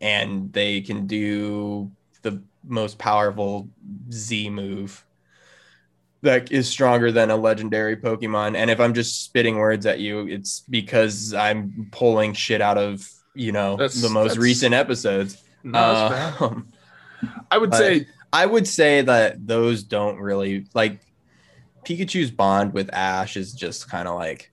and 0.00 0.52
they 0.52 0.80
can 0.80 1.06
do 1.06 1.90
the 2.22 2.42
most 2.64 2.98
powerful 2.98 3.68
z 4.10 4.48
move 4.50 5.04
that 6.22 6.52
is 6.52 6.68
stronger 6.68 7.10
than 7.10 7.30
a 7.30 7.36
legendary 7.36 7.96
pokemon 7.96 8.56
and 8.56 8.70
if 8.70 8.80
i'm 8.80 8.94
just 8.94 9.24
spitting 9.24 9.56
words 9.56 9.86
at 9.86 9.98
you 9.98 10.26
it's 10.28 10.60
because 10.70 11.34
i'm 11.34 11.88
pulling 11.90 12.32
shit 12.32 12.60
out 12.60 12.78
of 12.78 13.08
you 13.34 13.52
know 13.52 13.76
That's- 13.76 14.00
the 14.00 14.08
most 14.08 14.36
recent 14.36 14.74
episodes. 14.74 15.42
Um, 15.64 16.68
I 17.50 17.58
would 17.58 17.74
say 17.74 18.06
I 18.32 18.46
would 18.46 18.66
say 18.66 19.02
that 19.02 19.46
those 19.46 19.82
don't 19.84 20.18
really 20.18 20.66
like 20.74 21.00
Pikachu's 21.84 22.30
bond 22.30 22.72
with 22.72 22.92
Ash 22.92 23.36
is 23.36 23.52
just 23.52 23.88
kind 23.88 24.08
of 24.08 24.16
like 24.16 24.51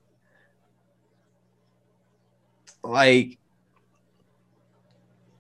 like 2.84 3.38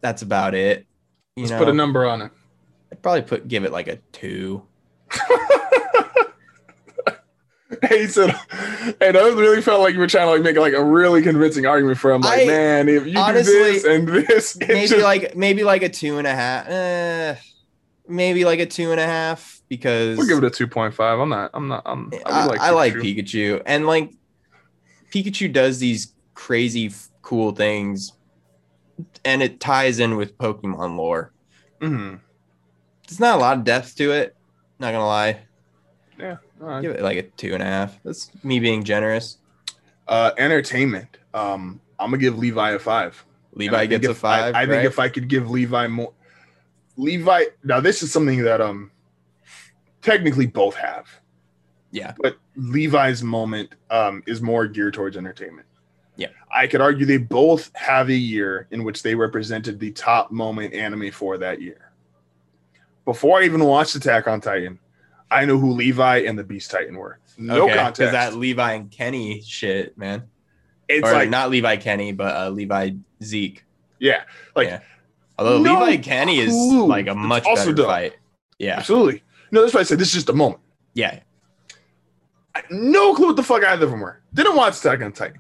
that's 0.01 0.21
about 0.21 0.53
it. 0.55 0.85
You 1.35 1.43
let's 1.43 1.51
know, 1.51 1.59
put 1.59 1.67
a 1.69 1.73
number 1.73 2.05
on 2.05 2.21
it. 2.21 2.31
I'd 2.91 3.01
probably 3.01 3.21
put 3.21 3.47
give 3.47 3.63
it 3.63 3.71
like 3.71 3.87
a 3.87 3.97
two. 4.11 4.63
Hey, 7.83 8.07
so, 8.07 8.23
and 8.99 9.15
I 9.15 9.27
really 9.29 9.61
felt 9.61 9.81
like 9.81 9.93
you 9.93 9.99
were 9.99 10.07
trying 10.07 10.25
to 10.25 10.31
like 10.31 10.41
make 10.41 10.57
like 10.57 10.73
a 10.73 10.83
really 10.83 11.21
convincing 11.21 11.67
argument 11.67 11.99
for 11.99 12.11
him. 12.11 12.21
Like, 12.21 12.41
I- 12.41 12.45
man, 12.45 12.89
if 12.89 13.05
you 13.05 13.17
honestly, 13.17 13.53
do 13.53 13.63
this 13.63 13.85
and 13.85 14.07
this, 14.07 14.57
Maybe 14.59 14.87
just- 14.87 15.03
like 15.03 15.35
maybe 15.35 15.63
like 15.63 15.83
a 15.83 15.89
two 15.89 16.17
and 16.17 16.25
a 16.25 16.33
half. 16.33 16.67
Eh, 16.67 17.35
maybe 18.07 18.43
like 18.43 18.59
a 18.59 18.65
two 18.65 18.91
and 18.91 18.99
a 18.99 19.05
half 19.05 19.61
because 19.69 20.17
we'll 20.17 20.27
give 20.27 20.39
it 20.39 20.43
a 20.43 20.49
two 20.49 20.67
point 20.67 20.95
five. 20.95 21.19
I'm 21.19 21.29
not. 21.29 21.51
I'm 21.53 21.67
not. 21.67 21.83
I'm. 21.85 22.11
I, 22.25 22.57
I 22.59 22.69
like 22.71 22.95
Pikachu. 22.95 23.01
Pikachu, 23.23 23.61
and 23.67 23.85
like 23.85 24.13
Pikachu 25.13 25.53
does 25.53 25.77
these 25.77 26.13
crazy 26.33 26.91
cool 27.29 27.51
things, 27.51 28.13
and 29.23 29.43
it 29.43 29.59
ties 29.59 29.99
in 29.99 30.15
with 30.17 30.35
Pokemon 30.39 30.97
lore. 30.97 31.31
Mhm. 31.79 32.19
There's 33.07 33.19
not 33.19 33.35
a 33.37 33.39
lot 33.39 33.57
of 33.59 33.63
depth 33.63 33.95
to 33.97 34.11
it. 34.11 34.35
Not 34.79 34.93
gonna 34.93 35.05
lie, 35.05 35.41
Yeah. 36.17 36.37
right. 36.57 36.81
give 36.81 36.91
it 36.95 37.03
like 37.03 37.17
a 37.19 37.21
two 37.23 37.53
and 37.53 37.61
a 37.61 37.65
half. 37.67 37.99
That's 38.03 38.31
me 38.43 38.59
being 38.59 38.83
generous. 38.83 39.37
Uh, 40.07 40.31
entertainment. 40.39 41.17
Um, 41.35 41.79
I'm 41.99 42.09
gonna 42.09 42.17
give 42.17 42.39
Levi 42.39 42.71
a 42.71 42.79
five. 42.79 43.23
Levi 43.53 43.85
gets 43.85 44.07
a 44.07 44.11
if- 44.11 44.25
I- 44.25 44.41
five. 44.51 44.55
I, 44.55 44.61
think 44.65 44.77
right? 44.77 44.85
if 44.85 44.97
I 44.97 45.07
could 45.09 45.27
give 45.27 45.51
Levi 45.51 45.85
more, 45.87 46.13
Levi. 46.97 47.43
Now 47.63 47.79
this 47.79 48.01
is 48.01 48.11
something 48.11 48.41
that 48.43 48.59
um, 48.59 48.89
technically 50.01 50.47
both 50.47 50.73
have. 50.75 51.07
Yeah. 51.91 52.13
But 52.19 52.37
Levi's 52.55 53.21
moment 53.21 53.75
um 53.91 54.23
is 54.25 54.41
more 54.41 54.65
geared 54.67 54.95
towards 54.95 55.15
entertainment. 55.15 55.67
Yeah. 56.19 56.27
I 56.53 56.67
could 56.67 56.81
argue 56.81 57.05
they 57.05 57.17
both 57.17 57.71
have 57.75 58.09
a 58.09 58.13
year 58.13 58.67
in 58.71 58.83
which 58.83 59.03
they 59.03 59.15
represented 59.15 59.79
the 59.79 59.91
top 59.91 60.31
moment 60.31 60.73
anime 60.73 61.11
for 61.11 61.37
that 61.37 61.61
year. 61.61 61.91
Before 63.05 63.39
I 63.39 63.45
even 63.45 63.63
watched 63.63 63.95
Attack 63.95 64.27
on 64.27 64.41
Titan, 64.41 64.79
I 65.31 65.45
know 65.45 65.57
who 65.57 65.71
Levi 65.71 66.17
and 66.19 66.37
the 66.37 66.43
Beast 66.43 66.69
Titan 66.71 66.95
were. 66.97 67.19
No 67.37 67.63
Okay, 67.65 67.73
'cause 67.75 67.81
contest. 67.83 68.11
that 68.11 68.35
Levi 68.35 68.73
and 68.73 68.91
Kenny 68.91 69.41
shit, 69.41 69.97
man. 69.97 70.23
it's 70.89 71.07
or 71.07 71.13
like 71.13 71.29
not 71.29 71.49
Levi 71.51 71.77
Kenny, 71.77 72.11
but 72.11 72.35
uh, 72.35 72.49
Levi 72.49 72.91
Zeke. 73.23 73.63
yeah, 73.99 74.23
like 74.55 74.67
Yeah. 74.67 74.81
Although 75.37 75.59
No 75.61 75.79
Levi 75.85 75.97
Kenny 76.01 76.39
is 76.39 76.51
clue. 76.51 76.85
like 76.85 77.07
a 77.07 77.11
It's 77.11 77.17
much 77.17 77.45
also 77.45 77.61
better 77.67 77.73
dope. 77.75 77.87
fight. 77.87 78.13
Yeah, 78.57 78.77
absolutely. 78.77 79.23
No, 79.51 79.61
that's 79.61 79.73
why 79.73 79.79
I 79.79 79.83
said 79.83 79.97
this 79.99 80.09
is 80.09 80.13
just 80.15 80.29
a 80.29 80.33
moment. 80.33 80.61
yeah, 80.95 81.19
I, 82.55 82.63
no 82.71 83.13
clue 83.13 83.27
what 83.27 83.35
the 83.37 83.43
fuck 83.43 83.63
either 83.63 83.85
of 83.85 83.91
them 83.91 84.01
were. 84.01 84.21
Didn't 84.33 84.55
watch 84.55 84.77
Attack 84.79 85.01
on 85.01 85.11
Titan, 85.13 85.39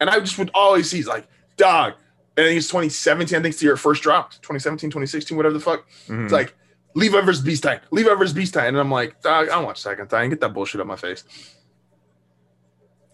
and 0.00 0.10
I 0.10 0.18
just 0.20 0.38
would 0.38 0.50
always 0.54 0.90
see 0.90 1.02
like 1.04 1.26
dog. 1.56 1.94
And 2.36 2.46
I 2.46 2.48
think 2.50 2.58
it's 2.58 2.68
2017. 2.68 3.36
I 3.38 3.42
think 3.42 3.52
it's 3.52 3.60
the 3.60 3.66
year 3.66 3.74
it 3.74 3.78
first 3.78 4.02
dropped. 4.02 4.36
2017, 4.42 4.88
2016, 4.90 5.36
whatever 5.36 5.52
the 5.52 5.60
fuck. 5.60 5.84
Mhm. 6.08 6.24
It's 6.24 6.32
like 6.32 6.54
Levi 6.94 7.20
versus 7.20 7.42
Beast 7.44 7.62
Titan. 7.62 7.82
Levi 7.90 8.14
versus 8.14 8.32
Beast 8.32 8.54
Titan. 8.54 8.68
And 8.74 8.78
I'm 8.78 8.90
like, 8.90 9.20
dog, 9.20 9.48
I 9.48 9.52
don't 9.52 9.64
watch 9.64 9.84
on 9.86 9.96
Titan. 10.08 10.30
Get 10.30 10.40
that 10.40 10.54
bullshit 10.54 10.80
out 10.80 10.86
my 10.86 10.96
face. 10.96 11.24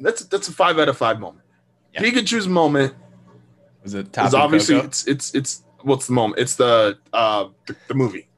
That's 0.01 0.25
that's 0.27 0.49
a 0.49 0.53
five 0.53 0.79
out 0.79 0.89
of 0.89 0.97
five 0.97 1.19
moment. 1.21 1.45
Yeah. 1.95 2.03
Pikachu's 2.03 2.47
moment 2.47 2.95
was 3.83 3.95
it 3.95 4.13
Tapu 4.13 4.29
is 4.29 4.35
obviously 4.35 4.75
Koko? 4.77 4.87
it's 4.89 5.07
it's 5.07 5.35
it's 5.35 5.63
what's 5.83 6.07
the 6.07 6.13
moment? 6.13 6.39
It's 6.41 6.57
the 6.57 6.99
uh 7.13 7.49
the, 7.67 7.77
the 7.89 7.95
movie. 7.95 8.29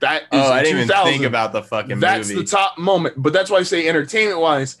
That 0.00 0.22
is 0.22 0.26
Oh, 0.32 0.50
I 0.52 0.62
didn't 0.62 0.82
even 0.82 1.04
think 1.04 1.24
about 1.24 1.52
the 1.52 1.62
fucking 1.62 2.00
That's 2.00 2.28
movie. 2.28 2.40
the 2.42 2.46
top 2.48 2.76
moment. 2.78 3.14
But 3.22 3.32
that's 3.32 3.48
why 3.50 3.58
I 3.58 3.62
say 3.62 3.88
entertainment 3.88 4.40
wise, 4.40 4.76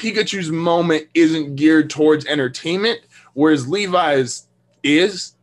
Pikachu's 0.00 0.50
moment 0.50 1.06
isn't 1.14 1.56
geared 1.56 1.90
towards 1.90 2.24
entertainment, 2.26 3.00
whereas 3.34 3.68
Levi's 3.68 4.46
is. 4.82 5.34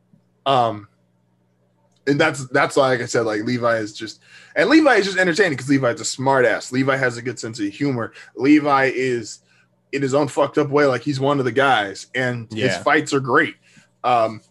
Um 0.46 0.88
and 2.08 2.20
that's 2.20 2.48
that's 2.48 2.76
why 2.76 2.88
like 2.88 3.02
I 3.02 3.06
said, 3.06 3.22
like 3.22 3.44
Levi 3.44 3.78
is 3.78 3.94
just 3.94 4.22
and 4.56 4.70
Levi 4.70 4.96
is 4.96 5.06
just 5.06 5.18
entertaining 5.18 5.54
because 5.54 5.70
Levi's 5.70 6.02
a 6.02 6.06
smart 6.06 6.46
ass. 6.46 6.72
Levi 6.72 6.96
has 6.96 7.18
a 7.18 7.22
good 7.22 7.38
sense 7.38 7.60
of 7.60 7.68
humor. 7.68 8.14
Levi 8.36 8.92
is 8.96 9.40
in 9.92 10.02
his 10.02 10.14
own 10.14 10.28
fucked 10.28 10.58
up 10.58 10.70
way, 10.70 10.86
like 10.86 11.04
he's 11.04 11.20
one 11.20 11.40
of 11.40 11.46
the 11.46 11.52
guys, 11.52 12.08
and 12.16 12.52
his 12.52 12.78
fights 12.78 13.14
are 13.14 13.20
great. 13.20 13.56
Um 14.04 14.42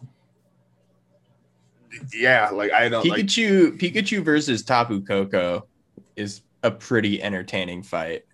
yeah, 2.13 2.49
like 2.49 2.71
I 2.71 2.89
don't 2.89 3.05
like 3.05 3.25
Pikachu 3.25 3.77
Pikachu 3.79 4.23
versus 4.23 4.63
Tapu 4.63 5.01
Koko 5.01 5.65
is 6.15 6.41
a 6.63 6.71
pretty 6.71 7.21
entertaining 7.21 7.83
fight. 7.83 8.25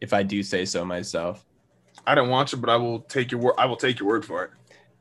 If 0.00 0.12
I 0.12 0.22
do 0.22 0.42
say 0.42 0.64
so 0.64 0.84
myself. 0.84 1.44
I 2.06 2.14
didn't 2.14 2.30
watch 2.30 2.52
it, 2.52 2.58
but 2.58 2.70
I 2.70 2.76
will 2.76 3.00
take 3.00 3.30
your 3.30 3.40
word. 3.40 3.54
I 3.58 3.66
will 3.66 3.76
take 3.76 3.98
your 3.98 4.08
word 4.08 4.24
for 4.24 4.44
it. 4.44 4.50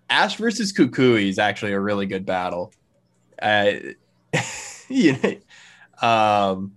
Ash 0.10 0.36
versus 0.36 0.72
Kukui 0.72 1.30
is 1.30 1.40
actually 1.40 1.74
a 1.74 1.80
really 1.80 2.06
good 2.06 2.26
battle. 2.26 2.74
Uh, 3.42 3.74
you 4.88 5.18
know, 5.18 6.08
um, 6.08 6.74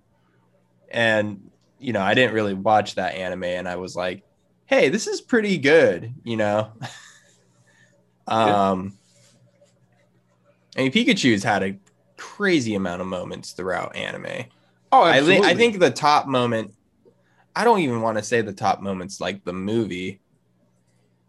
and 0.90 1.50
you 1.78 1.92
know, 1.92 2.00
I 2.00 2.14
didn't 2.14 2.34
really 2.34 2.54
watch 2.54 2.96
that 2.96 3.14
anime, 3.14 3.44
and 3.44 3.68
I 3.68 3.76
was 3.76 3.94
like, 3.94 4.22
"Hey, 4.66 4.88
this 4.88 5.06
is 5.06 5.20
pretty 5.20 5.58
good," 5.58 6.12
you 6.24 6.36
know. 6.36 6.72
um, 8.26 8.98
I 10.76 10.82
mean, 10.82 10.92
Pikachu's 10.92 11.42
had 11.42 11.62
a 11.62 11.76
crazy 12.16 12.74
amount 12.74 13.00
of 13.00 13.06
moments 13.06 13.52
throughout 13.52 13.96
anime. 13.96 14.44
Oh, 14.92 15.02
I, 15.02 15.18
absolutely. 15.18 15.46
thi- 15.46 15.52
I 15.52 15.54
think 15.54 15.78
the 15.78 15.90
top 15.90 16.26
moment, 16.26 16.74
I 17.56 17.64
don't 17.64 17.80
even 17.80 18.00
want 18.02 18.18
to 18.18 18.24
say 18.24 18.40
the 18.40 18.52
top 18.52 18.80
moments 18.80 19.20
like 19.20 19.44
the 19.44 19.52
movie, 19.52 20.20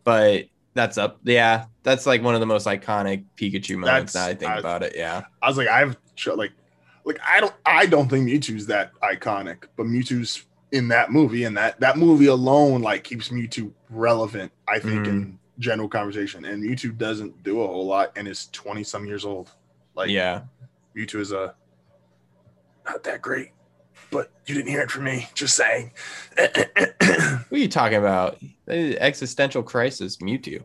but 0.03 0.45
that's 0.73 0.97
up. 0.97 1.19
Yeah, 1.23 1.65
that's 1.83 2.05
like 2.05 2.21
one 2.21 2.35
of 2.35 2.39
the 2.39 2.45
most 2.45 2.67
iconic 2.67 3.25
Pikachu 3.35 3.77
moments 3.77 4.13
That's- 4.13 4.15
now 4.15 4.25
I 4.25 4.35
think 4.35 4.51
I- 4.51 4.59
about 4.59 4.83
it. 4.83 4.93
Yeah. 4.95 5.23
I 5.41 5.47
was 5.47 5.57
like, 5.57 5.67
I've 5.67 5.97
like, 6.35 6.51
like 7.05 7.19
I 7.27 7.39
don't, 7.39 7.53
I 7.65 7.85
don't 7.85 8.09
think 8.09 8.27
Mewtwo's 8.29 8.67
that 8.67 8.91
iconic, 9.01 9.63
but 9.75 9.85
Mewtwo's 9.87 10.45
in 10.71 10.87
that 10.89 11.11
movie, 11.11 11.45
and 11.45 11.57
that 11.57 11.79
that 11.79 11.97
movie 11.97 12.27
alone 12.27 12.81
like 12.83 13.03
keeps 13.03 13.29
Mewtwo 13.29 13.71
relevant. 13.89 14.51
I 14.67 14.77
think 14.79 15.01
Mm-hmm. 15.05 15.09
in 15.09 15.39
general 15.57 15.89
conversation, 15.89 16.45
and 16.45 16.63
Mewtwo 16.63 16.95
doesn't 16.97 17.41
do 17.43 17.61
a 17.61 17.67
whole 17.67 17.87
lot, 17.87 18.11
and 18.15 18.27
is 18.27 18.47
twenty 18.51 18.83
some 18.83 19.05
years 19.05 19.25
old. 19.25 19.51
Like, 19.95 20.09
yeah. 20.11 20.41
Mewtwo 20.95 21.19
is 21.21 21.31
a 21.31 21.55
not 22.85 23.03
that 23.03 23.21
great, 23.21 23.49
but 24.11 24.31
you 24.45 24.56
didn't 24.56 24.69
hear 24.69 24.81
it 24.81 24.91
from 24.91 25.03
me. 25.06 25.27
Just 25.34 25.56
saying. 25.56 25.91
What 26.38 27.52
are 27.52 27.57
you 27.57 27.68
talking 27.68 27.98
about? 27.98 28.38
Existential 28.68 29.64
crisis, 29.64 30.18
Mewtwo. 30.18 30.64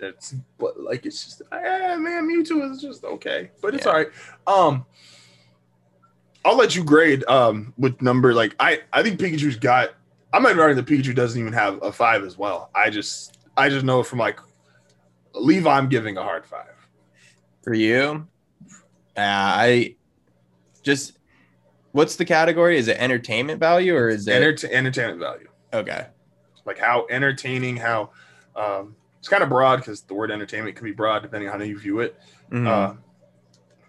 it's 0.00 0.34
but 0.58 0.78
like 0.80 1.06
it's 1.06 1.24
just 1.24 1.42
eh, 1.52 1.96
man 1.96 2.28
Mewtwo 2.28 2.70
is 2.70 2.80
just 2.80 3.04
okay, 3.04 3.50
but 3.62 3.74
it's 3.74 3.86
Yeah. 3.86 3.92
all 3.92 3.98
right. 3.98 4.08
Um, 4.46 4.86
I'll 6.44 6.56
let 6.56 6.74
you 6.76 6.84
grade 6.84 7.24
um 7.28 7.72
with 7.78 8.00
number 8.02 8.34
like 8.34 8.54
I 8.60 8.80
I 8.92 9.02
think 9.02 9.18
Pikachu's 9.20 9.56
got. 9.56 9.94
I'm 10.32 10.42
might 10.42 10.58
argue 10.58 10.74
that 10.74 10.86
Pikachu 10.86 11.14
doesn't 11.14 11.40
even 11.40 11.52
have 11.52 11.80
a 11.82 11.92
five 11.92 12.24
as 12.24 12.36
well. 12.36 12.70
I 12.74 12.90
just 12.90 13.38
I 13.56 13.68
just 13.68 13.84
know 13.84 14.02
from 14.02 14.18
like 14.18 14.40
Levi, 15.32 15.70
I'm 15.70 15.88
giving 15.88 16.16
a 16.16 16.22
hard 16.22 16.44
five. 16.44 16.74
For 17.62 17.72
you, 17.72 18.26
uh, 19.16 19.20
I 19.20 19.94
just 20.82 21.18
what's 21.94 22.16
the 22.16 22.24
category? 22.24 22.76
Is 22.76 22.88
it 22.88 22.96
entertainment 22.98 23.60
value 23.60 23.94
or 23.96 24.08
is 24.08 24.26
it 24.26 24.32
Enter- 24.42 24.68
entertainment 24.70 25.20
value, 25.20 25.48
okay? 25.72 26.08
like 26.66 26.78
how 26.78 27.06
entertaining, 27.10 27.76
how 27.76 28.10
um, 28.56 28.96
it's 29.18 29.28
kind 29.28 29.42
of 29.42 29.48
broad 29.50 29.76
because 29.76 30.00
the 30.02 30.14
word 30.14 30.30
entertainment 30.30 30.74
can 30.74 30.84
be 30.84 30.92
broad 30.92 31.20
depending 31.20 31.48
on 31.48 31.58
how 31.60 31.64
you 31.64 31.78
view 31.78 32.00
it. 32.00 32.18
Mhm. 32.50 32.66
Uh, 32.66 32.94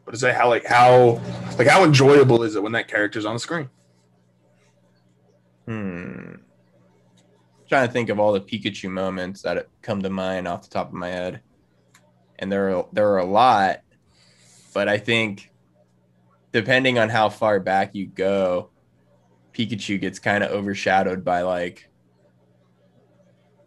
but 0.06 0.14
is 0.14 0.22
that 0.22 0.36
how 0.36 0.50
like 0.50 0.66
how 0.66 1.20
like 1.58 1.68
how 1.68 1.84
enjoyable 1.84 2.44
is 2.44 2.56
it 2.56 2.62
when 2.62 2.74
that 2.74 2.88
character's 2.88 3.26
on 3.26 3.34
the 3.34 3.40
screen? 3.40 3.70
Hmm. 5.66 6.36
Trying 7.70 7.88
to 7.88 7.92
think 7.94 8.10
of 8.10 8.20
all 8.20 8.34
the 8.34 8.42
Pikachu 8.42 8.90
moments 8.92 9.42
that 9.42 9.68
come 9.82 10.04
to 10.04 10.10
mind 10.10 10.48
off 10.48 10.62
the 10.64 10.70
top 10.70 10.90
of 10.90 10.94
my 10.94 11.10
head, 11.10 11.42
and 12.38 12.52
there 12.52 12.76
are 12.78 12.86
there 12.94 13.10
are 13.14 13.18
a 13.20 13.26
lot, 13.26 13.80
but 14.74 14.88
I 14.88 14.98
think 15.00 15.50
depending 16.56 16.98
on 16.98 17.10
how 17.10 17.28
far 17.28 17.60
back 17.60 17.94
you 17.94 18.06
go, 18.06 18.70
Pikachu 19.52 20.00
gets 20.00 20.20
kind 20.20 20.42
of 20.42 20.52
overshadowed 20.52 21.26
by 21.26 21.42
like 21.42 21.90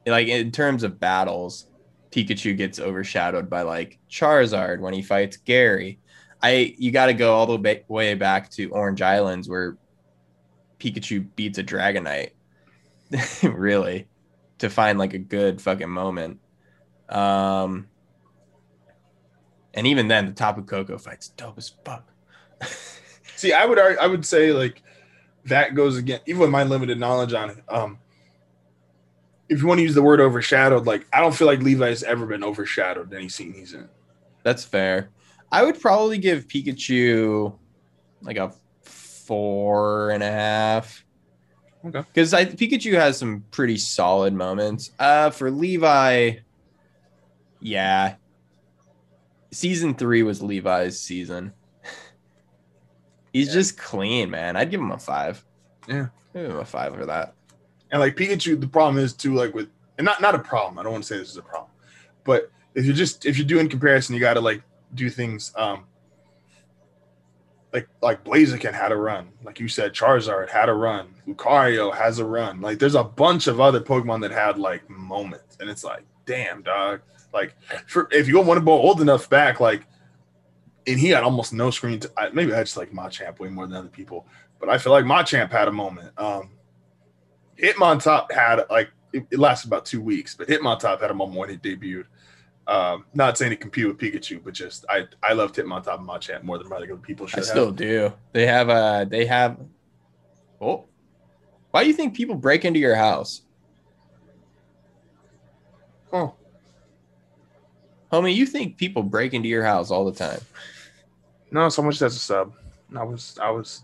like 0.07 0.29
in 0.29 0.51
terms 0.53 0.85
of 0.85 0.99
battles, 0.99 1.67
Pikachu 2.11 2.57
gets 2.57 2.81
overshadowed 2.81 3.51
by 3.51 3.61
like 3.61 3.99
Charizard 4.11 4.81
when 4.81 4.95
he 4.95 5.03
fights 5.03 5.37
Gary. 5.37 6.01
I 6.43 6.75
you 6.79 6.91
got 6.91 7.07
to 7.07 7.13
go 7.13 7.35
all 7.35 7.45
the 7.45 7.83
way 7.89 8.15
back 8.15 8.49
to 8.53 8.71
Orange 8.71 9.03
Islands 9.03 9.51
where 9.51 9.77
Pikachu 10.81 11.29
beats 11.37 11.59
a 11.59 11.65
Dragonite, 11.65 12.31
really, 13.43 14.09
to 14.61 14.71
find 14.71 14.99
like 14.99 15.13
a 15.13 15.19
good 15.19 15.61
fucking 15.61 15.91
moment. 15.91 16.41
Um, 17.11 17.89
and 19.75 19.87
even 19.87 20.09
then, 20.09 20.25
the 20.25 20.33
Tapu 20.33 20.63
Koko 20.63 20.97
fight's 20.97 21.29
dope 21.29 21.59
as 21.59 21.71
fuck. 21.85 22.08
See, 23.37 23.53
I 23.53 23.65
would 23.65 23.79
argue, 23.79 23.99
I 23.99 24.07
would 24.07 24.27
say 24.27 24.53
like 24.53 24.83
that 25.45 25.75
goes 25.75 25.97
again, 25.97 26.21
even 26.27 26.41
with 26.41 26.51
my 26.51 26.65
limited 26.65 26.99
knowledge 26.99 27.33
on 27.33 27.51
it. 27.51 27.59
Um, 27.69 27.99
if 29.49 29.61
you 29.61 29.67
want 29.67 29.79
to 29.79 29.83
use 29.83 29.95
the 29.95 30.03
word 30.03 30.21
overshadowed, 30.21 30.87
like 30.87 31.07
I 31.13 31.21
don't 31.21 31.35
feel 31.35 31.47
like 31.47 31.61
Levi's 31.61 32.03
ever 32.03 32.27
been 32.27 32.45
overshadowed 32.45 33.13
in 33.13 33.19
any 33.19 33.29
scene 33.29 33.55
he's 33.55 33.73
in. 33.73 33.89
That's 34.43 34.65
fair. 34.65 35.11
I 35.51 35.63
would 35.63 35.81
probably 35.81 36.19
give 36.19 36.47
Pikachu 36.49 37.55
like 38.23 38.37
a 38.37 38.53
four 38.83 40.11
and 40.11 40.23
a 40.23 40.31
half. 40.31 41.05
Okay. 41.85 42.01
Because 42.01 42.35
I 42.35 42.45
Pikachu 42.45 42.95
has 42.95 43.17
some 43.17 43.45
pretty 43.51 43.79
solid 43.79 44.35
moments. 44.35 44.91
Uh 44.99 45.31
for 45.31 45.51
Levi, 45.51 46.33
yeah. 47.61 48.17
Season 49.51 49.95
three 49.95 50.23
was 50.23 50.43
Levi's 50.43 51.01
season. 51.01 51.53
He's 53.33 53.49
Yeah. 53.49 53.55
just 53.55 53.79
clean, 53.79 54.31
man. 54.31 54.57
I'd 54.57 54.71
give 54.71 54.81
him 54.81 54.91
a 54.91 54.99
five. 54.99 55.45
Yeah. 55.87 56.07
I'd 56.35 56.43
give 56.43 56.51
him 56.51 56.59
a 56.59 56.65
five 56.65 56.95
for 56.95 57.07
that. 57.07 57.35
And 57.91 58.01
like 58.01 58.17
Pikachu, 58.17 58.61
the 58.61 58.67
problem 58.69 59.03
is 59.03 59.13
too, 59.13 59.35
like 59.35 59.55
with 59.55 59.69
and 59.97 60.05
not 60.05 60.21
not 60.21 60.35
a 60.35 60.39
problem. 60.39 60.79
I 60.79 60.83
don't 60.83 60.93
want 60.93 61.05
to 61.05 61.09
say 61.15 61.19
this 61.19 61.31
is 61.31 61.37
a 61.37 61.43
problem, 61.43 61.71
but 62.25 62.51
if 62.75 62.85
you're 62.85 62.95
just 62.95 63.25
if 63.27 63.37
you're 63.39 63.47
doing 63.47 63.69
comparison, 63.69 64.15
you 64.15 64.21
got 64.21 64.35
to 64.35 64.41
like 64.41 64.63
do 64.95 65.09
things. 65.11 65.53
Um, 65.57 65.85
like 67.73 67.89
like 68.03 68.25
Blaziken 68.25 68.73
had 68.73 68.93
a 68.93 68.97
run, 68.97 69.29
like 69.45 69.61
you 69.61 69.69
said, 69.69 69.93
Charizard 69.93 70.49
had 70.49 70.69
a 70.69 70.73
run, 70.75 71.09
Lucario 71.27 71.95
has 71.95 72.19
a 72.19 72.25
run. 72.25 72.61
Like 72.61 72.79
there's 72.79 72.95
a 72.95 73.05
bunch 73.05 73.47
of 73.47 73.61
other 73.61 73.81
Pokemon 73.81 74.23
that 74.23 74.31
had 74.31 74.59
like 74.59 74.89
moments, 74.89 75.57
and 75.61 75.69
it's 75.69 75.85
like, 75.85 76.05
damn, 76.27 76.63
dog. 76.63 77.01
Like 77.35 77.55
for 77.87 78.09
if 78.11 78.27
you 78.27 78.41
want 78.41 78.59
to 78.59 78.65
go 78.65 78.73
old 78.73 79.01
enough 79.03 79.29
back, 79.29 79.61
like, 79.61 79.85
and 80.89 80.99
he 80.99 81.11
had 81.11 81.23
almost 81.23 81.53
no 81.53 81.71
screen. 81.71 82.01
To, 82.01 82.11
I, 82.17 82.31
maybe 82.31 82.53
I 82.53 82.63
just 82.63 82.77
like 82.77 82.93
Machamp 82.93 83.39
way 83.39 83.49
more 83.49 83.67
than 83.67 83.77
other 83.77 83.89
people, 83.89 84.27
but 84.59 84.69
I 84.69 84.79
feel 84.79 84.93
like 84.93 85.05
Machamp 85.05 85.51
had 85.51 85.69
a 85.69 85.73
moment. 85.73 86.11
Um, 86.19 86.51
Hitmontop 87.59 88.33
had 88.33 88.65
like 88.71 88.91
it, 89.13 89.27
it 89.31 89.39
lasted 89.39 89.69
about 89.69 89.85
two 89.85 90.01
weeks, 90.01 90.35
but 90.35 90.49
Hitmontop 90.49 91.01
had 91.01 91.11
a 91.11 91.15
moment 91.15 91.39
when 91.39 91.51
it 91.51 91.63
debuted. 91.63 92.05
Um, 92.67 93.07
not 93.15 93.39
saying 93.39 93.51
to 93.51 93.57
compete 93.57 93.87
with 93.87 93.97
Pikachu, 93.97 94.43
but 94.43 94.55
just 94.55 94.85
I 94.89 95.07
I 95.23 95.33
loved 95.33 95.57
Hitmontop 95.57 95.99
and 95.99 96.09
Machamp 96.09 96.43
more 96.43 96.59
than 96.59 96.73
other 96.73 96.97
people 96.97 97.27
should 97.27 97.39
I 97.39 97.41
have. 97.41 97.47
still 97.47 97.73
do. 97.73 98.13
They 98.33 98.47
have 98.47 98.69
uh 98.69 99.05
they 99.05 99.27
have 99.27 99.59
oh 100.61 100.85
why 101.71 101.83
do 101.83 101.89
you 101.89 101.95
think 101.95 102.15
people 102.15 102.35
break 102.35 102.65
into 102.65 102.81
your 102.81 102.95
house? 102.97 103.43
Oh, 106.13 106.35
Homie, 108.13 108.35
you 108.35 108.47
think 108.47 108.79
people 108.79 109.03
break 109.03 109.35
into 109.35 109.49
your 109.49 109.65
house 109.65 109.91
all 109.91 110.05
the 110.05 110.13
time. 110.13 110.41
No, 111.51 111.69
someone 111.69 111.93
just 111.93 112.01
has 112.03 112.17
a 112.17 112.19
sub. 112.19 112.53
I 112.97 113.03
was, 113.05 113.39
I 113.41 113.51
was, 113.51 113.83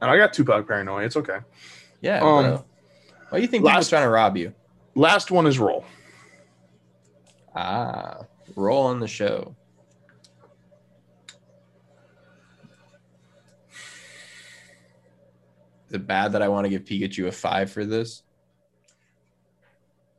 and 0.00 0.10
I 0.10 0.16
got 0.16 0.32
Tupac 0.32 0.66
paranoia. 0.66 1.04
It's 1.04 1.16
okay. 1.16 1.38
Yeah, 2.00 2.20
Um, 2.20 2.44
bro. 2.44 2.64
Why 3.30 3.38
do 3.38 3.42
you 3.42 3.48
think 3.48 3.64
last- 3.64 3.88
trying 3.90 4.02
to 4.02 4.08
rob 4.08 4.36
you? 4.36 4.52
Last 4.94 5.30
one 5.30 5.46
is 5.46 5.58
roll. 5.58 5.84
Ah, 7.54 8.22
roll 8.56 8.86
on 8.86 9.00
the 9.00 9.06
show. 9.08 9.54
Is 15.88 15.94
it 15.94 16.06
bad 16.06 16.32
that 16.32 16.42
I 16.42 16.48
want 16.48 16.64
to 16.66 16.68
give 16.68 16.84
Pikachu 16.84 17.26
a 17.26 17.32
five 17.32 17.70
for 17.72 17.84
this? 17.84 18.22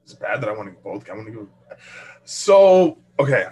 It's 0.03 0.13
bad 0.13 0.41
that 0.41 0.49
I 0.49 0.53
want 0.53 0.69
to 0.69 0.75
both. 0.83 1.09
I 1.09 1.13
want 1.13 1.27
to 1.27 1.31
go. 1.33 1.47
So 2.25 2.97
okay, 3.19 3.45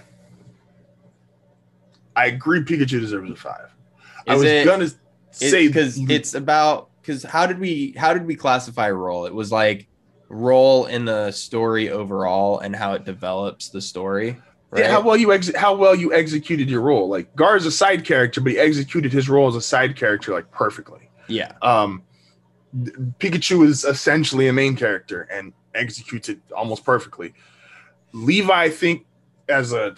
I 2.19 2.25
agree. 2.27 2.61
Pikachu 2.61 2.99
deserves 2.99 3.31
a 3.31 3.35
five. 3.35 3.69
I 4.27 4.35
was 4.35 4.43
it- 4.43 4.65
gonna 4.65 4.89
say 5.31 5.67
because 5.67 5.97
it's 6.09 6.33
about 6.33 6.89
because 7.01 7.23
how 7.23 7.45
did 7.47 7.59
we 7.59 7.93
how 7.97 8.13
did 8.13 8.25
we 8.25 8.35
classify 8.35 8.89
role? 8.91 9.25
It 9.25 9.33
was 9.33 9.51
like 9.51 9.87
role 10.27 10.85
in 10.85 11.05
the 11.05 11.31
story 11.31 11.89
overall 11.89 12.59
and 12.59 12.75
how 12.75 12.93
it 12.93 13.03
develops 13.05 13.69
the 13.69 13.81
story. 13.81 14.37
Right? 14.71 14.83
yeah, 14.83 14.91
how 14.91 15.01
well 15.01 15.17
you 15.17 15.33
ex- 15.33 15.55
how 15.55 15.73
well 15.75 15.95
you 15.95 16.13
executed 16.13 16.69
your 16.69 16.81
role. 16.81 17.07
Like 17.09 17.35
Gaara 17.35 17.57
is 17.57 17.65
a 17.65 17.71
side 17.71 18.05
character, 18.05 18.39
but 18.41 18.51
he 18.51 18.59
executed 18.59 19.11
his 19.11 19.27
role 19.29 19.47
as 19.47 19.55
a 19.55 19.61
side 19.61 19.95
character 19.95 20.33
like 20.33 20.51
perfectly. 20.51 21.09
yeah. 21.27 21.53
Um, 21.61 22.03
Pikachu 23.19 23.65
is 23.65 23.83
essentially 23.83 24.47
a 24.47 24.53
main 24.53 24.75
character 24.75 25.21
and 25.31 25.53
executes 25.73 26.29
it 26.29 26.39
almost 26.55 26.85
perfectly. 26.85 27.33
Levi, 28.13 28.53
I 28.65 28.69
think, 28.69 29.05
as 29.47 29.73
a, 29.73 29.95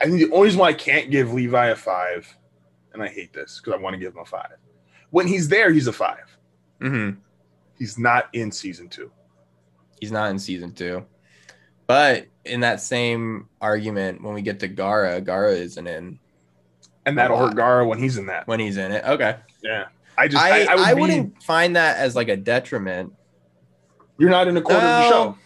I 0.00 0.04
think 0.06 0.18
the 0.18 0.30
only 0.32 0.46
reason 0.46 0.60
why 0.60 0.68
I 0.68 0.72
can't 0.72 1.10
give 1.10 1.32
Levi 1.32 1.66
a 1.68 1.76
five, 1.76 2.36
and 2.92 3.02
I 3.02 3.08
hate 3.08 3.32
this 3.32 3.60
because 3.60 3.78
I 3.78 3.82
want 3.82 3.94
to 3.94 3.98
give 4.00 4.12
him 4.14 4.20
a 4.20 4.24
five. 4.24 4.56
When 5.10 5.26
he's 5.26 5.48
there, 5.48 5.70
he's 5.72 5.86
a 5.86 5.92
five. 5.92 6.36
hmm 6.80 7.10
He's 7.78 7.98
not 7.98 8.28
in 8.34 8.52
season 8.52 8.88
two. 8.88 9.10
He's 10.00 10.12
not 10.12 10.30
in 10.30 10.38
season 10.38 10.72
two. 10.72 11.04
But 11.86 12.26
in 12.44 12.60
that 12.60 12.80
same 12.80 13.48
argument, 13.60 14.22
when 14.22 14.34
we 14.34 14.42
get 14.42 14.60
to 14.60 14.68
Gaara, 14.68 15.24
Gaara 15.24 15.56
isn't 15.56 15.86
in 15.86 16.18
And 17.06 17.16
that'll 17.18 17.38
hurt 17.38 17.56
Gaara 17.56 17.86
when 17.86 17.98
he's 17.98 18.16
in 18.18 18.26
that. 18.26 18.46
when 18.46 18.60
he's 18.60 18.76
in 18.76 18.92
it. 18.92 19.04
Okay. 19.04 19.36
Yeah. 19.62 19.86
I 20.18 20.28
just, 20.28 20.42
I, 20.42 20.64
I, 20.64 20.72
I, 20.72 20.74
would 20.74 20.84
I 20.84 20.94
wouldn't 20.94 21.42
find 21.42 21.76
that 21.76 21.96
as 21.96 22.14
like 22.14 22.28
a 22.28 22.36
detriment. 22.36 23.14
you're 24.18 24.28
not 24.30 24.46
in 24.46 24.56
a 24.56 24.60
quarter 24.62 24.86
of 24.86 25.04
the 25.04 25.08
show. 25.08 25.38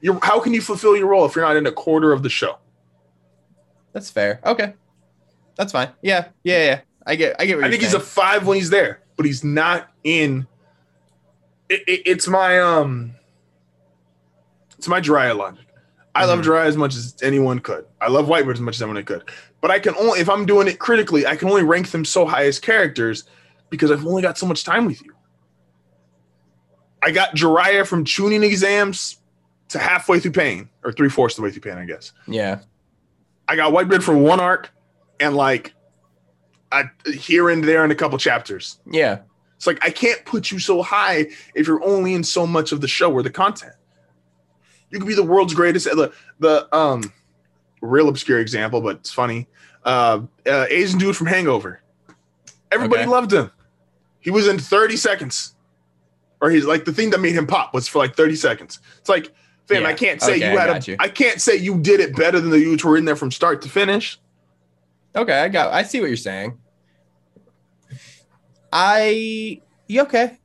You're, 0.00 0.18
how 0.22 0.38
can 0.38 0.54
you 0.54 0.60
fulfill 0.60 0.96
your 0.96 1.08
role 1.08 1.24
if 1.24 1.34
you're 1.34 1.44
not 1.44 1.56
in 1.56 1.66
a 1.66 1.72
quarter 1.72 2.12
of 2.12 2.22
the 2.22 2.30
show? 2.30 2.58
That's 3.96 4.10
fair. 4.10 4.40
Okay. 4.44 4.74
That's 5.56 5.72
fine. 5.72 5.88
Yeah. 6.02 6.28
Yeah. 6.44 6.62
Yeah. 6.64 6.80
I 7.06 7.16
get 7.16 7.36
I 7.38 7.46
get 7.46 7.56
what 7.56 7.64
I 7.64 7.70
think 7.70 7.80
he's 7.82 7.94
a 7.94 8.00
five 8.00 8.46
when 8.46 8.58
he's 8.58 8.68
there, 8.68 9.00
but 9.16 9.24
he's 9.24 9.42
not 9.42 9.88
in. 10.04 10.46
It, 11.70 11.80
it- 11.88 12.02
it's 12.04 12.28
my 12.28 12.58
um, 12.60 13.12
it's 14.76 14.86
my 14.86 15.00
Jiraiya 15.00 15.34
logic. 15.34 15.64
I 16.14 16.26
love 16.26 16.40
Mhm. 16.40 16.44
Jiraiya 16.44 16.66
as 16.66 16.76
much 16.76 16.94
as 16.94 17.16
anyone 17.22 17.58
could. 17.60 17.86
I 18.02 18.08
love 18.08 18.26
Whitebeard 18.26 18.52
as 18.52 18.60
much 18.60 18.74
as 18.74 18.82
anyone 18.82 19.02
could. 19.04 19.22
But 19.62 19.70
I 19.70 19.78
can 19.78 19.94
only 19.96 20.20
if 20.20 20.28
I'm 20.28 20.44
doing 20.44 20.68
it 20.68 20.78
critically, 20.78 21.26
I 21.26 21.36
can 21.36 21.48
only 21.48 21.62
rank 21.62 21.90
them 21.90 22.04
so 22.04 22.26
high 22.26 22.44
as 22.44 22.58
characters 22.58 23.24
because 23.70 23.90
I've 23.90 24.04
only 24.06 24.20
got 24.20 24.36
so 24.36 24.44
much 24.44 24.62
time 24.62 24.84
with 24.84 25.02
you. 25.02 25.14
I 27.02 27.12
got 27.12 27.34
Jiraiya 27.34 27.86
from 27.86 28.04
Chunin 28.04 28.42
exams 28.44 29.16
to 29.70 29.78
halfway 29.78 30.20
through 30.20 30.32
pain, 30.32 30.68
or 30.84 30.92
three 30.92 31.08
fourths 31.08 31.34
of 31.34 31.36
the 31.36 31.42
way 31.44 31.50
through 31.50 31.62
pain, 31.62 31.78
I 31.78 31.86
guess. 31.86 32.12
Yeah. 32.28 32.58
I 33.48 33.56
got 33.56 33.72
Whitebeard 33.72 34.02
from 34.02 34.22
one 34.22 34.40
arc 34.40 34.70
and 35.20 35.36
like 35.36 35.72
I 36.72 36.84
here 37.12 37.48
and 37.50 37.62
there 37.62 37.84
in 37.84 37.90
a 37.90 37.94
couple 37.94 38.18
chapters. 38.18 38.80
Yeah. 38.90 39.20
It's 39.56 39.66
like 39.66 39.78
I 39.84 39.90
can't 39.90 40.24
put 40.24 40.50
you 40.50 40.58
so 40.58 40.82
high 40.82 41.28
if 41.54 41.66
you're 41.66 41.82
only 41.84 42.14
in 42.14 42.24
so 42.24 42.46
much 42.46 42.72
of 42.72 42.80
the 42.80 42.88
show 42.88 43.12
or 43.12 43.22
the 43.22 43.30
content. 43.30 43.72
You 44.90 44.98
could 44.98 45.08
be 45.08 45.14
the 45.14 45.22
world's 45.22 45.54
greatest. 45.54 45.86
The 45.86 46.12
the 46.40 46.74
um 46.76 47.12
real 47.80 48.08
obscure 48.08 48.40
example, 48.40 48.80
but 48.80 48.96
it's 48.96 49.12
funny. 49.12 49.48
Uh, 49.84 50.22
uh 50.46 50.66
Asian 50.68 50.98
dude 50.98 51.16
from 51.16 51.28
Hangover. 51.28 51.80
Everybody 52.72 53.02
Okay. 53.02 53.10
loved 53.10 53.32
him. 53.32 53.50
He 54.20 54.30
was 54.30 54.48
in 54.48 54.58
30 54.58 54.96
seconds. 54.96 55.54
Or 56.40 56.50
he's 56.50 56.66
like 56.66 56.84
the 56.84 56.92
thing 56.92 57.10
that 57.10 57.20
made 57.20 57.32
him 57.34 57.46
pop 57.46 57.72
was 57.72 57.86
for 57.88 57.98
like 57.98 58.16
30 58.16 58.34
seconds. 58.36 58.80
It's 58.98 59.08
like, 59.08 59.32
fam, 59.66 59.82
Yeah. 59.82 59.88
I 59.88 59.94
can't 59.94 60.20
say 60.20 60.36
Okay, 60.36 60.50
you 60.52 60.58
had 60.58 60.66
got 60.66 60.88
a 60.88 60.90
you. 60.90 60.96
I 60.98 61.08
can't 61.08 61.40
say 61.40 61.56
you 61.56 61.78
did 61.78 62.00
it 62.00 62.16
better 62.16 62.40
than 62.40 62.50
the 62.50 62.58
who 62.58 62.76
were 62.88 62.96
in 62.96 63.04
there 63.04 63.16
from 63.16 63.30
start 63.30 63.62
to 63.62 63.68
finish. 63.68 64.18
Okay, 65.14 65.38
I 65.38 65.48
got 65.48 65.72
I 65.72 65.82
see 65.82 66.00
what 66.00 66.08
you're 66.08 66.16
saying. 66.16 66.58
I 68.72 69.60
you 69.88 70.02
okay. 70.02 70.38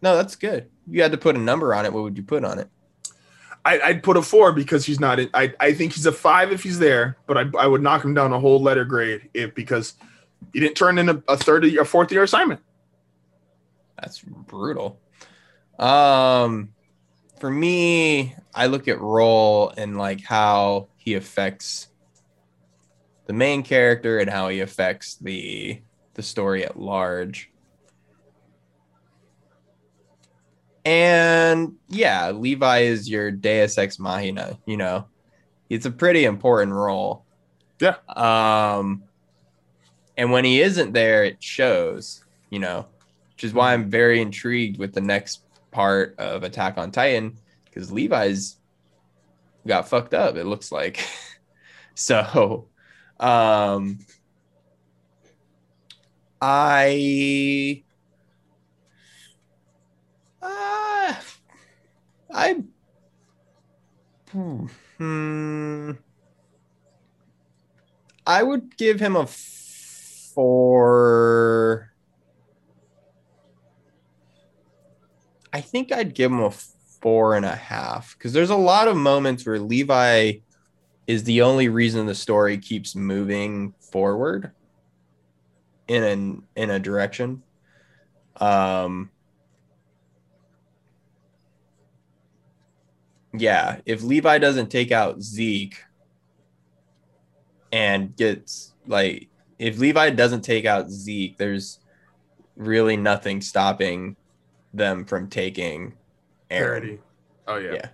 No, 0.00 0.16
that's 0.16 0.36
good. 0.36 0.68
You 0.88 1.02
had 1.02 1.12
to 1.12 1.18
put 1.18 1.36
a 1.36 1.38
number 1.38 1.74
on 1.74 1.86
it. 1.86 1.92
What 1.92 2.02
would 2.02 2.16
you 2.16 2.24
put 2.24 2.44
on 2.44 2.58
it? 2.58 2.68
I, 3.64 3.80
I'd 3.80 4.02
put 4.02 4.16
a 4.16 4.22
four 4.22 4.52
because 4.52 4.84
he's 4.84 4.98
not 4.98 5.20
in. 5.20 5.30
I, 5.32 5.54
I 5.60 5.72
think 5.72 5.92
he's 5.92 6.06
a 6.06 6.10
five 6.10 6.50
if 6.50 6.64
he's 6.64 6.80
there, 6.80 7.16
but 7.28 7.38
I, 7.38 7.44
I 7.56 7.68
would 7.68 7.80
knock 7.80 8.04
him 8.04 8.12
down 8.12 8.32
a 8.32 8.40
whole 8.40 8.60
letter 8.60 8.84
grade 8.84 9.28
if 9.34 9.54
because 9.54 9.94
he 10.52 10.58
didn't 10.58 10.74
turn 10.74 10.98
in 10.98 11.08
a, 11.08 11.22
a 11.28 11.36
third 11.36 11.64
year, 11.64 11.82
a 11.82 11.86
fourth 11.86 12.10
year 12.10 12.24
assignment. 12.24 12.60
That's 14.00 14.20
brutal. 14.20 14.98
Um 15.78 16.70
for 17.38 17.50
me, 17.50 18.34
I 18.54 18.66
look 18.66 18.88
at 18.88 19.00
role 19.00 19.72
and 19.76 19.96
like 19.96 20.22
how 20.22 20.88
he 20.96 21.14
affects 21.14 21.88
the 23.26 23.32
main 23.32 23.62
character 23.62 24.18
and 24.18 24.28
how 24.28 24.48
he 24.48 24.60
affects 24.60 25.16
the 25.16 25.80
the 26.14 26.22
story 26.22 26.64
at 26.64 26.78
large. 26.78 27.50
And 30.84 31.76
yeah, 31.88 32.32
Levi 32.32 32.78
is 32.80 33.08
your 33.08 33.30
Deus 33.30 33.78
Ex 33.78 33.98
Machina, 33.98 34.58
you 34.66 34.76
know. 34.76 35.06
It's 35.70 35.86
a 35.86 35.90
pretty 35.90 36.24
important 36.24 36.72
role. 36.72 37.24
Yeah. 37.80 37.96
Um 38.08 39.04
and 40.16 40.30
when 40.30 40.44
he 40.44 40.60
isn't 40.60 40.92
there, 40.92 41.24
it 41.24 41.42
shows, 41.42 42.22
you 42.50 42.58
know, 42.58 42.86
which 43.30 43.44
is 43.44 43.54
why 43.54 43.72
I'm 43.72 43.88
very 43.88 44.20
intrigued 44.20 44.78
with 44.78 44.92
the 44.92 45.00
next 45.00 45.40
part 45.70 46.14
of 46.18 46.42
Attack 46.42 46.76
on 46.76 46.90
Titan 46.90 47.38
because 47.72 47.90
Levi's 47.90 48.56
got 49.66 49.88
fucked 49.88 50.12
up, 50.14 50.36
it 50.36 50.44
looks 50.44 50.70
like. 50.70 51.02
so, 51.94 52.68
um, 53.18 53.98
I, 56.40 57.84
uh, 60.42 61.14
I, 62.34 62.62
hmm, 64.32 65.92
I 68.26 68.42
would 68.42 68.76
give 68.76 69.00
him 69.00 69.16
a 69.16 69.26
four. 70.34 71.92
I 75.52 75.60
think 75.60 75.92
I'd 75.92 76.14
give 76.14 76.32
him 76.32 76.40
a 76.40 76.50
four 77.02 77.34
and 77.34 77.44
a 77.44 77.54
half 77.54 78.16
because 78.16 78.32
there's 78.32 78.50
a 78.50 78.56
lot 78.56 78.86
of 78.88 78.96
moments 78.96 79.44
where 79.44 79.58
Levi 79.58 80.34
is 81.08 81.24
the 81.24 81.42
only 81.42 81.68
reason 81.68 82.06
the 82.06 82.14
story 82.14 82.56
keeps 82.56 82.94
moving 82.94 83.74
forward 83.80 84.52
in 85.88 86.04
an 86.04 86.42
in 86.54 86.70
a 86.70 86.78
direction. 86.78 87.42
Um 88.36 89.10
yeah, 93.34 93.80
if 93.84 94.02
Levi 94.02 94.38
doesn't 94.38 94.68
take 94.68 94.92
out 94.92 95.20
Zeke 95.20 95.82
and 97.72 98.14
gets 98.16 98.74
like 98.86 99.28
if 99.58 99.78
Levi 99.78 100.10
doesn't 100.10 100.42
take 100.42 100.66
out 100.66 100.88
Zeke, 100.88 101.36
there's 101.36 101.80
really 102.56 102.96
nothing 102.96 103.40
stopping 103.40 104.16
them 104.72 105.04
from 105.04 105.28
taking 105.28 105.94
Eren. 106.52 106.58
Paradis. 106.58 107.00
Oh 107.46 107.56
yeah. 107.56 107.88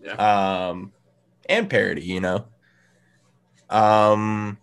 Yeah. 0.00 0.68
Um 0.68 0.92
and 1.48 1.68
Paradis, 1.70 2.04
you 2.04 2.20
know. 2.20 2.46
Um 3.70 4.58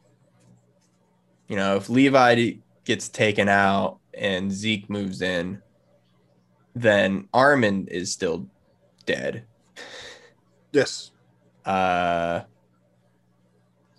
you 1.47 1.55
know, 1.55 1.75
if 1.75 1.89
Levi 1.89 2.53
gets 2.85 3.09
taken 3.09 3.49
out 3.49 3.99
and 4.13 4.51
Zeke 4.51 4.89
moves 4.89 5.21
in, 5.21 5.61
then 6.75 7.27
Armin 7.33 7.87
is 7.87 8.11
still 8.11 8.47
dead. 9.05 9.43
Yes. 10.71 11.11
Uh 11.65 12.41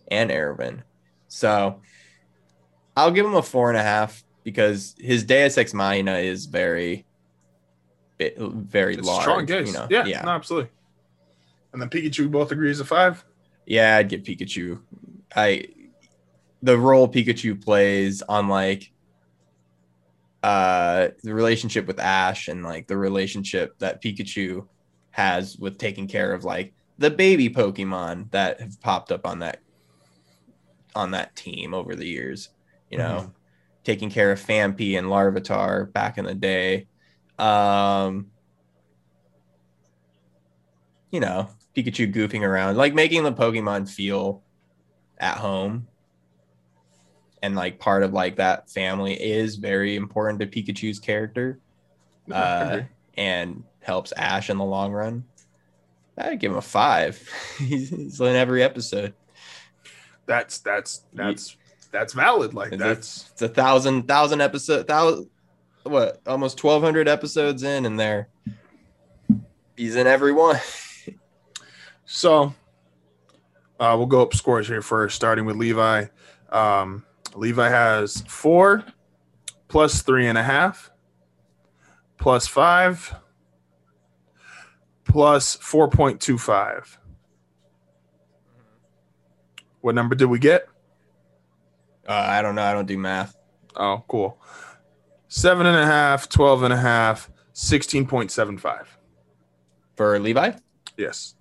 and 0.09 0.31
Erwin. 0.31 0.82
So 1.28 1.81
I'll 2.97 3.10
give 3.10 3.24
him 3.24 3.35
a 3.35 3.43
four 3.43 3.70
and 3.70 3.78
a 3.78 3.82
half 3.82 4.23
because 4.44 4.94
his 4.98 5.24
Deus 5.24 5.56
Ex 5.56 5.73
Machina 5.73 6.16
is 6.16 6.47
very, 6.47 7.06
very 8.39 8.94
It's 8.94 9.07
large. 9.07 9.23
strong 9.23 9.47
case. 9.47 9.69
You 9.69 9.73
know, 9.74 9.86
yeah. 9.90 10.05
yeah. 10.05 10.23
No, 10.23 10.31
absolutely. 10.32 10.70
And 11.73 11.81
then 11.81 11.89
Pikachu, 11.89 12.31
both 12.31 12.53
agree 12.53 12.70
is 12.70 12.81
a 12.81 12.85
five. 12.85 13.24
Yeah, 13.66 13.97
I'd 13.97 14.09
get 14.09 14.24
Pikachu. 14.24 14.81
I 15.35 15.66
the 16.62 16.78
role 16.78 17.09
Pikachu 17.09 17.62
plays 17.62 18.23
on 18.23 18.49
like 18.49 18.93
uh 20.43 21.09
the 21.23 21.32
relationship 21.35 21.86
with 21.86 22.01
Ash 22.01 22.49
and 22.49 22.65
like 22.65 22.86
the 22.89 22.97
relationship 22.97 23.78
that 23.78 24.03
Pikachu 24.03 24.66
has 25.12 25.57
with 25.57 25.78
taking 25.78 26.09
care 26.09 26.32
of 26.32 26.44
like 26.44 26.74
the 26.99 27.11
baby 27.11 27.49
Pokemon 27.49 28.31
that 28.32 28.61
have 28.61 28.81
popped 28.81 29.12
up 29.12 29.27
on 29.27 29.39
that 29.40 29.61
on 30.94 31.12
that 31.12 31.35
team 31.36 31.73
over 31.74 31.94
the 31.94 32.07
years. 32.07 32.51
You 32.90 32.99
know, 32.99 33.20
Mhm. 33.28 33.32
taking 33.85 34.11
care 34.11 34.31
of 34.32 34.40
Phanpy 34.44 34.99
and 34.99 35.07
Larvitar 35.07 35.90
back 35.93 36.19
in 36.19 36.24
the 36.27 36.35
day. 36.35 36.86
Um, 37.39 38.31
you 41.11 41.21
know, 41.21 41.49
Pikachu 41.77 42.13
goofing 42.13 42.43
around, 42.43 42.77
like 42.77 42.95
making 42.95 43.25
the 43.25 43.33
Pokemon 43.33 43.89
feel 43.89 44.43
at 45.19 45.37
home. 45.37 45.87
And 47.43 47.57
like 47.57 47.81
part 47.81 48.05
of 48.05 48.13
like 48.13 48.37
that 48.37 48.71
family 48.71 49.15
is 49.15 49.57
very 49.57 49.97
important 49.97 50.39
to 50.41 50.47
Pikachu's 50.47 51.01
character 51.01 51.59
uh, 52.31 52.83
and 53.17 53.65
helps 53.81 54.13
Ash 54.13 54.49
in 54.49 54.59
the 54.59 54.65
long 54.65 54.93
run. 54.93 55.25
I'd 56.17 56.39
give 56.39 56.53
him 56.53 56.59
a 56.59 56.63
five. 56.63 57.21
he's, 57.59 57.91
he's 57.91 58.21
in 58.21 58.37
every 58.37 58.63
episode. 58.63 59.15
that's 60.27 60.59
that's 60.59 61.03
that's 61.13 61.57
that's 61.91 62.13
valid. 62.13 62.55
Like 62.55 62.69
Is 62.73 62.81
it- 62.81 62.85
that's 62.85 63.31
It's 63.33 63.43
a 63.43 63.49
thousand 63.49 64.07
thousand 64.07 64.41
episode 64.41 64.87
thousand 64.87 65.29
what 65.85 66.21
almost 66.27 66.59
twelve 66.59 66.83
hundred 66.83 67.09
episodes 67.09 67.63
in 67.63 67.87
and 67.87 67.99
there. 67.99 68.29
He's 69.77 69.97
in 69.97 70.07
every 70.07 70.33
one. 70.33 70.61
so. 72.05 72.55
Uh, 73.81 73.97
we'll 73.97 74.07
go 74.07 74.23
up 74.23 74.33
scores 74.33 74.69
here 74.69 74.81
first, 74.81 75.17
starting 75.17 75.45
with 75.45 75.57
Levi. 75.57 76.05
Um, 76.51 77.05
Levi 77.35 77.69
has 77.69 78.21
four, 78.29 78.85
plus 79.67 80.03
three 80.03 80.29
and 80.29 80.39
a 80.39 80.43
half, 80.43 80.91
plus 82.17 82.47
five, 82.47 83.13
plus 85.05 85.57
four 85.57 85.89
point 85.89 86.21
two 86.21 86.39
five. 86.39 86.97
What 89.81 89.97
number 89.97 90.15
did 90.15 90.27
we 90.27 90.39
get? 90.39 90.69
Uh, 92.07 92.13
I 92.13 92.43
don't 92.43 92.55
know. 92.55 92.63
I 92.63 92.73
don't 92.73 92.87
do 92.87 92.99
math. 92.99 93.37
Oh, 93.75 94.05
cool. 94.07 94.39
Seven 95.35 95.65
and 95.65 95.79
a 95.79 95.87
half, 95.87 96.29
12 96.29 96.65
and 96.65 96.75
a 96.75 96.77
half, 96.77 97.31
16.75. 97.55 98.85
For 99.97 100.19
Levi? 100.19 100.53
Yes. 100.99 101.37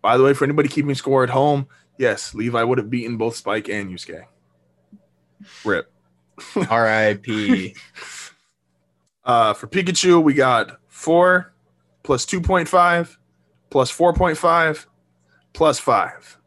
By 0.00 0.16
the 0.16 0.24
way, 0.24 0.32
for 0.32 0.44
anybody 0.44 0.70
keeping 0.70 0.94
score 0.94 1.24
at 1.24 1.28
home, 1.28 1.68
yes, 1.98 2.34
Levi 2.34 2.62
would 2.62 2.78
have 2.78 2.88
beaten 2.88 3.18
both 3.18 3.36
Spike 3.36 3.68
and 3.68 3.90
Yusuke. 3.90 4.24
Rip. 5.62 5.92
R.I.P. 6.70 7.76
Uh, 9.26 9.52
for 9.52 9.66
Pikachu, 9.66 10.22
we 10.22 10.32
got 10.32 10.80
four 10.86 11.52
plus 12.04 12.24
2.5 12.24 13.18
plus 13.68 13.92
4.5 13.94 14.86
plus 15.52 15.78
five. 15.78 16.38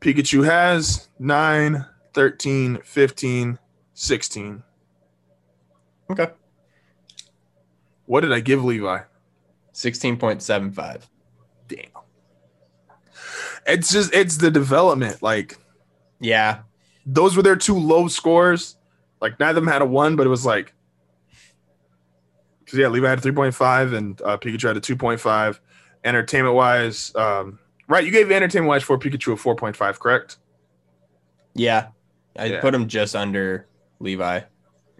Pikachu 0.00 0.42
has 0.42 1.10
9, 1.18 1.84
13, 2.14 2.78
15, 2.82 3.58
16. 3.92 4.62
Okay. 6.10 6.28
What 8.06 8.20
did 8.22 8.32
I 8.32 8.40
give 8.40 8.64
Levi? 8.64 9.00
Sixteen 9.72 10.16
point 10.16 10.42
seven 10.42 10.72
five. 10.72 11.08
Damn. 11.68 11.86
It's 13.66 13.92
just 13.92 14.12
it's 14.14 14.36
the 14.38 14.50
development. 14.50 15.22
Like 15.22 15.58
Yeah. 16.20 16.60
those 17.06 17.36
were 17.36 17.42
their 17.42 17.56
two 17.56 17.78
low 17.78 18.08
scores. 18.08 18.76
Like 19.20 19.38
neither 19.38 19.58
of 19.58 19.64
them 19.64 19.72
had 19.72 19.82
a 19.82 19.86
one, 19.86 20.16
but 20.16 20.26
it 20.26 20.30
was 20.30 20.44
like 20.44 20.72
because 22.64 22.78
yeah, 22.78 22.88
Levi 22.88 23.08
had 23.08 23.18
a 23.18 23.20
three 23.20 23.32
point 23.32 23.54
five 23.54 23.92
and 23.92 24.20
uh, 24.22 24.36
Pikachu 24.38 24.68
had 24.68 24.76
a 24.76 24.80
two 24.80 24.96
point 24.96 25.20
five. 25.20 25.60
Entertainment 26.02 26.54
wise, 26.54 27.14
um, 27.14 27.58
right? 27.86 28.04
You 28.04 28.10
gave 28.10 28.30
entertainment 28.30 28.68
wise 28.68 28.82
for 28.82 28.98
Pikachu 28.98 29.34
a 29.34 29.36
four 29.36 29.54
point 29.54 29.76
five, 29.76 30.00
correct? 30.00 30.38
Yeah. 31.54 31.88
I 32.38 32.46
Yeah. 32.46 32.60
put 32.60 32.74
him 32.74 32.88
just 32.88 33.14
under 33.14 33.66
Levi. 33.98 34.40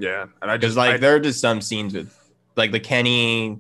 Yeah, 0.01 0.27
and 0.41 0.51
I 0.51 0.57
just 0.57 0.77
like 0.77 0.95
I- 0.95 0.97
there 0.97 1.15
are 1.15 1.21
just 1.21 1.41
some 1.41 1.61
scenes 1.61 1.95
with 1.95 2.17
like 2.57 2.73
the 2.73 2.81
Kenny 2.81 3.59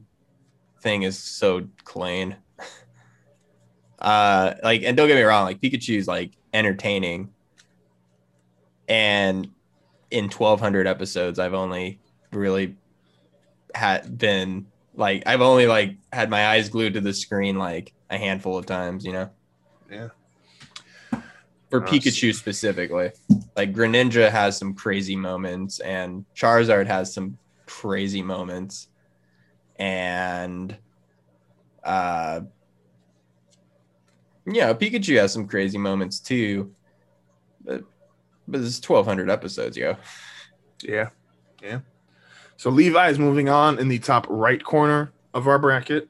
thing 0.80 1.02
is 1.02 1.18
so 1.18 1.68
clean. 1.84 2.36
uh 3.98 4.54
like 4.62 4.82
and 4.82 4.96
don't 4.96 5.08
get 5.08 5.16
me 5.16 5.22
wrong, 5.22 5.44
like 5.44 5.60
Pikachu's 5.60 6.08
like 6.08 6.32
entertaining. 6.54 7.30
And 8.88 9.50
in 10.10 10.28
twelve 10.30 10.60
hundred 10.60 10.86
episodes, 10.86 11.38
I've 11.38 11.54
only 11.54 12.00
really 12.32 12.74
had 13.74 14.18
been 14.18 14.66
like 14.94 15.22
I've 15.26 15.42
only 15.42 15.66
like 15.66 15.96
had 16.12 16.30
my 16.30 16.48
eyes 16.48 16.68
glued 16.68 16.94
to 16.94 17.00
the 17.00 17.12
screen 17.12 17.58
like 17.58 17.92
a 18.08 18.18
handful 18.18 18.56
of 18.58 18.66
times, 18.66 19.04
you 19.04 19.12
know. 19.12 19.30
yeah, 19.90 20.08
For 21.70 21.80
Nice. 21.80 21.90
Pikachu 21.90 22.34
specifically. 22.34 23.12
Like 23.56 23.72
Greninja 23.72 24.30
has 24.30 24.58
some 24.58 24.74
crazy 24.74 25.16
moments 25.16 25.78
and 25.80 26.24
Charizard 26.34 26.86
has 26.86 27.14
some 27.14 27.38
crazy 27.66 28.22
moments. 28.22 28.88
And 29.76 30.76
uh 31.84 32.40
yeah, 34.46 34.72
Pikachu 34.72 35.18
has 35.20 35.32
some 35.32 35.46
crazy 35.46 35.78
moments 35.78 36.18
too. 36.18 36.74
But 37.64 37.84
but 38.48 38.60
it's 38.62 38.80
1200 38.86 39.30
episodes, 39.30 39.76
yo. 39.76 39.96
yeah, 40.82 41.10
yeah. 41.62 41.80
So 42.56 42.68
Levi 42.70 43.10
is 43.10 43.18
moving 43.18 43.48
on 43.48 43.78
in 43.78 43.88
the 43.88 43.98
top 44.00 44.26
right 44.28 44.62
corner 44.62 45.12
of 45.32 45.46
our 45.46 45.58
bracket. 45.58 46.08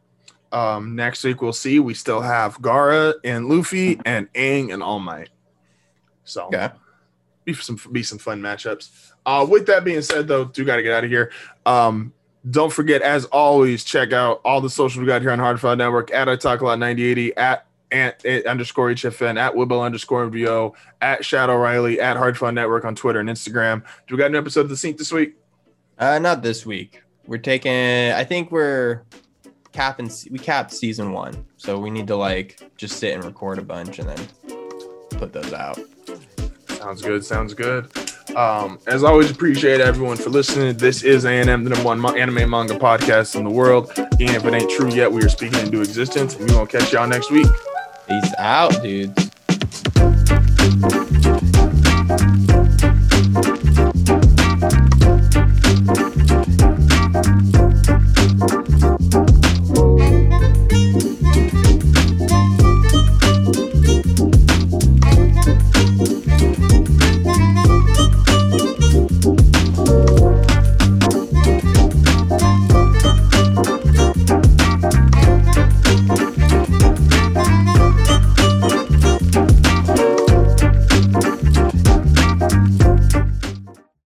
Um, 0.53 0.97
next 0.97 1.23
week 1.23 1.43
we'll 1.43 1.53
see. 1.53 1.79
We 1.79 1.95
still 1.95 2.23
have 2.23 2.59
Gaara 2.61 3.15
and 3.23 3.49
Luffy 3.49 4.01
and 4.05 4.33
Aang 4.33 4.73
and 4.73 4.83
All 4.83 4.99
Might. 4.99 5.29
So 6.31 6.47
Okay. 6.47 6.71
be 7.45 7.55
some 7.55 7.79
be 7.93 8.03
some 8.03 8.19
fun 8.19 8.41
matchups. 8.41 9.13
Uh, 9.27 9.47
with 9.49 9.67
that 9.67 9.85
being 9.85 10.03
said, 10.03 10.29
though, 10.29 10.45
do 10.45 10.65
got 10.65 10.77
to 10.77 10.83
get 10.83 10.93
out 10.93 11.05
of 11.05 11.11
here. 11.11 11.31
Um, 11.67 12.13
don't 12.51 12.73
forget, 12.73 13.03
as 13.03 13.27
always, 13.27 13.85
check 13.85 14.13
out 14.13 14.41
all 14.45 14.61
the 14.61 14.71
socials 14.71 14.99
we 15.01 15.07
got 15.07 15.21
here 15.21 15.31
on 15.31 15.39
Hard 15.39 15.59
Hardfile 15.59 15.77
Network 15.77 16.11
at 16.13 16.29
I 16.29 16.37
Talk 16.37 16.63
a 16.63 16.65
Lot 16.65 16.79
9080 16.79 17.37
at 17.37 17.67
at, 17.93 18.25
at 18.25 18.47
underscore 18.47 18.89
HFN 18.91 19.39
at 19.39 19.53
Wibble 19.53 19.85
underscore 19.85 20.27
VO 20.29 20.75
at 21.03 21.25
Shadow 21.25 21.57
Riley 21.57 22.01
at 22.01 22.17
Hard 22.17 22.37
Hardfile 22.37 22.55
Network 22.55 22.85
on 22.85 22.95
Twitter 22.95 23.21
and 23.21 23.29
Instagram. 23.29 23.83
Do 24.07 24.15
we 24.15 24.19
got 24.19 24.27
an 24.27 24.37
episode 24.37 24.63
of 24.63 24.69
the 24.69 24.77
Sync 24.77 24.97
this 24.97 25.13
week? 25.13 25.37
Uh 25.99 26.19
not 26.19 26.43
this 26.43 26.65
week. 26.65 27.03
We're 27.27 27.39
taking 27.39 28.13
I 28.13 28.25
think 28.25 28.51
we're 28.53 29.03
capping 29.73 30.11
we 30.31 30.39
capped 30.39 30.73
season 30.73 31.13
1. 31.13 31.45
So 31.57 31.79
we 31.79 31.91
need 31.91 32.07
to 32.07 32.17
like 32.17 32.61
just 32.77 32.99
sit 32.99 33.15
and 33.15 33.25
record 33.25 33.59
a 33.59 33.63
bunch 33.63 33.99
and 33.99 34.09
then 34.09 34.29
put 35.19 35.33
those 35.33 35.53
out. 35.53 35.79
Sounds 36.81 37.03
good. 37.03 37.23
Sounds 37.23 37.53
good. 37.53 37.91
Um, 38.35 38.79
as 38.87 39.05
always, 39.05 39.31
appreciate 39.31 39.83
everyone 39.83 40.17
for 40.17 40.31
listening. 40.31 40.79
This 40.79 41.03
is 41.03 41.27
A&M, 41.27 41.63
the 41.63 41.69
number 41.69 41.85
one 41.85 42.19
anime 42.19 42.49
manga 42.49 42.75
podcast 42.75 43.37
in 43.37 43.45
the 43.45 43.51
world. 43.51 43.93
And 43.99 44.21
if 44.21 44.47
it 44.47 44.55
ain't 44.55 44.71
true 44.71 44.89
yet, 44.89 45.13
we 45.13 45.23
are 45.23 45.29
speaking 45.29 45.59
into 45.61 45.81
existence. 45.83 46.37
And 46.37 46.47
we 46.47 46.53
gonna 46.53 46.67
catch 46.67 46.91
y'all 46.91 47.07
next 47.07 47.31
week. 47.31 47.49
Peace 48.09 48.35
out, 48.39 48.83
dudes. 48.83 49.31